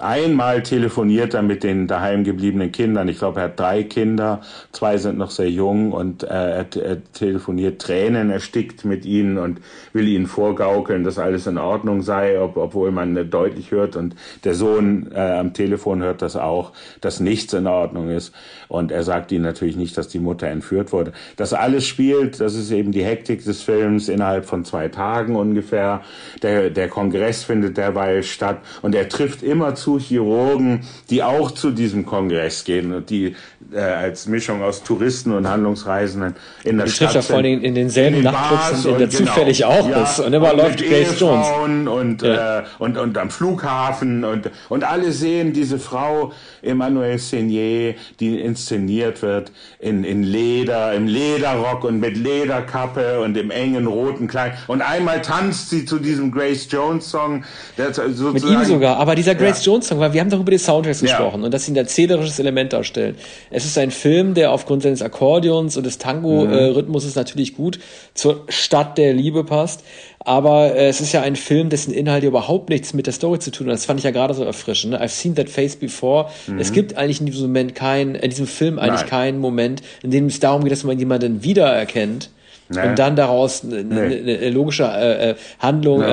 einmal 0.00 0.62
telefoniert 0.62 1.34
er 1.34 1.42
mit 1.42 1.62
den 1.62 1.86
daheim 1.86 2.24
gebliebenen 2.24 2.72
Kindern. 2.72 3.08
Ich 3.08 3.18
glaube, 3.18 3.40
er 3.40 3.44
hat 3.44 3.60
drei 3.60 3.82
Kinder, 3.82 4.40
zwei 4.72 4.98
sind 4.98 5.18
noch 5.18 5.30
sehr 5.30 5.50
jung 5.50 5.92
und 5.92 6.22
äh, 6.22 6.26
er, 6.26 6.66
er, 6.76 7.12
telefoniert 7.12 7.80
Tränen 7.80 8.30
erstickt 8.30 8.84
mit 8.84 9.04
ihnen 9.04 9.38
und 9.38 9.60
will 9.92 10.08
ihnen 10.08 10.26
vorgaukeln, 10.26 11.04
dass 11.04 11.18
alles 11.18 11.46
in 11.46 11.58
Ordnung 11.58 12.02
sei, 12.02 12.40
ob, 12.40 12.56
obwohl 12.56 12.90
man 12.90 13.30
deutlich 13.30 13.70
hört. 13.70 13.96
Und 13.96 14.14
der 14.44 14.54
Sohn 14.54 15.10
äh, 15.12 15.18
am 15.18 15.52
Telefon 15.52 16.02
hört 16.02 16.22
das 16.22 16.36
auch, 16.36 16.72
dass 17.00 17.20
nichts 17.20 17.52
in 17.52 17.66
Ordnung 17.66 18.10
ist 18.10 18.34
und 18.68 18.92
er 18.92 19.02
sagt 19.02 19.32
ihnen 19.32 19.44
natürlich 19.44 19.76
nicht, 19.76 19.96
dass 19.96 20.08
die 20.08 20.18
Mutter 20.18 20.46
entführt 20.46 20.92
wurde. 20.92 21.12
Das 21.36 21.52
alles 21.52 21.86
spielt, 21.86 22.40
das 22.40 22.54
ist 22.54 22.70
eben 22.70 22.92
die 22.92 23.04
Hektik 23.04 23.44
des 23.44 23.62
Films 23.62 24.08
innerhalb 24.08 24.44
von 24.44 24.64
zwei 24.64 24.88
Tagen 24.88 25.36
ungefähr. 25.36 26.02
Der, 26.42 26.70
der 26.70 26.88
Kongress 26.88 27.44
findet 27.44 27.76
derweil 27.76 28.22
statt 28.22 28.60
und 28.82 28.94
er 28.94 29.08
trifft 29.08 29.42
immer 29.42 29.74
zu 29.74 29.98
Chirurgen, 29.98 30.80
die 31.10 31.22
auch 31.22 31.50
zu 31.50 31.70
diesem 31.70 32.04
Kongress 32.06 32.64
gehen 32.64 32.92
und 32.92 33.10
die 33.10 33.34
äh, 33.72 33.80
als 33.80 34.26
Mischung 34.26 34.62
aus 34.62 34.82
Touristen 34.82 35.32
und 35.32 35.48
Handlungsreisenden 35.48 36.34
in 36.64 36.76
der 36.78 36.86
die 36.86 36.92
Stadt 36.92 37.12
trifft 37.12 37.28
ja 37.28 37.34
vor 37.34 37.36
allem 37.36 37.62
in 37.62 37.74
denselben 37.74 38.16
in 38.16 38.22
den 38.22 38.32
Nachtclubs, 38.32 38.84
in 38.84 38.98
der 38.98 39.08
genau, 39.08 39.30
zufällig 39.30 39.64
auch 39.64 39.88
ja, 39.88 40.02
ist. 40.04 40.20
Und 40.20 40.32
immer 40.32 40.52
und 40.52 40.58
läuft 40.58 40.78
Grace 40.78 41.20
Jones. 41.20 41.46
Und, 41.88 42.22
ja. 42.22 42.60
äh, 42.60 42.64
und, 42.78 42.96
und 42.96 43.18
am 43.18 43.30
Flughafen 43.30 44.24
und, 44.24 44.50
und 44.68 44.84
alle 44.84 45.12
sehen 45.12 45.52
diese 45.52 45.78
Frau 45.78 46.32
Emmanuel 46.62 47.16
Seigné, 47.16 47.94
die 48.20 48.40
inszeniert 48.40 49.22
wird 49.22 49.52
in, 49.78 50.04
in 50.04 50.22
Leder, 50.22 50.94
im 50.94 51.06
Lederrock 51.06 51.84
und 51.84 52.00
mit 52.00 52.16
Lederkappe 52.16 53.20
und 53.20 53.36
im 53.36 53.50
engen 53.50 53.86
roten 53.86 54.28
Kleid. 54.28 54.54
Und 54.66 54.82
einmal 54.82 55.22
tanzt 55.22 55.70
sie 55.70 55.84
zu 55.84 55.98
diesem 55.98 56.30
Grace 56.30 56.66
Jones 56.70 57.10
Song. 57.10 57.44
mit 57.76 58.44
ihm 58.44 58.64
sogar. 58.64 58.96
Aber 58.96 59.14
dieser 59.14 59.34
Grace 59.34 59.64
ja. 59.64 59.72
Jones 59.72 59.88
Song, 59.88 60.00
weil 60.00 60.12
wir 60.12 60.20
haben 60.20 60.30
doch 60.30 60.40
über 60.40 60.50
die 60.50 60.58
Soundtracks 60.58 61.00
gesprochen 61.00 61.44
und 61.44 61.52
dass 61.52 61.64
sie 61.64 61.72
ein 61.72 61.76
erzählerisches 61.76 62.38
Element 62.38 62.72
darstellen. 62.72 63.16
Es 63.58 63.64
ist 63.64 63.76
ein 63.76 63.90
Film, 63.90 64.34
der 64.34 64.52
aufgrund 64.52 64.84
seines 64.84 65.02
Akkordeons 65.02 65.76
und 65.76 65.84
des 65.84 65.98
Tango-Rhythmus 65.98 67.04
mhm. 67.04 67.12
natürlich 67.16 67.56
gut 67.56 67.80
zur 68.14 68.44
Stadt 68.48 68.96
der 68.98 69.12
Liebe 69.12 69.42
passt. 69.42 69.82
Aber 70.20 70.76
äh, 70.76 70.86
es 70.86 71.00
ist 71.00 71.12
ja 71.12 71.22
ein 71.22 71.34
Film, 71.34 71.68
dessen 71.68 71.92
Inhalt 71.92 72.22
überhaupt 72.22 72.68
nichts 72.68 72.94
mit 72.94 73.06
der 73.06 73.12
Story 73.12 73.40
zu 73.40 73.50
tun 73.50 73.66
hat. 73.66 73.74
Das 73.74 73.84
fand 73.84 73.98
ich 73.98 74.04
ja 74.04 74.12
gerade 74.12 74.32
so 74.32 74.44
erfrischend. 74.44 74.92
Ne? 74.92 75.02
I've 75.02 75.08
seen 75.08 75.34
that 75.34 75.50
face 75.50 75.74
before. 75.74 76.30
Mhm. 76.46 76.60
Es 76.60 76.72
gibt 76.72 76.96
eigentlich 76.96 77.18
in 77.18 77.26
diesem 77.26 77.48
Moment 77.48 77.74
kein, 77.74 78.14
in 78.14 78.30
diesem 78.30 78.46
Film 78.46 78.78
eigentlich 78.78 79.00
Nein. 79.00 79.10
keinen 79.10 79.38
Moment, 79.40 79.82
in 80.04 80.12
dem 80.12 80.26
es 80.26 80.38
darum 80.38 80.62
geht, 80.62 80.70
dass 80.70 80.84
man 80.84 80.96
jemanden 80.96 81.42
wiedererkennt 81.42 82.30
Nee. 82.68 82.88
Und 82.88 82.98
dann 82.98 83.16
daraus 83.16 83.64
eine, 83.64 83.82
nee. 83.84 84.50
logische 84.50 84.84
äh, 84.84 85.30
äh 85.30 85.34
Handlung, 85.58 86.00
nee. 86.00 86.06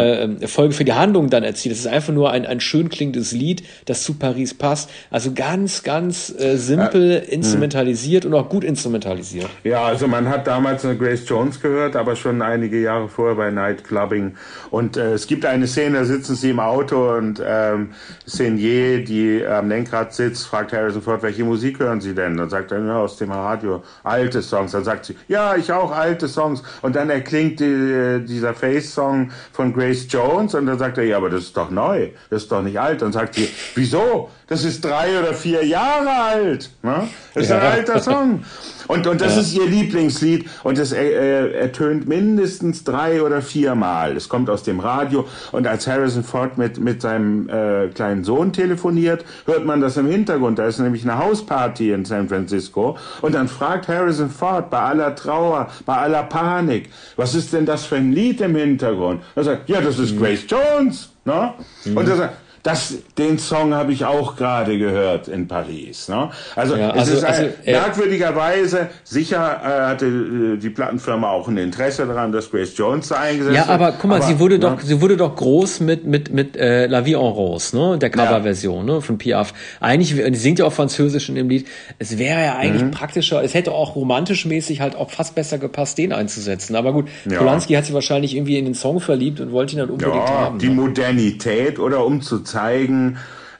äh, 0.44 0.48
Folge 0.48 0.74
für 0.74 0.86
die 0.86 0.94
Handlung 0.94 1.30
dann 1.30 1.44
erzielt. 1.44 1.74
Es 1.74 1.82
ist 1.82 1.88
einfach 1.88 2.14
nur 2.14 2.32
ein, 2.32 2.46
ein 2.46 2.60
schön 2.60 2.90
klingendes 2.90 3.32
Lied, 3.34 3.64
das 3.86 4.04
zu 4.04 4.14
Paris 4.14 4.54
passt. 4.54 4.90
Also 5.12 5.34
ganz, 5.34 5.84
ganz 5.84 6.34
äh, 6.38 6.56
simpel 6.56 7.12
ja. 7.12 7.34
instrumentalisiert 7.34 8.24
mhm. 8.24 8.34
und 8.34 8.40
auch 8.40 8.50
gut 8.50 8.64
instrumentalisiert. 8.64 9.50
Ja, 9.64 9.84
also 9.84 10.08
man 10.08 10.30
hat 10.30 10.48
damals 10.48 10.86
eine 10.86 10.98
Grace 10.98 11.28
Jones 11.28 11.62
gehört, 11.62 11.96
aber 11.96 12.16
schon 12.16 12.42
einige 12.42 12.82
Jahre 12.82 13.10
vorher 13.10 13.36
bei 13.36 13.52
Nightclubbing. 13.52 14.36
Und 14.72 14.98
äh, 14.98 15.14
es 15.14 15.28
gibt 15.28 15.46
eine 15.46 15.68
Szene, 15.68 16.00
da 16.00 16.06
sitzen 16.06 16.36
sie 16.36 16.52
im 16.52 16.60
Auto 16.60 17.16
und 17.18 17.42
ähm, 17.46 17.90
Senier, 18.26 19.04
die 19.04 19.46
am 19.46 19.68
Lenkrad 19.68 20.14
sitzt, 20.14 20.48
fragt 20.48 20.72
Harrison 20.74 21.02
Ford, 21.02 21.22
welche 21.22 21.44
Musik 21.44 21.80
hören 21.80 22.00
Sie 22.02 22.16
denn? 22.16 22.38
Dann 22.38 22.50
sagt 22.50 22.72
er, 22.72 22.84
ja, 22.84 23.00
aus 23.00 23.18
dem 23.18 23.32
Radio, 23.32 23.84
alte 24.04 24.42
Songs. 24.42 24.72
Dann 24.72 24.84
sagt 24.84 25.06
sie, 25.06 25.16
ja, 25.28 25.56
ich 25.56 25.72
auch 25.72 25.92
alte 25.92 26.28
Songs. 26.28 26.45
Songs 26.46 26.64
und 26.82 26.96
dann 26.96 27.10
erklingt 27.10 27.60
die, 27.60 28.24
dieser 28.26 28.54
Face-Song 28.54 29.32
von 29.52 29.74
Grace 29.74 30.08
Jones 30.10 30.54
und 30.56 30.66
dann 30.66 30.78
sagt 30.78 30.98
er, 30.98 31.06
ja, 31.06 31.18
aber 31.18 31.30
das 31.30 31.46
ist 31.46 31.58
doch 31.58 31.70
neu, 31.70 32.10
das 32.30 32.44
ist 32.44 32.52
doch 32.52 32.62
nicht 32.62 32.80
alt. 32.80 33.02
Dann 33.02 33.12
sagt 33.12 33.36
sie, 33.36 33.50
wieso? 33.76 34.30
Das 34.48 34.64
ist 34.64 34.84
drei 34.84 35.20
oder 35.20 35.34
vier 35.34 35.66
Jahre 35.66 36.10
alt. 36.10 36.70
Ne? 36.84 37.08
Das 37.34 37.44
ist 37.44 37.50
ja. 37.50 37.58
ein 37.58 37.64
alter 37.64 38.00
Song. 38.00 38.44
Und, 38.88 39.08
und 39.08 39.22
das 39.22 39.36
ja. 39.36 39.42
ist 39.42 39.54
ihr 39.54 39.66
Lieblingslied 39.66 40.50
und 40.64 40.78
es 40.78 40.92
äh, 40.92 41.52
ertönt 41.52 42.08
mindestens 42.08 42.84
drei 42.84 43.22
oder 43.22 43.42
vier 43.42 43.76
Mal. 43.76 44.16
Es 44.16 44.30
kommt 44.30 44.50
aus 44.50 44.64
dem 44.64 44.80
Radio 44.80 45.28
und 45.52 45.68
als 45.68 45.88
Harrison 45.88 46.24
Ford 46.24 46.58
mit, 46.58 46.80
mit 46.80 47.02
seinem 47.02 47.50
äh, 47.50 47.88
kleinen 47.90 48.24
Sohn 48.24 48.54
telefoniert, 48.54 49.26
hört 49.46 49.66
man 49.66 49.82
das 49.82 49.98
im 49.98 50.08
Hintergrund. 50.08 50.60
Da 50.60 50.68
ist 50.68 50.80
nämlich 50.80 51.04
eine 51.04 51.18
Hausparty 51.18 51.92
in 51.92 52.06
San 52.06 52.30
Francisco 52.30 52.98
und 53.22 53.36
dann 53.36 53.48
fragt 53.48 53.88
Harrison 53.88 54.30
Ford 54.30 54.70
bei 54.70 54.80
aller 54.80 55.16
Trauer, 55.16 55.70
bei 55.86 55.96
aller 55.98 56.24
Panik, 56.24 56.90
was 57.16 57.36
ist 57.36 57.54
denn 57.54 57.66
das 57.66 57.86
für 57.86 57.96
ein 57.96 58.12
Lied 58.12 58.42
im 58.42 58.56
Hintergrund? 58.56 59.22
Er 59.36 59.44
sagt, 59.44 59.70
ja, 59.70 59.82
das 59.82 60.00
ist 60.00 60.16
mhm. 60.16 60.20
Grace 60.20 60.46
Jones. 60.48 61.10
Ne? 61.26 61.54
Mhm. 61.86 61.98
Und 61.98 62.08
er 62.08 62.16
sagt, 62.16 62.34
das, 62.66 62.96
den 63.16 63.38
Song 63.38 63.76
habe 63.76 63.94
ich 63.94 64.06
auch 64.06 64.36
gerade 64.36 64.80
gehört 64.80 65.28
in 65.28 65.48
Paris. 65.48 66.10
Ne? 66.10 66.32
Also, 66.56 66.76
ja, 66.76 66.90
also 66.90 67.12
es 67.12 67.20
ist 67.20 67.24
also, 67.24 67.44
ein, 67.44 67.54
äh, 67.64 67.72
merkwürdigerweise, 67.74 68.90
sicher 69.04 69.62
äh, 69.64 69.88
hatte 69.92 70.08
äh, 70.08 70.58
die 70.58 70.72
Plattenfirma 70.72 71.30
auch 71.30 71.48
ein 71.48 71.58
Interesse 71.58 72.08
daran, 72.08 72.32
dass 72.32 72.50
Grace 72.50 72.76
Jones 72.76 73.10
da 73.10 73.18
eingesetzt 73.18 73.56
Ja, 73.56 73.68
aber 73.68 73.92
guck 73.92 74.10
mal, 74.10 74.16
aber, 74.16 74.26
sie 74.26 74.40
wurde 74.40 74.56
ne? 74.56 74.62
doch, 74.62 74.80
sie 74.80 75.00
wurde 75.00 75.16
doch 75.16 75.36
groß 75.36 75.82
mit 75.82 76.06
mit 76.06 76.34
mit 76.34 76.58
äh, 76.58 76.88
La 76.88 77.06
Vie 77.06 77.14
en 77.14 77.20
Rose, 77.20 77.78
ne, 77.78 78.00
der 78.00 78.10
Coverversion, 78.10 78.88
ja. 78.88 78.96
ne, 78.96 79.02
von 79.02 79.20
Piaf. 79.20 79.54
Eigentlich, 79.80 80.16
die 80.16 80.36
singt 80.36 80.58
ja 80.58 80.66
auch 80.66 80.74
Französisch 80.74 81.30
in 81.30 81.36
dem 81.36 81.48
Lied. 81.50 81.68
Es 82.00 82.18
wäre 82.18 82.44
ja 82.44 82.56
eigentlich 82.56 82.82
mhm. 82.82 82.92
praktischer, 82.92 83.44
es 83.44 83.54
hätte 83.54 83.74
auch 83.74 83.96
romantisch 83.96 84.44
mäßig 84.48 84.82
halt 84.82 84.96
auch 84.96 85.12
fast 85.12 85.36
besser 85.36 85.60
gepasst, 85.60 86.00
den 86.00 86.12
einzusetzen. 86.12 86.76
Aber 86.76 86.94
gut, 86.94 87.10
ja. 87.30 87.38
Polanski 87.38 87.76
hat 87.76 87.86
sich 87.86 87.94
wahrscheinlich 87.94 88.36
irgendwie 88.36 88.58
in 88.58 88.66
den 88.66 88.74
Song 88.74 89.00
verliebt 89.02 89.40
und 89.40 89.52
wollte 89.52 89.76
ihn 89.76 89.80
dann 89.80 89.92
unbedingt 89.92 90.16
ja, 90.16 90.28
haben. 90.28 90.58
Die 90.58 90.70
ne? 90.70 90.74
Modernität 90.74 91.78
oder 91.78 92.04
um 92.04 92.24
zu 92.24 92.40
zeigen, 92.56 93.18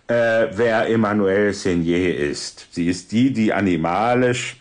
äh, 0.08 0.48
wer 0.54 0.90
Emmanuelle 0.90 1.52
Seigné 1.52 2.12
ist. 2.12 2.68
Sie 2.72 2.88
ist 2.88 3.12
die, 3.12 3.34
die 3.34 3.52
animalisch 3.52 4.58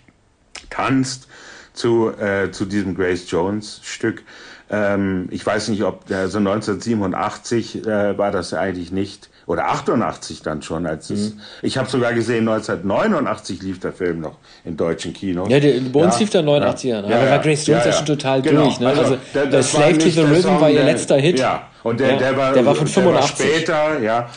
tanzt 0.70 1.28
zu, 1.73 2.11
äh, 2.11 2.51
zu 2.51 2.65
diesem 2.65 2.97
Grace 2.97 3.31
Jones 3.31 3.81
Stück. 3.85 4.24
Ähm, 4.70 5.28
ich 5.31 5.47
weiß 5.47 5.69
nicht, 5.69 5.85
ob 5.85 6.11
also 6.11 6.39
1987 6.39 7.86
äh, 7.86 8.19
war 8.19 8.32
das 8.32 8.55
eigentlich 8.55 8.90
nicht 8.90 9.31
oder 9.47 9.66
88 9.69 10.43
dann 10.43 10.62
schon, 10.62 10.87
als 10.87 11.11
mhm. 11.11 11.16
es. 11.16 11.33
Ich 11.62 11.77
habe 11.79 11.89
sogar 11.89 12.12
gesehen, 12.12 12.49
1989 12.49 13.62
lief 13.62 13.81
der 13.81 13.93
Film 13.93 14.21
noch 14.21 14.39
in 14.65 14.77
deutschen 14.77 15.12
Kinos. 15.12 15.49
Ja, 15.49 15.61
der, 15.61 15.81
bei 15.81 16.01
uns 16.01 16.15
ja. 16.15 16.21
lief 16.21 16.31
der 16.31 16.43
89 16.43 16.91
ja. 16.91 17.01
ja, 17.01 17.16
aber 17.16 17.31
war 17.31 17.39
Grace 17.41 17.66
Jones 17.66 17.85
ja, 17.85 17.91
ja. 17.91 17.97
schon 17.97 18.07
total 18.07 18.43
genau. 18.43 18.65
durch. 18.65 18.81
Ne? 18.81 18.89
Also, 18.89 19.03
also 19.03 19.16
der, 19.35 19.47
der 19.47 19.62
Slave 19.62 19.99
to 19.99 20.09
the 20.09 20.21
Rhythm 20.23 20.61
war 20.61 20.71
ihr 20.71 20.85
letzter 20.85 21.16
Hit. 21.16 21.39
Ja, 21.39 21.69
und 21.83 22.01
der, 22.01 22.16
der 22.16 22.37
war, 22.37 22.53
der 22.53 22.65
war 22.65 22.75
von 22.75 22.87
85. 22.87 23.37
Der 23.37 23.75
war 23.75 23.93
später, 23.93 24.01
ja. 24.01 24.29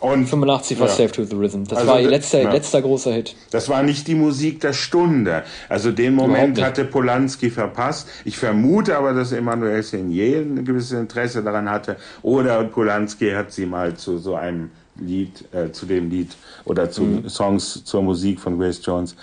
Und 0.00 0.26
85 0.26 0.78
war 0.78 0.86
ja. 0.86 0.94
Save 0.94 1.10
to 1.10 1.24
the 1.24 1.34
Rhythm. 1.34 1.64
Das 1.64 1.78
also 1.78 1.90
war 1.90 2.00
ihr 2.00 2.08
letzter, 2.08 2.42
ja. 2.42 2.52
letzter 2.52 2.82
großer 2.82 3.12
Hit. 3.12 3.34
Das 3.50 3.68
war 3.68 3.82
nicht 3.82 4.06
die 4.06 4.14
Musik 4.14 4.60
der 4.60 4.72
Stunde. 4.72 5.42
Also 5.68 5.90
den 5.90 6.14
Moment 6.14 6.62
hatte 6.62 6.84
Polanski 6.84 7.50
verpasst. 7.50 8.08
Ich 8.24 8.38
vermute 8.38 8.96
aber, 8.96 9.12
dass 9.12 9.32
Emmanuel 9.32 9.80
Seigné 9.80 10.40
ein 10.40 10.64
gewisses 10.64 10.92
Interesse 10.92 11.42
daran 11.42 11.68
hatte. 11.68 11.96
Oder 12.22 12.62
Polanski 12.64 13.32
hat 13.32 13.50
sie 13.52 13.66
mal 13.66 13.94
zu 13.94 14.18
so 14.18 14.36
einem 14.36 14.70
Lied, 15.00 15.44
äh, 15.52 15.72
zu 15.72 15.86
dem 15.86 16.10
Lied 16.10 16.30
oder 16.64 16.90
zu 16.90 17.02
mhm. 17.02 17.28
Songs 17.28 17.84
zur 17.84 18.02
Musik 18.02 18.40
von 18.40 18.58
Grace 18.58 18.80
Jones 18.84 19.16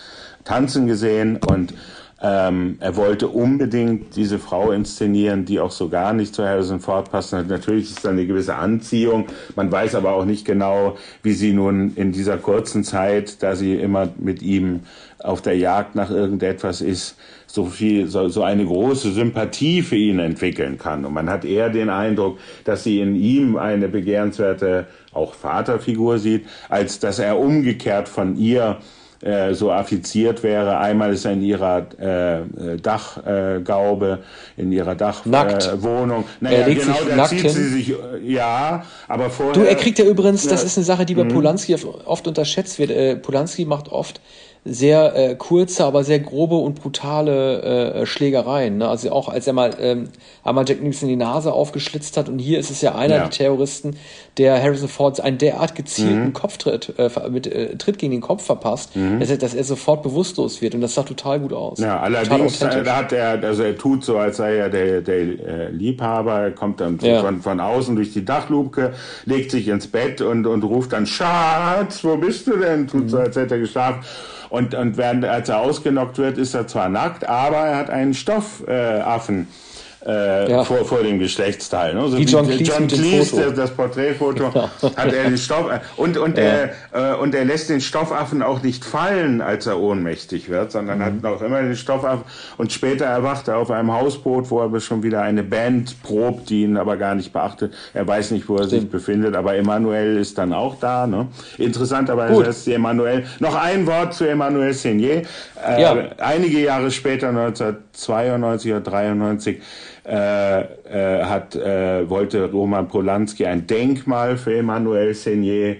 tanzen 0.43 0.87
gesehen 0.87 1.37
und 1.37 1.73
ähm, 2.21 2.77
er 2.79 2.95
wollte 2.95 3.27
unbedingt 3.27 4.15
diese 4.15 4.39
Frau 4.39 4.71
inszenieren, 4.71 5.43
die 5.43 5.59
auch 5.59 5.71
so 5.71 5.89
gar 5.89 6.13
nicht 6.13 6.33
zu 6.33 6.45
Harrison 6.45 6.79
Ford 6.79 7.11
passt. 7.11 7.33
Natürlich 7.33 7.89
ist 7.89 8.05
da 8.05 8.09
eine 8.09 8.25
gewisse 8.25 8.55
Anziehung. 8.55 9.25
Man 9.55 9.69
weiß 9.69 9.95
aber 9.95 10.13
auch 10.13 10.23
nicht 10.23 10.45
genau, 10.45 10.97
wie 11.23 11.33
sie 11.33 11.51
nun 11.51 11.93
in 11.95 12.13
dieser 12.13 12.37
kurzen 12.37 12.85
Zeit, 12.85 13.43
da 13.43 13.55
sie 13.55 13.75
immer 13.75 14.07
mit 14.17 14.41
ihm 14.41 14.81
auf 15.19 15.41
der 15.41 15.57
Jagd 15.57 15.95
nach 15.95 16.09
irgendetwas 16.09 16.81
ist, 16.81 17.17
so 17.47 17.65
viel, 17.65 18.07
so, 18.07 18.27
so 18.29 18.43
eine 18.43 18.65
große 18.65 19.11
Sympathie 19.11 19.81
für 19.81 19.95
ihn 19.95 20.19
entwickeln 20.19 20.77
kann. 20.77 21.03
Und 21.03 21.13
man 21.13 21.29
hat 21.29 21.43
eher 21.43 21.69
den 21.69 21.89
Eindruck, 21.89 22.37
dass 22.63 22.83
sie 22.83 23.01
in 23.01 23.15
ihm 23.15 23.57
eine 23.57 23.89
begehrenswerte 23.89 24.87
auch 25.11 25.33
Vaterfigur 25.33 26.19
sieht, 26.19 26.45
als 26.69 26.99
dass 26.99 27.19
er 27.19 27.39
umgekehrt 27.39 28.07
von 28.07 28.37
ihr 28.37 28.77
äh, 29.25 29.55
so 29.55 29.71
affiziert 29.71 30.43
wäre. 30.43 30.77
Einmal 30.77 31.11
ist 31.11 31.25
er 31.25 31.31
in 31.31 31.41
ihrer 31.41 31.87
äh, 31.99 32.77
Dachgaube, 32.77 34.19
äh, 34.55 34.61
in 34.61 34.71
ihrer 34.71 34.93
Dachwohnung. 34.93 36.21
Äh, 36.21 36.25
naja, 36.41 36.57
er 36.59 36.67
legt 36.67 36.81
genau, 36.81 36.93
sich 36.93 37.15
nackt 37.15 37.29
zieht 37.29 37.41
hin. 37.41 37.49
sie 37.49 37.69
sich, 37.69 37.95
ja, 38.23 38.85
aber 39.07 39.31
vorher... 39.31 39.53
Du, 39.53 39.61
er 39.61 39.75
kriegt 39.75 39.97
ja 39.97 40.05
übrigens, 40.05 40.47
das 40.47 40.63
ist 40.63 40.77
eine 40.77 40.85
Sache, 40.85 41.07
die 41.07 41.15
bei 41.15 41.23
mhm. 41.23 41.29
Polanski 41.29 41.75
oft 42.05 42.27
unterschätzt 42.27 42.77
wird. 42.77 42.91
Äh, 42.91 43.15
Polanski 43.15 43.65
macht 43.65 43.89
oft 43.89 44.21
sehr 44.67 45.15
äh, 45.15 45.35
kurze, 45.35 45.85
aber 45.85 46.03
sehr 46.03 46.19
grobe 46.19 46.55
und 46.55 46.81
brutale 46.81 47.61
äh, 47.61 48.05
Schlägereien. 48.07 48.79
Ne? 48.79 48.87
Also 48.87 49.11
auch 49.11 49.29
als 49.29 49.45
er 49.45 49.53
mal 49.53 49.75
ähm, 49.79 50.09
einmal 50.43 50.65
Jack 50.67 50.81
Nicholson 50.81 51.07
die 51.07 51.15
Nase 51.15 51.53
aufgeschlitzt 51.53 52.17
hat 52.17 52.29
und 52.29 52.39
hier 52.39 52.57
ist 52.57 52.71
es 52.71 52.81
ja 52.81 52.95
einer 52.95 53.15
ja. 53.15 53.21
der 53.21 53.29
Terroristen, 53.29 53.95
der 54.39 54.61
Harrison 54.61 54.89
Ford 54.89 55.21
einen 55.21 55.37
derart 55.37 55.75
gezielten 55.75 56.25
mhm. 56.25 56.33
Kopftritt 56.33 56.95
äh, 56.97 57.09
mit 57.29 57.45
äh, 57.45 57.77
Tritt 57.77 57.99
gegen 57.99 58.11
den 58.11 58.21
Kopf 58.21 58.43
verpasst, 58.43 58.95
mhm. 58.95 59.19
dass, 59.19 59.29
er, 59.29 59.37
dass 59.37 59.53
er 59.53 59.63
sofort 59.63 60.01
bewusstlos 60.01 60.63
wird 60.63 60.73
und 60.73 60.81
das 60.81 60.95
sah 60.95 61.03
total 61.03 61.39
gut 61.39 61.53
aus. 61.53 61.77
Ja, 61.79 61.99
allerdings 61.99 62.59
äh, 62.63 62.83
hat 62.85 63.13
er, 63.13 63.43
also 63.43 63.61
er 63.61 63.77
tut 63.77 64.03
so, 64.03 64.17
als 64.17 64.37
sei 64.37 64.55
er 64.55 64.69
der, 64.69 65.01
der 65.01 65.15
äh, 65.15 65.69
Liebhaber, 65.69 66.39
er 66.39 66.51
kommt 66.51 66.81
dann 66.81 66.97
ja. 67.03 67.21
von, 67.21 67.39
von 67.39 67.59
außen 67.59 67.95
durch 67.95 68.13
die 68.13 68.25
Dachluke, 68.25 68.93
legt 69.25 69.51
sich 69.51 69.67
ins 69.67 69.85
Bett 69.85 70.21
und, 70.21 70.47
und 70.47 70.63
ruft 70.63 70.93
dann 70.93 71.05
Schatz, 71.05 72.03
wo 72.03 72.17
bist 72.17 72.47
du 72.47 72.57
denn? 72.57 72.87
Tut 72.87 73.03
mhm. 73.03 73.09
so, 73.09 73.17
als 73.19 73.35
hätte 73.35 73.53
er 73.53 73.59
geschlafen. 73.59 74.03
Und, 74.49 74.73
und 74.73 74.97
während, 74.97 75.25
als 75.25 75.49
er 75.49 75.59
ausgenockt 75.59 76.17
wird, 76.17 76.37
ist 76.37 76.53
er 76.53 76.67
zwar 76.67 76.89
nackt, 76.89 77.27
aber 77.27 77.57
er 77.57 77.77
hat 77.77 77.89
einen 77.89 78.13
Stoffaffen. 78.13 79.41
Äh, 79.41 79.64
äh, 80.05 80.51
ja. 80.51 80.63
vor, 80.63 80.85
vor 80.85 81.03
dem 81.03 81.19
Geschlechtsteil. 81.19 81.95
Ne? 81.95 82.07
So 82.07 82.17
wie, 82.17 82.23
John 82.23 82.45
Cleese, 82.45 82.63
John 82.63 82.87
Cleese 82.87 83.41
das, 83.41 83.53
das 83.53 83.71
Porträtfoto, 83.71 84.51
ja. 84.53 84.69
hat 84.95 85.13
er 85.13 85.23
den 85.23 85.37
Stoff 85.37 85.65
und 85.97 86.17
und 86.17 86.37
ja. 86.37 86.43
er 86.91 87.13
äh, 87.13 87.15
und 87.15 87.33
er 87.33 87.45
lässt 87.45 87.69
den 87.69 87.81
Stoffaffen 87.81 88.41
auch 88.41 88.61
nicht 88.61 88.85
fallen, 88.85 89.41
als 89.41 89.65
er 89.65 89.79
ohnmächtig 89.79 90.49
wird, 90.49 90.71
sondern 90.71 90.99
mhm. 90.99 91.03
hat 91.03 91.21
noch 91.23 91.41
immer 91.41 91.61
den 91.61 91.75
Stoffaffen 91.75 92.25
und 92.57 92.71
später 92.71 93.05
erwacht 93.05 93.47
er 93.47 93.57
auf 93.57 93.71
einem 93.71 93.91
Hausboot, 93.91 94.51
wo 94.51 94.61
er 94.61 94.79
schon 94.79 95.03
wieder 95.03 95.21
eine 95.21 95.43
Band 95.43 96.01
probt, 96.03 96.49
die 96.49 96.63
ihn 96.63 96.77
aber 96.77 96.97
gar 96.97 97.15
nicht 97.15 97.33
beachtet. 97.33 97.73
Er 97.93 98.07
weiß 98.07 98.31
nicht, 98.31 98.47
wo 98.47 98.57
er 98.57 98.65
Stimmt. 98.65 98.81
sich 98.81 98.91
befindet, 98.91 99.35
aber 99.35 99.55
Emmanuel 99.55 100.17
ist 100.17 100.37
dann 100.37 100.53
auch 100.53 100.79
da. 100.79 101.07
Ne? 101.07 101.27
Interessanterweise 101.57 102.43
ist 102.43 102.67
Emmanuel. 102.67 103.25
Noch 103.39 103.55
ein 103.55 103.87
Wort 103.87 104.13
zu 104.13 104.25
Emmanuel 104.25 104.71
Seigné. 104.71 105.25
Äh, 105.65 105.81
ja. 105.81 105.95
Einige 106.19 106.59
Jahre 106.59 106.91
später, 106.91 107.29
1992 107.29 108.71
oder 108.71 108.81
93 108.81 109.61
äh, 110.07 110.61
äh, 110.61 111.23
hat, 111.23 111.55
äh, 111.55 112.07
wollte 112.09 112.51
Roman 112.51 112.87
Polanski 112.87 113.45
ein 113.45 113.65
Denkmal 113.65 114.37
für 114.37 114.57
Emmanuel 114.57 115.11
Seigné 115.11 115.77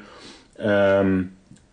ähm, 0.59 1.31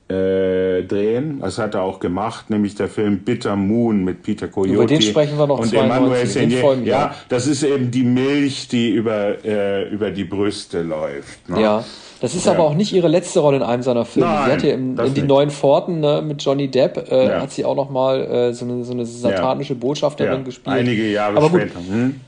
äh, 0.08 0.82
drehen. 0.82 1.40
Das 1.40 1.58
hat 1.58 1.74
er 1.74 1.82
auch 1.82 1.98
gemacht, 1.98 2.50
nämlich 2.50 2.74
der 2.74 2.88
Film 2.88 3.20
Bitter 3.20 3.56
Moon 3.56 4.04
mit 4.04 4.22
Peter 4.22 4.48
Coyote. 4.48 4.74
Über 4.74 4.86
den 4.86 5.00
sprechen 5.00 5.38
wir 5.38 5.46
noch 5.46 5.60
und 5.60 5.72
Emmanuel 5.72 6.26
Seigné. 6.26 6.82
Ja, 6.84 7.14
das 7.30 7.46
ist 7.46 7.62
eben 7.62 7.90
die 7.90 8.04
Milch, 8.04 8.68
die 8.68 8.90
über, 8.90 9.42
äh, 9.44 9.88
über 9.88 10.10
die 10.10 10.24
Brüste 10.24 10.82
läuft. 10.82 11.48
Ne? 11.48 11.62
Ja. 11.62 11.84
Das 12.20 12.36
ist 12.36 12.46
ja. 12.46 12.52
aber 12.52 12.64
auch 12.64 12.74
nicht 12.74 12.92
ihre 12.92 13.08
letzte 13.08 13.40
Rolle 13.40 13.56
in 13.56 13.62
einem 13.64 13.82
seiner 13.82 14.04
Filme. 14.04 14.28
Nein, 14.28 14.44
sie 14.44 14.52
hat 14.52 14.62
ja 14.62 14.74
im, 14.74 14.96
in 15.00 15.14
die 15.14 15.22
neuen 15.22 15.50
Forten 15.50 15.98
ne, 16.00 16.22
mit 16.22 16.40
Johnny 16.40 16.68
Depp 16.68 17.10
äh, 17.10 17.28
ja. 17.28 17.40
hat 17.40 17.50
sie 17.50 17.64
auch 17.64 17.74
noch 17.74 17.90
mal 17.90 18.20
äh, 18.20 18.52
so, 18.52 18.64
eine, 18.64 18.84
so 18.84 18.92
eine 18.92 19.06
satanische 19.06 19.74
Botschafterin 19.74 20.44
gespielt. 20.44 20.76
Einige 20.76 21.10
Jahre 21.10 21.38
aber 21.38 21.48
später. 21.48 21.80
Hm? 21.80 22.20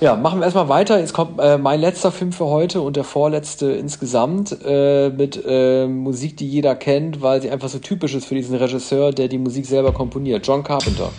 Ja, 0.00 0.16
machen 0.16 0.40
wir 0.40 0.44
erstmal 0.44 0.70
weiter. 0.70 0.98
Jetzt 0.98 1.12
kommt 1.12 1.38
äh, 1.40 1.58
mein 1.58 1.78
letzter 1.78 2.10
Film 2.10 2.32
für 2.32 2.46
heute 2.46 2.80
und 2.80 2.96
der 2.96 3.04
vorletzte 3.04 3.72
insgesamt 3.72 4.56
äh, 4.64 5.10
mit 5.10 5.42
äh, 5.46 5.86
Musik, 5.86 6.38
die 6.38 6.48
jeder 6.48 6.74
kennt, 6.74 7.20
weil 7.20 7.42
sie 7.42 7.50
einfach 7.50 7.68
so 7.68 7.78
typisch 7.78 8.14
ist 8.14 8.24
für 8.24 8.34
diesen 8.34 8.56
Regisseur, 8.56 9.12
der 9.12 9.28
die 9.28 9.36
Musik 9.36 9.66
selber 9.66 9.92
komponiert. 9.92 10.46
John 10.46 10.64
Carpenter. 10.64 11.10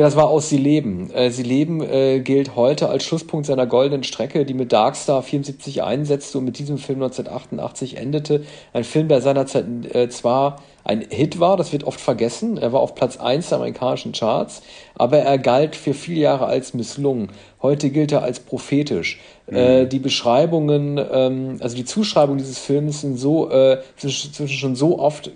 Ja, 0.00 0.06
das 0.06 0.16
war 0.16 0.30
aus 0.30 0.48
Sie 0.48 0.56
leben. 0.56 1.10
Äh, 1.10 1.30
Sie 1.30 1.42
leben 1.42 1.82
äh, 1.82 2.20
gilt 2.20 2.56
heute 2.56 2.88
als 2.88 3.04
Schlusspunkt 3.04 3.44
seiner 3.44 3.66
goldenen 3.66 4.02
Strecke, 4.02 4.46
die 4.46 4.54
mit 4.54 4.72
Darkstar 4.72 5.22
74 5.22 5.82
einsetzte 5.82 6.38
und 6.38 6.46
mit 6.46 6.58
diesem 6.58 6.78
Film 6.78 7.02
1988 7.02 7.98
endete. 7.98 8.42
Ein 8.72 8.84
Film, 8.84 9.08
der 9.08 9.20
seinerzeit 9.20 9.66
äh, 9.94 10.08
zwar 10.08 10.62
ein 10.90 11.06
Hit 11.08 11.38
war, 11.38 11.56
das 11.56 11.72
wird 11.72 11.84
oft 11.84 12.00
vergessen. 12.00 12.58
Er 12.58 12.72
war 12.72 12.80
auf 12.80 12.96
Platz 12.96 13.16
1 13.16 13.50
der 13.50 13.58
amerikanischen 13.58 14.10
Charts, 14.10 14.60
aber 14.96 15.18
er 15.18 15.38
galt 15.38 15.76
für 15.76 15.94
viele 15.94 16.20
Jahre 16.20 16.46
als 16.46 16.74
misslungen. 16.74 17.28
Heute 17.62 17.90
gilt 17.90 18.10
er 18.10 18.24
als 18.24 18.40
prophetisch. 18.40 19.20
Mhm. 19.48 19.56
Äh, 19.56 19.86
die 19.86 20.00
Beschreibungen, 20.00 20.98
ähm, 20.98 21.58
also 21.60 21.76
die 21.76 21.84
Zuschreibungen 21.84 22.38
dieses 22.38 22.58
Films 22.58 23.02
sind 23.02 23.18
so 23.18 23.50
äh, 23.50 23.78
zwischen 23.96 24.48
schon 24.48 24.74
so 24.74 24.98
oft 24.98 25.30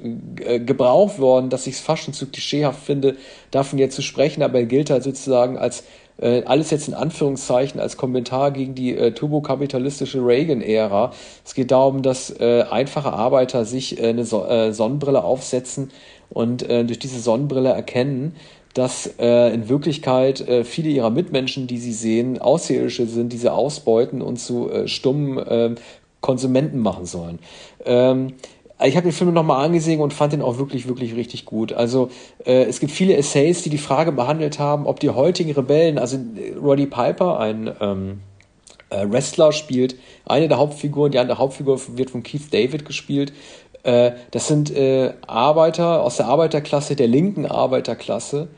äh, 0.44 0.58
gebraucht 0.58 1.20
worden, 1.20 1.50
dass 1.50 1.68
ich 1.68 1.74
es 1.74 1.80
fast 1.80 2.02
schon 2.02 2.14
zu 2.14 2.26
klischeehaft 2.26 2.84
finde, 2.84 3.14
davon 3.52 3.78
jetzt 3.78 3.94
zu 3.94 4.02
sprechen, 4.02 4.42
aber 4.42 4.58
er 4.58 4.66
gilt 4.66 4.90
halt 4.90 5.04
sozusagen 5.04 5.56
als 5.56 5.84
äh, 6.18 6.42
alles 6.44 6.70
jetzt 6.70 6.88
in 6.88 6.94
Anführungszeichen 6.94 7.80
als 7.80 7.96
Kommentar 7.96 8.50
gegen 8.50 8.74
die 8.74 8.96
äh, 8.96 9.12
turbokapitalistische 9.12 10.24
Reagan-Ära. 10.24 11.12
Es 11.44 11.54
geht 11.54 11.70
darum, 11.70 12.02
dass 12.02 12.30
äh, 12.30 12.64
einfache 12.70 13.12
Arbeiter 13.12 13.64
sich 13.64 14.00
äh, 14.00 14.08
eine 14.08 14.24
so 14.24 14.44
äh, 14.44 14.72
Sonnenbrille 14.72 15.24
aufsetzen 15.24 15.90
und 16.30 16.68
äh, 16.68 16.84
durch 16.84 16.98
diese 16.98 17.20
Sonnenbrille 17.20 17.70
erkennen, 17.70 18.36
dass 18.74 19.06
äh, 19.18 19.54
in 19.54 19.68
Wirklichkeit 19.68 20.40
äh, 20.40 20.64
viele 20.64 20.88
ihrer 20.88 21.10
Mitmenschen, 21.10 21.66
die 21.66 21.78
sie 21.78 21.92
sehen, 21.92 22.40
Außerirdische 22.40 23.06
sind, 23.06 23.32
diese 23.32 23.52
ausbeuten 23.52 24.20
und 24.20 24.38
zu 24.38 24.68
äh, 24.70 24.88
stummen 24.88 25.38
äh, 25.38 25.74
Konsumenten 26.20 26.78
machen 26.78 27.06
sollen. 27.06 27.38
Ähm, 27.84 28.34
ich 28.82 28.96
habe 28.96 29.04
den 29.08 29.12
Film 29.12 29.32
nochmal 29.32 29.64
angesehen 29.64 30.00
und 30.00 30.12
fand 30.12 30.32
den 30.32 30.42
auch 30.42 30.58
wirklich, 30.58 30.88
wirklich 30.88 31.14
richtig 31.14 31.44
gut. 31.44 31.72
Also 31.72 32.10
äh, 32.44 32.64
es 32.64 32.80
gibt 32.80 32.92
viele 32.92 33.16
Essays, 33.16 33.62
die 33.62 33.70
die 33.70 33.78
Frage 33.78 34.10
behandelt 34.10 34.58
haben, 34.58 34.86
ob 34.86 35.00
die 35.00 35.10
heutigen 35.10 35.52
Rebellen, 35.52 35.98
also 35.98 36.18
Roddy 36.60 36.86
Piper, 36.86 37.38
ein 37.38 37.72
ähm, 37.80 38.20
äh, 38.90 39.06
Wrestler, 39.08 39.52
spielt 39.52 39.96
eine 40.26 40.48
der 40.48 40.58
Hauptfiguren, 40.58 41.12
die 41.12 41.18
andere 41.18 41.38
Hauptfigur 41.38 41.80
wird 41.96 42.10
von 42.10 42.24
Keith 42.24 42.52
David 42.52 42.84
gespielt. 42.84 43.32
Äh, 43.84 44.12
das 44.32 44.48
sind 44.48 44.74
äh, 44.74 45.14
Arbeiter 45.26 46.02
aus 46.02 46.16
der 46.16 46.26
Arbeiterklasse, 46.26 46.96
der 46.96 47.06
linken 47.06 47.46
Arbeiterklasse. 47.46 48.48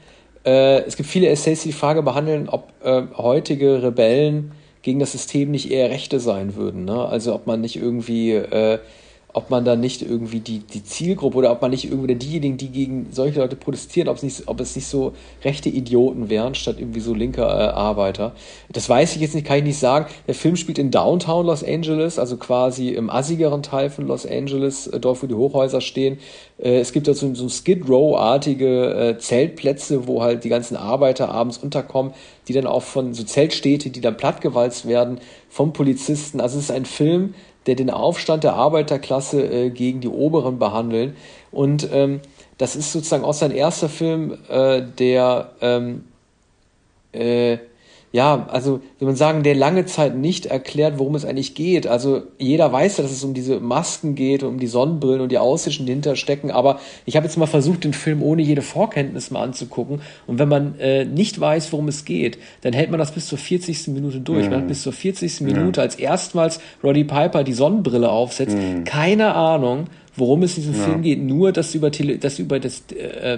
Äh, 0.46 0.80
es 0.84 0.96
gibt 0.96 1.10
viele 1.10 1.28
Essays, 1.28 1.62
die 1.62 1.68
die 1.68 1.74
Frage 1.74 2.02
behandeln, 2.02 2.48
ob 2.48 2.72
äh, 2.82 3.02
heutige 3.18 3.82
Rebellen 3.82 4.52
gegen 4.80 4.98
das 4.98 5.12
System 5.12 5.50
nicht 5.50 5.70
eher 5.70 5.90
Rechte 5.90 6.20
sein 6.20 6.54
würden. 6.56 6.86
Ne? 6.86 7.04
Also 7.04 7.34
ob 7.34 7.46
man 7.46 7.60
nicht 7.60 7.76
irgendwie 7.76 8.40
ob 9.36 9.50
man 9.50 9.66
da 9.66 9.76
nicht 9.76 10.00
irgendwie 10.00 10.40
die, 10.40 10.60
die 10.60 10.82
Zielgruppe 10.82 11.36
oder 11.36 11.52
ob 11.52 11.60
man 11.60 11.70
nicht 11.70 11.84
irgendwie 11.84 12.14
diejenigen, 12.14 12.56
die 12.56 12.70
gegen 12.70 13.08
solche 13.10 13.40
Leute 13.40 13.54
protestieren, 13.54 14.08
ob 14.08 14.16
es 14.16 14.22
nicht, 14.22 14.48
ob 14.48 14.58
es 14.60 14.74
nicht 14.74 14.86
so 14.86 15.12
rechte 15.44 15.68
Idioten 15.68 16.30
wären, 16.30 16.54
statt 16.54 16.76
irgendwie 16.78 17.00
so 17.00 17.12
linke 17.12 17.42
äh, 17.42 17.44
Arbeiter. 17.44 18.34
Das 18.72 18.88
weiß 18.88 19.14
ich 19.14 19.20
jetzt 19.20 19.34
nicht, 19.34 19.46
kann 19.46 19.58
ich 19.58 19.64
nicht 19.64 19.78
sagen. 19.78 20.06
Der 20.26 20.34
Film 20.34 20.56
spielt 20.56 20.78
in 20.78 20.90
Downtown 20.90 21.44
Los 21.44 21.62
Angeles, 21.62 22.18
also 22.18 22.38
quasi 22.38 22.88
im 22.88 23.10
assigeren 23.10 23.62
Teil 23.62 23.90
von 23.90 24.06
Los 24.06 24.24
Angeles, 24.24 24.86
äh, 24.86 25.00
dort 25.00 25.22
wo 25.22 25.26
die 25.26 25.34
Hochhäuser 25.34 25.82
stehen. 25.82 26.16
Äh, 26.56 26.78
es 26.78 26.94
gibt 26.94 27.06
da 27.06 27.12
so, 27.12 27.34
so 27.34 27.50
Skid 27.50 27.86
Row-artige 27.86 28.94
äh, 28.94 29.18
Zeltplätze, 29.18 30.06
wo 30.06 30.22
halt 30.22 30.44
die 30.44 30.48
ganzen 30.48 30.78
Arbeiter 30.78 31.28
abends 31.28 31.58
unterkommen, 31.58 32.14
die 32.48 32.54
dann 32.54 32.66
auch 32.66 32.82
von 32.82 33.12
so 33.12 33.22
Zeltstädte, 33.22 33.90
die 33.90 34.00
dann 34.00 34.16
plattgewalzt 34.16 34.88
werden, 34.88 35.18
vom 35.50 35.74
Polizisten. 35.74 36.40
Also 36.40 36.56
es 36.56 36.64
ist 36.64 36.70
ein 36.70 36.86
Film, 36.86 37.34
der 37.66 37.74
den 37.74 37.90
Aufstand 37.90 38.44
der 38.44 38.54
Arbeiterklasse 38.54 39.42
äh, 39.42 39.70
gegen 39.70 40.00
die 40.00 40.08
Oberen 40.08 40.58
behandeln. 40.58 41.16
Und 41.50 41.88
ähm, 41.92 42.20
das 42.58 42.76
ist 42.76 42.92
sozusagen 42.92 43.24
auch 43.24 43.34
sein 43.34 43.50
erster 43.50 43.88
Film, 43.88 44.38
äh, 44.48 44.82
der 44.82 45.50
ähm, 45.60 46.04
äh, 47.12 47.58
ja, 48.16 48.46
also 48.50 48.80
will 48.98 49.08
man 49.08 49.14
sagen, 49.14 49.42
der 49.42 49.54
lange 49.54 49.84
Zeit 49.84 50.16
nicht 50.16 50.46
erklärt, 50.46 50.98
worum 50.98 51.14
es 51.16 51.26
eigentlich 51.26 51.54
geht. 51.54 51.86
Also 51.86 52.22
jeder 52.38 52.72
weiß 52.72 52.96
ja, 52.96 53.02
dass 53.02 53.12
es 53.12 53.22
um 53.22 53.34
diese 53.34 53.60
Masken 53.60 54.14
geht, 54.14 54.42
um 54.42 54.58
die 54.58 54.68
Sonnenbrillen 54.68 55.20
und 55.20 55.30
die 55.30 55.36
Aussichten, 55.36 55.84
die 55.84 55.92
hinter 55.92 56.16
stecken. 56.16 56.50
Aber 56.50 56.80
ich 57.04 57.14
habe 57.14 57.26
jetzt 57.26 57.36
mal 57.36 57.44
versucht, 57.44 57.84
den 57.84 57.92
Film 57.92 58.22
ohne 58.22 58.40
jede 58.40 58.62
Vorkenntnis 58.62 59.30
mal 59.30 59.42
anzugucken. 59.42 60.00
Und 60.26 60.38
wenn 60.38 60.48
man 60.48 60.78
äh, 60.80 61.04
nicht 61.04 61.38
weiß, 61.38 61.70
worum 61.74 61.88
es 61.88 62.06
geht, 62.06 62.38
dann 62.62 62.72
hält 62.72 62.90
man 62.90 62.98
das 62.98 63.12
bis 63.12 63.26
zur 63.26 63.36
40. 63.36 63.88
Minute 63.88 64.20
durch. 64.20 64.46
Mhm. 64.46 64.50
Man 64.50 64.60
hat 64.62 64.68
bis 64.68 64.80
zur 64.80 64.94
40. 64.94 65.42
Minute, 65.42 65.82
als 65.82 65.96
erstmals 65.96 66.58
Roddy 66.82 67.04
Piper 67.04 67.44
die 67.44 67.52
Sonnenbrille 67.52 68.08
aufsetzt, 68.08 68.56
mhm. 68.56 68.84
keine 68.84 69.34
Ahnung, 69.34 69.88
worum 70.14 70.42
es 70.42 70.56
in 70.56 70.62
diesem 70.62 70.78
ja. 70.78 70.84
Film 70.84 71.02
geht, 71.02 71.22
nur 71.22 71.52
dass 71.52 71.74
über, 71.74 71.90
Tele 71.90 72.16
dass 72.16 72.38
über 72.38 72.58
das 72.60 72.82
äh, 72.92 73.34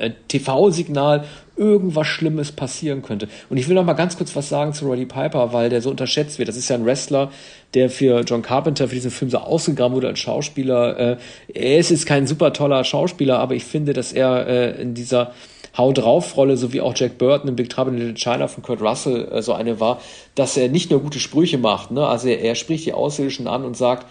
äh, 0.00 0.10
TV-Signal 0.26 1.24
irgendwas 1.56 2.06
Schlimmes 2.06 2.52
passieren 2.52 3.02
könnte. 3.02 3.28
Und 3.48 3.56
ich 3.56 3.68
will 3.68 3.74
noch 3.74 3.84
mal 3.84 3.94
ganz 3.94 4.16
kurz 4.16 4.34
was 4.36 4.48
sagen 4.48 4.72
zu 4.72 4.86
Roddy 4.86 5.06
Piper, 5.06 5.52
weil 5.52 5.70
der 5.70 5.82
so 5.82 5.90
unterschätzt 5.90 6.38
wird. 6.38 6.48
Das 6.48 6.56
ist 6.56 6.68
ja 6.68 6.76
ein 6.76 6.84
Wrestler, 6.84 7.30
der 7.74 7.90
für 7.90 8.20
John 8.20 8.42
Carpenter 8.42 8.88
für 8.88 8.94
diesen 8.94 9.10
Film 9.10 9.30
so 9.30 9.38
ausgegraben 9.38 9.94
wurde 9.94 10.08
als 10.08 10.18
Schauspieler. 10.18 10.98
Äh, 10.98 11.16
er 11.52 11.78
ist 11.78 11.90
jetzt 11.90 12.06
kein 12.06 12.26
super 12.26 12.52
toller 12.52 12.84
Schauspieler, 12.84 13.38
aber 13.38 13.54
ich 13.54 13.64
finde, 13.64 13.92
dass 13.92 14.12
er 14.12 14.46
äh, 14.46 14.82
in 14.82 14.94
dieser 14.94 15.32
Hau 15.76 15.92
drauf 15.92 16.36
Rolle, 16.36 16.56
so 16.56 16.72
wie 16.72 16.80
auch 16.80 16.94
Jack 16.96 17.18
Burton 17.18 17.50
in 17.50 17.56
Big 17.56 17.68
Trouble 17.68 17.92
in 17.92 17.98
Little 17.98 18.14
China 18.14 18.48
von 18.48 18.62
Kurt 18.62 18.80
Russell 18.80 19.28
äh, 19.30 19.42
so 19.42 19.52
eine 19.52 19.78
war, 19.78 20.00
dass 20.34 20.56
er 20.56 20.68
nicht 20.68 20.90
nur 20.90 21.00
gute 21.00 21.18
Sprüche 21.18 21.58
macht, 21.58 21.90
ne? 21.90 22.06
also 22.06 22.28
er, 22.28 22.40
er 22.40 22.54
spricht 22.54 22.86
die 22.86 22.94
Außerirdischen 22.94 23.46
an 23.46 23.64
und 23.64 23.76
sagt, 23.76 24.06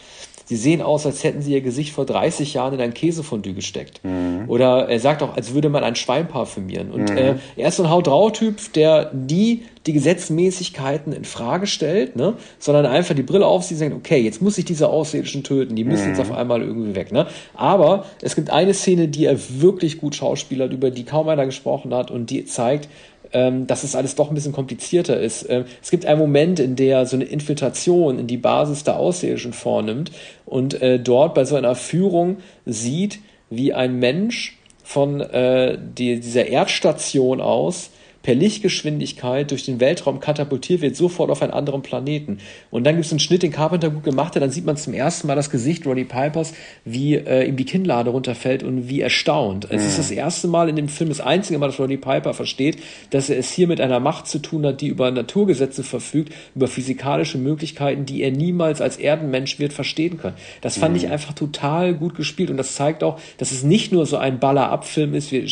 sie 0.45 0.55
sehen 0.55 0.81
aus, 0.81 1.05
als 1.05 1.23
hätten 1.23 1.41
sie 1.41 1.53
ihr 1.53 1.61
Gesicht 1.61 1.93
vor 1.93 2.05
30 2.05 2.53
Jahren 2.53 2.73
in 2.75 2.81
ein 2.81 2.93
Käsefondue 2.93 3.53
gesteckt. 3.53 3.99
Mhm. 4.03 4.45
Oder 4.47 4.87
er 4.87 4.99
sagt 4.99 5.21
auch, 5.21 5.35
als 5.35 5.53
würde 5.53 5.69
man 5.69 5.83
ein 5.83 5.95
Schwein 5.95 6.27
parfümieren. 6.27 6.91
Und 6.91 7.09
mhm. 7.09 7.17
äh, 7.17 7.35
er 7.57 7.67
ist 7.67 7.77
so 7.77 7.83
ein 7.83 7.89
Haut 7.89 8.05
typ 8.35 8.73
der 8.73 9.11
nie 9.13 9.63
die 9.85 9.93
Gesetzmäßigkeiten 9.93 11.13
in 11.13 11.25
Frage 11.25 11.67
stellt, 11.67 12.15
ne? 12.15 12.33
sondern 12.57 12.85
einfach 12.85 13.13
die 13.13 13.23
Brille 13.23 13.45
aufzieht 13.45 13.77
und 13.77 13.79
sagt, 13.79 13.95
okay, 13.95 14.17
jetzt 14.19 14.41
muss 14.41 14.57
ich 14.57 14.65
diese 14.65 14.89
Außerirdischen 14.89 15.43
töten, 15.43 15.75
die 15.75 15.83
müssen 15.83 16.05
mhm. 16.05 16.09
jetzt 16.09 16.21
auf 16.21 16.31
einmal 16.31 16.61
irgendwie 16.61 16.95
weg. 16.95 17.11
Ne? 17.11 17.27
Aber 17.53 18.05
es 18.21 18.35
gibt 18.35 18.49
eine 18.49 18.73
Szene, 18.73 19.07
die 19.07 19.25
er 19.25 19.37
wirklich 19.61 19.99
gut 19.99 20.15
schauspielert, 20.15 20.73
über 20.73 20.89
die 20.89 21.03
kaum 21.03 21.29
einer 21.29 21.45
gesprochen 21.45 21.93
hat 21.93 22.09
und 22.09 22.29
die 22.29 22.45
zeigt, 22.45 22.89
ähm, 23.35 23.67
dass 23.67 23.83
es 23.83 23.97
alles 23.97 24.15
doch 24.15 24.29
ein 24.29 24.33
bisschen 24.33 24.53
komplizierter 24.53 25.19
ist. 25.19 25.45
Ähm, 25.49 25.65
es 25.83 25.91
gibt 25.91 26.05
einen 26.05 26.19
Moment, 26.19 26.57
in 26.61 26.77
der 26.77 27.05
so 27.05 27.17
eine 27.17 27.25
Infiltration 27.25 28.17
in 28.17 28.27
die 28.27 28.37
Basis 28.37 28.85
der 28.85 28.97
Außerirdischen 28.97 29.51
vornimmt 29.51 30.11
und 30.45 30.81
äh, 30.81 30.99
dort 30.99 31.33
bei 31.35 31.43
so 31.43 31.57
einer 31.57 31.75
Führung 31.75 32.37
sieht, 32.65 33.19
wie 33.49 33.73
ein 33.73 33.99
Mensch 33.99 34.57
von 34.83 35.19
äh, 35.19 35.77
die, 35.77 36.21
dieser 36.21 36.47
Erdstation 36.47 37.41
aus 37.41 37.89
per 38.25 38.33
Lichtgeschwindigkeit 38.33 39.51
durch 39.51 39.65
den 39.65 39.79
Weltraum 39.79 40.19
katapultiert 40.19 40.81
wird, 40.81 40.95
sofort 40.95 41.29
auf 41.29 41.43
einen 41.43 41.53
anderen 41.53 41.83
Planeten. 41.83 42.39
Und 42.71 42.83
dann 42.83 42.95
gibt 42.95 43.05
es 43.05 43.11
einen 43.11 43.19
Schnitt, 43.19 43.43
den 43.43 43.51
Carpenter 43.51 43.91
gut 43.91 44.03
gemacht 44.03 44.33
hat, 44.33 44.41
dann 44.41 44.49
sieht 44.49 44.65
man 44.65 44.77
zum 44.77 44.95
ersten 44.95 45.27
Mal 45.27 45.35
das 45.35 45.51
Gesicht 45.51 45.85
Roddy 45.85 46.05
Pipers, 46.05 46.55
wie 46.85 47.13
äh, 47.13 47.47
ihm 47.47 47.55
die 47.55 47.65
Kinnlade 47.65 48.09
runterfällt 48.09 48.63
und 48.63 48.89
wie 48.89 49.01
erstaunt. 49.01 49.65
Es 49.69 49.83
mhm. 49.83 49.87
ist 49.89 49.99
das 49.99 50.09
erste 50.09 50.47
Mal 50.47 50.69
in 50.69 50.75
dem 50.75 50.89
Film, 50.89 51.09
das 51.09 51.21
einzige 51.21 51.59
Mal, 51.59 51.67
dass 51.67 51.79
Roddy 51.79 51.97
Piper 51.97 52.33
versteht, 52.33 52.79
dass 53.11 53.29
er 53.29 53.37
es 53.37 53.51
hier 53.51 53.67
mit 53.67 53.79
einer 53.79 53.99
Macht 53.99 54.25
zu 54.25 54.39
tun 54.39 54.65
hat, 54.65 54.81
die 54.81 54.87
über 54.87 55.11
Naturgesetze 55.11 55.83
verfügt, 55.83 56.33
über 56.55 56.67
physikalische 56.67 57.37
Möglichkeiten, 57.37 58.07
die 58.07 58.23
er 58.23 58.31
niemals 58.31 58.81
als 58.81 58.97
Erdenmensch 58.97 59.59
wird 59.59 59.71
verstehen 59.71 60.17
können. 60.17 60.35
Das 60.61 60.77
fand 60.77 60.93
mhm. 60.95 60.97
ich 60.97 61.11
einfach 61.11 61.33
total 61.33 61.93
gut 61.93 62.15
gespielt 62.15 62.49
und 62.49 62.57
das 62.57 62.73
zeigt 62.73 63.03
auch, 63.03 63.19
dass 63.37 63.51
es 63.51 63.61
nicht 63.61 63.91
nur 63.91 64.07
so 64.07 64.17
ein 64.17 64.39
Baller-Ab-Film 64.39 65.13
ist, 65.13 65.31
wir, 65.31 65.45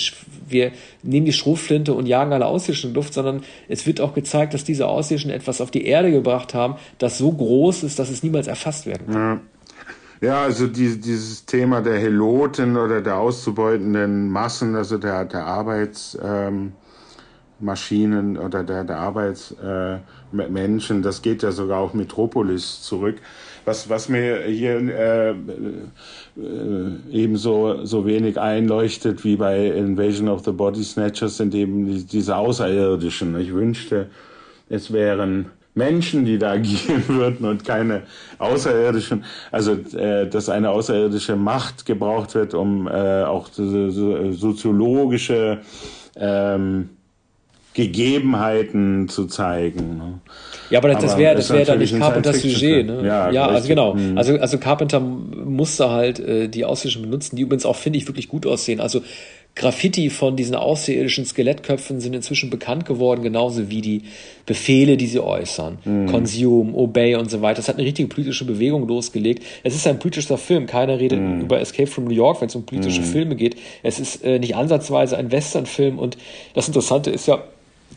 wir 0.50 0.72
nehmen 1.04 1.26
die 1.26 1.34
Schrotflinte 1.34 1.94
und 1.94 2.06
jagen 2.06 2.34
alle 2.34 2.46
Außerirdischen 2.46 2.94
Luft, 2.94 3.14
sondern 3.14 3.44
es 3.68 3.86
wird 3.86 4.02
auch 4.02 4.14
gezeigt, 4.14 4.54
dass 4.54 4.64
diese 4.64 4.88
Außerirdischen 4.88 5.32
etwas 5.32 5.62
auf 5.62 5.72
die 5.72 5.86
Erde 5.86 6.12
gebracht 6.12 6.54
haben, 6.54 6.76
das 6.98 7.18
so 7.18 7.32
groß 7.32 7.84
ist, 7.84 8.00
dass 8.00 8.10
es 8.10 8.24
niemals 8.24 8.48
erfasst 8.48 8.86
werden 8.86 9.08
kann. 9.12 9.42
Ja. 10.22 10.44
also 10.44 10.68
die, 10.68 11.00
dieses 11.00 11.46
Thema 11.46 11.82
der 11.82 12.00
Heloten 12.00 12.78
oder 12.78 13.02
der 13.02 13.18
auszubeutenden 13.18 14.30
Massen, 14.30 14.76
also 14.76 14.98
der, 14.98 15.26
der 15.26 15.46
Arbeitsmaschinen 15.46 18.36
ähm, 18.36 18.42
oder 18.42 18.64
der, 18.64 18.86
der 18.86 19.00
Arbeitsmenschen, 19.00 21.00
äh, 21.00 21.02
das 21.02 21.22
geht 21.22 21.44
ja 21.44 21.52
sogar 21.52 21.80
auf 21.80 21.94
Metropolis 21.94 22.82
zurück. 22.82 23.18
Was, 23.66 23.90
was 23.90 24.10
mir 24.10 24.44
hier 24.44 24.76
äh, 24.76 25.30
äh, 25.30 25.36
ebenso 27.12 27.86
so 27.86 28.06
wenig 28.06 28.40
einleuchtet 28.40 29.24
wie 29.24 29.38
bei 29.38 29.68
Invasion 29.68 30.28
of 30.28 30.44
the 30.44 30.52
Body 30.52 30.84
Snatchers 30.84 31.38
sind 31.38 31.56
eben 31.56 31.86
die, 31.86 32.04
diese 32.04 32.36
Außerirdischen. 32.36 33.40
Ich 33.40 33.54
wünschte, 33.54 34.10
es 34.70 34.92
wären 34.92 35.46
Menschen, 35.76 36.26
die 36.26 36.38
da 36.38 36.52
agieren 36.54 37.04
würden 37.08 37.46
und 37.46 37.64
keine 37.64 38.04
Außerirdischen. 38.38 39.24
Also, 39.52 39.74
äh, 39.98 40.28
dass 40.28 40.50
eine 40.50 40.70
außerirdische 40.70 41.36
Macht 41.36 41.86
gebraucht 41.86 42.36
wird, 42.36 42.54
um 42.54 42.88
äh, 42.88 43.24
auch 43.24 43.48
so, 43.52 43.90
so, 43.90 44.32
soziologische 44.34 45.62
ähm, 46.16 46.90
Gegebenheiten 47.74 49.10
zu 49.10 49.26
zeigen. 49.26 49.98
Ne? 49.98 50.20
Ja, 50.74 50.80
aber 50.80 50.90
das, 50.90 51.18
wäre 51.20 51.36
das 51.36 51.52
wäre 51.52 51.66
dann 51.66 51.78
nicht 51.78 51.96
Carpenters 51.96 52.42
Sujet, 52.42 52.88
ne? 52.88 53.06
Ja, 53.06 53.30
ja 53.30 53.46
also 53.46 53.68
genau. 53.68 53.94
Mhm. 53.94 54.18
Also 54.18 54.40
also 54.40 54.58
Carpenter 54.58 55.00
musste 55.00 55.92
halt 55.92 56.20
äh, 56.20 56.48
die 56.48 56.66
Außerirdischen 56.66 57.04
benutzen, 57.04 57.36
die 57.36 57.44
übrigens 57.44 57.64
auch 57.68 57.76
finde 57.76 58.00
ich 58.00 58.08
wirklich 58.08 58.28
gut 58.28 58.48
aussehen. 58.48 58.80
Also 58.80 59.02
Graffiti 59.56 60.10
von 60.10 60.36
diesen 60.36 60.56
außerirdischen 60.56 61.26
Skelettköpfen 61.26 62.00
sind 62.00 62.16
inzwischen 62.16 62.50
bekannt 62.50 62.88
geworden, 62.88 63.22
genauso 63.22 63.70
wie 63.70 63.82
die 63.82 64.02
Befehle, 64.48 64.98
die 64.98 65.06
sie 65.06 65.20
äußern. 65.20 65.78
Mhm. 65.86 66.08
Consume, 66.08 66.74
Obey 66.74 67.18
und 67.18 67.30
so 67.30 67.44
weiter. 67.44 67.58
Das 67.58 67.68
hat 67.68 67.76
eine 67.76 67.86
richtige 67.86 68.10
politische 68.10 68.46
Bewegung 68.46 68.88
losgelegt. 68.88 69.44
Es 69.64 69.76
ist 69.76 69.86
ein 69.86 70.00
politischer 70.00 70.40
Film. 70.40 70.66
Keiner 70.66 71.00
redet 71.00 71.20
mhm. 71.20 71.42
über 71.42 71.62
Escape 71.62 71.86
from 71.86 72.06
New 72.06 72.16
York, 72.16 72.42
wenn 72.42 72.48
es 72.48 72.56
um 72.56 72.66
politische 72.66 73.02
mhm. 73.02 73.06
Filme 73.06 73.36
geht. 73.36 73.58
Es 73.84 74.00
ist 74.00 74.24
äh, 74.24 74.40
nicht 74.40 74.56
ansatzweise 74.56 75.18
ein 75.18 75.32
Westernfilm. 75.32 76.00
Und 76.00 76.18
das 76.56 76.66
Interessante 76.66 77.12
ist 77.12 77.28
ja, 77.28 77.44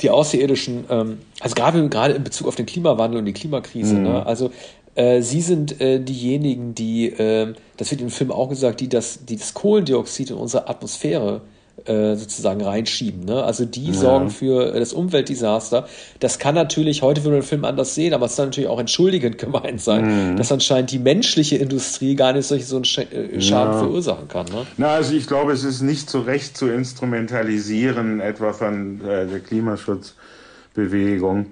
die 0.02 0.10
Außerirdischen, 0.10 0.85
ähm, 0.90 1.18
also 1.40 1.55
gerade 1.55 1.89
gerade 1.89 2.14
in 2.14 2.24
Bezug 2.24 2.47
auf 2.47 2.56
den 2.56 2.66
Klimawandel 2.66 3.18
und 3.18 3.24
die 3.24 3.32
Klimakrise, 3.32 3.94
mhm. 3.94 4.02
ne? 4.02 4.27
also 4.27 4.51
äh, 4.94 5.20
sie 5.23 5.43
sind 5.43 5.81
äh, 5.81 6.01
diejenigen, 6.01 6.74
die, 6.74 7.06
äh, 7.06 7.55
das 7.77 7.90
wird 7.90 8.01
im 8.01 8.10
Film 8.10 8.32
auch 8.32 8.48
gesagt, 8.48 8.81
die 8.81 8.89
das, 8.89 9.24
die 9.24 9.36
das 9.36 9.55
Kohlendioxid 9.55 10.31
in 10.31 10.36
unsere 10.36 10.68
Atmosphäre 10.68 11.43
sozusagen 11.85 12.62
reinschieben. 12.62 13.24
Ne? 13.24 13.44
Also 13.44 13.65
die 13.65 13.89
ja. 13.89 13.93
sorgen 13.93 14.31
für 14.31 14.74
äh, 14.74 14.81
das 14.81 14.93
Umweltdesaster. 14.93 15.86
Das 16.20 16.39
kann 16.39 16.55
natürlich, 16.55 17.03
heute 17.03 17.23
würde 17.23 17.36
man 17.36 17.43
den 17.43 17.47
Film 17.47 17.65
anders 17.65 17.94
sehen, 17.94 18.15
aber 18.15 18.27
es 18.27 18.36
soll 18.36 18.47
natürlich 18.47 18.70
auch 18.70 18.81
entschuldigend 18.81 19.39
gemeint 19.39 19.81
sein, 19.81 20.32
mhm. 20.32 20.36
dass 20.36 20.51
anscheinend 20.51 20.90
die 20.90 20.98
menschliche 20.98 21.57
Industrie 21.57 22.15
gar 22.15 22.32
nicht 22.32 22.47
solch 22.47 22.66
so 22.66 22.77
einen 22.77 22.85
äh, 22.85 23.40
Schaden 23.40 23.74
ja. 23.74 23.78
verursachen 23.78 24.28
kann. 24.28 24.47
Ne? 24.47 24.66
Na, 24.78 24.94
also 24.94 25.15
ich 25.15 25.27
glaube, 25.27 25.53
es 25.53 25.65
ist 25.65 25.82
nicht 25.82 26.09
zu 26.09 26.20
Recht 26.20 26.57
zu 26.57 26.69
instrumentalisieren, 26.69 28.20
etwa 28.20 28.53
von 28.53 29.01
äh, 29.03 29.27
der 29.27 29.40
Klimaschutzbewegung, 29.40 31.47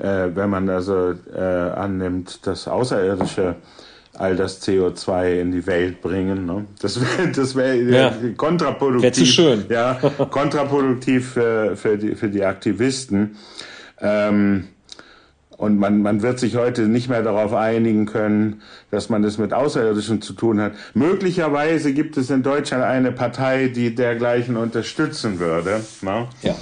äh, 0.00 0.28
wenn 0.34 0.50
man 0.50 0.68
also 0.70 1.14
äh, 1.34 1.40
annimmt, 1.40 2.46
dass 2.46 2.66
Außerirdische 2.66 3.56
all 4.18 4.36
das 4.36 4.66
CO2 4.66 5.40
in 5.40 5.52
die 5.52 5.66
Welt 5.66 6.00
bringen. 6.00 6.46
Ne? 6.46 6.66
Das 6.80 7.00
wäre 7.00 7.28
das 7.30 7.54
wär 7.54 7.76
ja. 7.76 8.14
kontraproduktiv. 8.36 9.02
Wäre 9.02 9.12
zu 9.12 9.26
schön. 9.26 9.64
Ja, 9.68 9.94
kontraproduktiv 10.30 11.32
für, 11.32 11.76
für, 11.76 11.98
die, 11.98 12.14
für 12.14 12.28
die 12.28 12.44
Aktivisten. 12.44 13.36
Ähm, 14.00 14.68
und 15.56 15.78
man, 15.78 16.02
man 16.02 16.22
wird 16.22 16.38
sich 16.38 16.56
heute 16.56 16.82
nicht 16.82 17.08
mehr 17.08 17.22
darauf 17.22 17.54
einigen 17.54 18.04
können, 18.04 18.60
dass 18.90 19.08
man 19.08 19.24
es 19.24 19.38
mit 19.38 19.54
Außerirdischen 19.54 20.20
zu 20.20 20.34
tun 20.34 20.60
hat. 20.60 20.72
Möglicherweise 20.92 21.94
gibt 21.94 22.18
es 22.18 22.28
in 22.28 22.42
Deutschland 22.42 22.84
eine 22.84 23.10
Partei, 23.10 23.68
die 23.68 23.94
dergleichen 23.94 24.56
unterstützen 24.56 25.38
würde. 25.38 25.80
Ne? 26.02 26.28
Ja, 26.42 26.54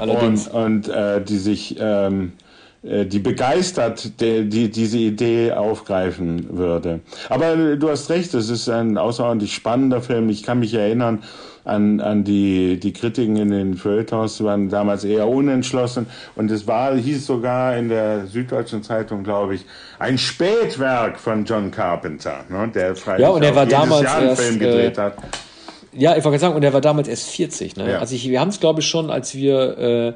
allerdings. 0.00 0.48
Und, 0.48 0.88
und 0.88 0.88
äh, 0.88 1.22
die 1.22 1.36
sich 1.36 1.76
ähm, 1.78 2.32
äh, 2.38 2.47
die 2.82 3.18
begeistert 3.18 4.20
die, 4.20 4.48
die, 4.48 4.70
diese 4.70 4.98
Idee 4.98 5.52
aufgreifen 5.52 6.56
würde. 6.56 7.00
Aber 7.28 7.54
äh, 7.54 7.76
du 7.76 7.90
hast 7.90 8.08
recht, 8.08 8.32
es 8.34 8.50
ist 8.50 8.68
ein 8.68 8.96
außerordentlich 8.96 9.52
spannender 9.52 10.00
Film. 10.00 10.28
Ich 10.28 10.44
kann 10.44 10.60
mich 10.60 10.74
erinnern 10.74 11.24
an, 11.64 12.00
an 12.00 12.24
die, 12.24 12.78
die 12.80 12.92
Kritiken 12.92 13.36
in 13.36 13.50
den 13.50 13.74
Feuilletons, 13.74 14.42
waren 14.42 14.68
damals 14.68 15.04
eher 15.04 15.28
unentschlossen. 15.28 16.06
Und 16.36 16.50
es 16.50 16.66
war, 16.66 16.94
hieß 16.94 17.26
sogar 17.26 17.76
in 17.76 17.88
der 17.88 18.26
Süddeutschen 18.26 18.82
Zeitung, 18.82 19.24
glaube 19.24 19.56
ich, 19.56 19.64
ein 19.98 20.16
Spätwerk 20.16 21.18
von 21.18 21.44
John 21.44 21.70
Carpenter, 21.70 22.44
ne, 22.48 22.70
der 22.72 22.94
freilich 22.96 23.22
ja, 23.22 23.30
und 23.30 23.42
er 23.42 23.54
war 23.54 23.66
damals 23.66 24.02
Jahr 24.02 24.18
einen 24.18 24.28
erst, 24.28 24.42
Film 24.42 24.58
gedreht 24.58 24.98
äh, 24.98 25.00
hat. 25.00 25.16
Ja, 25.92 26.16
ich 26.16 26.24
wollte 26.24 26.38
sagen, 26.38 26.54
und 26.54 26.62
er 26.62 26.72
war 26.72 26.80
damals 26.80 27.08
erst 27.08 27.28
40. 27.30 27.76
Ne? 27.76 27.92
Ja. 27.92 27.98
Also 27.98 28.14
ich, 28.14 28.28
wir 28.28 28.40
haben 28.40 28.50
es, 28.50 28.60
glaube 28.60 28.80
ich, 28.80 28.86
schon, 28.86 29.10
als 29.10 29.34
wir 29.34 29.78
äh, 29.78 30.12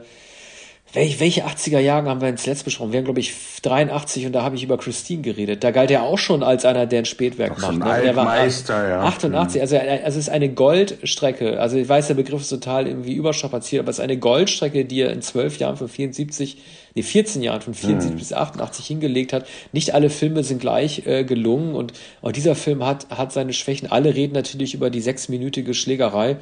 welche, 0.95 1.21
welche 1.21 1.47
80er 1.47 1.79
Jahre 1.79 2.09
haben 2.11 2.21
wir 2.21 2.29
ins 2.29 2.45
letzte 2.45 2.67
besprochen? 2.67 2.93
Wir 2.93 2.99
haben, 2.99 3.07
glaube 3.07 3.21
ich, 3.21 3.33
83 3.63 4.27
und 4.27 4.33
da 4.33 4.43
habe 4.43 4.57
ich 4.57 4.63
über 4.63 4.77
Christine 4.77 5.23
geredet. 5.23 5.65
Da 5.65 5.71
galt 5.71 5.91
er 5.91 6.03
auch 6.03 6.19
schon 6.19 6.43
als 6.43 6.67
einer, 6.67 6.85
der 6.85 7.01
ein 7.01 7.05
Spätwerk 7.07 7.59
macht. 7.59 7.79
Ne? 7.79 8.01
Der 8.03 8.15
war 8.15 8.27
Meister, 8.27 8.89
ja. 8.89 9.03
88, 9.03 9.61
also, 9.63 9.79
also 9.79 10.01
es 10.05 10.17
ist 10.17 10.29
eine 10.29 10.51
Goldstrecke. 10.51 11.59
Also 11.59 11.79
ich 11.79 11.89
weiß, 11.89 12.09
der 12.09 12.15
Begriff 12.15 12.43
ist 12.43 12.51
total 12.51 12.87
irgendwie 12.87 13.15
überstrapaziert, 13.15 13.81
aber 13.81 13.91
es 13.91 13.99
ist 13.99 14.05
eine 14.05 14.19
Goldstrecke, 14.19 14.85
die 14.85 15.01
er 15.01 15.13
in 15.13 15.23
zwölf 15.23 15.59
Jahren 15.59 15.79
von 15.79 15.89
74, 15.89 16.59
nee, 16.95 17.03
14 17.03 17.43
Jahren 17.43 17.63
von 17.63 17.73
74 17.73 18.13
mhm. 18.13 18.19
bis 18.19 18.33
88 18.35 18.87
hingelegt 18.87 19.33
hat. 19.33 19.47
Nicht 19.73 19.95
alle 19.95 20.11
Filme 20.11 20.45
sind 20.45 20.61
gleich 20.61 21.07
äh, 21.07 21.25
gelungen 21.25 21.75
und 21.75 21.95
auch 22.21 22.33
dieser 22.33 22.55
Film 22.55 22.85
hat, 22.85 23.09
hat 23.09 23.33
seine 23.33 23.55
Schwächen. 23.55 23.91
Alle 23.91 24.15
reden 24.15 24.35
natürlich 24.35 24.75
über 24.75 24.91
die 24.91 25.01
sechsminütige 25.01 25.73
Schlägerei 25.73 26.37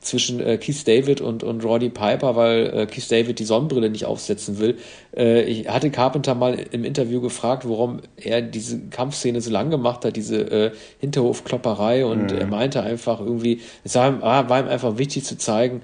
zwischen 0.00 0.40
äh, 0.40 0.56
Keith 0.56 0.86
David 0.88 1.20
und, 1.20 1.42
und 1.42 1.62
Roddy 1.64 1.90
Piper, 1.90 2.34
weil 2.34 2.66
äh, 2.74 2.86
Keith 2.86 3.10
David 3.10 3.38
die 3.38 3.44
Sonnenbrille 3.44 3.90
nicht 3.90 4.06
aufsetzen 4.06 4.58
will. 4.58 4.78
Äh, 5.14 5.42
ich 5.42 5.68
hatte 5.68 5.90
Carpenter 5.90 6.34
mal 6.34 6.58
im 6.70 6.84
Interview 6.84 7.20
gefragt, 7.20 7.68
warum 7.68 8.00
er 8.16 8.40
diese 8.40 8.80
Kampfszene 8.88 9.40
so 9.42 9.50
lang 9.50 9.70
gemacht 9.70 10.04
hat, 10.04 10.16
diese 10.16 10.40
äh, 10.40 10.70
Hinterhofklopperei 11.00 12.06
und 12.06 12.32
mhm. 12.32 12.38
er 12.38 12.46
meinte 12.46 12.82
einfach 12.82 13.20
irgendwie, 13.20 13.60
es 13.84 13.94
war, 13.94 14.08
ihm, 14.08 14.22
war 14.22 14.58
ihm 14.58 14.68
einfach 14.68 14.96
wichtig 14.96 15.24
zu 15.24 15.36
zeigen, 15.36 15.82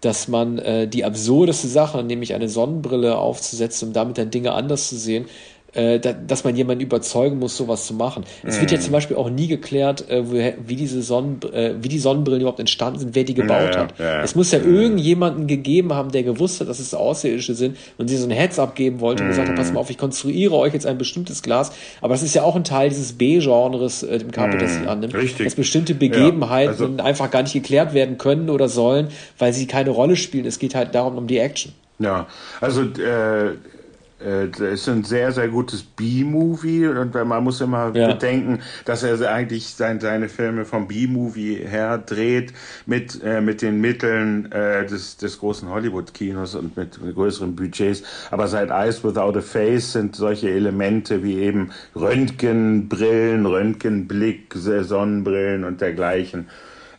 dass 0.00 0.28
man 0.28 0.58
äh, 0.58 0.86
die 0.86 1.04
absurdeste 1.04 1.68
Sache, 1.68 2.02
nämlich 2.04 2.34
eine 2.34 2.48
Sonnenbrille 2.48 3.16
aufzusetzen, 3.16 3.88
um 3.88 3.94
damit 3.94 4.18
dann 4.18 4.30
Dinge 4.30 4.52
anders 4.52 4.88
zu 4.88 4.96
sehen, 4.96 5.24
äh, 5.78 6.00
dass 6.00 6.42
man 6.42 6.56
jemanden 6.56 6.82
überzeugen 6.82 7.38
muss, 7.38 7.56
sowas 7.56 7.86
zu 7.86 7.94
machen. 7.94 8.24
Es 8.42 8.60
wird 8.60 8.72
ja 8.72 8.78
mhm. 8.78 8.82
zum 8.82 8.92
Beispiel 8.92 9.16
auch 9.16 9.30
nie 9.30 9.46
geklärt, 9.46 10.10
äh, 10.10 10.24
wie, 10.66 10.74
diese 10.74 11.02
Sonnen, 11.02 11.40
äh, 11.52 11.74
wie 11.80 11.88
die 11.88 12.00
Sonnenbrillen 12.00 12.40
überhaupt 12.40 12.58
entstanden 12.58 12.98
sind, 12.98 13.14
wer 13.14 13.22
die 13.22 13.34
gebaut 13.34 13.74
ja, 13.74 13.80
hat. 13.80 13.94
Ja, 13.98 14.22
es 14.22 14.34
muss 14.34 14.50
ja 14.50 14.58
mm. 14.58 14.74
irgendjemanden 14.74 15.46
gegeben 15.46 15.92
haben, 15.92 16.10
der 16.10 16.24
gewusst 16.24 16.60
hat, 16.60 16.68
dass 16.68 16.80
es 16.80 16.94
Außerirdische 16.94 17.54
sind 17.54 17.76
und 17.96 18.08
sie 18.08 18.16
so 18.16 18.26
ein 18.26 18.32
Heads 18.32 18.58
abgeben 18.58 18.98
wollte 18.98 19.22
und 19.22 19.28
gesagt 19.28 19.48
hat, 19.48 19.56
pass 19.56 19.72
mal 19.72 19.78
auf, 19.78 19.90
ich 19.90 19.98
konstruiere 19.98 20.56
euch 20.56 20.74
jetzt 20.74 20.86
ein 20.86 20.98
bestimmtes 20.98 21.42
Glas. 21.42 21.70
Aber 22.00 22.14
das 22.14 22.24
ist 22.24 22.34
ja 22.34 22.42
auch 22.42 22.56
ein 22.56 22.64
Teil 22.64 22.88
dieses 22.88 23.12
B-Genres, 23.12 24.02
äh, 24.02 24.18
dem 24.18 24.32
Carpenter 24.32 24.66
mm. 24.66 24.68
sich 24.68 24.88
annimmt. 24.88 25.14
Richtig. 25.14 25.46
Dass 25.46 25.54
bestimmte 25.54 25.94
Begebenheiten 25.94 26.70
also, 26.70 27.04
einfach 27.04 27.30
gar 27.30 27.42
nicht 27.42 27.52
geklärt 27.52 27.94
werden 27.94 28.18
können 28.18 28.50
oder 28.50 28.68
sollen, 28.68 29.08
weil 29.38 29.52
sie 29.52 29.66
keine 29.66 29.90
Rolle 29.90 30.16
spielen. 30.16 30.44
Es 30.44 30.58
geht 30.58 30.74
halt 30.74 30.96
darum, 30.96 31.16
um 31.16 31.28
die 31.28 31.38
Action. 31.38 31.72
Ja, 32.00 32.26
also 32.60 32.82
äh, 32.82 33.54
es 34.20 34.60
äh, 34.60 34.72
ist 34.72 34.88
ein 34.88 35.04
sehr, 35.04 35.30
sehr 35.32 35.48
gutes 35.48 35.82
B-Movie 35.82 36.86
und 36.88 37.14
man 37.14 37.44
muss 37.44 37.60
immer 37.60 37.94
ja. 37.94 38.08
bedenken, 38.08 38.60
dass 38.84 39.04
er 39.04 39.30
eigentlich 39.30 39.68
sein, 39.68 40.00
seine 40.00 40.28
Filme 40.28 40.64
vom 40.64 40.88
B-Movie 40.88 41.54
her 41.54 41.98
dreht 41.98 42.52
mit, 42.86 43.22
äh, 43.22 43.40
mit 43.40 43.62
den 43.62 43.80
Mitteln 43.80 44.50
äh, 44.50 44.84
des, 44.86 45.18
des 45.18 45.38
großen 45.38 45.68
Hollywood-Kinos 45.68 46.56
und 46.56 46.76
mit, 46.76 47.00
mit 47.00 47.14
größeren 47.14 47.54
Budgets. 47.54 48.02
Aber 48.30 48.48
seit 48.48 48.70
Eyes 48.70 49.04
Without 49.04 49.38
a 49.38 49.40
Face 49.40 49.92
sind 49.92 50.16
solche 50.16 50.50
Elemente 50.50 51.22
wie 51.22 51.38
eben 51.38 51.70
Röntgenbrillen, 51.94 53.46
Röntgenblick, 53.46 54.52
Sonnenbrillen 54.54 55.62
und 55.62 55.80
dergleichen 55.80 56.48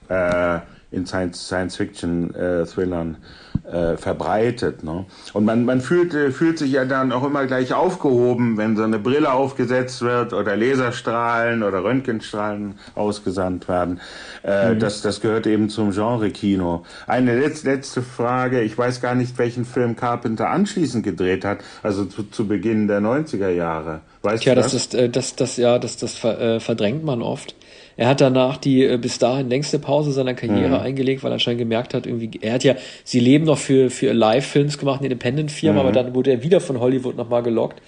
äh, 0.07 0.59
in 0.91 1.05
Science-Fiction-Thrillern. 1.05 3.17
Science 3.17 3.39
äh, 3.71 3.97
verbreitet. 3.97 4.83
Ne? 4.83 5.05
Und 5.33 5.45
man, 5.45 5.65
man 5.65 5.81
fühlt, 5.81 6.13
äh, 6.13 6.31
fühlt 6.31 6.57
sich 6.57 6.71
ja 6.71 6.85
dann 6.85 7.11
auch 7.11 7.23
immer 7.23 7.45
gleich 7.45 7.73
aufgehoben, 7.73 8.57
wenn 8.57 8.75
so 8.75 8.83
eine 8.83 8.99
Brille 8.99 9.31
aufgesetzt 9.31 10.01
wird 10.01 10.33
oder 10.33 10.55
Laserstrahlen 10.55 11.63
oder 11.63 11.83
Röntgenstrahlen 11.83 12.75
ausgesandt 12.95 13.67
werden. 13.67 13.99
Äh, 14.43 14.73
mhm. 14.73 14.79
das, 14.79 15.01
das 15.01 15.21
gehört 15.21 15.47
eben 15.47 15.69
zum 15.69 15.91
Genre-Kino. 15.91 16.83
Eine 17.07 17.39
letzte, 17.39 17.69
letzte 17.69 18.01
Frage. 18.01 18.61
Ich 18.61 18.77
weiß 18.77 19.01
gar 19.01 19.15
nicht, 19.15 19.37
welchen 19.37 19.65
Film 19.65 19.95
Carpenter 19.95 20.49
anschließend 20.49 21.03
gedreht 21.03 21.45
hat, 21.45 21.59
also 21.83 22.05
zu, 22.05 22.23
zu 22.23 22.47
Beginn 22.47 22.87
der 22.87 23.01
90er 23.01 23.49
Jahre. 23.49 24.01
Weißt 24.21 24.43
Tja, 24.43 24.55
das, 24.55 24.73
ist, 24.73 24.95
äh, 24.95 25.09
das, 25.09 25.35
das, 25.35 25.57
ja, 25.57 25.79
das, 25.79 25.97
das 25.97 26.15
verdrängt 26.15 27.03
man 27.03 27.21
oft. 27.21 27.55
Er 27.99 28.07
hat 28.07 28.21
danach 28.21 28.55
die 28.55 28.85
äh, 28.85 28.95
bis 28.95 29.19
dahin 29.19 29.49
längste 29.49 29.77
Pause 29.77 30.13
seiner 30.13 30.34
Karriere 30.34 30.69
mhm. 30.69 30.85
eingelegt, 30.85 31.21
weil 31.21 31.31
er 31.31 31.34
anscheinend 31.34 31.59
gemerkt 31.59 31.93
hat, 31.93 32.07
irgendwie, 32.07 32.31
er 32.41 32.53
hat 32.53 32.63
ja, 32.63 32.76
sie 33.03 33.19
leben 33.19 33.43
noch 33.43 33.57
für, 33.57 33.89
für 33.89 34.13
Live-Films 34.13 34.77
gemacht, 34.77 34.99
eine 34.99 35.07
Independent-Firma, 35.07 35.81
mhm. 35.81 35.85
aber 35.85 35.91
dann 35.91 36.15
wurde 36.15 36.31
er 36.31 36.41
wieder 36.41 36.61
von 36.61 36.80
Hollywood 36.80 37.17
nochmal 37.17 37.43
gelockt. 37.43 37.81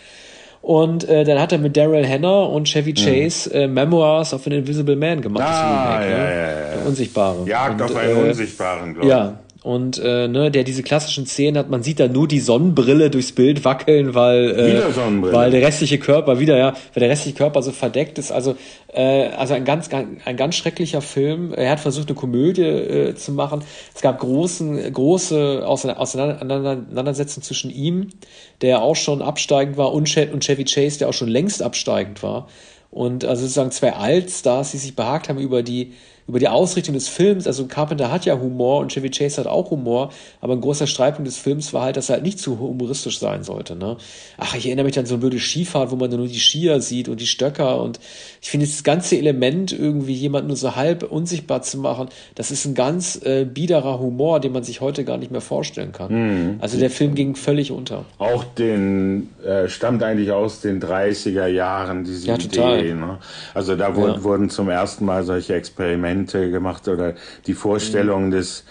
Und 0.61 1.07
äh, 1.07 1.23
dann 1.23 1.39
hat 1.39 1.53
er 1.53 1.59
mit 1.59 1.77
Daryl 1.77 2.05
Hannah 2.05 2.43
und 2.43 2.67
Chevy 2.67 2.91
mhm. 2.91 2.95
Chase 2.95 3.49
mhm. 3.51 3.55
äh, 3.55 3.67
Memoirs 3.69 4.33
of 4.33 4.45
an 4.45 4.51
Invisible 4.51 4.97
Man 4.97 5.21
gemacht. 5.21 5.45
Ah, 5.47 5.99
Remake, 5.99 6.11
ja, 6.11 6.17
ne? 6.17 6.23
ja, 6.23 6.49
ja, 6.49 6.75
Der 6.75 6.85
Unsichtbare. 6.87 7.47
Jagd 7.47 7.81
und, 7.81 7.89
auf 7.89 7.95
einen 7.95 8.17
äh, 8.17 8.29
Unsichtbaren, 8.29 8.93
glaube 8.93 9.07
ich. 9.07 9.09
Ja, 9.09 9.39
und 9.63 9.99
äh, 9.99 10.27
ne, 10.27 10.49
der 10.49 10.63
diese 10.63 10.81
klassischen 10.81 11.27
Szenen 11.27 11.55
hat, 11.55 11.69
man 11.69 11.83
sieht 11.83 11.99
da 11.99 12.07
nur 12.07 12.27
die 12.27 12.39
Sonnenbrille 12.39 13.11
durchs 13.11 13.31
Bild 13.31 13.63
wackeln, 13.63 14.15
weil 14.15 14.49
äh, 14.59 15.31
weil 15.31 15.51
der 15.51 15.61
restliche 15.61 15.99
Körper 15.99 16.39
wieder 16.39 16.57
ja, 16.57 16.73
weil 16.93 17.01
der 17.01 17.09
restliche 17.09 17.37
Körper 17.37 17.61
so 17.61 17.71
verdeckt 17.71 18.17
ist. 18.17 18.31
Also 18.31 18.55
äh, 18.91 19.27
also 19.27 19.53
ein 19.53 19.63
ganz 19.63 19.89
ein 19.91 20.35
ganz 20.35 20.55
schrecklicher 20.55 21.01
Film. 21.01 21.53
Er 21.53 21.71
hat 21.71 21.79
versucht 21.79 22.07
eine 22.07 22.15
Komödie 22.15 22.63
äh, 22.63 23.15
zu 23.15 23.33
machen. 23.33 23.61
Es 23.93 24.01
gab 24.01 24.19
großen 24.19 24.91
große 24.91 25.61
Auseinandersetzungen 25.63 27.43
zwischen 27.43 27.69
ihm, 27.69 28.07
der 28.61 28.81
auch 28.81 28.95
schon 28.95 29.21
absteigend 29.21 29.77
war, 29.77 29.93
und, 29.93 30.17
und 30.33 30.43
Chevy 30.43 30.65
Chase, 30.65 30.97
der 30.97 31.09
auch 31.09 31.13
schon 31.13 31.29
längst 31.29 31.61
absteigend 31.61 32.23
war. 32.23 32.47
Und 32.89 33.25
also 33.25 33.43
sozusagen 33.43 33.71
zwei 33.71 33.93
Altstars, 33.93 34.71
die 34.71 34.77
sich 34.77 34.95
behagt 34.95 35.29
haben 35.29 35.39
über 35.39 35.61
die 35.63 35.93
über 36.31 36.39
die 36.39 36.47
Ausrichtung 36.47 36.93
des 36.93 37.09
Films. 37.09 37.45
Also 37.45 37.65
Carpenter 37.65 38.09
hat 38.09 38.23
ja 38.23 38.39
Humor 38.39 38.79
und 38.79 38.93
Chevy 38.93 39.09
Chase 39.09 39.41
hat 39.41 39.47
auch 39.47 39.69
Humor, 39.69 40.13
aber 40.39 40.53
ein 40.53 40.61
großer 40.61 40.87
Streitpunkt 40.87 41.27
des 41.27 41.37
Films 41.37 41.73
war 41.73 41.83
halt, 41.83 41.97
dass 41.97 42.07
er 42.07 42.15
halt 42.15 42.23
nicht 42.23 42.39
zu 42.39 42.57
humoristisch 42.57 43.19
sein 43.19 43.43
sollte. 43.43 43.75
Ne? 43.75 43.97
Ach, 44.37 44.55
ich 44.55 44.65
erinnere 44.65 44.85
mich 44.85 44.97
an 44.97 45.05
so 45.05 45.15
eine 45.15 45.19
blöde 45.19 45.39
Skifahrt, 45.41 45.91
wo 45.91 45.97
man 45.97 46.09
nur 46.09 46.27
die 46.27 46.39
Skier 46.39 46.79
sieht 46.79 47.09
und 47.09 47.19
die 47.19 47.27
Stöcker 47.27 47.81
und 47.81 47.99
ich 48.41 48.49
finde 48.49 48.65
das 48.65 48.85
ganze 48.85 49.17
Element 49.17 49.73
irgendwie 49.73 50.13
jemanden 50.13 50.47
nur 50.47 50.55
so 50.55 50.77
halb 50.77 51.03
unsichtbar 51.03 51.63
zu 51.63 51.77
machen, 51.77 52.07
das 52.35 52.49
ist 52.49 52.65
ein 52.65 52.75
ganz 52.75 53.21
äh, 53.25 53.43
biederer 53.43 53.99
Humor, 53.99 54.39
den 54.39 54.53
man 54.53 54.63
sich 54.63 54.79
heute 54.79 55.03
gar 55.03 55.17
nicht 55.17 55.31
mehr 55.31 55.41
vorstellen 55.41 55.91
kann. 55.91 56.13
Mhm. 56.13 56.59
Also 56.61 56.79
der 56.79 56.91
Film 56.91 57.13
ging 57.13 57.35
völlig 57.35 57.73
unter. 57.73 58.05
Auch 58.19 58.45
den 58.45 59.31
äh, 59.43 59.67
stammt 59.67 60.01
eigentlich 60.01 60.31
aus 60.31 60.61
den 60.61 60.81
30er 60.81 61.47
Jahren 61.47 62.05
diese 62.05 62.27
ja, 62.27 62.35
Idee. 62.35 62.93
Ne? 62.93 63.17
Also 63.53 63.75
da 63.75 63.89
ja. 63.89 64.23
wurden 64.23 64.49
zum 64.49 64.69
ersten 64.69 65.03
Mal 65.03 65.25
solche 65.25 65.55
Experimente 65.55 66.20
Experimente 66.21 66.51
gemacht 66.51 66.87
oder 66.87 67.13
die 67.47 67.53
Vorstellung 67.53 68.27
mhm. 68.27 68.31
des, 68.31 68.63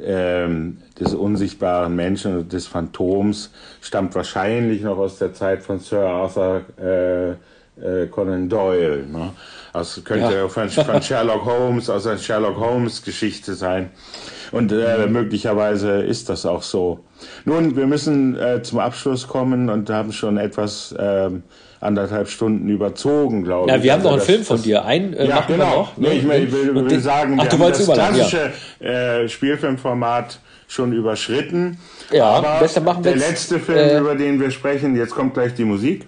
ähm, 0.00 0.78
des 0.98 1.14
unsichtbaren 1.14 1.94
Menschen 1.94 2.48
des 2.48 2.66
Phantoms 2.66 3.50
stammt 3.80 4.14
wahrscheinlich 4.14 4.82
noch 4.82 4.98
aus 4.98 5.18
der 5.18 5.32
Zeit 5.32 5.62
von 5.62 5.78
Sir 5.78 6.06
Arthur 6.06 6.62
äh, 6.80 7.30
äh, 7.80 8.06
Conan 8.08 8.48
Doyle. 8.48 9.06
Ne? 9.06 9.30
Das 9.72 10.02
könnte 10.04 10.34
ja. 10.34 10.48
von, 10.48 10.68
von 10.68 11.02
Sherlock 11.02 11.44
Holmes, 11.44 11.88
aus 11.90 12.06
einer 12.06 12.18
Sherlock 12.18 12.58
Holmes 12.58 13.02
Geschichte 13.02 13.54
sein. 13.54 13.90
Und 14.50 14.72
äh, 14.72 15.06
mhm. 15.06 15.12
möglicherweise 15.12 16.02
ist 16.02 16.28
das 16.28 16.46
auch 16.46 16.62
so. 16.62 17.00
Nun, 17.44 17.76
wir 17.76 17.86
müssen 17.86 18.36
äh, 18.36 18.62
zum 18.62 18.78
Abschluss 18.78 19.28
kommen 19.28 19.68
und 19.68 19.90
haben 19.90 20.12
schon 20.12 20.38
etwas 20.38 20.94
ähm, 20.98 21.42
anderthalb 21.80 22.28
Stunden 22.28 22.68
überzogen, 22.68 23.44
glaube 23.44 23.70
ich. 23.70 23.76
Ja, 23.76 23.82
wir 23.82 23.92
haben 23.92 23.98
also 24.00 24.08
noch 24.08 24.12
einen 24.14 24.20
das, 24.20 24.26
Film 24.26 24.44
von 24.44 24.62
dir. 24.62 24.84
Ein 24.84 25.14
äh, 25.14 25.28
ja, 25.28 25.40
genau. 25.46 25.76
noch. 25.76 25.96
Nee, 25.96 26.18
ich, 26.18 26.28
will, 26.28 26.52
will, 26.52 26.90
will 26.90 27.00
sagen, 27.00 27.36
wir 27.36 27.44
Ach, 27.44 27.52
haben 27.52 27.60
das 27.60 27.90
klassische 27.90 28.52
ja. 28.80 29.20
äh, 29.20 29.28
Spielfilmformat 29.28 30.40
schon 30.66 30.92
überschritten. 30.92 31.78
Ja, 32.12 32.26
aber 32.26 32.60
besser 32.60 32.80
machen 32.80 33.04
wir 33.04 33.12
Der 33.12 33.20
letzte 33.20 33.58
Film, 33.58 33.78
äh, 33.78 33.98
über 33.98 34.14
den 34.14 34.40
wir 34.40 34.50
sprechen, 34.50 34.96
jetzt 34.96 35.14
kommt 35.14 35.34
gleich 35.34 35.54
die 35.54 35.64
Musik. 35.64 36.06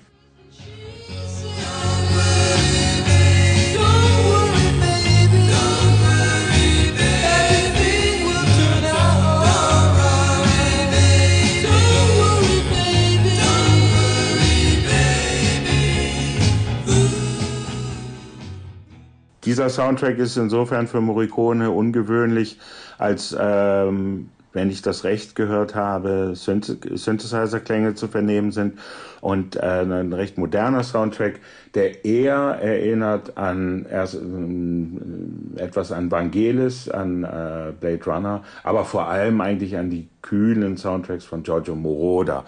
Dieser 19.45 19.71
Soundtrack 19.71 20.19
ist 20.19 20.37
insofern 20.37 20.87
für 20.87 21.01
Morricone 21.01 21.71
ungewöhnlich, 21.71 22.59
als 22.99 23.35
ähm, 23.39 24.29
wenn 24.53 24.71
ich 24.71 24.83
das 24.83 25.05
recht 25.05 25.35
gehört 25.35 25.75
habe, 25.75 26.33
Synthesizer-Klänge 26.35 27.95
zu 27.95 28.09
vernehmen 28.09 28.51
sind 28.51 28.79
und 29.21 29.57
äh, 29.57 29.61
ein 29.61 30.13
recht 30.13 30.39
moderner 30.39 30.83
Soundtrack, 30.83 31.41
der 31.75 32.05
eher 32.05 32.59
erinnert 32.61 33.37
an 33.37 33.87
erst, 33.89 34.17
äh, 34.17 35.61
etwas 35.63 35.93
an 35.93 36.11
Vangelis, 36.11 36.89
an 36.89 37.25
äh, 37.25 37.73
Blade 37.79 38.05
Runner, 38.07 38.43
aber 38.65 38.85
vor 38.85 39.07
allem 39.07 39.41
eigentlich 39.41 39.77
an 39.77 39.91
die 39.91 40.09
kühlen 40.21 40.77
Soundtracks 40.77 41.25
von 41.25 41.43
Giorgio 41.43 41.77
Moroder. 41.77 42.45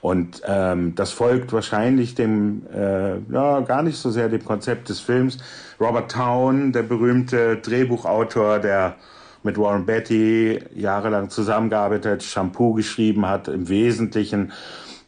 Und 0.00 0.42
ähm, 0.46 0.94
das 0.94 1.12
folgt 1.12 1.52
wahrscheinlich 1.52 2.14
dem, 2.14 2.62
äh, 2.72 3.18
ja, 3.32 3.60
gar 3.60 3.82
nicht 3.82 3.96
so 3.96 4.10
sehr 4.10 4.28
dem 4.28 4.44
Konzept 4.44 4.88
des 4.88 5.00
Films. 5.00 5.38
Robert 5.80 6.10
Town, 6.10 6.72
der 6.72 6.82
berühmte 6.82 7.56
Drehbuchautor, 7.56 8.58
der 8.58 8.96
mit 9.42 9.58
Warren 9.58 9.86
Beatty 9.86 10.60
jahrelang 10.74 11.30
zusammengearbeitet 11.30 12.22
Shampoo 12.22 12.74
geschrieben 12.74 13.26
hat, 13.26 13.48
im 13.48 13.68
Wesentlichen 13.68 14.52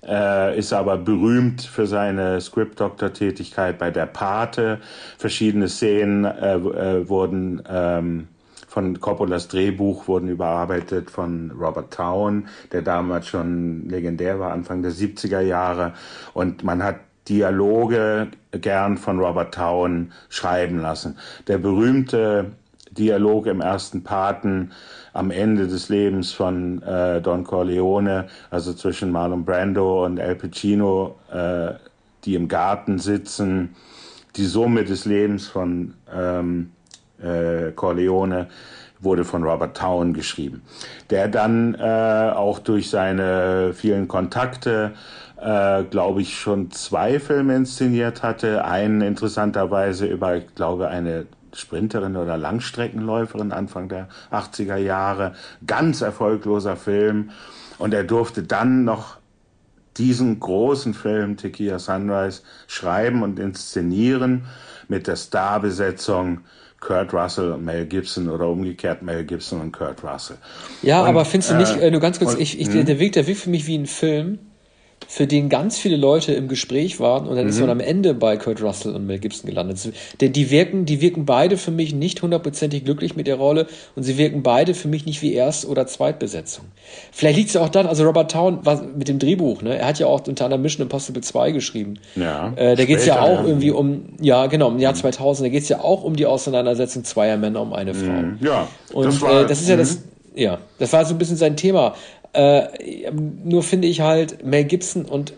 äh, 0.06 0.58
ist 0.58 0.72
aber 0.72 0.96
berühmt 0.96 1.62
für 1.62 1.86
seine 1.86 2.40
Script-Doctor-Tätigkeit 2.40 3.78
bei 3.78 3.90
der 3.90 4.06
Pate. 4.06 4.80
Verschiedene 5.18 5.68
Szenen 5.68 6.24
äh, 6.24 6.54
äh, 6.54 7.08
wurden 7.08 7.62
ähm, 7.68 8.28
von 8.68 9.00
Coppolas 9.00 9.48
Drehbuch 9.48 10.08
wurden 10.08 10.28
überarbeitet 10.28 11.10
von 11.10 11.50
Robert 11.58 11.92
Town, 11.92 12.48
der 12.70 12.82
damals 12.82 13.26
schon 13.26 13.88
legendär 13.88 14.38
war, 14.38 14.52
Anfang 14.52 14.82
der 14.82 14.92
70er 14.92 15.40
Jahre. 15.40 15.94
Und 16.34 16.62
man 16.64 16.82
hat 16.82 16.96
Dialoge 17.28 18.28
gern 18.52 18.96
von 18.96 19.18
Robert 19.20 19.54
Town 19.54 20.12
schreiben 20.28 20.80
lassen. 20.80 21.18
Der 21.46 21.58
berühmte 21.58 22.52
Dialog 22.90 23.46
im 23.46 23.60
ersten 23.60 24.02
Paten 24.02 24.72
am 25.12 25.30
Ende 25.30 25.66
des 25.66 25.88
Lebens 25.88 26.32
von 26.32 26.82
äh, 26.82 27.20
Don 27.20 27.44
Corleone, 27.44 28.28
also 28.50 28.72
zwischen 28.72 29.10
Marlon 29.10 29.44
Brando 29.44 30.04
und 30.04 30.18
Al 30.20 30.34
Pacino, 30.34 31.16
äh, 31.30 31.74
die 32.24 32.34
im 32.34 32.48
Garten 32.48 32.98
sitzen, 32.98 33.76
die 34.36 34.46
Summe 34.46 34.84
des 34.84 35.04
Lebens 35.04 35.46
von 35.46 35.94
ähm, 36.12 36.70
äh, 37.22 37.72
Corleone 37.72 38.48
wurde 39.00 39.24
von 39.24 39.44
Robert 39.44 39.76
Town 39.76 40.12
geschrieben, 40.12 40.62
der 41.10 41.28
dann 41.28 41.74
äh, 41.74 42.32
auch 42.34 42.58
durch 42.58 42.90
seine 42.90 43.72
vielen 43.74 44.08
Kontakte 44.08 44.92
äh, 45.40 45.84
glaube 45.84 46.22
ich, 46.22 46.38
schon 46.38 46.70
zwei 46.70 47.20
Filme 47.20 47.56
inszeniert 47.56 48.22
hatte. 48.22 48.64
Einen 48.64 49.00
interessanterweise 49.00 50.06
über, 50.06 50.36
ich 50.36 50.54
glaube, 50.54 50.88
eine 50.88 51.26
Sprinterin 51.52 52.16
oder 52.16 52.36
Langstreckenläuferin 52.36 53.52
Anfang 53.52 53.88
der 53.88 54.08
80er 54.30 54.76
Jahre. 54.76 55.34
Ganz 55.66 56.00
erfolgloser 56.00 56.76
Film. 56.76 57.30
Und 57.78 57.94
er 57.94 58.04
durfte 58.04 58.42
dann 58.42 58.84
noch 58.84 59.18
diesen 59.96 60.38
großen 60.38 60.94
Film 60.94 61.36
Tequila 61.36 61.78
Sunrise 61.78 62.42
schreiben 62.66 63.22
und 63.22 63.38
inszenieren 63.38 64.44
mit 64.88 65.06
der 65.06 65.16
Starbesetzung 65.16 66.40
Kurt 66.80 67.12
Russell 67.12 67.52
und 67.52 67.64
Mel 67.64 67.86
Gibson 67.86 68.28
oder 68.28 68.48
umgekehrt 68.48 69.02
Mel 69.02 69.24
Gibson 69.24 69.60
und 69.60 69.72
Kurt 69.72 70.04
Russell. 70.04 70.36
Ja, 70.82 71.02
und, 71.02 71.08
aber 71.08 71.24
findest 71.24 71.50
du 71.50 71.56
nicht, 71.56 71.76
äh, 71.76 71.90
nur 71.90 72.00
ganz 72.00 72.18
kurz, 72.18 72.34
und, 72.34 72.40
ich, 72.40 72.60
ich, 72.60 72.68
der, 72.68 72.84
der 72.84 73.00
Weg, 73.00 73.12
der 73.12 73.26
wirkt 73.26 73.40
für 73.40 73.50
mich 73.50 73.66
wie 73.66 73.76
ein 73.76 73.86
Film, 73.86 74.38
für 75.10 75.26
den 75.26 75.48
ganz 75.48 75.78
viele 75.78 75.96
Leute 75.96 76.34
im 76.34 76.48
Gespräch 76.48 77.00
waren 77.00 77.26
und 77.26 77.34
dann 77.34 77.44
mhm. 77.44 77.50
ist 77.50 77.60
man 77.60 77.70
am 77.70 77.80
Ende 77.80 78.12
bei 78.12 78.36
Kurt 78.36 78.62
Russell 78.62 78.94
und 78.94 79.06
Mel 79.06 79.18
Gibson 79.18 79.48
gelandet. 79.48 79.78
Denn 80.20 80.34
die 80.34 80.50
wirken, 80.50 80.84
die 80.84 81.00
wirken 81.00 81.24
beide 81.24 81.56
für 81.56 81.70
mich 81.70 81.94
nicht 81.94 82.20
hundertprozentig 82.20 82.84
glücklich 82.84 83.16
mit 83.16 83.26
der 83.26 83.36
Rolle 83.36 83.66
und 83.96 84.02
sie 84.02 84.18
wirken 84.18 84.42
beide 84.42 84.74
für 84.74 84.86
mich 84.86 85.06
nicht 85.06 85.22
wie 85.22 85.32
Erst- 85.32 85.66
oder 85.66 85.86
Zweitbesetzung. 85.86 86.66
Vielleicht 87.10 87.38
liegt 87.38 87.48
es 87.48 87.54
ja 87.54 87.62
auch 87.62 87.70
dann, 87.70 87.86
also 87.86 88.04
Robert 88.04 88.30
Town 88.30 88.58
was, 88.64 88.82
mit 88.82 89.08
dem 89.08 89.18
Drehbuch, 89.18 89.62
ne? 89.62 89.78
Er 89.78 89.86
hat 89.86 89.98
ja 89.98 90.06
auch 90.06 90.26
unter 90.28 90.44
anderem 90.44 90.60
Mission 90.60 90.82
Impossible 90.82 91.22
2 91.22 91.52
geschrieben. 91.52 91.94
Ja. 92.14 92.52
Äh, 92.56 92.76
da 92.76 92.84
geht 92.84 92.98
es 92.98 93.06
ja 93.06 93.22
auch 93.22 93.44
irgendwie 93.44 93.70
um, 93.70 94.10
ja 94.20 94.46
genau, 94.46 94.68
im 94.68 94.78
Jahr 94.78 94.92
mhm. 94.92 94.98
2000, 94.98 95.46
da 95.46 95.50
geht 95.50 95.62
es 95.62 95.70
ja 95.70 95.80
auch 95.80 96.04
um 96.04 96.16
die 96.16 96.26
Auseinandersetzung 96.26 97.04
zweier 97.04 97.38
Männer 97.38 97.62
um 97.62 97.72
eine 97.72 97.94
Frau. 97.94 98.12
Mhm. 98.12 98.38
Ja. 98.42 98.68
Und 98.92 99.06
das, 99.06 99.22
war, 99.22 99.40
äh, 99.40 99.46
das 99.46 99.62
ist 99.62 99.70
ja 99.70 99.76
das, 99.76 99.94
mhm. 99.94 100.02
ja, 100.34 100.58
das 100.78 100.92
war 100.92 101.02
so 101.06 101.14
ein 101.14 101.18
bisschen 101.18 101.38
sein 101.38 101.56
Thema. 101.56 101.94
Äh, 102.32 103.10
nur 103.44 103.62
finde 103.62 103.88
ich 103.88 104.00
halt 104.00 104.44
Mel 104.44 104.64
Gibson 104.64 105.04
und 105.04 105.32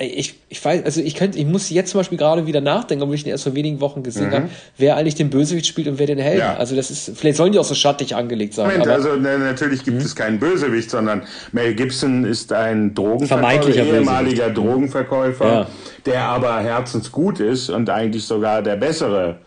ich, 0.00 0.38
ich 0.48 0.64
weiß, 0.64 0.84
also 0.84 1.00
ich 1.00 1.16
könnte, 1.16 1.38
ich 1.38 1.46
muss 1.46 1.70
jetzt 1.70 1.90
zum 1.90 1.98
Beispiel 1.98 2.18
gerade 2.18 2.46
wieder 2.46 2.60
nachdenken, 2.60 3.02
obwohl 3.02 3.16
ich 3.16 3.26
ihn 3.26 3.30
erst 3.30 3.44
vor 3.44 3.54
wenigen 3.56 3.80
Wochen 3.80 4.04
gesehen 4.04 4.28
mhm. 4.28 4.34
habe, 4.34 4.48
wer 4.76 4.96
eigentlich 4.96 5.16
den 5.16 5.28
Bösewicht 5.28 5.66
spielt 5.66 5.88
und 5.88 5.98
wer 5.98 6.06
den 6.06 6.18
Helden. 6.18 6.38
Ja. 6.38 6.56
Also 6.56 6.76
das 6.76 6.90
ist, 6.90 7.18
vielleicht 7.18 7.36
sollen 7.36 7.50
die 7.50 7.58
auch 7.58 7.64
so 7.64 7.74
schattig 7.74 8.14
angelegt 8.14 8.54
sein. 8.54 8.68
Moment, 8.68 8.86
also 8.86 9.16
ne, 9.16 9.38
natürlich 9.38 9.82
gibt 9.82 9.96
mhm. 9.96 10.04
es 10.04 10.14
keinen 10.14 10.38
Bösewicht, 10.38 10.90
sondern 10.90 11.22
Mel 11.50 11.74
Gibson 11.74 12.24
ist 12.24 12.52
ein 12.52 12.94
Drogenverkäufer, 12.94 13.74
ehemaliger 13.74 14.50
Bösewicht. 14.50 14.56
Drogenverkäufer, 14.56 15.52
ja. 15.52 15.66
der 16.06 16.22
aber 16.22 16.60
herzensgut 16.60 17.40
ist 17.40 17.68
und 17.68 17.90
eigentlich 17.90 18.24
sogar 18.24 18.62
der 18.62 18.76
bessere 18.76 19.40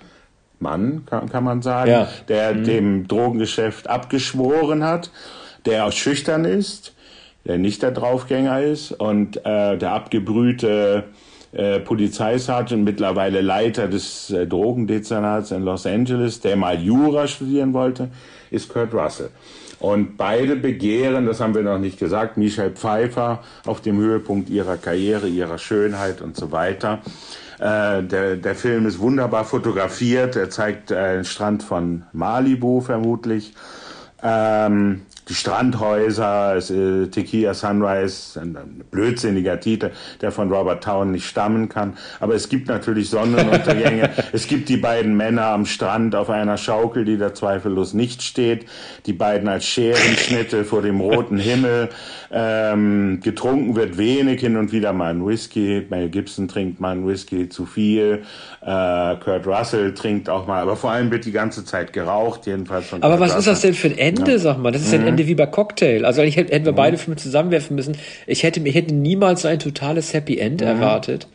Mann, 0.60 1.04
kann, 1.06 1.30
kann 1.30 1.46
man 1.46 1.62
sagen, 1.62 1.92
ja. 1.92 2.10
der 2.28 2.54
mhm. 2.54 2.64
dem 2.66 3.08
Drogengeschäft 3.08 3.90
abgeschworen 3.90 4.84
hat 4.84 5.12
der 5.66 5.86
auch 5.86 5.92
schüchtern 5.92 6.46
ist, 6.46 6.94
der 7.46 7.58
nicht 7.58 7.82
der 7.82 7.92
Draufgänger 7.92 8.62
ist 8.62 8.92
und 8.92 9.38
äh, 9.46 9.78
der 9.78 9.92
abgebrühte 9.92 11.06
äh, 11.54 11.80
Polizeisergeant, 11.80 12.84
mittlerweile 12.84 13.42
Leiter 13.42 13.88
des 13.88 14.30
äh, 14.30 14.48
Drogendezernats 14.48 15.52
in 15.52 15.64
Los 15.64 15.86
Angeles, 15.86 16.40
der 16.40 16.56
mal 16.56 16.80
Jura 16.80 17.28
studieren 17.28 17.74
wollte, 17.74 18.10
ist 18.52 18.70
Kurt 18.70 18.94
Russell. 18.94 19.30
Und 19.80 20.16
beide 20.16 20.56
begehren, 20.56 21.26
das 21.26 21.42
haben 21.42 21.56
wir 21.56 21.64
noch 21.64 21.80
nicht 21.80 21.98
gesagt, 21.98 22.38
Michelle 22.38 22.72
Pfeiffer 22.72 23.44
auf 23.66 23.82
dem 23.82 23.98
Höhepunkt 23.98 24.50
ihrer 24.50 24.78
Karriere, 24.78 25.28
ihrer 25.28 25.58
Schönheit 25.58 26.22
und 26.22 26.38
so 26.38 26.52
weiter. 26.52 27.00
Äh, 27.60 28.04
der, 28.04 28.36
der 28.38 28.56
Film 28.56 28.86
ist 28.86 29.00
wunderbar 29.00 29.44
fotografiert. 29.44 30.36
Er 30.36 30.50
zeigt 30.50 30.92
äh, 30.92 31.16
den 31.16 31.26
Strand 31.26 31.64
von 31.64 32.04
Malibu 32.14 32.82
vermutlich. 32.82 33.54
Ähm, 34.24 35.02
die 35.32 35.36
Strandhäuser, 35.36 36.58
äh, 36.58 37.08
Tequila 37.08 37.54
Sunrise, 37.54 38.38
ein, 38.40 38.58
ein, 38.58 38.84
blödsinniger 38.92 39.62
Titel, 39.62 39.92
der 40.20 40.32
von 40.34 40.52
Robert 40.52 40.84
Town 40.84 41.12
nicht 41.12 41.26
stammen 41.26 41.70
kann. 41.70 41.94
Aber 42.20 42.36
es 42.36 42.50
gibt 42.50 42.68
natürlich 42.68 43.10
Sonnenuntergänge. 43.10 44.10
es 44.34 44.48
gibt 44.48 44.68
die 44.68 44.76
beiden 44.76 45.16
Männer 45.16 45.46
am 45.46 45.66
Strand 45.66 46.16
auf 46.16 46.30
einer 46.30 46.58
Schaukel, 46.58 47.06
die 47.06 47.18
da 47.18 47.34
zweifellos 47.34 47.94
nicht 47.94 48.24
steht. 48.24 48.66
Die 49.06 49.14
beiden 49.14 49.48
als 49.48 49.66
Scherenschnitte 49.66 50.66
vor 50.66 50.82
dem 50.82 51.00
roten 51.00 51.38
Himmel. 51.38 51.88
Ähm, 52.34 53.22
getrunken 53.24 53.76
wird 53.78 53.98
wenig, 53.98 54.42
hin 54.42 54.58
und 54.58 54.74
wieder 54.74 54.92
mal 54.92 55.14
ein 55.14 55.26
Whisky. 55.26 55.86
Mel 55.90 56.10
Gibson 56.10 56.50
trinkt 56.50 56.82
mal 56.82 56.92
ein 56.92 57.08
Whisky 57.08 57.48
zu 57.48 57.66
viel. 57.66 58.24
Äh, 58.62 59.16
Kurt 59.16 59.48
Russell 59.48 59.94
trinkt 59.94 60.30
auch 60.30 60.46
mal, 60.46 60.62
aber 60.62 60.76
vor 60.76 60.92
allem 60.92 61.10
wird 61.10 61.24
die 61.24 61.32
ganze 61.32 61.64
Zeit 61.64 61.94
geraucht, 61.94 62.48
jedenfalls 62.48 62.88
von 62.88 63.02
Aber 63.02 63.16
Kurt 63.18 63.30
was 63.30 63.38
Russell. 63.38 63.40
ist 63.40 63.48
das 63.48 63.62
denn 63.62 63.74
für 63.74 63.88
ein 63.88 63.98
Ende, 63.98 64.32
ja. 64.32 64.40
sag 64.40 64.58
mal? 64.58 64.72
Das 64.72 64.82
ist 64.82 64.92
mhm. 64.92 65.00
ein 65.00 65.08
Ende 65.22 65.28
wie 65.28 65.36
bei 65.36 65.46
Cocktail. 65.46 66.06
Also 66.06 66.22
ich 66.22 66.36
hätte, 66.36 66.54
hätten 66.54 66.66
wir 66.66 66.72
mhm. 66.72 66.78
beide 66.78 66.98
Filme 66.98 67.18
zusammenwerfen 67.18 67.76
müssen. 67.76 67.98
Ich 68.28 68.44
hätte, 68.44 68.60
ich 68.62 68.76
hätte 68.76 68.94
niemals 68.94 69.44
so 69.44 69.48
ein 69.48 69.60
totales 69.60 70.14
Happy 70.14 70.38
End 70.38 70.62
mhm. 70.62 70.68
erwartet 70.68 71.28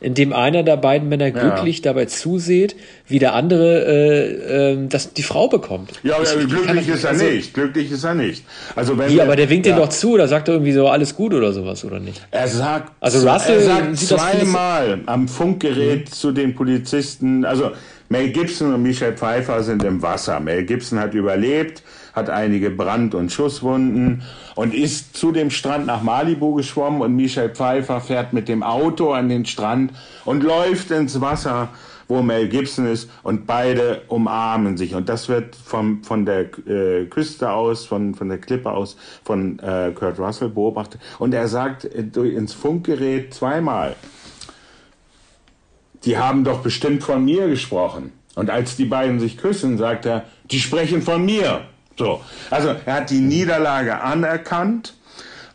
in 0.00 0.14
dem 0.14 0.32
einer 0.32 0.64
der 0.64 0.76
beiden 0.78 1.08
Männer 1.08 1.30
glücklich 1.30 1.76
ja. 1.76 1.84
dabei 1.84 2.06
zuseht, 2.06 2.74
wie 3.06 3.20
der 3.20 3.34
andere 3.34 3.84
äh, 3.86 4.72
äh, 4.72 4.88
das 4.88 5.12
die 5.12 5.22
Frau 5.22 5.46
bekommt. 5.46 5.92
Ja, 6.02 6.16
aber 6.16 6.24
ich, 6.24 6.48
glücklich 6.48 6.88
ist 6.88 7.04
er 7.04 7.10
also, 7.10 7.24
nicht. 7.24 7.54
Glücklich 7.54 7.92
ist 7.92 8.02
er 8.02 8.14
nicht. 8.14 8.44
Also 8.74 8.98
wenn 8.98 9.10
wie, 9.10 9.14
wir, 9.14 9.22
aber 9.22 9.36
der 9.36 9.48
winkt 9.48 9.64
ja. 9.64 9.76
den 9.76 9.80
doch 9.80 9.90
zu, 9.90 10.16
da 10.16 10.26
sagt 10.26 10.48
er 10.48 10.54
irgendwie 10.54 10.72
so 10.72 10.88
alles 10.88 11.14
gut 11.14 11.32
oder 11.34 11.52
sowas 11.52 11.84
oder 11.84 12.00
nicht? 12.00 12.20
Er 12.32 12.48
sagt, 12.48 12.92
also 12.98 13.18
Russell 13.18 13.60
er 13.60 13.62
sagt 13.62 13.96
zweimal 13.98 15.02
am 15.06 15.28
Funkgerät 15.28 16.06
mhm. 16.06 16.12
zu 16.12 16.32
den 16.32 16.56
Polizisten, 16.56 17.44
also 17.44 17.70
Mel 18.08 18.30
Gibson 18.30 18.74
und 18.74 18.82
Michelle 18.82 19.16
Pfeiffer 19.16 19.62
sind 19.62 19.84
im 19.84 20.02
Wasser. 20.02 20.40
Mel 20.40 20.64
Gibson 20.64 20.98
hat 20.98 21.14
überlebt 21.14 21.84
hat 22.12 22.30
einige 22.30 22.70
Brand- 22.70 23.14
und 23.14 23.32
Schusswunden 23.32 24.22
und 24.54 24.74
ist 24.74 25.16
zu 25.16 25.32
dem 25.32 25.50
Strand 25.50 25.86
nach 25.86 26.02
Malibu 26.02 26.54
geschwommen 26.54 27.00
und 27.00 27.16
Michelle 27.16 27.50
Pfeiffer 27.50 28.00
fährt 28.00 28.32
mit 28.32 28.48
dem 28.48 28.62
Auto 28.62 29.12
an 29.12 29.28
den 29.28 29.46
Strand 29.46 29.92
und 30.24 30.42
läuft 30.42 30.90
ins 30.90 31.20
Wasser, 31.20 31.68
wo 32.08 32.22
Mel 32.22 32.48
Gibson 32.48 32.86
ist 32.86 33.08
und 33.22 33.46
beide 33.46 34.02
umarmen 34.08 34.76
sich 34.76 34.94
und 34.94 35.08
das 35.08 35.28
wird 35.28 35.56
vom, 35.56 36.02
von 36.04 36.26
der 36.26 36.46
äh, 36.66 37.06
Küste 37.06 37.50
aus, 37.50 37.86
von, 37.86 38.14
von 38.14 38.28
der 38.28 38.38
Klippe 38.38 38.70
aus 38.70 38.96
von 39.24 39.58
äh, 39.60 39.92
Kurt 39.94 40.18
Russell 40.18 40.50
beobachtet 40.50 41.00
und 41.18 41.32
er 41.32 41.48
sagt 41.48 41.84
äh, 41.86 42.02
ins 42.02 42.52
Funkgerät 42.52 43.32
zweimal, 43.32 43.96
die 46.04 46.18
haben 46.18 46.44
doch 46.44 46.60
bestimmt 46.60 47.02
von 47.02 47.24
mir 47.24 47.48
gesprochen. 47.48 48.12
Und 48.34 48.50
als 48.50 48.76
die 48.76 48.86
beiden 48.86 49.20
sich 49.20 49.36
küssen, 49.36 49.78
sagt 49.78 50.06
er, 50.06 50.24
die 50.50 50.58
sprechen 50.58 51.02
von 51.02 51.24
mir. 51.24 51.62
So, 51.98 52.20
also 52.50 52.74
er 52.86 52.94
hat 52.94 53.10
die 53.10 53.20
Niederlage 53.20 54.00
anerkannt 54.00 54.94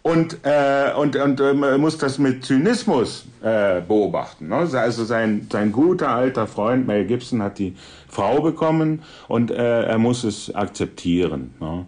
und, 0.08 0.38
äh, 0.44 0.94
und, 0.96 1.16
und 1.18 1.40
äh, 1.42 1.78
muss 1.78 1.98
das 1.98 2.18
mit 2.18 2.46
Zynismus 2.46 3.26
äh, 3.42 3.82
beobachten. 3.82 4.48
Ne? 4.48 4.56
Also 4.56 5.04
sein, 5.04 5.48
sein 5.52 5.72
guter 5.72 6.10
alter 6.10 6.48
Freund 6.48 6.88
Mel 6.88 7.06
Gibson 7.06 7.42
hat 7.42 7.60
die 7.60 7.76
Frau 8.08 8.42
bekommen 8.42 9.04
und 9.28 9.52
äh, 9.52 9.84
er 9.84 9.98
muss 9.98 10.24
es 10.24 10.54
akzeptieren. 10.56 11.56
Ne? 11.60 11.86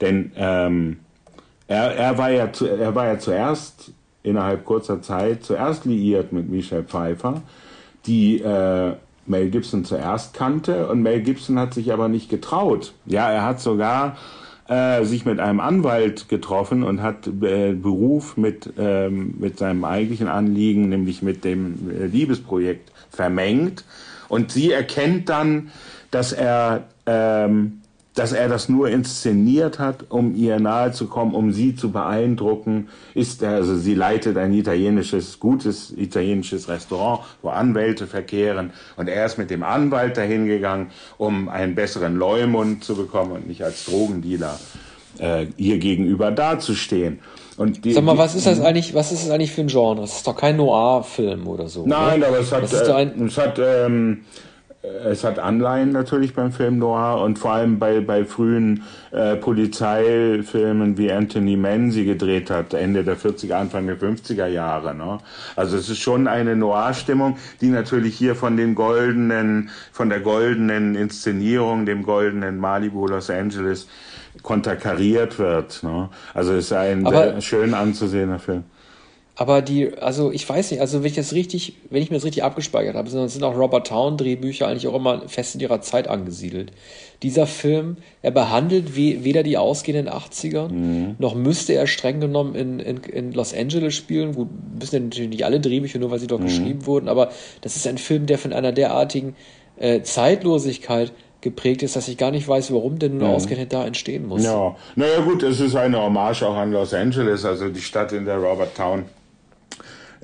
Denn 0.00 0.32
ähm, 0.36 0.98
er, 1.66 1.96
er, 1.96 2.18
war 2.18 2.30
ja 2.30 2.52
zu, 2.52 2.66
er 2.66 2.94
war 2.94 3.06
ja 3.06 3.18
zuerst 3.18 3.92
innerhalb 4.22 4.64
kurzer 4.64 5.00
Zeit 5.00 5.42
zuerst 5.42 5.84
liiert 5.84 6.32
mit 6.32 6.48
Michelle 6.50 6.84
Pfeiffer, 6.84 7.40
die 8.06 8.40
äh, 8.40 8.94
Mel 9.26 9.50
Gibson 9.50 9.84
zuerst 9.84 10.34
kannte 10.34 10.88
und 10.88 11.02
Mel 11.02 11.20
Gibson 11.20 11.58
hat 11.58 11.74
sich 11.74 11.92
aber 11.92 12.08
nicht 12.08 12.28
getraut. 12.28 12.92
Ja, 13.06 13.30
er 13.30 13.44
hat 13.44 13.60
sogar 13.60 14.16
äh, 14.68 15.04
sich 15.04 15.24
mit 15.24 15.40
einem 15.40 15.60
Anwalt 15.60 16.28
getroffen 16.28 16.82
und 16.82 17.02
hat 17.02 17.26
äh, 17.26 17.72
Beruf 17.72 18.36
mit, 18.36 18.72
ähm, 18.78 19.34
mit 19.38 19.58
seinem 19.58 19.84
eigentlichen 19.84 20.28
Anliegen, 20.28 20.88
nämlich 20.88 21.22
mit 21.22 21.44
dem 21.44 21.90
äh, 21.90 22.06
Liebesprojekt, 22.06 22.90
vermengt. 23.10 23.84
Und 24.28 24.50
sie 24.50 24.72
erkennt 24.72 25.28
dann, 25.28 25.70
dass 26.10 26.32
er 26.32 26.84
ähm, 27.06 27.81
dass 28.14 28.32
er 28.32 28.48
das 28.48 28.68
nur 28.68 28.88
inszeniert 28.88 29.78
hat, 29.78 30.04
um 30.10 30.34
ihr 30.34 30.60
nahe 30.60 30.92
zu 30.92 31.06
kommen, 31.06 31.34
um 31.34 31.52
sie 31.52 31.74
zu 31.74 31.90
beeindrucken, 31.90 32.88
ist 33.14 33.42
er, 33.42 33.52
also 33.52 33.76
sie 33.76 33.94
leitet 33.94 34.36
ein 34.36 34.52
italienisches, 34.52 35.40
gutes 35.40 35.92
italienisches 35.96 36.68
Restaurant, 36.68 37.20
wo 37.40 37.48
Anwälte 37.48 38.06
verkehren 38.06 38.72
und 38.96 39.08
er 39.08 39.24
ist 39.24 39.38
mit 39.38 39.50
dem 39.50 39.62
Anwalt 39.62 40.16
dahin 40.16 40.46
gegangen, 40.46 40.90
um 41.16 41.48
einen 41.48 41.74
besseren 41.74 42.16
Leumund 42.16 42.84
zu 42.84 42.94
bekommen 42.94 43.32
und 43.32 43.48
nicht 43.48 43.64
als 43.64 43.86
Drogendealer 43.86 44.58
äh, 45.18 45.46
ihr 45.56 45.78
gegenüber 45.78 46.30
dazustehen. 46.30 47.20
Und 47.56 47.84
die, 47.84 47.92
Sag 47.92 48.04
mal, 48.04 48.16
was 48.16 48.34
ist 48.34 48.46
das 48.46 48.60
eigentlich, 48.60 48.94
was 48.94 49.12
ist 49.12 49.24
das 49.24 49.30
eigentlich 49.30 49.52
für 49.52 49.60
ein 49.60 49.66
Genre? 49.66 50.00
Das 50.00 50.16
ist 50.16 50.26
doch 50.26 50.36
kein 50.36 50.56
Noir-Film 50.56 51.46
oder 51.46 51.68
so. 51.68 51.86
Nein, 51.86 52.20
oder? 52.20 52.28
aber 52.28 52.40
es 52.40 52.50
hat, 52.50 52.72
äh, 52.72 53.24
es 53.24 53.38
hat 53.38 53.58
ähm, 53.58 54.24
es 54.82 55.22
hat 55.22 55.38
Anleihen 55.38 55.92
natürlich 55.92 56.34
beim 56.34 56.50
Film 56.50 56.78
Noir 56.78 57.22
und 57.22 57.38
vor 57.38 57.52
allem 57.52 57.78
bei, 57.78 58.00
bei 58.00 58.24
frühen 58.24 58.82
äh, 59.12 59.36
Polizeifilmen, 59.36 60.98
wie 60.98 61.12
Anthony 61.12 61.56
Manzi 61.56 62.04
gedreht 62.04 62.50
hat, 62.50 62.74
Ende 62.74 63.04
der 63.04 63.16
40er, 63.16 63.54
Anfang 63.54 63.86
der 63.86 63.96
50er 63.96 64.46
Jahre. 64.46 64.92
Ne? 64.94 65.18
Also 65.54 65.76
es 65.76 65.88
ist 65.88 66.00
schon 66.00 66.26
eine 66.26 66.56
Noir-Stimmung, 66.56 67.36
die 67.60 67.68
natürlich 67.68 68.16
hier 68.16 68.34
von 68.34 68.56
den 68.56 68.74
goldenen, 68.74 69.70
von 69.92 70.08
der 70.08 70.18
goldenen 70.18 70.96
Inszenierung, 70.96 71.86
dem 71.86 72.02
goldenen 72.02 72.58
Malibu 72.58 73.06
Los 73.06 73.30
Angeles 73.30 73.86
konterkariert 74.42 75.38
wird. 75.38 75.84
Ne? 75.84 76.08
Also 76.34 76.54
es 76.54 76.66
ist 76.66 76.72
ein 76.72 77.06
sehr 77.06 77.40
schön 77.40 77.74
anzusehener 77.74 78.40
Film. 78.40 78.64
Aber 79.34 79.62
die, 79.62 79.94
also 79.96 80.30
ich 80.30 80.46
weiß 80.46 80.70
nicht, 80.70 80.80
also 80.80 81.00
wenn 81.00 81.06
ich 81.06 81.14
das 81.14 81.32
richtig, 81.32 81.76
wenn 81.88 82.02
ich 82.02 82.10
mir 82.10 82.16
das 82.16 82.24
richtig 82.24 82.44
abgespeichert 82.44 82.94
habe, 82.94 83.08
sind 83.08 83.42
auch 83.42 83.56
Robert 83.56 83.86
Town 83.86 84.18
Drehbücher 84.18 84.68
eigentlich 84.68 84.86
auch 84.86 84.94
immer 84.94 85.26
fest 85.26 85.54
in 85.54 85.60
ihrer 85.62 85.80
Zeit 85.80 86.06
angesiedelt. 86.06 86.70
Dieser 87.22 87.46
Film, 87.46 87.96
er 88.20 88.30
behandelt 88.30 88.94
we 88.94 89.24
weder 89.24 89.42
die 89.42 89.56
ausgehenden 89.56 90.12
80er, 90.12 90.68
mhm. 90.68 91.16
noch 91.18 91.34
müsste 91.34 91.72
er 91.72 91.86
streng 91.86 92.20
genommen 92.20 92.54
in, 92.54 92.78
in, 92.78 92.98
in 92.98 93.32
Los 93.32 93.54
Angeles 93.54 93.94
spielen. 93.94 94.34
Gut, 94.34 94.48
wissen 94.78 95.04
natürlich 95.04 95.30
nicht 95.30 95.44
alle 95.46 95.60
Drehbücher, 95.60 95.98
nur 95.98 96.10
weil 96.10 96.18
sie 96.18 96.26
dort 96.26 96.42
mhm. 96.42 96.46
geschrieben 96.46 96.84
wurden, 96.84 97.08
aber 97.08 97.30
das 97.62 97.76
ist 97.76 97.86
ein 97.86 97.98
Film, 97.98 98.26
der 98.26 98.36
von 98.36 98.52
einer 98.52 98.72
derartigen 98.72 99.34
äh, 99.78 100.02
Zeitlosigkeit 100.02 101.10
geprägt 101.40 101.82
ist, 101.82 101.96
dass 101.96 102.06
ich 102.06 102.18
gar 102.18 102.32
nicht 102.32 102.46
weiß, 102.46 102.70
warum 102.72 102.98
denn 102.98 103.16
nur 103.16 103.28
mhm. 103.28 103.34
ausgerechnet 103.34 103.72
da 103.72 103.86
entstehen 103.86 104.26
muss. 104.26 104.44
Ja, 104.44 104.76
naja 104.94 105.20
gut, 105.20 105.42
es 105.42 105.58
ist 105.58 105.74
eine 105.74 106.00
Hommage 106.02 106.42
auch 106.42 106.56
an 106.56 106.70
Los 106.70 106.92
Angeles, 106.92 107.46
also 107.46 107.70
die 107.70 107.80
Stadt, 107.80 108.12
in 108.12 108.26
der 108.26 108.36
Robert 108.36 108.76
Town 108.76 109.04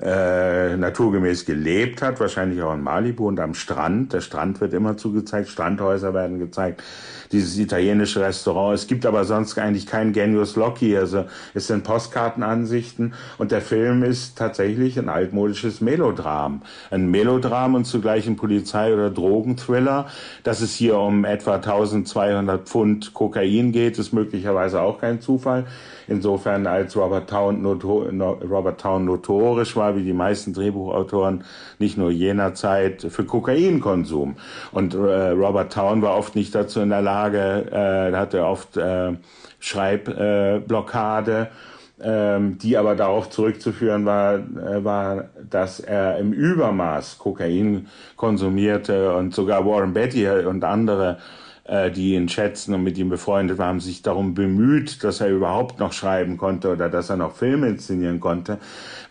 äh, 0.01 0.77
naturgemäß 0.77 1.45
gelebt 1.45 2.01
hat, 2.01 2.19
wahrscheinlich 2.19 2.61
auch 2.61 2.73
in 2.73 2.81
Malibu 2.81 3.27
und 3.27 3.39
am 3.39 3.53
Strand. 3.53 4.13
Der 4.13 4.21
Strand 4.21 4.61
wird 4.61 4.73
immer 4.73 4.95
zugezeigt, 4.95 5.49
Strandhäuser 5.49 6.13
werden 6.13 6.39
gezeigt, 6.39 6.81
dieses 7.31 7.57
italienische 7.57 8.21
Restaurant. 8.21 8.75
Es 8.75 8.87
gibt 8.87 9.05
aber 9.05 9.25
sonst 9.25 9.57
eigentlich 9.57 9.87
kein 9.87 10.13
Genius 10.13 10.55
Loci, 10.55 10.97
also 10.97 11.25
es 11.53 11.67
sind 11.67 11.83
Postkartenansichten 11.83 13.13
und 13.37 13.51
der 13.51 13.61
Film 13.61 14.03
ist 14.03 14.37
tatsächlich 14.37 14.97
ein 14.97 15.09
altmodisches 15.09 15.81
Melodram. 15.81 16.61
Ein 16.91 17.11
Melodram 17.11 17.75
und 17.75 17.85
zugleich 17.85 18.25
ein 18.25 18.37
Polizei- 18.37 18.93
oder 18.93 19.09
Drogenthriller. 19.09 20.07
Dass 20.43 20.61
es 20.61 20.73
hier 20.73 20.97
um 20.97 21.25
etwa 21.25 21.55
1200 21.55 22.67
Pfund 22.67 23.13
Kokain 23.13 23.71
geht, 23.71 23.99
ist 23.99 24.13
möglicherweise 24.13 24.81
auch 24.81 24.99
kein 24.99 25.19
Zufall. 25.19 25.65
Insofern 26.09 26.67
als 26.67 26.97
Robert 26.97 27.29
Town, 27.29 27.65
Robert 27.65 28.81
Town 28.81 29.05
notorisch 29.05 29.75
war, 29.75 29.95
wie 29.95 30.03
die 30.03 30.13
meisten 30.13 30.53
Drehbuchautoren, 30.53 31.43
nicht 31.77 31.97
nur 31.97 32.09
jener 32.11 32.53
Zeit, 32.55 33.05
für 33.09 33.23
Kokainkonsum. 33.23 34.35
Und 34.71 34.95
äh, 34.95 35.29
Robert 35.29 35.71
Town 35.71 36.01
war 36.01 36.17
oft 36.17 36.35
nicht 36.35 36.55
dazu 36.55 36.79
in 36.81 36.89
der 36.89 37.01
Lage, 37.01 37.65
äh, 37.71 38.15
hatte 38.15 38.45
oft 38.45 38.75
äh, 38.77 39.13
Schreibblockade. 39.59 41.49
Ähm, 42.01 42.57
die 42.57 42.77
aber 42.77 42.95
darauf 42.95 43.29
zurückzuführen 43.29 44.05
war, 44.05 44.35
äh, 44.35 44.85
war, 44.85 45.25
dass 45.49 45.81
er 45.81 46.17
im 46.17 46.31
Übermaß 46.31 47.17
Kokain 47.17 47.87
konsumierte 48.15 49.13
und 49.15 49.35
sogar 49.35 49.65
Warren 49.65 49.91
Betty 49.91 50.25
und 50.29 50.63
andere 50.63 51.17
äh, 51.69 51.91
die 51.91 52.15
ihn 52.15 52.29
schätzen 52.29 52.73
und 52.73 52.83
mit 52.83 52.97
ihm 52.97 53.09
befreundet 53.09 53.57
waren, 53.57 53.79
sich 53.79 54.01
darum 54.01 54.33
bemüht, 54.33 55.03
dass 55.03 55.21
er 55.21 55.29
überhaupt 55.29 55.79
noch 55.79 55.93
schreiben 55.93 56.37
konnte 56.37 56.71
oder 56.71 56.89
dass 56.89 57.09
er 57.09 57.17
noch 57.17 57.35
Filme 57.35 57.67
inszenieren 57.67 58.19
konnte, 58.19 58.57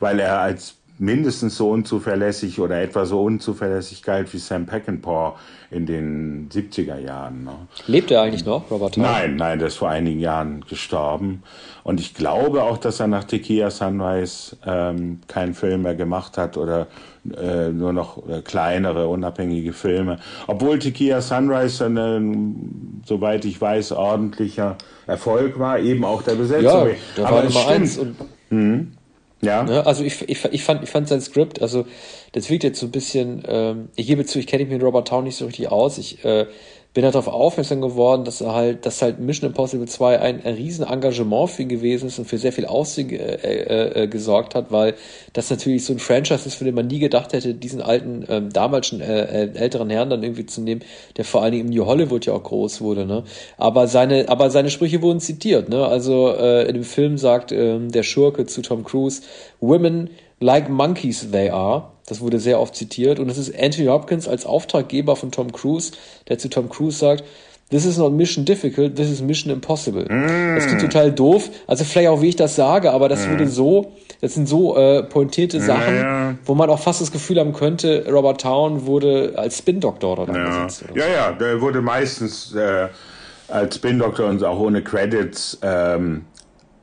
weil 0.00 0.18
er 0.18 0.40
als 0.40 0.77
mindestens 0.98 1.56
so 1.56 1.70
unzuverlässig 1.70 2.60
oder 2.60 2.80
etwa 2.82 3.06
so 3.06 3.22
unzuverlässig 3.22 4.02
galt 4.02 4.32
wie 4.32 4.38
Sam 4.38 4.66
Peckinpah 4.66 5.36
in 5.70 5.86
den 5.86 6.48
70er 6.50 6.98
Jahren. 6.98 7.44
Ne? 7.44 7.52
Lebt 7.86 8.10
er 8.10 8.22
eigentlich 8.22 8.44
noch, 8.44 8.70
Robert 8.70 8.94
Town? 8.94 9.04
Nein, 9.04 9.36
nein, 9.36 9.58
der 9.58 9.68
ist 9.68 9.76
vor 9.76 9.90
einigen 9.90 10.20
Jahren 10.20 10.64
gestorben. 10.68 11.42
Und 11.84 12.00
ich 12.00 12.14
glaube 12.14 12.62
auch, 12.64 12.78
dass 12.78 13.00
er 13.00 13.06
nach 13.06 13.24
Tequila 13.24 13.70
Sunrise 13.70 14.56
ähm, 14.66 15.20
keinen 15.28 15.54
Film 15.54 15.82
mehr 15.82 15.94
gemacht 15.94 16.36
hat 16.36 16.56
oder 16.56 16.86
äh, 17.36 17.68
nur 17.68 17.92
noch 17.92 18.28
äh, 18.28 18.40
kleinere, 18.42 19.08
unabhängige 19.08 19.72
Filme. 19.72 20.18
Obwohl 20.46 20.78
Tequila 20.78 21.20
Sunrise, 21.20 21.86
ein, 21.86 23.02
soweit 23.06 23.44
ich 23.44 23.60
weiß, 23.60 23.92
ordentlicher 23.92 24.76
Erfolg 25.06 25.58
war, 25.58 25.78
eben 25.78 26.04
auch 26.04 26.22
der 26.22 26.34
Besetzung. 26.34 26.88
Ja, 26.88 26.94
der 27.16 27.26
Aber 27.26 27.36
war 27.36 27.44
Nummer 27.44 27.60
stimmt. 27.60 27.76
eins. 27.76 27.98
Und 27.98 28.16
hm. 28.50 28.92
Ja. 29.40 29.62
Ne? 29.62 29.86
Also 29.86 30.02
ich, 30.04 30.28
ich, 30.28 30.44
ich, 30.44 30.62
fand, 30.64 30.82
ich 30.82 30.90
fand 30.90 31.08
sein 31.08 31.20
Skript, 31.20 31.62
also 31.62 31.86
das 32.32 32.50
wirkt 32.50 32.64
jetzt 32.64 32.80
so 32.80 32.86
ein 32.86 32.92
bisschen, 32.92 33.42
ähm, 33.46 33.88
ich 33.94 34.06
gebe 34.06 34.24
zu, 34.24 34.38
ich 34.38 34.46
kenne 34.46 34.64
mich 34.64 34.72
mit 34.72 34.82
Robert 34.82 35.08
Town 35.08 35.24
nicht 35.24 35.36
so 35.36 35.46
richtig 35.46 35.70
aus. 35.70 35.98
Ich 35.98 36.24
äh, 36.24 36.46
bin 36.94 37.04
halt 37.04 37.14
darauf 37.14 37.28
aufmerksam 37.28 37.80
geworden, 37.80 38.24
dass 38.24 38.40
er 38.40 38.54
halt, 38.54 38.86
dass 38.86 39.02
halt 39.02 39.20
Mission 39.20 39.50
Impossible 39.50 39.86
2 39.86 40.20
ein, 40.20 40.44
ein 40.44 40.54
riesen 40.54 40.86
Engagement 40.86 41.50
für 41.50 41.62
ihn 41.62 41.68
gewesen 41.68 42.08
ist 42.08 42.18
und 42.18 42.24
für 42.24 42.38
sehr 42.38 42.52
viel 42.52 42.64
Aussehen 42.66 43.10
äh, 43.10 43.34
äh, 43.34 44.04
äh, 44.04 44.08
gesorgt 44.08 44.54
hat, 44.54 44.72
weil 44.72 44.94
das 45.34 45.50
natürlich 45.50 45.84
so 45.84 45.92
ein 45.92 45.98
Franchise 45.98 46.46
ist, 46.46 46.54
für 46.54 46.64
den 46.64 46.74
man 46.74 46.86
nie 46.86 46.98
gedacht 46.98 47.34
hätte, 47.34 47.54
diesen 47.54 47.82
alten, 47.82 48.24
ähm, 48.28 48.50
damals 48.52 48.88
schon 48.88 49.00
äh, 49.00 49.44
äh, 49.44 49.54
älteren 49.54 49.90
Herrn 49.90 50.08
dann 50.08 50.22
irgendwie 50.22 50.46
zu 50.46 50.62
nehmen, 50.62 50.82
der 51.16 51.24
vor 51.24 51.42
allen 51.42 51.52
Dingen 51.52 51.68
im 51.68 51.74
New 51.74 51.84
Hollywood 51.84 52.24
ja 52.26 52.32
auch 52.32 52.42
groß 52.42 52.80
wurde, 52.80 53.04
ne? 53.04 53.22
Aber 53.58 53.86
seine, 53.86 54.28
aber 54.28 54.50
seine 54.50 54.70
Sprüche 54.70 55.02
wurden 55.02 55.20
zitiert, 55.20 55.68
ne? 55.68 55.86
Also 55.86 56.34
äh, 56.34 56.66
in 56.68 56.74
dem 56.74 56.84
Film 56.84 57.18
sagt 57.18 57.52
äh, 57.52 57.78
der 57.78 58.02
Schurke 58.02 58.46
zu 58.46 58.62
Tom 58.62 58.82
Cruise, 58.82 59.22
Women 59.60 60.10
like 60.40 60.68
monkeys 60.68 61.30
they 61.30 61.50
are. 61.50 61.92
Das 62.08 62.20
wurde 62.22 62.38
sehr 62.38 62.58
oft 62.58 62.74
zitiert. 62.74 63.18
Und 63.18 63.28
es 63.28 63.36
ist 63.36 63.54
Anthony 63.58 63.86
Hopkins 63.86 64.26
als 64.26 64.46
Auftraggeber 64.46 65.14
von 65.14 65.30
Tom 65.30 65.52
Cruise, 65.52 65.92
der 66.28 66.38
zu 66.38 66.48
Tom 66.48 66.68
Cruise 66.68 66.98
sagt, 66.98 67.24
This 67.70 67.84
is 67.84 67.98
not 67.98 68.14
mission 68.14 68.46
difficult, 68.46 68.96
this 68.96 69.10
is 69.10 69.20
mission 69.20 69.52
impossible. 69.52 70.04
Mm. 70.04 70.54
Das 70.54 70.66
klingt 70.66 70.80
total 70.80 71.12
doof. 71.12 71.50
Also 71.66 71.84
vielleicht 71.84 72.08
auch, 72.08 72.22
wie 72.22 72.28
ich 72.28 72.36
das 72.36 72.56
sage, 72.56 72.90
aber 72.92 73.10
das 73.10 73.26
mm. 73.26 73.30
würde 73.30 73.46
so, 73.46 73.92
das 74.22 74.32
sind 74.32 74.48
so 74.48 74.74
äh, 74.78 75.02
pointierte 75.02 75.60
Sachen, 75.60 75.96
ja, 75.96 76.34
wo 76.46 76.54
man 76.54 76.70
auch 76.70 76.80
fast 76.80 77.02
das 77.02 77.12
Gefühl 77.12 77.38
haben 77.38 77.52
könnte, 77.52 78.06
Robert 78.10 78.40
Town 78.40 78.86
wurde 78.86 79.34
als 79.36 79.58
Spin-Doktor 79.58 80.16
dort 80.16 80.28
ja. 80.30 80.34
eingesetzt. 80.34 80.84
ja, 80.94 81.04
so. 81.04 81.10
ja, 81.10 81.32
der 81.32 81.60
wurde 81.60 81.82
meistens 81.82 82.54
äh, 82.54 82.88
als 83.48 83.76
Spin-Doktor 83.76 84.30
und 84.30 84.42
auch 84.42 84.58
ohne 84.58 84.82
Credits 84.82 85.58
ähm, 85.60 86.24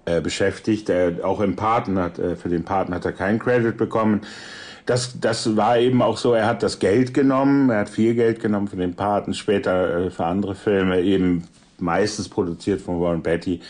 äh, 0.05 0.21
beschäftigt. 0.21 0.91
Auch 1.23 1.41
im 1.41 1.55
Paten 1.55 1.97
hat, 1.97 2.19
äh, 2.19 2.35
für 2.35 2.49
den 2.49 2.63
Paten 2.63 2.93
hat 2.93 3.05
er 3.05 3.11
keinen 3.11 3.39
Credit 3.39 3.75
bekommen 3.75 4.21
das, 4.85 5.19
das 5.19 5.55
war 5.55 5.77
eben 5.79 6.01
auch 6.01 6.17
so, 6.17 6.33
er 6.33 6.47
hat 6.47 6.63
das 6.63 6.79
Geld 6.79 7.13
genommen, 7.13 7.69
er 7.69 7.79
hat 7.79 7.89
viel 7.89 8.13
Geld 8.13 8.39
genommen 8.39 8.67
für 8.67 8.75
den 8.75 8.95
Paten, 8.95 9.33
später 9.33 10.05
äh, 10.05 10.09
für 10.11 10.25
andere 10.25 10.55
Filme, 10.55 11.01
eben 11.01 11.47
meistens 11.79 12.29
produziert 12.29 12.81
von 12.81 13.01
Warren 13.01 13.23
Betty 13.23 13.61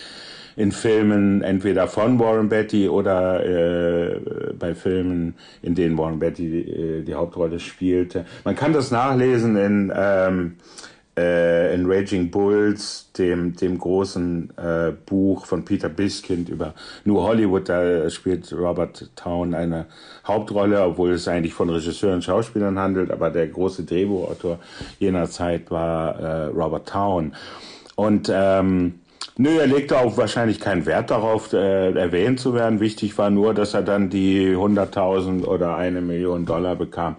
in 0.58 0.72
Filmen 0.72 1.42
entweder 1.42 1.88
von 1.88 2.18
Warren 2.20 2.50
Betty 2.50 2.88
oder 2.88 3.46
äh, 3.46 4.20
bei 4.58 4.74
Filmen, 4.74 5.36
in 5.62 5.76
denen 5.76 5.98
Warren 5.98 6.20
Betty 6.20 6.62
äh, 6.62 7.04
die 7.04 7.14
Hauptrolle 7.14 7.60
spielte. 7.60 8.26
Man 8.44 8.56
kann 8.56 8.72
das 8.72 8.92
nachlesen 8.92 9.58
in 9.58 9.92
ähm, 9.94 10.56
äh, 11.18 11.74
in 11.74 11.86
Raging 11.90 12.30
Bulls, 12.30 13.12
dem, 13.18 13.56
dem 13.56 13.78
großen 13.78 14.50
äh, 14.58 14.92
Buch 15.06 15.46
von 15.46 15.64
Peter 15.64 15.90
Biskind 15.90 16.50
über 16.50 16.74
New 17.04 17.20
Hollywood, 17.22 17.70
da 17.70 18.10
spielt 18.10 18.52
Robert 18.54 19.10
Town 19.16 19.54
eine 19.54 19.86
Hauptrolle, 20.28 20.82
obwohl 20.84 21.12
es 21.12 21.28
eigentlich 21.28 21.54
von 21.54 21.70
Regisseuren 21.70 22.16
und 22.16 22.24
Schauspielern 22.24 22.78
handelt, 22.80 23.12
aber 23.12 23.30
der 23.30 23.48
große 23.48 23.84
Drehbuchautor 23.84 24.60
jener 25.00 25.30
Zeit 25.30 25.72
war 25.72 26.20
äh, 26.20 26.46
Robert 26.48 26.90
Town. 26.90 27.34
Und 27.96 28.30
ähm, 28.34 29.00
Nö, 29.38 29.60
er 29.60 29.68
legte 29.68 30.00
auch 30.00 30.16
wahrscheinlich 30.16 30.62
keinen 30.62 30.86
Wert 30.86 31.12
darauf, 31.12 31.52
äh, 31.52 31.92
erwähnt 31.92 32.40
zu 32.40 32.54
werden. 32.54 32.80
Wichtig 32.80 33.18
war 33.18 33.30
nur, 33.30 33.54
dass 33.54 33.74
er 33.74 33.82
dann 33.82 34.10
die 34.10 34.56
100.000 34.56 35.44
oder 35.44 35.76
eine 35.76 36.00
Million 36.00 36.46
Dollar 36.46 36.78
bekam, 36.78 37.18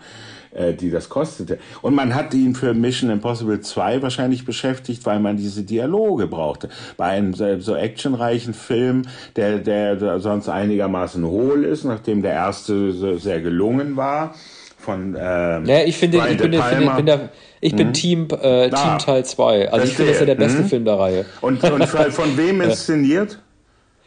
äh, 0.56 0.74
die 0.74 0.90
das 0.90 1.08
kostete. 1.08 1.58
Und 1.82 1.94
man 1.94 2.14
hat 2.14 2.34
ihn 2.34 2.54
für 2.54 2.74
Mission 2.74 3.10
Impossible 3.10 3.60
2 3.60 4.02
wahrscheinlich 4.02 4.44
beschäftigt, 4.44 5.04
weil 5.06 5.20
man 5.20 5.36
diese 5.36 5.62
Dialoge 5.62 6.26
brauchte. 6.26 6.68
Bei 6.96 7.06
einem 7.06 7.34
so 7.34 7.74
actionreichen 7.74 8.54
Film, 8.54 9.02
der, 9.36 9.58
der 9.58 10.20
sonst 10.20 10.48
einigermaßen 10.48 11.24
hohl 11.24 11.64
ist, 11.64 11.84
nachdem 11.84 12.22
der 12.22 12.32
erste 12.32 12.92
so 12.92 13.16
sehr 13.18 13.40
gelungen 13.40 13.96
war, 13.96 14.34
von 14.78 15.16
ähm, 15.18 15.64
ja, 15.66 15.82
ich 15.84 15.96
finde, 15.96 16.18
ich 16.18 16.38
bin, 16.38 16.52
finde, 16.52 16.90
bin 16.96 17.06
da, 17.06 17.28
ich 17.60 17.74
bin 17.74 17.88
mhm. 17.88 17.92
Team, 17.92 18.28
äh, 18.40 18.70
Team 18.70 18.98
Teil 18.98 19.24
2. 19.24 19.72
Also 19.72 19.84
ich 19.86 19.94
finde, 19.94 20.12
das 20.12 20.16
ist 20.16 20.20
ja 20.20 20.26
der 20.26 20.34
beste 20.36 20.62
mhm. 20.62 20.66
Film 20.66 20.84
der 20.84 20.98
Reihe. 20.98 21.24
Und, 21.40 21.62
und 21.64 21.84
von 21.86 22.36
wem 22.36 22.60
inszeniert? 22.62 23.40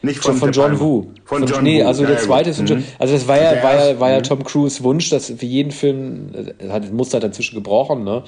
Nicht 0.01 0.23
von, 0.23 0.35
von 0.35 0.51
John 0.51 0.79
Woo. 0.79 1.07
Von, 1.25 1.39
von 1.39 1.47
John 1.47 1.63
nee, 1.63 1.83
Woo. 1.83 1.87
also 1.87 2.05
der 2.05 2.17
zweite 2.19 2.51
ist 2.51 2.61
mhm. 2.61 2.83
also 2.99 3.13
das 3.13 3.27
war 3.27 3.37
ja, 3.37 3.61
war 3.61 3.75
ja, 3.75 3.99
war 3.99 4.11
ja 4.11 4.19
mhm. 4.19 4.23
Tom 4.23 4.43
Cruise 4.43 4.83
Wunsch, 4.83 5.09
dass 5.09 5.27
für 5.27 5.45
jeden 5.45 5.71
Film, 5.71 6.29
äh, 6.59 6.69
hat 6.69 6.91
Muster 6.93 7.17
hat 7.17 7.23
dazwischen 7.23 7.55
gebrochen, 7.55 8.03
ne? 8.03 8.23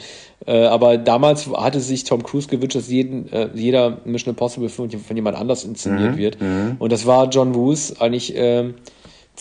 Äh, 0.46 0.66
aber 0.66 0.98
damals 0.98 1.48
hatte 1.48 1.80
sich 1.80 2.04
Tom 2.04 2.24
Cruise 2.24 2.48
gewünscht, 2.50 2.76
dass 2.76 2.90
jeden, 2.90 3.32
äh, 3.32 3.50
jeder 3.54 4.00
Mission 4.04 4.34
Impossible 4.34 4.70
Film 4.70 4.90
von 4.90 5.16
jemand 5.16 5.38
anders 5.38 5.64
inszeniert 5.64 6.14
mhm. 6.14 6.18
wird. 6.18 6.42
Mhm. 6.42 6.76
Und 6.80 6.92
das 6.92 7.06
war 7.06 7.30
John 7.30 7.56
Woos 7.56 8.02
eigentlich, 8.02 8.34
ähm, 8.36 8.76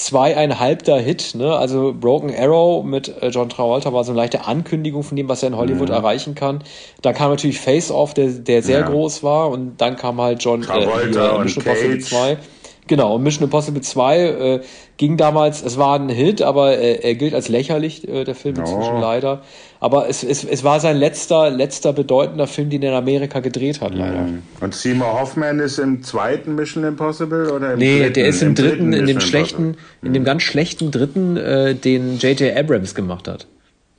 zweieinhalbter 0.00 0.98
Hit, 0.98 1.34
ne? 1.34 1.54
Also 1.54 1.92
Broken 1.92 2.34
Arrow 2.34 2.82
mit 2.82 3.22
äh, 3.22 3.28
John 3.28 3.50
Travolta 3.50 3.92
war 3.92 4.02
so 4.02 4.12
eine 4.12 4.20
leichte 4.20 4.46
Ankündigung 4.46 5.02
von 5.02 5.14
dem, 5.14 5.28
was 5.28 5.42
er 5.42 5.48
in 5.48 5.56
Hollywood 5.58 5.88
mhm. 5.88 5.94
erreichen 5.94 6.34
kann. 6.34 6.64
Da 7.02 7.12
kam 7.12 7.30
natürlich 7.30 7.60
Face 7.60 7.90
Off, 7.90 8.14
der, 8.14 8.28
der 8.28 8.62
sehr 8.62 8.80
ja. 8.80 8.88
groß 8.88 9.22
war, 9.22 9.50
und 9.50 9.78
dann 9.78 9.96
kam 9.96 10.18
halt 10.18 10.42
John 10.42 10.62
Travolta 10.62 11.32
äh, 11.32 11.36
und 11.36 11.44
Mission 11.44 11.64
Impossible 11.64 11.98
2. 11.98 12.38
Genau, 12.86 13.16
und 13.16 13.22
Mission 13.22 13.44
Impossible 13.44 13.82
2 13.82 14.18
äh, 14.18 14.60
ging 14.96 15.18
damals, 15.18 15.62
es 15.62 15.76
war 15.76 15.98
ein 15.98 16.08
Hit, 16.08 16.40
aber 16.40 16.78
äh, 16.78 16.94
er 17.02 17.14
gilt 17.14 17.34
als 17.34 17.48
lächerlich, 17.48 18.08
äh, 18.08 18.24
der 18.24 18.34
Film 18.34 18.56
inzwischen 18.56 18.96
oh. 18.96 19.00
leider. 19.00 19.42
Aber 19.82 20.10
es, 20.10 20.22
es, 20.22 20.44
es 20.44 20.62
war 20.62 20.78
sein 20.78 20.98
letzter, 20.98 21.48
letzter 21.48 21.94
bedeutender 21.94 22.46
Film, 22.46 22.68
den 22.68 22.82
er 22.82 22.90
in 22.90 22.96
Amerika 22.96 23.40
gedreht 23.40 23.80
hat, 23.80 23.94
leider. 23.94 24.20
Mhm. 24.20 24.42
Und 24.60 24.74
Seymour 24.74 25.18
Hoffman 25.18 25.58
ist 25.58 25.78
im 25.78 26.02
zweiten 26.02 26.54
Mission 26.54 26.84
Impossible 26.84 27.50
oder 27.50 27.72
im 27.72 27.78
Nee, 27.78 28.00
dritten? 28.00 28.12
der 28.12 28.28
ist 28.28 28.42
im, 28.42 28.48
im 28.48 28.54
dritten, 28.56 28.90
dritten 28.90 28.92
in 28.92 29.06
dem 29.06 29.20
schlechten, 29.20 29.66
mhm. 29.68 29.76
in 30.02 30.12
dem 30.12 30.24
ganz 30.24 30.42
schlechten 30.42 30.90
dritten, 30.90 31.38
äh, 31.38 31.74
den 31.74 32.18
J.J. 32.18 32.54
Abrams 32.54 32.94
gemacht 32.94 33.26
hat. 33.26 33.46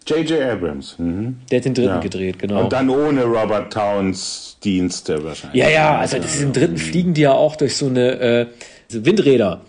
J.J. 0.05 0.41
Abrams. 0.41 0.95
Mhm. 0.99 1.37
Der 1.49 1.59
hat 1.59 1.65
den 1.65 1.73
dritten 1.73 1.89
ja. 1.89 1.99
gedreht, 1.99 2.37
genau. 2.37 2.63
Und 2.63 2.73
dann 2.73 2.89
ohne 2.89 3.23
Robert 3.23 3.73
Towns 3.73 4.57
Dienste 4.63 5.23
wahrscheinlich. 5.23 5.61
Ja, 5.61 5.69
ja, 5.69 5.97
also 5.97 6.17
das 6.17 6.35
ist 6.35 6.43
im 6.43 6.53
dritten 6.53 6.77
fliegen 6.77 7.15
die 7.15 7.21
ja 7.21 7.31
auch 7.31 7.55
durch 7.55 7.75
so 7.75 7.87
eine 7.87 8.19
äh, 8.19 8.45
Windräder. 8.89 9.61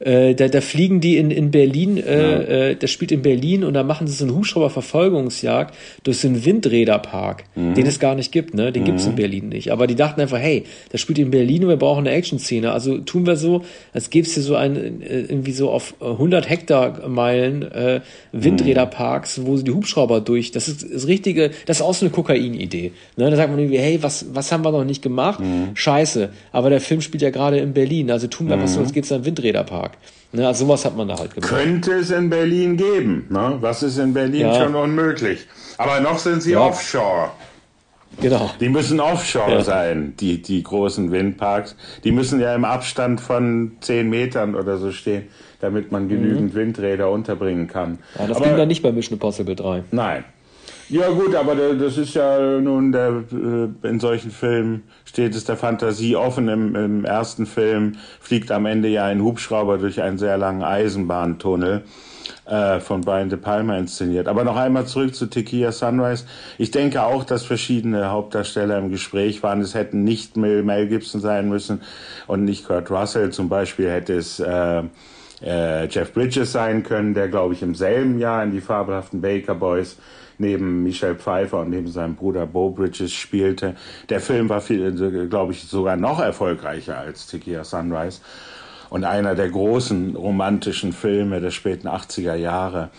Äh, 0.00 0.34
da, 0.34 0.48
da 0.48 0.62
fliegen 0.62 1.02
die 1.02 1.18
in, 1.18 1.30
in 1.30 1.50
Berlin, 1.50 1.98
äh, 1.98 2.22
ja. 2.22 2.38
äh, 2.70 2.76
das 2.76 2.90
spielt 2.90 3.12
in 3.12 3.20
Berlin 3.20 3.64
und 3.64 3.74
da 3.74 3.82
machen 3.82 4.06
sie 4.06 4.14
so 4.14 4.24
eine 4.24 4.34
Hubschrauberverfolgungsjagd 4.34 5.74
durch 6.04 6.18
so 6.18 6.28
einen 6.28 6.42
Windräderpark, 6.42 7.44
mhm. 7.54 7.74
den 7.74 7.84
es 7.84 7.98
gar 8.00 8.14
nicht 8.14 8.32
gibt, 8.32 8.54
ne? 8.54 8.72
Den 8.72 8.82
mhm. 8.82 8.86
gibt's 8.86 9.06
in 9.06 9.14
Berlin 9.14 9.50
nicht. 9.50 9.72
Aber 9.72 9.86
die 9.86 9.96
dachten 9.96 10.22
einfach, 10.22 10.38
hey, 10.38 10.64
das 10.90 11.02
spielt 11.02 11.18
in 11.18 11.30
Berlin 11.30 11.64
und 11.64 11.68
wir 11.68 11.76
brauchen 11.76 12.06
eine 12.06 12.16
Action-Szene. 12.16 12.72
Also 12.72 12.96
tun 12.96 13.26
wir 13.26 13.36
so, 13.36 13.62
als 13.92 14.08
gäbe 14.08 14.26
es 14.26 14.32
hier 14.32 14.42
so 14.42 14.54
ein, 14.54 15.02
äh, 15.02 15.20
irgendwie 15.20 15.52
so 15.52 15.70
auf 15.70 15.94
100 16.00 16.48
Hektar-Meilen 16.48 17.70
äh, 17.70 18.00
Windräderparks, 18.32 19.44
wo 19.44 19.58
sie 19.58 19.64
die 19.64 19.72
Hubschrauber 19.72 20.22
durch, 20.22 20.50
das 20.50 20.68
ist 20.68 20.94
das 20.94 21.06
richtige, 21.08 21.50
das 21.66 21.80
ist 21.80 21.82
auch 21.82 21.92
so 21.92 22.06
eine 22.06 22.14
Kokain-Idee. 22.14 22.92
Ne? 23.18 23.30
Da 23.30 23.36
sagt 23.36 23.50
man 23.50 23.58
irgendwie, 23.58 23.78
hey, 23.78 24.02
was, 24.02 24.24
was 24.32 24.50
haben 24.50 24.64
wir 24.64 24.72
noch 24.72 24.84
nicht 24.84 25.02
gemacht? 25.02 25.40
Mhm. 25.40 25.72
Scheiße. 25.74 26.30
Aber 26.52 26.70
der 26.70 26.80
Film 26.80 27.02
spielt 27.02 27.20
ja 27.20 27.28
gerade 27.28 27.58
in 27.58 27.74
Berlin, 27.74 28.10
also 28.10 28.28
tun 28.28 28.48
wir 28.48 28.58
was 28.62 28.72
so, 28.74 28.80
als 28.80 28.94
gäbe 28.94 29.04
es 29.04 29.12
einen 29.12 29.26
Windräderpark. 29.26 29.89
Tag. 29.90 29.98
Ne, 30.32 30.46
also 30.46 30.64
sowas 30.64 30.84
hat 30.84 30.96
man 30.96 31.08
da 31.08 31.18
halt 31.18 31.34
gemacht. 31.34 31.50
Könnte 31.50 31.92
es 31.94 32.10
in 32.10 32.30
Berlin 32.30 32.76
geben. 32.76 33.26
Ne? 33.30 33.56
Was 33.60 33.82
ist 33.82 33.98
in 33.98 34.14
Berlin 34.14 34.42
ja. 34.42 34.54
schon 34.54 34.74
unmöglich? 34.74 35.46
Aber 35.76 36.00
noch 36.00 36.18
sind 36.18 36.42
sie 36.42 36.52
ja. 36.52 36.60
offshore. 36.60 37.30
Genau. 38.20 38.50
Die 38.60 38.68
müssen 38.68 39.00
offshore 39.00 39.52
ja. 39.52 39.62
sein, 39.62 40.14
die, 40.20 40.42
die 40.42 40.62
großen 40.62 41.10
Windparks. 41.10 41.76
Die 42.04 42.12
müssen 42.12 42.40
ja 42.40 42.54
im 42.54 42.64
Abstand 42.64 43.20
von 43.20 43.72
10 43.80 44.08
Metern 44.08 44.54
oder 44.54 44.78
so 44.78 44.92
stehen, 44.92 45.28
damit 45.60 45.90
man 45.90 46.08
genügend 46.08 46.54
mhm. 46.54 46.58
Windräder 46.58 47.10
unterbringen 47.10 47.66
kann. 47.66 47.98
Ja, 48.18 48.26
das 48.26 48.36
Aber, 48.36 48.46
ging 48.46 48.56
dann 48.56 48.68
nicht 48.68 48.82
bei 48.82 48.92
Mission 48.92 49.14
Impossible 49.14 49.56
3. 49.56 49.84
Nein. 49.90 50.24
Ja 50.90 51.08
gut, 51.10 51.36
aber 51.36 51.54
das 51.54 51.96
ist 51.98 52.14
ja 52.14 52.58
nun 52.58 52.90
der, 52.90 53.22
äh, 53.30 53.86
in 53.86 54.00
solchen 54.00 54.32
Filmen 54.32 54.82
steht 55.04 55.36
es 55.36 55.44
der 55.44 55.56
Fantasie 55.56 56.16
offen. 56.16 56.48
Im, 56.48 56.74
Im 56.74 57.04
ersten 57.04 57.46
Film 57.46 57.92
fliegt 58.18 58.50
am 58.50 58.66
Ende 58.66 58.88
ja 58.88 59.04
ein 59.04 59.22
Hubschrauber 59.22 59.78
durch 59.78 60.02
einen 60.02 60.18
sehr 60.18 60.36
langen 60.36 60.64
Eisenbahntunnel 60.64 61.84
äh, 62.46 62.80
von 62.80 63.02
Brian 63.02 63.28
De 63.28 63.38
Palma 63.38 63.78
inszeniert. 63.78 64.26
Aber 64.26 64.42
noch 64.42 64.56
einmal 64.56 64.84
zurück 64.86 65.14
zu 65.14 65.26
Tequila 65.26 65.70
Sunrise. 65.70 66.24
Ich 66.58 66.72
denke 66.72 67.04
auch, 67.04 67.22
dass 67.22 67.44
verschiedene 67.44 68.10
Hauptdarsteller 68.10 68.76
im 68.76 68.90
Gespräch 68.90 69.44
waren. 69.44 69.60
Es 69.60 69.74
hätten 69.74 70.02
nicht 70.02 70.36
Mel 70.36 70.88
Gibson 70.88 71.20
sein 71.20 71.48
müssen 71.48 71.82
und 72.26 72.44
nicht 72.44 72.66
Kurt 72.66 72.90
Russell. 72.90 73.30
Zum 73.30 73.48
Beispiel 73.48 73.88
hätte 73.88 74.14
es 74.14 74.40
äh, 74.40 74.82
äh, 75.40 75.86
Jeff 75.86 76.12
Bridges 76.12 76.50
sein 76.50 76.82
können, 76.82 77.14
der 77.14 77.28
glaube 77.28 77.54
ich 77.54 77.62
im 77.62 77.76
selben 77.76 78.18
Jahr 78.18 78.42
in 78.42 78.50
die 78.50 78.60
fabelhaften 78.60 79.20
Baker 79.20 79.54
Boys 79.54 79.96
neben 80.40 80.82
Michelle 80.82 81.14
Pfeiffer 81.14 81.60
und 81.60 81.70
neben 81.70 81.88
seinem 81.88 82.16
Bruder 82.16 82.46
Bo 82.46 82.70
Bridges 82.70 83.12
spielte. 83.12 83.76
Der 84.08 84.20
Film 84.20 84.48
war, 84.48 84.60
glaube 84.60 85.52
ich, 85.52 85.62
sogar 85.62 85.96
noch 85.96 86.20
erfolgreicher 86.20 86.98
als 86.98 87.26
Tequila 87.26 87.64
Sunrise 87.64 88.20
und 88.90 89.04
einer 89.04 89.34
der 89.36 89.48
großen 89.48 90.16
romantischen 90.16 90.92
Filme 90.92 91.40
der 91.40 91.52
späten 91.52 91.88
80er 91.88 92.34
Jahre. 92.34 92.90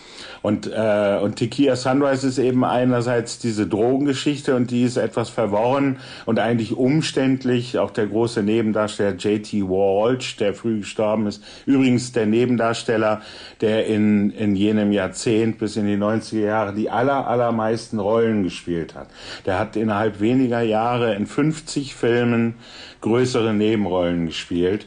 Und, 0.42 0.66
äh, 0.66 1.18
und 1.22 1.36
Tequila 1.36 1.76
Sunrise 1.76 2.26
ist 2.26 2.38
eben 2.38 2.64
einerseits 2.64 3.38
diese 3.38 3.66
Drogengeschichte 3.66 4.56
und 4.56 4.70
die 4.70 4.82
ist 4.82 4.96
etwas 4.96 5.30
verworren 5.30 5.98
und 6.26 6.38
eigentlich 6.38 6.76
umständlich. 6.76 7.78
Auch 7.78 7.90
der 7.90 8.08
große 8.08 8.42
Nebendarsteller 8.42 9.14
J.T. 9.16 9.62
Walsh, 9.62 10.36
der 10.36 10.54
früh 10.54 10.80
gestorben 10.80 11.26
ist. 11.26 11.42
Übrigens 11.64 12.12
der 12.12 12.26
Nebendarsteller, 12.26 13.22
der 13.60 13.86
in, 13.86 14.30
in 14.30 14.56
jenem 14.56 14.92
Jahrzehnt 14.92 15.58
bis 15.58 15.76
in 15.76 15.86
die 15.86 15.96
90er 15.96 16.40
Jahre 16.40 16.74
die 16.74 16.90
aller, 16.90 17.26
allermeisten 17.28 18.00
Rollen 18.00 18.42
gespielt 18.42 18.94
hat. 18.94 19.08
Der 19.46 19.58
hat 19.58 19.76
innerhalb 19.76 20.20
weniger 20.20 20.60
Jahre 20.62 21.14
in 21.14 21.26
50 21.26 21.94
Filmen 21.94 22.54
größere 23.00 23.52
Nebenrollen 23.52 24.26
gespielt. 24.26 24.86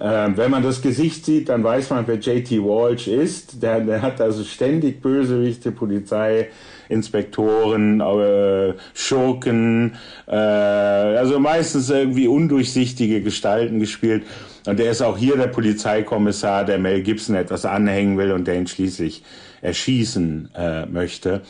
Ähm, 0.00 0.36
wenn 0.36 0.50
man 0.50 0.62
das 0.62 0.82
Gesicht 0.82 1.24
sieht, 1.24 1.48
dann 1.48 1.64
weiß 1.64 1.90
man, 1.90 2.06
wer 2.06 2.16
J.T. 2.16 2.62
Walsh 2.62 3.08
ist. 3.08 3.62
Der, 3.62 3.80
der 3.80 4.02
hat 4.02 4.20
also 4.20 4.44
ständig 4.44 4.83
Bösewichte, 4.92 5.72
Polizei, 5.72 6.48
Inspektoren, 6.88 8.00
äh, 8.00 8.74
Schurken, 8.94 9.96
äh, 10.26 10.34
also 10.34 11.38
meistens 11.38 11.90
irgendwie 11.90 12.28
undurchsichtige 12.28 13.22
Gestalten 13.22 13.80
gespielt. 13.80 14.24
Und 14.66 14.78
der 14.78 14.90
ist 14.90 15.02
auch 15.02 15.18
hier 15.18 15.36
der 15.36 15.48
Polizeikommissar, 15.48 16.64
der 16.64 16.78
Mel 16.78 17.02
Gibson 17.02 17.36
etwas 17.36 17.64
anhängen 17.64 18.16
will 18.16 18.32
und 18.32 18.46
der 18.46 18.56
ihn 18.56 18.66
schließlich 18.66 19.22
erschießen 19.60 20.50
äh, 20.54 20.86
möchte. 20.86 21.42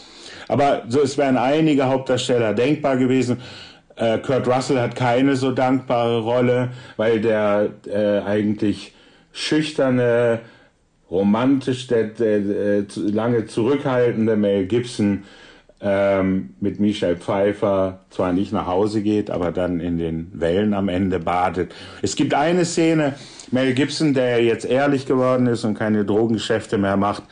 Aber 0.48 0.85
so, 0.89 1.01
es 1.01 1.19
wären 1.19 1.36
einige 1.36 1.86
Hauptdarsteller 1.86 2.55
denkbar 2.55 2.97
gewesen. 2.97 3.39
Äh, 3.97 4.19
Kurt 4.19 4.47
Russell 4.48 4.81
hat 4.81 4.97
keine 4.97 5.36
so 5.36 5.52
dankbare 5.52 6.20
Rolle, 6.20 6.70
weil 6.97 7.20
der 7.20 7.70
äh, 7.86 8.20
eigentlich 8.20 8.93
schüchterne, 9.32 10.40
romantisch, 11.10 11.86
der, 11.86 12.05
der, 12.05 12.36
äh, 12.36 12.85
lange 12.97 13.47
zurückhaltende 13.47 14.36
Mel 14.36 14.66
Gibson 14.66 15.24
ähm, 15.81 16.55
mit 16.60 16.81
Michelle 16.81 17.16
Pfeiffer 17.16 18.01
zwar 18.10 18.32
nicht 18.32 18.52
nach 18.52 18.66
Hause 18.66 19.02
geht, 19.02 19.31
aber 19.31 19.52
dann 19.52 19.81
in 19.81 19.98
den 19.98 20.31
Wellen 20.32 20.72
am 20.72 20.89
Ende 20.89 21.18
badet. 21.18 21.74
Es 22.01 22.16
gibt 22.16 22.32
eine 22.32 22.64
Szene, 22.64 23.14
Mel 23.51 23.74
Gibson, 23.74 24.14
der 24.14 24.43
jetzt 24.43 24.64
ehrlich 24.64 25.06
geworden 25.06 25.47
ist 25.47 25.64
und 25.64 25.74
keine 25.74 26.05
Drogengeschäfte 26.05 26.78
mehr 26.78 26.97
macht, 26.97 27.24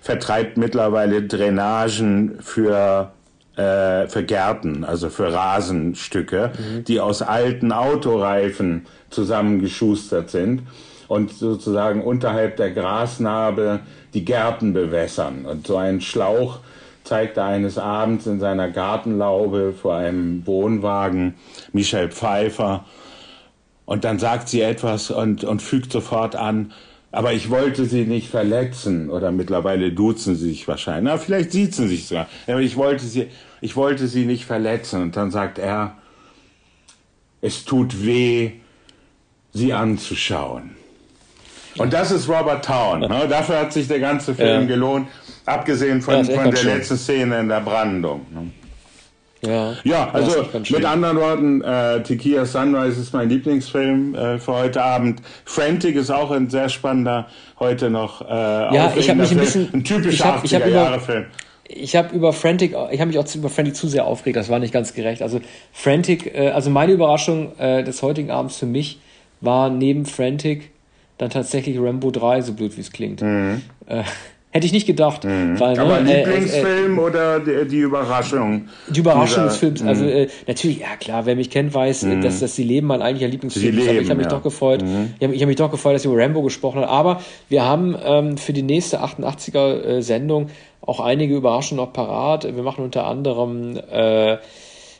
vertreibt 0.00 0.56
mittlerweile 0.56 1.22
Drainagen 1.22 2.38
für 2.40 3.12
äh, 3.56 4.08
für 4.08 4.24
Gärten, 4.24 4.84
also 4.84 5.10
für 5.10 5.32
Rasenstücke, 5.32 6.52
mhm. 6.56 6.84
die 6.84 7.00
aus 7.00 7.22
alten 7.22 7.72
Autoreifen 7.72 8.86
zusammengeschustert 9.10 10.30
sind 10.30 10.62
und 11.10 11.32
sozusagen 11.32 12.04
unterhalb 12.04 12.56
der 12.56 12.70
Grasnarbe 12.70 13.80
die 14.14 14.24
Gärten 14.24 14.72
bewässern. 14.72 15.44
Und 15.44 15.66
so 15.66 15.76
ein 15.76 16.00
Schlauch 16.00 16.60
zeigt 17.02 17.36
er 17.36 17.46
eines 17.46 17.78
Abends 17.78 18.28
in 18.28 18.38
seiner 18.38 18.70
Gartenlaube 18.70 19.72
vor 19.72 19.96
einem 19.96 20.46
Wohnwagen 20.46 21.34
Michelle 21.72 22.10
Pfeiffer. 22.10 22.84
Und 23.86 24.04
dann 24.04 24.20
sagt 24.20 24.48
sie 24.48 24.60
etwas 24.60 25.10
und, 25.10 25.42
und 25.42 25.62
fügt 25.62 25.90
sofort 25.90 26.36
an, 26.36 26.72
aber 27.10 27.32
ich 27.32 27.50
wollte 27.50 27.86
sie 27.86 28.04
nicht 28.04 28.28
verletzen 28.28 29.10
oder 29.10 29.32
mittlerweile 29.32 29.90
duzen 29.90 30.36
sie 30.36 30.50
sich 30.50 30.68
wahrscheinlich. 30.68 31.12
Na, 31.12 31.18
vielleicht 31.18 31.50
sieht 31.50 31.74
sie 31.74 31.88
sich 31.88 32.06
sogar. 32.06 32.28
Aber 32.46 32.60
ich 32.60 32.76
wollte 32.76 33.04
sie, 33.04 33.26
ich 33.60 33.74
wollte 33.74 34.06
sie 34.06 34.26
nicht 34.26 34.44
verletzen. 34.44 35.02
Und 35.02 35.16
dann 35.16 35.32
sagt 35.32 35.58
er, 35.58 35.96
es 37.40 37.64
tut 37.64 38.06
weh, 38.06 38.52
sie 39.52 39.72
anzuschauen. 39.72 40.76
Und 41.78 41.92
das 41.92 42.10
ist 42.10 42.28
Robert 42.28 42.64
Town. 42.64 43.00
Ne? 43.00 43.26
Dafür 43.28 43.60
hat 43.60 43.72
sich 43.72 43.88
der 43.88 44.00
ganze 44.00 44.34
Film 44.34 44.62
ja. 44.62 44.66
gelohnt, 44.66 45.08
abgesehen 45.46 46.02
von, 46.02 46.24
ja, 46.24 46.24
von 46.24 46.50
der 46.50 46.64
letzten 46.64 46.96
Szene 46.96 47.40
in 47.40 47.48
der 47.48 47.60
Brandung. 47.60 48.26
Ne? 48.30 48.50
Ja, 49.42 49.74
ja 49.84 50.10
also 50.12 50.44
mit 50.68 50.84
anderen 50.84 51.16
Worten, 51.16 51.62
äh, 51.62 52.02
Tequila 52.02 52.44
Sunrise 52.44 53.00
ist 53.00 53.14
mein 53.14 53.28
Lieblingsfilm 53.28 54.14
äh, 54.14 54.38
für 54.38 54.52
heute 54.52 54.82
Abend. 54.82 55.22
Frantic 55.44 55.96
ist 55.96 56.10
auch 56.10 56.30
ein 56.30 56.50
sehr 56.50 56.68
spannender, 56.68 57.26
heute 57.58 57.88
noch 57.88 58.20
äh, 58.20 58.26
ja, 58.28 58.92
ich 58.96 59.08
habe 59.08 59.20
mich 59.20 59.30
ein 59.30 59.38
bisschen, 59.38 59.70
ein 59.72 59.84
typischer 59.84 60.36
80er-Jahre-Film 60.36 61.26
ich 61.72 61.94
habe 61.94 62.14
über 62.14 62.32
Frantic, 62.32 62.74
ich 62.90 63.00
habe 63.00 63.06
mich 63.06 63.18
auch 63.18 63.34
über 63.34 63.48
Frantic 63.48 63.76
zu 63.76 63.86
sehr 63.86 64.04
aufgeregt, 64.04 64.36
das 64.36 64.48
war 64.48 64.58
nicht 64.58 64.72
ganz 64.72 64.94
gerecht. 64.94 65.22
Also 65.22 65.40
Frantic, 65.72 66.34
äh, 66.34 66.48
also 66.48 66.70
meine 66.70 66.92
Überraschung 66.92 67.56
äh, 67.58 67.84
des 67.84 68.02
heutigen 68.02 68.30
Abends 68.30 68.56
für 68.56 68.66
mich 68.66 68.98
war 69.40 69.70
neben 69.70 70.04
Frantic 70.04 70.70
dann 71.20 71.30
tatsächlich 71.30 71.78
Rambo 71.78 72.10
3, 72.10 72.40
so 72.42 72.54
blöd 72.54 72.76
wie 72.76 72.80
es 72.80 72.92
klingt. 72.92 73.20
Mhm. 73.20 73.60
Äh, 73.86 74.04
hätte 74.50 74.66
ich 74.66 74.72
nicht 74.72 74.86
gedacht. 74.86 75.24
Mhm. 75.24 75.60
Weil, 75.60 75.78
Aber 75.78 76.00
ne, 76.00 76.16
Lieblingsfilm 76.16 76.96
äh, 76.96 77.00
oder 77.00 77.40
die, 77.40 77.68
die, 77.68 77.80
Überraschung? 77.80 78.68
Die 78.88 79.00
Überraschung 79.00 79.44
dieser, 79.44 79.46
des 79.48 79.56
Films. 79.58 79.82
Also 79.82 80.04
mhm. 80.04 80.10
äh, 80.10 80.28
natürlich, 80.46 80.80
ja 80.80 80.96
klar, 80.98 81.26
wer 81.26 81.36
mich 81.36 81.50
kennt, 81.50 81.74
weiß, 81.74 82.04
mhm. 82.04 82.22
dass 82.22 82.40
das 82.40 82.56
Sie 82.56 82.64
leben 82.64 82.86
mein 82.86 83.02
eigentlicher 83.02 83.30
Lieblingsfilm 83.30 83.78
ist. 83.78 83.88
Aber 83.88 84.00
ich 84.00 84.08
habe 84.08 84.16
mich 84.16 84.30
ja. 84.30 84.30
doch 84.30 84.42
gefreut. 84.42 84.82
Mhm. 84.82 85.14
Ich 85.18 85.26
habe 85.26 85.36
hab 85.36 85.46
mich 85.46 85.56
doch 85.56 85.70
gefreut, 85.70 85.94
dass 85.94 86.02
Sie 86.02 86.08
über 86.08 86.22
Rambo 86.22 86.42
gesprochen 86.42 86.80
hat. 86.80 86.88
Aber 86.88 87.20
wir 87.50 87.64
haben 87.64 87.94
ähm, 88.02 88.38
für 88.38 88.54
die 88.54 88.62
nächste 88.62 89.02
88er 89.02 89.82
äh, 89.82 90.02
Sendung 90.02 90.48
auch 90.80 91.00
einige 91.00 91.36
Überraschungen 91.36 91.84
noch 91.84 91.92
parat. 91.92 92.44
Wir 92.44 92.62
machen 92.62 92.82
unter 92.82 93.06
anderem 93.06 93.76
äh, 93.76 94.38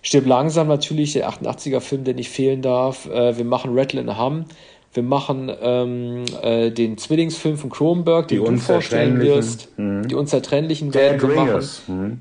Stirb 0.03 0.27
langsam 0.27 0.69
natürlich, 0.69 1.13
der 1.13 1.31
88er 1.31 1.81
Film, 1.81 2.05
der 2.05 2.15
nicht 2.15 2.31
fehlen 2.31 2.63
darf. 2.63 3.07
Äh, 3.07 3.37
wir 3.37 3.45
machen 3.45 3.77
Rattle 3.79 4.01
in 4.01 4.19
Hum. 4.19 4.45
Wir 4.93 5.03
machen 5.05 5.51
ähm, 5.63 6.25
äh, 6.43 6.71
den 6.71 6.99
Zwillingsfilm 6.99 7.57
von 7.57 7.71
Kronberg, 7.71 8.27
den 8.29 8.45
du 8.45 8.57
vorstellen 8.57 9.21
wirst. 9.21 9.69
Mhm. 9.79 10.09
Die 10.09 10.17
Unzertrennlichen 10.17 10.91
Dead 10.91 11.01
werden 11.01 11.23
wir 11.23 11.29
Ringers. 11.29 11.83
machen. 11.87 12.03
Mhm. 12.03 12.21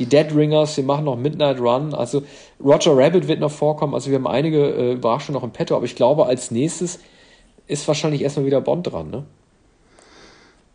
Die 0.00 0.06
Dead 0.06 0.26
Ringers, 0.34 0.76
wir 0.76 0.84
machen 0.84 1.04
noch 1.04 1.16
Midnight 1.16 1.60
Run. 1.60 1.94
Also 1.94 2.22
Roger 2.62 2.96
Rabbit 2.96 3.28
wird 3.28 3.40
noch 3.40 3.50
vorkommen. 3.50 3.94
Also 3.94 4.10
wir 4.10 4.18
haben 4.18 4.26
einige 4.26 4.58
äh, 4.58 4.92
Überraschungen 4.94 5.34
noch 5.34 5.44
im 5.44 5.52
Petto. 5.52 5.76
Aber 5.76 5.84
ich 5.84 5.94
glaube, 5.94 6.26
als 6.26 6.50
nächstes 6.50 6.98
ist 7.68 7.86
wahrscheinlich 7.86 8.22
erstmal 8.22 8.46
wieder 8.46 8.60
Bond 8.60 8.90
dran, 8.90 9.10
ne? 9.10 9.24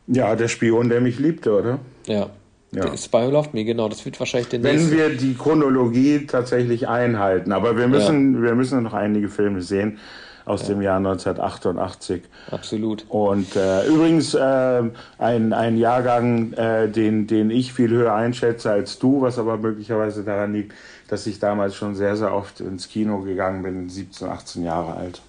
Ja, 0.07 0.36
der 0.36 0.48
Spion, 0.48 0.90
der 0.90 1.02
mich 1.02 1.20
liebte, 1.20 1.57
oder? 1.57 1.80
Ja. 2.07 2.30
Ja. 2.72 2.98
Spy 2.98 3.28
Who 3.28 3.30
Loved 3.30 3.53
Me, 3.53 3.64
genau, 3.65 3.88
das 3.88 4.03
wird 4.03 4.20
wahrscheinlich 4.20 4.49
der 4.49 4.64
Wenn 4.64 4.78
nächste. 4.78 4.98
wir 4.98 5.10
die 5.10 5.36
Chronologie 5.36 6.26
tatsächlich 6.26 6.88
einhalten, 6.88 7.52
aber 7.52 7.78
wir 7.78 7.88
müssen, 7.88 8.34
ja. 8.34 8.41
wir 8.41 8.56
müssen 8.56 8.82
noch 8.82 8.94
einige 8.94 9.30
Filme 9.30 9.61
sehen 9.61 9.99
aus 10.45 10.65
dem 10.65 10.82
Jahr 10.82 10.98
1988. 10.98 12.24
Absolut. 12.52 13.06
Und 13.10 13.56
äh, 13.56 13.86
übrigens 13.88 14.34
äh, 14.34 14.84
ein, 15.18 15.53
ein 15.53 15.78
Jahrgang, 15.78 16.53
äh, 16.53 16.90
den, 16.90 17.28
den 17.28 17.49
ich 17.49 17.74
viel 17.74 17.90
höher 17.90 18.14
einschätze 18.14 18.72
als 18.72 18.99
du, 18.99 19.22
was 19.22 19.40
aber 19.40 19.57
möglicherweise 19.57 20.24
daran 20.24 20.53
liegt, 20.53 20.74
dass 21.07 21.28
ich 21.28 21.40
damals 21.40 21.76
schon 21.76 21.95
sehr, 21.95 22.15
sehr 22.15 22.34
oft 22.34 22.60
ins 22.60 22.90
Kino 22.90 23.20
gegangen 23.20 23.64
bin, 23.64 23.90
17, 23.90 24.28
18 24.28 24.64
Jahre 24.64 24.95
alt. 24.95 25.22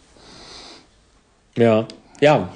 Ja, 1.57 1.87
ja, 2.21 2.49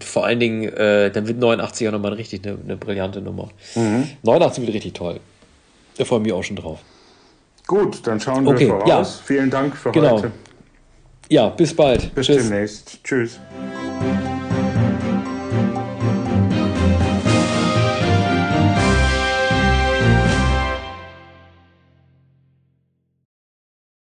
vor 0.00 0.26
allen 0.26 0.40
Dingen, 0.40 0.64
äh, 0.64 1.10
dann 1.10 1.26
wird 1.26 1.38
89 1.38 1.84
ja 1.84 1.90
nochmal 1.90 2.12
richtig 2.12 2.46
eine, 2.46 2.58
eine 2.62 2.76
brillante 2.76 3.20
Nummer. 3.20 3.48
Mhm. 3.74 4.08
89 4.22 4.64
wird 4.64 4.74
richtig 4.74 4.92
toll. 4.94 5.20
Da 5.96 6.04
freue 6.04 6.18
ich 6.18 6.24
mich 6.24 6.32
auch 6.32 6.44
schon 6.44 6.56
drauf. 6.56 6.80
Gut, 7.66 8.06
dann 8.06 8.20
schauen 8.20 8.44
wir 8.44 8.52
okay, 8.52 8.68
voraus. 8.68 8.86
Ja. 8.88 9.04
Vielen 9.24 9.50
Dank 9.50 9.76
für 9.76 9.90
genau. 9.90 10.18
heute. 10.18 10.32
Ja, 11.28 11.48
bis 11.48 11.74
bald. 11.74 12.14
Bis 12.14 12.26
Tschüss. 12.26 12.48
demnächst. 12.48 13.02
Tschüss. 13.02 13.40